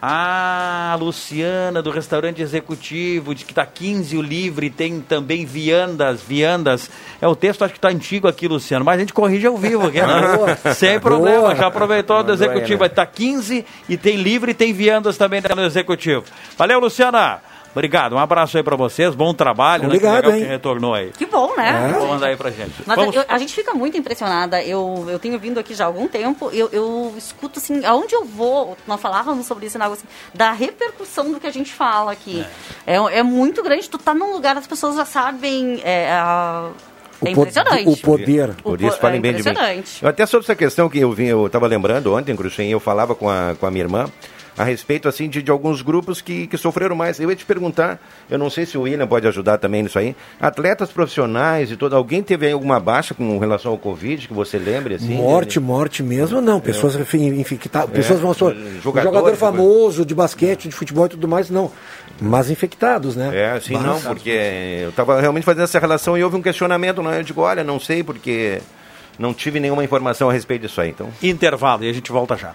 Ah, 0.00 0.96
Luciana, 1.00 1.80
do 1.80 1.90
restaurante 1.90 2.42
executivo, 2.42 3.34
diz 3.34 3.44
que 3.44 3.52
está 3.52 3.64
15 3.64 4.16
o 4.16 4.22
livre, 4.22 4.68
tem 4.68 5.00
também 5.00 5.46
viandas, 5.46 6.22
viandas. 6.22 6.90
É 7.20 7.26
o 7.26 7.34
texto, 7.34 7.64
acho 7.64 7.72
que 7.72 7.78
está 7.78 7.88
antigo 7.88 8.28
aqui, 8.28 8.46
Luciano, 8.46 8.84
mas 8.84 8.96
a 8.96 9.00
gente 9.00 9.14
corrige 9.14 9.46
ao 9.46 9.56
vivo 9.56 9.86
aqui, 9.86 10.00
né? 10.00 10.56
Sem 10.74 11.00
problema, 11.00 11.40
Boa. 11.40 11.56
já 11.56 11.66
aproveitou 11.66 12.22
do 12.22 12.32
executivo, 12.32 12.82
né? 12.82 12.88
está 12.88 13.06
15 13.06 13.64
e 13.88 13.96
tem 13.96 14.16
livre 14.16 14.50
e 14.50 14.54
tem 14.54 14.72
viandas 14.72 15.16
também 15.16 15.40
no 15.40 15.64
executivo. 15.64 16.24
Valeu, 16.58 16.78
Luciana! 16.78 17.40
Obrigado, 17.76 18.14
um 18.14 18.18
abraço 18.18 18.56
aí 18.56 18.62
para 18.62 18.74
vocês, 18.74 19.14
bom 19.14 19.34
trabalho, 19.34 19.82
né? 19.82 19.88
Obrigado, 19.88 20.14
que 20.14 20.26
legal 20.28 20.38
hein? 20.38 20.44
que 20.44 20.48
retornou 20.50 20.94
aí. 20.94 21.10
Que 21.10 21.26
bom, 21.26 21.54
né? 21.54 21.90
Vamos 21.92 22.08
mandar 22.08 22.28
aí 22.28 22.36
pra 22.36 22.50
gente. 22.50 22.72
Mas 22.86 22.96
Vamos- 22.96 23.14
eu- 23.14 23.24
a 23.28 23.36
gente 23.36 23.52
fica 23.54 23.74
muito 23.74 23.98
impressionada. 23.98 24.62
Eu, 24.62 25.04
eu 25.10 25.18
tenho 25.18 25.38
vindo 25.38 25.60
aqui 25.60 25.74
já 25.74 25.84
há 25.84 25.86
algum 25.86 26.08
tempo. 26.08 26.48
Eu, 26.54 26.70
eu 26.72 27.12
escuto 27.18 27.58
assim, 27.58 27.84
aonde 27.84 28.14
eu 28.14 28.24
vou, 28.24 28.78
nós 28.86 28.98
falávamos 28.98 29.44
sobre 29.44 29.66
isso, 29.66 29.78
né, 29.78 29.84
algo 29.84 29.94
assim, 29.94 30.06
da 30.32 30.52
repercussão 30.52 31.30
do 31.30 31.38
que 31.38 31.46
a 31.46 31.52
gente 31.52 31.70
fala 31.70 32.12
aqui. 32.12 32.42
É, 32.86 32.94
é 32.96 33.22
muito 33.22 33.62
grande. 33.62 33.90
Tu 33.90 33.98
tá 33.98 34.14
num 34.14 34.32
lugar, 34.32 34.56
as 34.56 34.66
pessoas 34.66 34.96
já 34.96 35.04
sabem. 35.04 35.78
é, 35.84 36.10
a- 36.12 36.70
É 37.22 37.30
impressionante. 37.30 37.88
O 37.88 37.96
poder. 37.98 38.54
Por 38.62 38.80
isso, 38.80 38.96
falem 38.98 39.18
é 39.18 39.20
bem 39.20 39.34
de 39.34 39.42
mim. 39.42 39.50
impressionante. 39.50 40.02
Eu 40.02 40.08
até 40.08 40.24
sobre 40.24 40.44
essa 40.44 40.54
questão 40.56 40.88
que 40.88 40.98
eu 40.98 41.12
vim, 41.12 41.26
eu 41.26 41.46
estava 41.46 41.66
lembrando 41.66 42.14
ontem, 42.14 42.34
Cruxem, 42.34 42.70
eu 42.70 42.80
falava 42.80 43.14
com 43.14 43.28
a, 43.28 43.54
com 43.60 43.66
a 43.66 43.70
minha 43.70 43.84
irmã 43.84 44.06
a 44.56 44.64
respeito 44.64 45.08
assim 45.08 45.28
de, 45.28 45.42
de 45.42 45.50
alguns 45.50 45.82
grupos 45.82 46.20
que, 46.20 46.46
que 46.46 46.56
sofreram 46.56 46.96
mais. 46.96 47.20
Eu 47.20 47.30
ia 47.30 47.36
te 47.36 47.44
perguntar, 47.44 48.00
eu 48.30 48.38
não 48.38 48.48
sei 48.48 48.64
se 48.64 48.78
o 48.78 48.82
William 48.82 49.06
pode 49.06 49.26
ajudar 49.28 49.58
também 49.58 49.82
nisso 49.82 49.98
aí. 49.98 50.16
Atletas 50.40 50.90
profissionais 50.90 51.70
e 51.70 51.76
todo, 51.76 51.94
alguém 51.94 52.22
teve 52.22 52.46
aí 52.46 52.52
alguma 52.52 52.80
baixa 52.80 53.14
com 53.14 53.38
relação 53.38 53.72
ao 53.72 53.78
Covid 53.78 54.26
que 54.26 54.34
você 54.34 54.58
lembre 54.58 54.94
assim? 54.94 55.14
Morte, 55.14 55.60
morte 55.60 56.02
mesmo, 56.02 56.40
não. 56.40 56.60
Pessoas 56.60 56.96
enfim, 56.96 57.26
infectadas. 57.38 57.90
É, 57.90 57.92
Pessoas 57.92 58.20
vão 58.20 58.32
só. 58.32 58.52
jogador, 58.82 59.06
Jogador, 59.06 59.36
famoso 59.36 60.04
de 60.04 60.14
basquete, 60.14 60.68
de 60.68 60.74
futebol 60.74 61.06
e 61.06 61.10
tudo 61.10 61.28
mais, 61.28 61.50
não. 61.50 61.70
Mas 62.20 62.50
infectados, 62.50 63.14
né? 63.14 63.30
É, 63.34 63.60
sim, 63.60 63.74
não, 63.74 64.00
porque 64.00 64.30
eu 64.82 64.88
estava 64.88 65.20
realmente 65.20 65.44
fazendo 65.44 65.64
essa 65.64 65.78
relação 65.78 66.16
e 66.16 66.24
houve 66.24 66.36
um 66.36 66.42
questionamento, 66.42 67.02
não, 67.02 67.12
eu 67.12 67.22
digo, 67.22 67.42
olha, 67.42 67.62
não 67.62 67.78
sei 67.78 68.02
porque 68.02 68.60
não 69.18 69.34
tive 69.34 69.60
nenhuma 69.60 69.84
informação 69.84 70.30
a 70.30 70.32
respeito 70.32 70.62
disso 70.62 70.80
aí, 70.80 70.90
então. 70.90 71.08
Intervalo 71.22 71.84
e 71.84 71.90
a 71.90 71.92
gente 71.92 72.10
volta 72.10 72.36
já. 72.36 72.54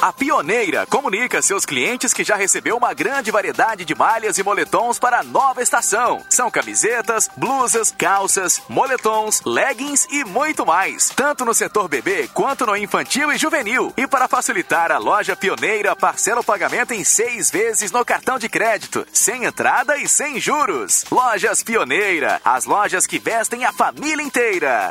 A 0.00 0.12
Pioneira 0.12 0.84
comunica 0.84 1.40
seus 1.40 1.64
clientes 1.64 2.12
que 2.12 2.22
já 2.22 2.36
recebeu 2.36 2.76
uma 2.76 2.92
grande 2.92 3.30
variedade 3.30 3.84
de 3.84 3.94
malhas 3.94 4.36
e 4.36 4.42
moletons 4.42 4.98
para 4.98 5.20
a 5.20 5.22
nova 5.22 5.62
estação. 5.62 6.22
São 6.28 6.50
camisetas, 6.50 7.30
blusas, 7.34 7.94
calças, 7.96 8.60
moletons, 8.68 9.40
leggings 9.44 10.06
e 10.10 10.22
muito 10.22 10.66
mais. 10.66 11.08
Tanto 11.08 11.46
no 11.46 11.54
setor 11.54 11.88
bebê 11.88 12.28
quanto 12.34 12.66
no 12.66 12.76
infantil 12.76 13.32
e 13.32 13.38
juvenil. 13.38 13.92
E 13.96 14.06
para 14.06 14.28
facilitar, 14.28 14.92
a 14.92 14.98
loja 14.98 15.34
Pioneira 15.34 15.96
parcela 15.96 16.42
o 16.42 16.44
pagamento 16.44 16.92
em 16.92 17.02
seis 17.02 17.50
vezes 17.50 17.90
no 17.90 18.04
cartão 18.04 18.38
de 18.38 18.50
crédito, 18.50 19.06
sem 19.12 19.44
entrada 19.44 19.96
e 19.96 20.06
sem 20.06 20.38
juros. 20.38 21.04
Lojas 21.10 21.62
Pioneira, 21.62 22.40
as 22.44 22.66
lojas 22.66 23.06
que 23.06 23.18
vestem 23.18 23.64
a 23.64 23.72
família 23.72 24.22
inteira. 24.22 24.90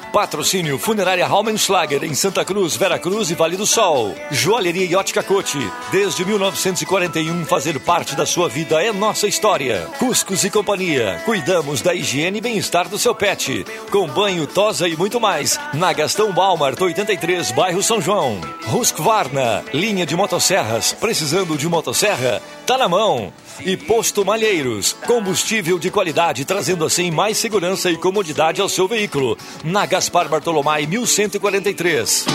Patrocínio 0.11 0.77
Funerária 0.77 1.25
Raumenschlager 1.25 2.03
em 2.03 2.13
Santa 2.13 2.43
Cruz, 2.43 2.75
Vera 2.75 2.99
Cruz 2.99 3.31
e 3.31 3.35
Vale 3.35 3.55
do 3.55 3.65
Sol. 3.65 4.13
Joalheria 4.29 4.85
e 4.85 4.93
Ótica 4.93 5.23
Cote. 5.23 5.57
Desde 5.89 6.25
1941, 6.25 7.45
fazer 7.45 7.79
parte 7.79 8.13
da 8.13 8.25
sua 8.25 8.49
vida 8.49 8.83
é 8.83 8.91
nossa 8.91 9.25
história. 9.25 9.87
Cuscos 9.99 10.43
e 10.43 10.49
Companhia. 10.49 11.21
Cuidamos 11.23 11.81
da 11.81 11.95
higiene 11.95 12.39
e 12.39 12.41
bem-estar 12.41 12.89
do 12.89 12.99
seu 12.99 13.15
pet. 13.15 13.65
Com 13.89 14.05
banho, 14.07 14.45
tosa 14.45 14.85
e 14.85 14.97
muito 14.97 15.19
mais. 15.19 15.57
Na 15.73 15.93
Gastão 15.93 16.33
Balmart 16.33 16.79
83, 16.79 17.51
bairro 17.51 17.81
São 17.81 18.01
João. 18.01 18.41
Husqvarna, 18.67 19.63
linha 19.73 20.05
de 20.05 20.15
motosserras. 20.15 20.91
Precisando 20.91 21.57
de 21.57 21.69
motosserra? 21.69 22.41
Tá 22.65 22.77
na 22.77 22.87
mão. 22.87 23.33
E 23.65 23.75
Posto 23.75 24.23
Malheiros, 24.23 24.93
combustível 25.05 25.77
de 25.77 25.91
qualidade, 25.91 26.45
trazendo 26.45 26.85
assim 26.85 27.11
mais 27.11 27.37
segurança 27.37 27.91
e 27.91 27.97
comodidade 27.97 28.61
ao 28.61 28.69
seu 28.69 28.87
veículo. 28.87 29.37
Na 29.63 29.85
Gaspar 29.85 30.29
Bartolomai 30.29 30.85
1143. 30.85 32.25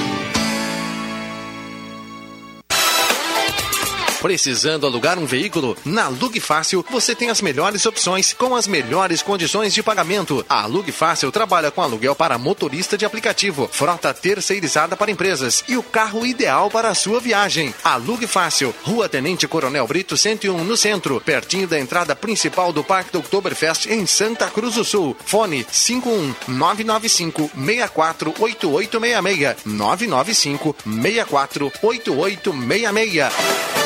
Precisando 4.27 4.85
alugar 4.85 5.21
um 5.21 5.25
veículo? 5.25 5.77
Na 5.85 6.09
Lug 6.09 6.41
Fácil 6.41 6.85
você 6.91 7.15
tem 7.15 7.31
as 7.31 7.41
melhores 7.41 7.87
opções 7.87 8.33
com 8.33 8.57
as 8.57 8.67
melhores 8.67 9.23
condições 9.23 9.73
de 9.73 9.85
pagamento. 9.85 10.45
A 10.49 10.67
Lug 10.67 10.91
Fácil 10.91 11.31
trabalha 11.31 11.71
com 11.71 11.81
aluguel 11.81 12.13
para 12.13 12.37
motorista 12.37 12.99
de 12.99 13.05
aplicativo, 13.05 13.71
frota 13.73 14.13
terceirizada 14.13 14.97
para 14.97 15.13
empresas 15.13 15.63
e 15.69 15.77
o 15.77 15.83
carro 15.83 16.27
ideal 16.27 16.69
para 16.69 16.89
a 16.89 16.95
sua 16.95 17.21
viagem. 17.21 17.73
A 17.85 17.95
Lug 17.95 18.27
Fácil, 18.27 18.75
Rua 18.83 19.09
Tenente 19.09 19.47
Coronel 19.47 19.87
Brito 19.87 20.17
101 20.17 20.65
no 20.65 20.77
centro, 20.77 21.21
pertinho 21.21 21.69
da 21.69 21.79
entrada 21.79 22.17
principal 22.17 22.73
do 22.73 22.83
Parque 22.83 23.13
do 23.13 23.21
Oktoberfest 23.21 23.87
em 23.87 24.07
Santa 24.07 24.51
Cruz 24.51 24.75
do 24.75 24.83
Sul. 24.83 25.17
Fone 25.25 25.65
51 25.71 26.35
995 26.49 27.49
64 27.55 28.35
8866 28.41 29.65
995 29.65 30.77
64 30.85 31.73
8866. 31.81 33.86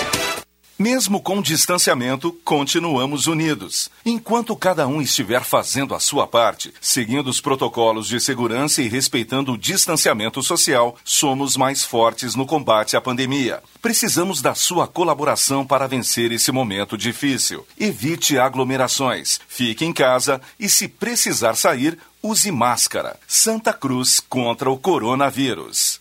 Mesmo 0.80 1.20
com 1.20 1.42
distanciamento, 1.42 2.32
continuamos 2.42 3.26
unidos. 3.26 3.90
Enquanto 4.02 4.56
cada 4.56 4.86
um 4.86 5.02
estiver 5.02 5.44
fazendo 5.44 5.94
a 5.94 6.00
sua 6.00 6.26
parte, 6.26 6.72
seguindo 6.80 7.28
os 7.28 7.38
protocolos 7.38 8.08
de 8.08 8.18
segurança 8.18 8.80
e 8.80 8.88
respeitando 8.88 9.52
o 9.52 9.58
distanciamento 9.58 10.42
social, 10.42 10.96
somos 11.04 11.54
mais 11.54 11.84
fortes 11.84 12.34
no 12.34 12.46
combate 12.46 12.96
à 12.96 13.00
pandemia. 13.02 13.62
Precisamos 13.82 14.40
da 14.40 14.54
sua 14.54 14.86
colaboração 14.88 15.66
para 15.66 15.86
vencer 15.86 16.32
esse 16.32 16.50
momento 16.50 16.96
difícil. 16.96 17.66
Evite 17.78 18.38
aglomerações, 18.38 19.38
fique 19.48 19.84
em 19.84 19.92
casa 19.92 20.40
e, 20.58 20.66
se 20.66 20.88
precisar 20.88 21.56
sair, 21.56 21.98
use 22.22 22.50
máscara. 22.50 23.18
Santa 23.28 23.74
Cruz 23.74 24.18
contra 24.18 24.70
o 24.70 24.78
coronavírus. 24.78 26.00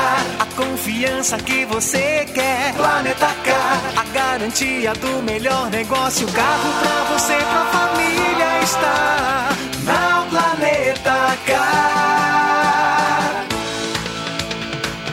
confiança 0.61 1.37
que 1.37 1.65
você 1.65 2.25
quer. 2.33 2.73
Planeta 2.75 3.27
Car, 3.43 3.81
a 3.97 4.03
garantia 4.13 4.93
do 4.93 5.23
melhor 5.23 5.69
negócio. 5.71 6.27
Carro 6.31 6.71
pra 6.79 7.03
você, 7.13 7.35
pra 7.35 7.65
família 7.65 8.61
está 8.63 9.49
na 9.83 10.27
Planeta 10.29 11.37
Car. 11.47 13.45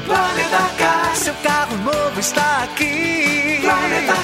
Planeta 0.07 0.71
Car, 0.79 1.17
seu 1.17 1.35
carro 1.43 1.77
novo 1.79 2.21
está 2.21 2.65
aqui. 2.65 3.61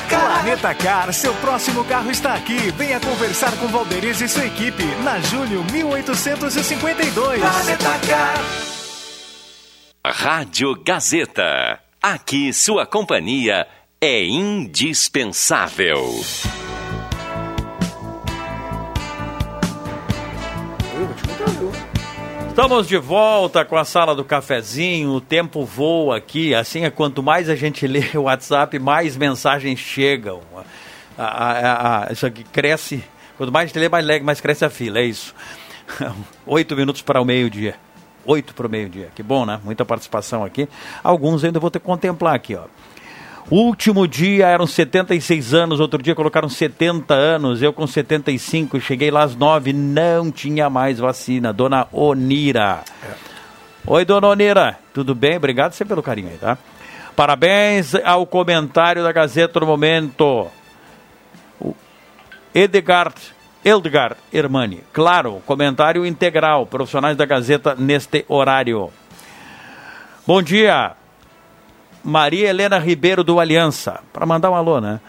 Planeta 0.08 0.74
Car. 0.74 1.12
Seu 1.12 1.34
próximo 1.34 1.84
carro 1.84 2.10
está 2.10 2.34
aqui. 2.34 2.72
Venha 2.76 3.00
conversar 3.00 3.52
com 3.56 3.66
Valderiz 3.68 4.20
e 4.20 4.28
sua 4.28 4.46
equipe 4.46 4.84
na 5.02 5.20
Júlio 5.20 5.64
1852. 5.72 7.40
Planeta 7.40 7.98
Car. 8.06 8.73
Rádio 10.06 10.74
Gazeta. 10.84 11.80
Aqui 12.02 12.52
sua 12.52 12.84
companhia 12.84 13.66
é 13.98 14.22
indispensável. 14.22 16.04
Estamos 22.50 22.86
de 22.86 22.98
volta 22.98 23.64
com 23.64 23.78
a 23.78 23.84
sala 23.86 24.14
do 24.14 24.22
cafezinho, 24.22 25.08
o 25.08 25.22
tempo 25.22 25.64
voa 25.64 26.18
aqui, 26.18 26.54
assim 26.54 26.84
é 26.84 26.90
quanto 26.90 27.22
mais 27.22 27.48
a 27.48 27.56
gente 27.56 27.86
lê 27.88 28.04
o 28.14 28.24
WhatsApp, 28.24 28.78
mais 28.78 29.16
mensagens 29.16 29.78
chegam. 29.78 30.42
A, 31.16 31.24
a, 31.24 32.08
a, 32.08 32.12
isso 32.12 32.26
aqui 32.26 32.44
cresce, 32.44 33.02
quanto 33.38 33.50
mais 33.50 33.64
a 33.64 33.66
gente 33.68 33.78
lê, 33.78 33.88
mais, 33.88 34.22
mais 34.22 34.38
cresce 34.38 34.66
a 34.66 34.70
fila, 34.70 34.98
é 34.98 35.04
isso. 35.04 35.34
Oito 36.44 36.76
minutos 36.76 37.00
para 37.00 37.22
o 37.22 37.24
meio-dia. 37.24 37.74
8 38.24 38.54
para 38.54 38.66
o 38.66 38.70
meio-dia. 38.70 39.08
Que 39.14 39.22
bom, 39.22 39.44
né? 39.44 39.60
Muita 39.64 39.84
participação 39.84 40.44
aqui. 40.44 40.68
Alguns 41.02 41.44
ainda 41.44 41.60
vou 41.60 41.70
ter 41.70 41.78
que 41.78 41.86
contemplar 41.86 42.34
aqui, 42.34 42.54
ó. 42.54 42.64
Último 43.50 44.08
dia 44.08 44.46
eram 44.46 44.66
76 44.66 45.52
anos, 45.52 45.78
outro 45.78 46.02
dia 46.02 46.14
colocaram 46.14 46.48
70 46.48 47.12
anos, 47.12 47.60
eu 47.60 47.74
com 47.74 47.86
75, 47.86 48.80
cheguei 48.80 49.10
lá 49.10 49.22
às 49.22 49.36
9, 49.36 49.70
não 49.72 50.32
tinha 50.32 50.70
mais 50.70 50.98
vacina. 50.98 51.52
Dona 51.52 51.86
Onira. 51.92 52.82
Oi, 53.86 54.02
dona 54.06 54.28
Onira, 54.28 54.78
tudo 54.94 55.14
bem? 55.14 55.36
Obrigado 55.36 55.74
sempre 55.74 55.90
pelo 55.90 56.02
carinho 56.02 56.30
aí, 56.30 56.38
tá? 56.38 56.56
Parabéns 57.14 57.94
ao 57.96 58.26
comentário 58.26 59.02
da 59.02 59.12
Gazeta 59.12 59.60
do 59.60 59.66
Momento. 59.66 60.48
O 61.60 61.74
Edgar, 62.54 63.12
Eldgar 63.64 64.16
Hermani. 64.32 64.82
Claro, 64.92 65.42
comentário 65.46 66.04
integral. 66.04 66.66
Profissionais 66.66 67.16
da 67.16 67.24
Gazeta 67.24 67.74
neste 67.76 68.24
horário. 68.28 68.90
Bom 70.26 70.42
dia. 70.42 70.92
Maria 72.02 72.50
Helena 72.50 72.78
Ribeiro 72.78 73.24
do 73.24 73.40
Aliança. 73.40 74.00
Para 74.12 74.26
mandar 74.26 74.50
um 74.50 74.54
alô, 74.54 74.80
né? 74.80 75.00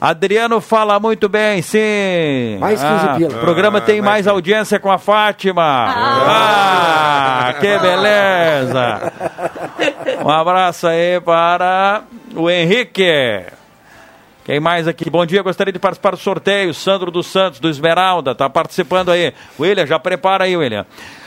Adriano 0.00 0.60
fala 0.60 0.98
muito 0.98 1.28
bem, 1.28 1.62
sim. 1.62 2.58
Mais 2.58 2.80
15 2.82 2.92
ah, 2.92 3.14
pila. 3.16 3.36
O 3.36 3.40
programa 3.40 3.80
tem 3.80 4.02
mais 4.02 4.26
audiência 4.26 4.80
com 4.80 4.90
a 4.90 4.98
Fátima. 4.98 5.62
Ah, 5.64 7.54
que 7.60 7.78
beleza. 7.78 9.12
Um 10.24 10.30
abraço 10.30 10.86
aí 10.86 11.20
para 11.20 12.02
o 12.36 12.48
Henrique. 12.48 13.44
Quem 14.44 14.58
mais 14.58 14.88
aqui? 14.88 15.08
Bom 15.08 15.24
dia, 15.24 15.40
gostaria 15.40 15.72
de 15.72 15.78
participar 15.78 16.10
do 16.10 16.16
sorteio. 16.16 16.74
Sandro 16.74 17.12
dos 17.12 17.28
Santos, 17.28 17.60
do 17.60 17.68
Esmeralda, 17.68 18.34
tá 18.34 18.50
participando 18.50 19.10
aí. 19.10 19.32
William, 19.58 19.86
já 19.86 20.00
prepara 20.00 20.44
aí, 20.44 20.56
William. 20.56 20.84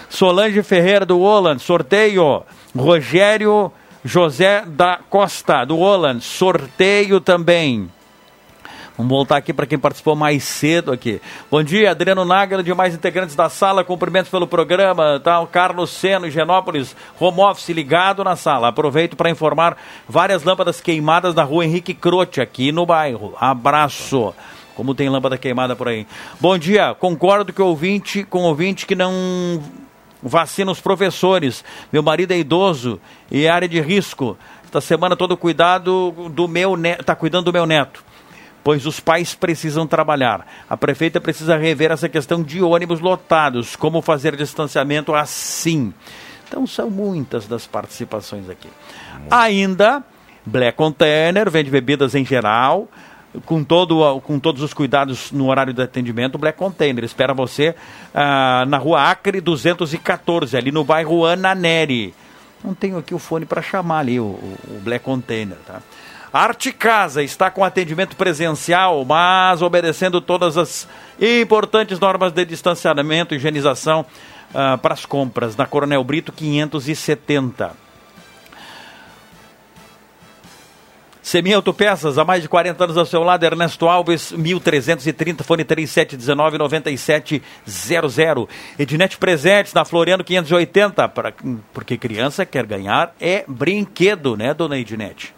Solange 0.10 0.62
Ferreira, 0.62 1.06
do 1.06 1.20
Holland, 1.20 1.62
sorteio. 1.62 2.44
Rogério 2.76 3.72
José 4.04 4.64
da 4.68 5.00
Costa, 5.10 5.64
do 5.64 5.78
Holland, 5.78 6.22
sorteio 6.22 7.22
também. 7.22 7.90
Vamos 8.98 9.10
voltar 9.10 9.36
aqui 9.36 9.52
para 9.52 9.66
quem 9.66 9.78
participou 9.78 10.16
mais 10.16 10.42
cedo 10.46 10.90
aqui. 10.90 11.22
Bom 11.52 11.62
dia, 11.62 11.92
Adriano 11.92 12.24
Nagel, 12.24 12.64
demais 12.64 12.96
integrantes 12.96 13.36
da 13.36 13.50
sala, 13.50 13.84
cumprimentos 13.84 14.32
pelo 14.32 14.48
programa. 14.48 15.20
Tá, 15.20 15.42
o 15.42 15.48
Carlos 15.48 15.90
Seno, 15.90 16.30
Genópolis, 16.30 16.96
home 17.20 17.42
office 17.42 17.68
ligado 17.70 18.24
na 18.24 18.38
sala. 18.38 18.70
Aproveito 18.70 19.18
para 19.18 19.30
informar 19.30 19.76
várias 20.08 20.46
lâmpadas 20.46 20.80
queimadas 20.80 21.36
na 21.36 21.44
rua 21.44 21.66
Henrique 21.66 21.94
Croce, 21.94 22.40
aqui 22.40 22.72
no 22.72 22.86
bairro. 22.86 23.34
Abraço. 23.38 24.34
Como 24.76 24.96
tem 24.96 25.10
lâmpada 25.10 25.38
queimada 25.38 25.76
por 25.76 25.90
aí. 25.90 26.08
Bom 26.40 26.58
dia, 26.58 26.96
concordo 26.98 27.52
que 27.52 27.62
ouvinte, 27.62 28.24
com 28.24 28.44
ouvinte 28.44 28.86
que 28.86 28.96
não 28.96 29.62
vacina 30.24 30.72
os 30.72 30.80
professores. 30.80 31.66
Meu 31.92 32.02
marido 32.02 32.32
é 32.32 32.38
idoso 32.38 33.02
e 33.30 33.44
é 33.46 33.50
área 33.50 33.68
de 33.68 33.82
risco. 33.82 34.38
Esta 34.64 34.80
semana 34.80 35.18
todo 35.18 35.36
cuidado 35.36 36.30
do 36.32 36.48
meu 36.48 36.78
neto, 36.78 37.02
está 37.02 37.14
cuidando 37.14 37.46
do 37.46 37.54
meu 37.54 37.66
neto 37.66 38.06
pois 38.66 38.88
os 38.88 39.00
pais 39.00 39.36
precisam 39.36 39.86
trabalhar. 39.86 40.44
A 40.68 40.76
prefeita 40.76 41.22
precisa 41.22 41.56
rever 41.56 41.92
essa 41.92 42.10
questão 42.10 42.42
de 42.42 42.64
ônibus 42.64 43.00
lotados, 43.00 43.76
como 43.76 44.02
fazer 44.02 44.36
distanciamento 44.36 45.14
assim. 45.14 45.94
Então 46.48 46.66
são 46.66 46.90
muitas 46.90 47.46
das 47.46 47.68
participações 47.68 48.50
aqui. 48.50 48.68
Ainda, 49.30 50.04
Black 50.44 50.76
Container 50.76 51.48
vende 51.48 51.70
bebidas 51.70 52.16
em 52.16 52.26
geral, 52.26 52.90
com, 53.46 53.64
todo, 53.64 54.20
com 54.22 54.40
todos 54.40 54.64
os 54.64 54.74
cuidados 54.74 55.32
no 55.32 55.48
horário 55.48 55.72
de 55.72 55.84
atendimento, 55.84 56.40
Black 56.40 56.58
Container 56.58 57.04
espera 57.04 57.36
você 57.36 57.76
ah, 58.16 58.66
na 58.68 58.80
rua 58.80 59.12
Acre 59.12 59.42
214, 59.42 60.58
ali 60.58 60.72
no 60.72 60.84
bairro 60.84 61.24
Ana 61.24 61.54
Neri. 61.54 62.16
Não 62.64 62.74
tenho 62.74 62.98
aqui 62.98 63.14
o 63.14 63.20
fone 63.20 63.46
para 63.46 63.62
chamar 63.62 64.00
ali 64.00 64.20
o, 64.20 64.24
o, 64.24 64.58
o 64.70 64.82
Black 64.84 65.06
Container, 65.06 65.58
tá? 65.68 65.84
Arte 66.36 66.72
Casa 66.74 67.24
está 67.24 67.50
com 67.50 67.64
atendimento 67.64 68.18
presencial, 68.18 69.06
mas 69.06 69.62
obedecendo 69.62 70.20
todas 70.20 70.58
as 70.58 70.86
importantes 71.18 71.98
normas 71.98 72.34
de 72.34 72.44
distanciamento 72.44 73.34
e 73.34 73.38
higienização 73.38 74.06
uh, 74.50 74.78
para 74.80 74.94
as 74.94 75.06
compras, 75.06 75.56
na 75.56 75.66
Coronel 75.66 76.04
Brito 76.04 76.34
570. 76.34 77.72
Semi 81.24 81.54
Autopeças, 81.54 82.18
há 82.18 82.26
mais 82.26 82.42
de 82.42 82.50
40 82.50 82.84
anos 82.84 82.98
ao 82.98 83.06
seu 83.06 83.24
lado, 83.24 83.46
Ernesto 83.46 83.88
Alves, 83.88 84.34
1330, 84.34 85.42
fone 85.42 85.64
3719-9700. 85.64 88.50
Ednet 88.78 89.18
Presentes, 89.18 89.74
na 89.74 89.86
Floriano 89.86 90.22
580, 90.22 91.08
pra, 91.08 91.32
porque 91.74 91.98
criança 91.98 92.46
quer 92.46 92.66
ganhar 92.66 93.16
é 93.22 93.46
brinquedo, 93.48 94.36
né, 94.36 94.54
dona 94.54 94.78
Ednet? 94.78 95.34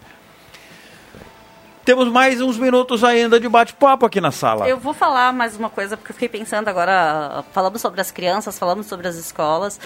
Temos 1.88 2.10
mais 2.10 2.42
uns 2.42 2.58
minutos 2.58 3.02
ainda 3.02 3.40
de 3.40 3.48
bate-papo 3.48 4.06
aqui 4.06 4.20
na 4.20 4.30
sala. 4.30 4.68
Eu 4.68 4.78
vou 4.78 4.94
falar 4.94 5.32
mais 5.32 5.56
uma 5.56 5.70
coisa, 5.70 5.96
porque 5.96 6.12
eu 6.12 6.14
fiquei 6.16 6.28
pensando 6.28 6.68
agora, 6.68 7.46
falamos 7.54 7.80
sobre 7.80 8.02
as 8.02 8.12
crianças, 8.12 8.60
falamos 8.60 8.88
sobre 8.88 9.08
as 9.08 9.16
escolas, 9.16 9.80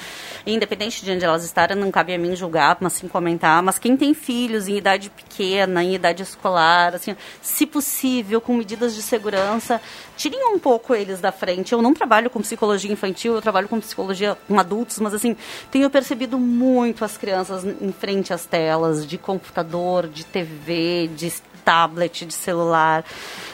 independente 0.44 1.06
de 1.06 1.12
onde 1.12 1.24
elas 1.24 1.46
estarem, 1.46 1.78
não 1.78 1.92
cabe 1.92 2.12
a 2.12 2.18
mim 2.18 2.36
julgar, 2.36 2.76
mas 2.80 2.94
sim 2.94 3.08
comentar, 3.08 3.62
mas 3.62 3.78
quem 3.78 3.96
tem 3.96 4.16
filhos 4.16 4.68
em 4.68 4.78
idade 4.78 5.12
pequena, 5.12 5.84
em 5.84 5.94
idade 5.94 6.24
escolar, 6.24 6.96
assim, 6.96 7.16
se 7.40 7.68
possível, 7.68 8.42
com 8.42 8.56
medidas 8.56 8.96
de 8.96 9.04
segurança, 9.04 9.80
tirem 10.18 10.44
um 10.56 10.58
pouco 10.58 10.96
eles 10.96 11.22
da 11.22 11.32
frente. 11.32 11.72
Eu 11.72 11.84
não 11.84 11.94
trabalho 11.94 12.32
com 12.32 12.42
psicologia 12.42 12.92
infantil, 12.92 13.36
eu 13.36 13.44
trabalho 13.44 13.68
com 13.68 13.80
psicologia 13.80 14.36
com 14.48 14.60
adultos, 14.60 14.98
mas 14.98 15.14
assim, 15.14 15.38
tenho 15.70 15.88
percebido 15.88 16.40
muito 16.40 17.06
as 17.06 17.16
crianças 17.16 17.64
em 17.64 17.92
frente 17.92 18.34
às 18.34 18.44
telas 18.44 19.06
de 19.06 19.20
computador, 19.20 20.08
de 20.08 20.26
TV, 20.26 21.08
de 21.16 21.28
tablet, 21.64 22.26
de 22.26 22.34
celular. 22.34 23.04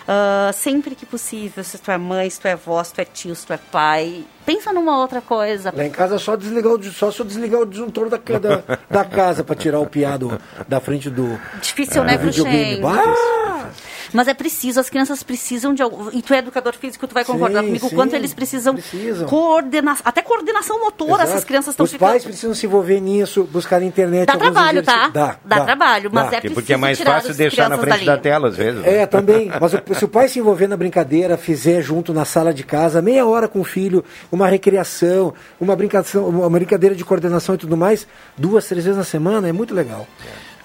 Uh, 0.08 0.54
sempre 0.54 0.96
que 0.96 1.06
possível, 1.06 1.64
se 1.64 1.78
tu 1.78 1.92
é 1.92 1.98
mãe, 1.98 2.30
se 2.30 2.40
tu 2.40 2.48
é 2.48 2.54
avó, 2.54 2.82
se 2.84 2.94
tu 2.94 3.02
é 3.02 3.06
tio, 3.06 3.36
se 3.36 3.46
tu 3.46 3.52
é 3.52 3.58
pai, 3.58 4.24
pensa 4.46 4.72
numa 4.72 4.98
outra 5.00 5.20
coisa. 5.20 5.74
Lá 5.76 5.86
em 5.86 5.92
casa 5.92 6.16
é 6.16 6.18
só 6.18 6.38
desligar 6.38 6.72
o, 6.72 6.84
só 6.84 7.12
eu 7.20 7.26
desligar 7.26 7.60
o 7.60 7.66
disjuntor 7.66 8.10
da, 8.10 8.18
da, 8.18 8.78
da 8.90 9.04
casa 9.04 9.44
para 9.44 9.56
tirar 9.56 9.80
o 9.80 9.86
piado 9.86 10.40
da 10.68 10.80
frente 10.80 11.10
do 11.10 11.38
Difícil, 11.62 12.04
né, 12.06 12.18
videogame. 12.18 12.82
Ah, 12.86 13.66
mas 14.14 14.28
é 14.28 14.34
preciso, 14.34 14.80
as 14.80 14.90
crianças 14.90 15.24
precisam 15.24 15.74
de 15.74 15.82
algo. 15.82 16.10
E 16.14 16.22
tu 16.22 16.34
é 16.34 16.40
educador 16.40 16.74
físico, 16.76 17.08
tu 17.08 17.14
vai 17.14 17.24
concordar 17.26 17.62
Sim, 17.62 17.68
comigo 17.68 17.86
o 17.86 17.90
sim, 17.90 17.96
quanto 17.96 18.16
eles 18.16 18.34
precisam, 18.34 18.74
precisam. 18.76 19.28
coordenar, 19.28 19.98
até 20.04 20.22
coordenação 20.22 20.80
motora, 20.80 21.24
Exato. 21.24 21.30
essas 21.32 21.44
crianças 21.44 21.74
estão 21.74 21.84
Os 21.84 21.92
ficando. 21.92 22.10
pais 22.10 22.24
precisam 22.24 22.54
se 22.54 22.66
envolver 22.66 23.00
nisso, 23.00 23.44
buscar 23.52 23.80
na 23.80 23.86
internet. 23.86 24.26
Dá 24.28 24.38
trabalho, 24.38 24.84
tá? 24.84 25.10
Dá, 25.10 25.36
Dá 25.44 25.62
trabalho, 25.66 26.10
mas 26.14 26.32
é 26.34 26.42
Porque 26.42 26.74
é 26.74 26.78
mais 26.78 27.00
fácil 27.00 27.34
deixar 27.34 27.70
na 27.70 27.78
frente 27.78 27.92
dali. 27.94 28.06
da 28.06 28.18
tela, 28.18 28.48
às 28.50 28.56
vezes. 28.58 28.82
né? 28.82 28.98
É, 29.02 29.06
também. 29.06 29.52
Mas 29.60 29.74
o- 29.74 29.82
se 29.96 30.06
o 30.06 30.08
pai 30.08 30.28
se 30.28 30.40
envolver 30.40 30.68
na 30.68 30.78
brincadeira, 30.78 31.38
fizer 31.38 31.82
junto 31.82 32.14
na 32.14 32.26
sala 32.26 32.54
de 32.54 32.64
casa, 32.64 33.02
meia 33.02 33.26
hora 33.26 33.48
com 33.48 33.60
o 33.60 33.64
filho, 33.64 34.04
uma 34.32 34.48
recreação, 34.48 35.34
uma 35.60 35.76
brincação, 35.76 36.28
uma 36.28 36.50
brincadeira 36.50 36.96
de 36.96 37.04
coordenação 37.04 37.56
e 37.56 37.58
tudo 37.58 37.76
mais, 37.78 38.08
duas, 38.38 38.66
três 38.68 38.84
vezes 38.86 38.98
na 38.98 39.04
semana, 39.04 39.48
é 39.48 39.52
muito 39.52 39.74
legal. 39.74 40.08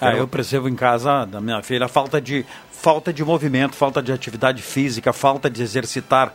Ah, 0.01 0.15
eu 0.17 0.27
percebo 0.27 0.69
em 0.69 0.75
casa 0.75 1.25
da 1.27 1.41
minha 1.41 1.63
filha 1.63 1.87
a 1.87 1.89
falta 1.89 2.21
de 2.21 2.45
falta 2.83 3.13
de 3.13 3.25
movimento, 3.25 3.77
falta 3.77 4.03
de 4.03 4.11
atividade 4.13 4.61
física, 4.61 5.13
falta 5.13 5.49
de 5.49 5.63
exercitar 5.63 6.33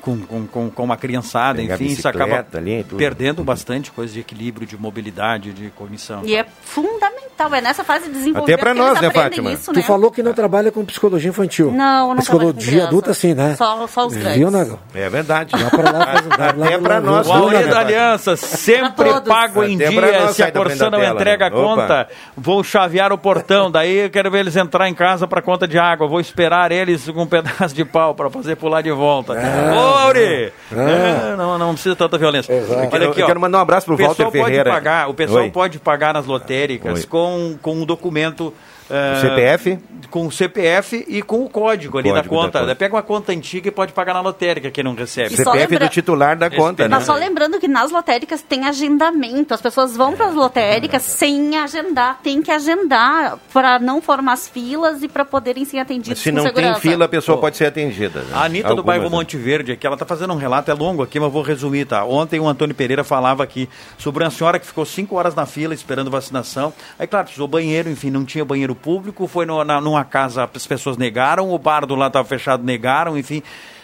com, 0.00 0.18
com, 0.22 0.46
com, 0.46 0.70
com 0.70 0.82
uma 0.82 0.96
criançada, 0.96 1.58
Pegar 1.60 1.74
enfim, 1.74 1.92
isso 1.92 2.08
acaba 2.08 2.46
ali 2.54 2.82
perdendo 2.96 3.44
bastante 3.44 3.90
coisa 3.92 4.10
de 4.14 4.20
equilíbrio, 4.20 4.66
de 4.66 4.78
mobilidade, 4.78 5.52
de 5.52 5.68
cognição. 5.76 6.22
E 6.24 6.34
é 6.34 6.46
fundamental, 6.62 7.54
é 7.54 7.60
nessa 7.60 7.84
fase 7.84 8.06
de 8.06 8.12
desenvolvimento 8.14 8.60
Até 8.60 8.72
que 8.72 8.78
nós, 8.78 8.88
eles 8.98 9.02
né, 9.02 9.10
Fátima? 9.10 9.52
Isso, 9.52 9.72
Tu 9.72 9.76
né? 9.80 9.82
falou 9.82 10.10
que 10.10 10.22
não 10.22 10.32
trabalha 10.32 10.72
com 10.72 10.82
psicologia 10.86 11.28
infantil. 11.28 11.70
Não, 11.70 12.08
não 12.08 12.16
Psicologia 12.16 12.84
adulta, 12.86 13.12
sim, 13.12 13.34
né? 13.34 13.54
Só, 13.56 13.86
só 13.86 14.06
os 14.06 14.14
grandes. 14.14 14.38
Viu, 14.38 14.50
Nagal? 14.50 14.80
É 14.94 15.08
verdade. 15.10 15.54
Lá 15.54 15.68
pra 15.68 15.90
lá, 15.90 16.06
faz- 16.06 16.26
lá- 16.56 16.66
Até 16.66 16.76
lá- 16.78 17.00
nós. 17.00 17.26
O 17.28 17.46
lá- 17.46 17.62
da 17.62 17.80
Aliança, 17.80 18.36
sempre 18.36 19.12
pago 19.26 19.62
em 19.64 19.76
Até 19.76 19.88
dia. 19.90 20.22
nós 20.22 20.36
Se 20.36 20.42
a 20.42 20.50
Corsã 20.50 20.88
não 20.90 21.04
entrega 21.04 21.46
a 21.48 21.50
né? 21.50 21.56
Opa. 21.56 21.66
conta, 21.82 22.08
vou 22.34 22.64
chavear 22.64 23.12
o 23.12 23.18
portão. 23.18 23.70
Daí 23.70 24.04
eu 24.04 24.10
quero 24.10 24.30
ver 24.30 24.38
eles 24.40 24.56
entrar 24.56 24.88
em 24.88 24.94
casa 24.94 25.26
para 25.26 25.42
conta 25.42 25.68
de 25.68 25.76
água. 25.78 25.89
Vou 25.96 26.20
esperar 26.20 26.72
eles 26.72 27.08
com 27.08 27.22
um 27.22 27.26
pedaço 27.28 27.74
de 27.74 27.84
pau 27.84 28.14
para 28.14 28.30
fazer 28.30 28.56
pular 28.56 28.82
de 28.82 28.90
volta. 28.90 29.34
Ah. 29.34 29.74
Ô, 29.74 29.98
Auri! 30.06 30.52
É, 30.72 31.36
não, 31.36 31.58
não 31.58 31.72
precisa 31.74 31.96
tanta 31.96 32.16
violência. 32.18 32.54
Olha 32.92 33.04
Eu 33.04 33.10
aqui, 33.10 33.22
ó. 33.22 33.26
quero 33.26 33.40
mandar 33.40 33.58
um 33.58 33.62
abraço 33.62 33.86
pro 33.86 33.94
o 33.94 33.98
pessoal 33.98 34.16
Walter 34.16 34.38
pode 34.38 34.44
Ferreira. 34.44 34.70
Pagar, 34.70 35.08
o 35.08 35.14
pessoal 35.14 35.44
Oi. 35.44 35.50
pode 35.50 35.78
pagar 35.78 36.14
nas 36.14 36.26
lotéricas 36.26 37.00
Oi. 37.00 37.06
com, 37.06 37.58
com 37.60 37.72
um 37.74 37.84
documento 37.84 38.52
eh, 38.90 39.20
CPF? 39.20 39.78
Com 40.10 40.26
o 40.26 40.32
CPF 40.32 41.04
e 41.08 41.22
com 41.22 41.44
o 41.44 41.48
código 41.48 41.96
ali 41.96 42.08
da 42.08 42.16
Código 42.16 42.34
da 42.34 42.40
conta. 42.42 42.60
conta. 42.60 42.74
Pega 42.76 42.96
uma 42.96 43.02
conta 43.02 43.30
antiga 43.32 43.68
e 43.68 43.70
pode 43.70 43.92
pagar 43.92 44.12
na 44.12 44.20
lotérica, 44.20 44.68
quem 44.70 44.82
não 44.82 44.94
recebe. 44.94 45.34
E 45.34 45.36
CPF 45.36 45.56
lembra- 45.72 45.86
do 45.86 45.88
titular 45.88 46.36
da 46.36 46.50
conta, 46.50 46.88
Mas 46.88 47.04
só 47.04 47.14
lembrando 47.14 47.60
que 47.60 47.68
nas 47.68 47.92
lotéricas 47.92 48.42
tem 48.42 48.64
agendamento. 48.66 49.54
As 49.54 49.60
pessoas 49.60 49.96
vão 49.96 50.14
para 50.14 50.26
as 50.26 50.34
lotéricas 50.34 51.02
sem 51.02 51.56
agendar. 51.56 52.18
Tem 52.24 52.42
que 52.42 52.50
agendar 52.50 53.38
para 53.52 53.78
não 53.78 54.02
formar 54.02 54.32
as 54.32 54.48
filas 54.48 55.00
e 55.02 55.08
para 55.08 55.24
poderem 55.24 55.64
ser 55.64 55.78
atendidos 55.78 56.20
Se 56.20 56.30
com 56.30 56.36
não 56.38 56.44
tem 56.44 56.54
segurança. 56.54 56.80
fila, 56.80 57.04
a 57.04 57.08
pessoa 57.08 57.38
pode 57.38 57.56
ser 57.56 57.66
atendida. 57.66 58.20
né? 58.22 58.32
A 58.34 58.44
Anitta 58.44 58.74
do 58.74 58.82
bairro 58.82 59.04
né? 59.04 59.10
Monte 59.10 59.36
Verde 59.36 59.72
aqui, 59.72 59.86
ela 59.86 59.96
tá 59.96 60.04
fazendo 60.06 60.32
um 60.32 60.36
relato, 60.36 60.70
é 60.70 60.74
longo 60.74 61.02
aqui, 61.04 61.20
mas 61.20 61.26
eu 61.28 61.32
vou 61.32 61.42
resumir, 61.42 61.84
tá? 61.84 62.04
Ontem 62.04 62.40
o 62.40 62.48
Antônio 62.48 62.74
Pereira 62.74 63.04
falava 63.04 63.44
aqui 63.44 63.68
sobre 63.96 64.24
uma 64.24 64.30
senhora 64.30 64.58
que 64.58 64.66
ficou 64.66 64.84
cinco 64.84 65.14
horas 65.16 65.34
na 65.36 65.46
fila 65.46 65.72
esperando 65.72 66.10
vacinação. 66.10 66.72
Aí, 66.98 67.06
claro, 67.06 67.26
precisou 67.26 67.46
banheiro, 67.46 67.88
enfim, 67.88 68.10
não 68.10 68.24
tinha 68.24 68.44
banheiro 68.44 68.74
público, 68.82 69.26
foi 69.26 69.46
no- 69.46 69.62
na- 69.64 69.80
numa 69.80 70.04
casa, 70.04 70.48
as 70.54 70.66
pessoas 70.66 70.96
negaram, 70.96 71.50
o 71.52 71.58
bar 71.58 71.86
do 71.86 71.94
lado 71.94 72.10
estava 72.10 72.26
fechado, 72.26 72.62
negaram, 72.64 73.16
enfim, 73.18 73.42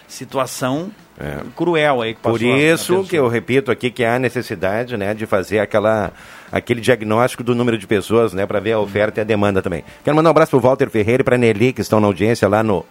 situação 0.09 0.91
cruel 1.57 2.03
aí 2.03 2.15
que 2.15 2.21
passou. 2.21 2.39
Por 2.39 2.47
isso 2.47 3.05
que 3.09 3.17
eu 3.17 3.27
repito 3.27 3.71
aqui 3.71 3.91
que 3.91 4.05
há 4.05 4.19
necessidade 4.19 4.97
né, 4.97 5.15
de 5.15 5.25
fazer 5.25 5.61
aquela, 5.61 6.13
aquele 6.53 6.81
diagnóstico 6.81 7.43
do 7.43 7.55
número 7.55 7.79
de 7.79 7.87
pessoas, 7.87 8.33
né, 8.35 8.45
para 8.45 8.61
ver 8.61 8.73
a 8.73 8.79
oferta 8.81 9.21
e 9.21 9.23
a 9.23 9.25
demanda 9.25 9.63
também. 9.63 9.83
Quero 10.05 10.15
mandar 10.15 10.29
um 10.29 10.33
abraço 10.33 10.51
para 10.51 10.59
o 10.59 10.61
Walter 10.61 10.91
Ferreira 10.91 11.23
e 11.23 11.25
para 11.25 11.37
a 11.37 11.39
Nelly, 11.39 11.73
que 11.73 11.81
estão 11.81 12.01
na 12.01 12.07
audiência 12.07 12.47
lá 12.49 12.63
no, 12.63 12.85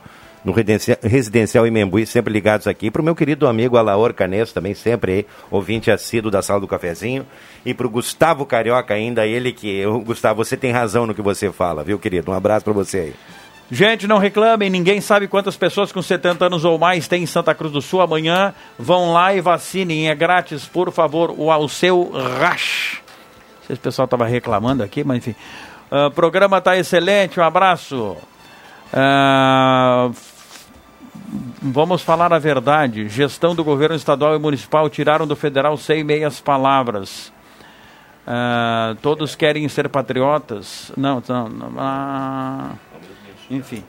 no 0.45 0.51
Residencia- 0.53 0.99
Residencial 1.03 1.65
Imembuí, 1.67 2.05
sempre 2.05 2.31
ligados 2.31 2.67
aqui. 2.67 2.89
Para 2.91 3.01
o 3.01 3.05
meu 3.05 3.15
querido 3.15 3.47
amigo 3.47 3.75
Alaor 3.77 4.13
Canes, 4.13 4.53
também 4.53 4.73
sempre 4.75 5.11
aí, 5.11 5.25
ouvinte 5.51 5.89
assíduo 5.91 6.29
da 6.31 6.41
Sala 6.41 6.59
do 6.61 6.67
Cafezinho. 6.67 7.25
E 7.65 7.73
para 7.73 7.87
o 7.87 7.89
Gustavo 7.89 8.45
Carioca 8.45 8.93
ainda, 8.93 9.25
ele 9.25 9.51
que... 9.51 9.83
Gustavo, 10.05 10.43
você 10.45 10.55
tem 10.55 10.71
razão 10.71 11.07
no 11.07 11.15
que 11.15 11.21
você 11.21 11.51
fala, 11.51 11.83
viu, 11.83 11.97
querido? 11.99 12.31
Um 12.31 12.35
abraço 12.35 12.63
para 12.63 12.73
você 12.73 12.97
aí. 12.99 13.13
Gente, 13.71 14.05
não 14.05 14.19
reclamem, 14.19 14.69
ninguém 14.69 15.01
sabe 15.01 15.27
quantas 15.27 15.57
pessoas 15.57 15.91
com 15.91 15.99
70 15.99 16.45
anos 16.45 16.63
ou 16.63 16.77
mais 16.77 17.07
tem 17.07 17.23
em 17.23 17.25
Santa 17.25 17.55
Cruz 17.55 17.73
do 17.73 17.81
Sul. 17.81 17.99
Amanhã 17.99 18.53
vão 18.77 19.11
lá 19.11 19.33
e 19.33 19.41
vacinem, 19.41 20.07
é 20.07 20.13
grátis, 20.13 20.65
por 20.67 20.91
favor, 20.91 21.33
o, 21.35 21.67
seu 21.67 22.11
RASH. 22.39 22.99
Não 23.01 23.65
sei 23.65 23.75
se 23.75 23.79
o 23.79 23.83
pessoal 23.83 24.05
estava 24.05 24.27
reclamando 24.27 24.83
aqui, 24.83 25.03
mas 25.03 25.17
enfim. 25.17 25.33
Ah, 25.89 26.05
O 26.05 26.11
programa 26.11 26.59
está 26.59 26.77
excelente, 26.77 27.39
um 27.39 27.43
abraço. 27.43 28.15
F- 30.13 30.34
vamos 31.61 32.01
falar 32.01 32.31
a 32.33 32.39
verdade. 32.39 33.07
Gestão 33.09 33.55
do 33.55 33.63
governo 33.63 33.95
estadual 33.95 34.35
e 34.35 34.39
municipal 34.39 34.89
tiraram 34.89 35.25
do 35.27 35.35
federal 35.35 35.77
sem 35.77 36.03
meias 36.03 36.39
palavras. 36.39 37.31
Ah, 38.27 38.95
todos 39.01 39.35
querem 39.35 39.67
ser 39.69 39.87
patriotas. 39.89 40.91
Não, 40.97 41.21
não, 41.27 41.47
não. 41.49 41.73
ah, 41.77 42.71
enfim. 43.49 43.83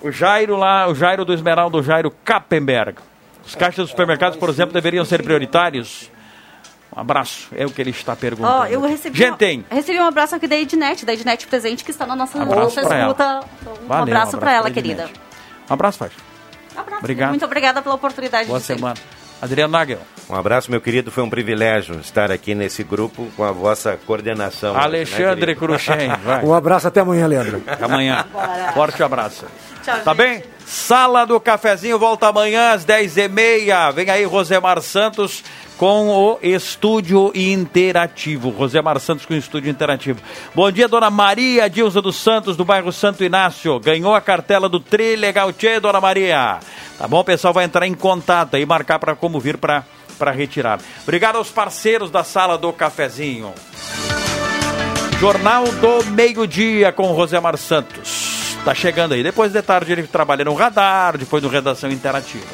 O 0.00 0.10
Jairo 0.10 0.56
lá, 0.56 0.86
o 0.88 0.94
Jairo 0.94 1.24
do 1.24 1.32
Esmeralda, 1.32 1.76
o 1.78 1.82
Jairo 1.82 2.10
Kappenberg. 2.24 2.98
Os 3.46 3.54
caixas 3.54 3.84
dos 3.84 3.90
supermercados, 3.90 4.36
por 4.38 4.48
exemplo, 4.50 4.72
deveriam 4.74 5.04
ser 5.04 5.22
prioritários. 5.22 6.10
Um 6.94 7.00
abraço, 7.00 7.48
é 7.54 7.64
o 7.64 7.70
que 7.70 7.80
ele 7.80 7.90
está 7.90 8.14
perguntando. 8.16 8.54
Ó, 8.60 8.66
eu 8.66 8.80
recebi, 8.80 9.16
Gente, 9.18 9.30
uma- 9.30 9.36
tem. 9.36 9.64
recebi 9.70 9.98
um 9.98 10.06
abraço 10.06 10.34
aqui 10.34 10.46
da 10.46 10.56
Ednet, 10.56 11.04
da 11.04 11.12
Ednet 11.12 11.46
presente, 11.46 11.84
que 11.84 11.90
está 11.90 12.06
na 12.06 12.16
nossa, 12.16 12.40
Abraço 12.42 12.80
escuta. 12.80 13.40
Um 13.84 13.86
Valeu, 13.86 14.02
abraço 14.14 14.36
um 14.36 14.40
para 14.40 14.52
ela, 14.52 14.70
querida. 14.70 15.04
Ednet. 15.04 15.20
Um 16.76 16.80
abraço. 16.80 16.98
Obrigado. 17.00 17.30
Muito 17.30 17.44
obrigada 17.44 17.82
pela 17.82 17.94
oportunidade 17.94 18.48
Boa 18.48 18.60
semana. 18.60 18.96
Adriano 19.40 19.72
Nagel. 19.72 19.98
Um 20.30 20.34
abraço, 20.34 20.70
meu 20.70 20.80
querido. 20.80 21.10
Foi 21.10 21.22
um 21.22 21.28
privilégio 21.28 22.00
estar 22.00 22.30
aqui 22.30 22.54
nesse 22.54 22.82
grupo 22.82 23.28
com 23.36 23.44
a 23.44 23.52
vossa 23.52 23.98
coordenação. 24.06 24.76
Alexandre 24.76 25.52
né? 25.52 25.58
Cruxem. 25.58 26.08
Um 26.42 26.54
abraço 26.54 26.88
até 26.88 27.00
amanhã, 27.00 27.26
Leandro. 27.26 27.62
Até 27.66 27.84
amanhã. 27.84 28.24
Forte 28.72 29.02
abraço. 29.02 29.44
Tchau, 29.84 30.00
tá 30.00 30.14
bem? 30.14 30.42
Sala 30.64 31.24
do 31.26 31.38
Cafezinho 31.38 31.98
volta 31.98 32.28
amanhã 32.28 32.72
às 32.72 32.84
10h30. 32.84 33.92
Vem 33.92 34.10
aí 34.10 34.24
Rosemar 34.24 34.80
Santos 34.80 35.44
com 35.76 36.08
o 36.08 36.38
estúdio 36.42 37.30
interativo. 37.34 38.50
Rosemar 38.50 38.98
Santos 38.98 39.26
com 39.26 39.34
o 39.34 39.36
estúdio 39.36 39.70
interativo. 39.70 40.20
Bom 40.54 40.70
dia, 40.70 40.88
dona 40.88 41.10
Maria 41.10 41.68
Dilza 41.68 42.00
dos 42.00 42.16
Santos, 42.16 42.56
do 42.56 42.64
bairro 42.64 42.92
Santo 42.92 43.22
Inácio. 43.22 43.78
Ganhou 43.80 44.14
a 44.14 44.20
cartela 44.20 44.68
do 44.68 44.80
Tri 44.80 45.16
Legal 45.16 45.52
Tchê, 45.52 45.78
dona 45.78 46.00
Maria. 46.00 46.58
Tá 46.98 47.06
bom? 47.06 47.22
Pessoal 47.22 47.52
vai 47.52 47.64
entrar 47.64 47.86
em 47.86 47.94
contato 47.94 48.56
aí, 48.56 48.64
marcar 48.64 48.98
para 48.98 49.14
como 49.14 49.38
vir 49.38 49.58
para 49.58 49.84
retirar. 50.34 50.80
Obrigado 51.02 51.36
aos 51.36 51.50
parceiros 51.50 52.10
da 52.10 52.24
Sala 52.24 52.56
do 52.56 52.72
Cafezinho. 52.72 53.52
Jornal 55.20 55.64
do 55.64 56.04
Meio-Dia 56.10 56.92
com 56.92 57.04
Rosemar 57.12 57.56
Santos. 57.56 58.56
Tá 58.64 58.74
chegando 58.74 59.12
aí. 59.12 59.22
Depois 59.22 59.52
de 59.52 59.62
tarde 59.62 59.92
ele 59.92 60.02
trabalha 60.04 60.44
no 60.44 60.54
radar, 60.54 61.16
depois 61.16 61.42
no 61.42 61.48
Redação 61.48 61.90
Interativa. 61.90 62.44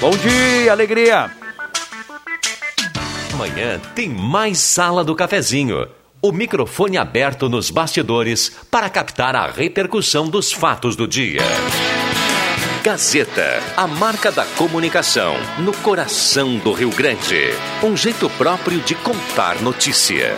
Bom 0.00 0.10
dia, 0.10 0.72
alegria! 0.72 1.30
Amanhã 3.32 3.80
tem 3.94 4.10
mais 4.10 4.58
Sala 4.58 5.02
do 5.02 5.14
Cafezinho. 5.14 5.88
O 6.20 6.32
microfone 6.32 6.98
aberto 6.98 7.48
nos 7.48 7.70
bastidores 7.70 8.50
para 8.70 8.90
captar 8.90 9.34
a 9.34 9.46
repercussão 9.46 10.28
dos 10.28 10.52
fatos 10.52 10.94
do 10.94 11.08
dia. 11.08 11.40
Gazeta, 12.82 13.60
a 13.76 13.86
marca 13.86 14.30
da 14.30 14.44
comunicação 14.44 15.34
no 15.58 15.72
coração 15.72 16.58
do 16.58 16.72
Rio 16.72 16.90
Grande. 16.90 17.54
Um 17.82 17.96
jeito 17.96 18.28
próprio 18.30 18.80
de 18.80 18.94
contar 18.96 19.62
notícia. 19.62 20.36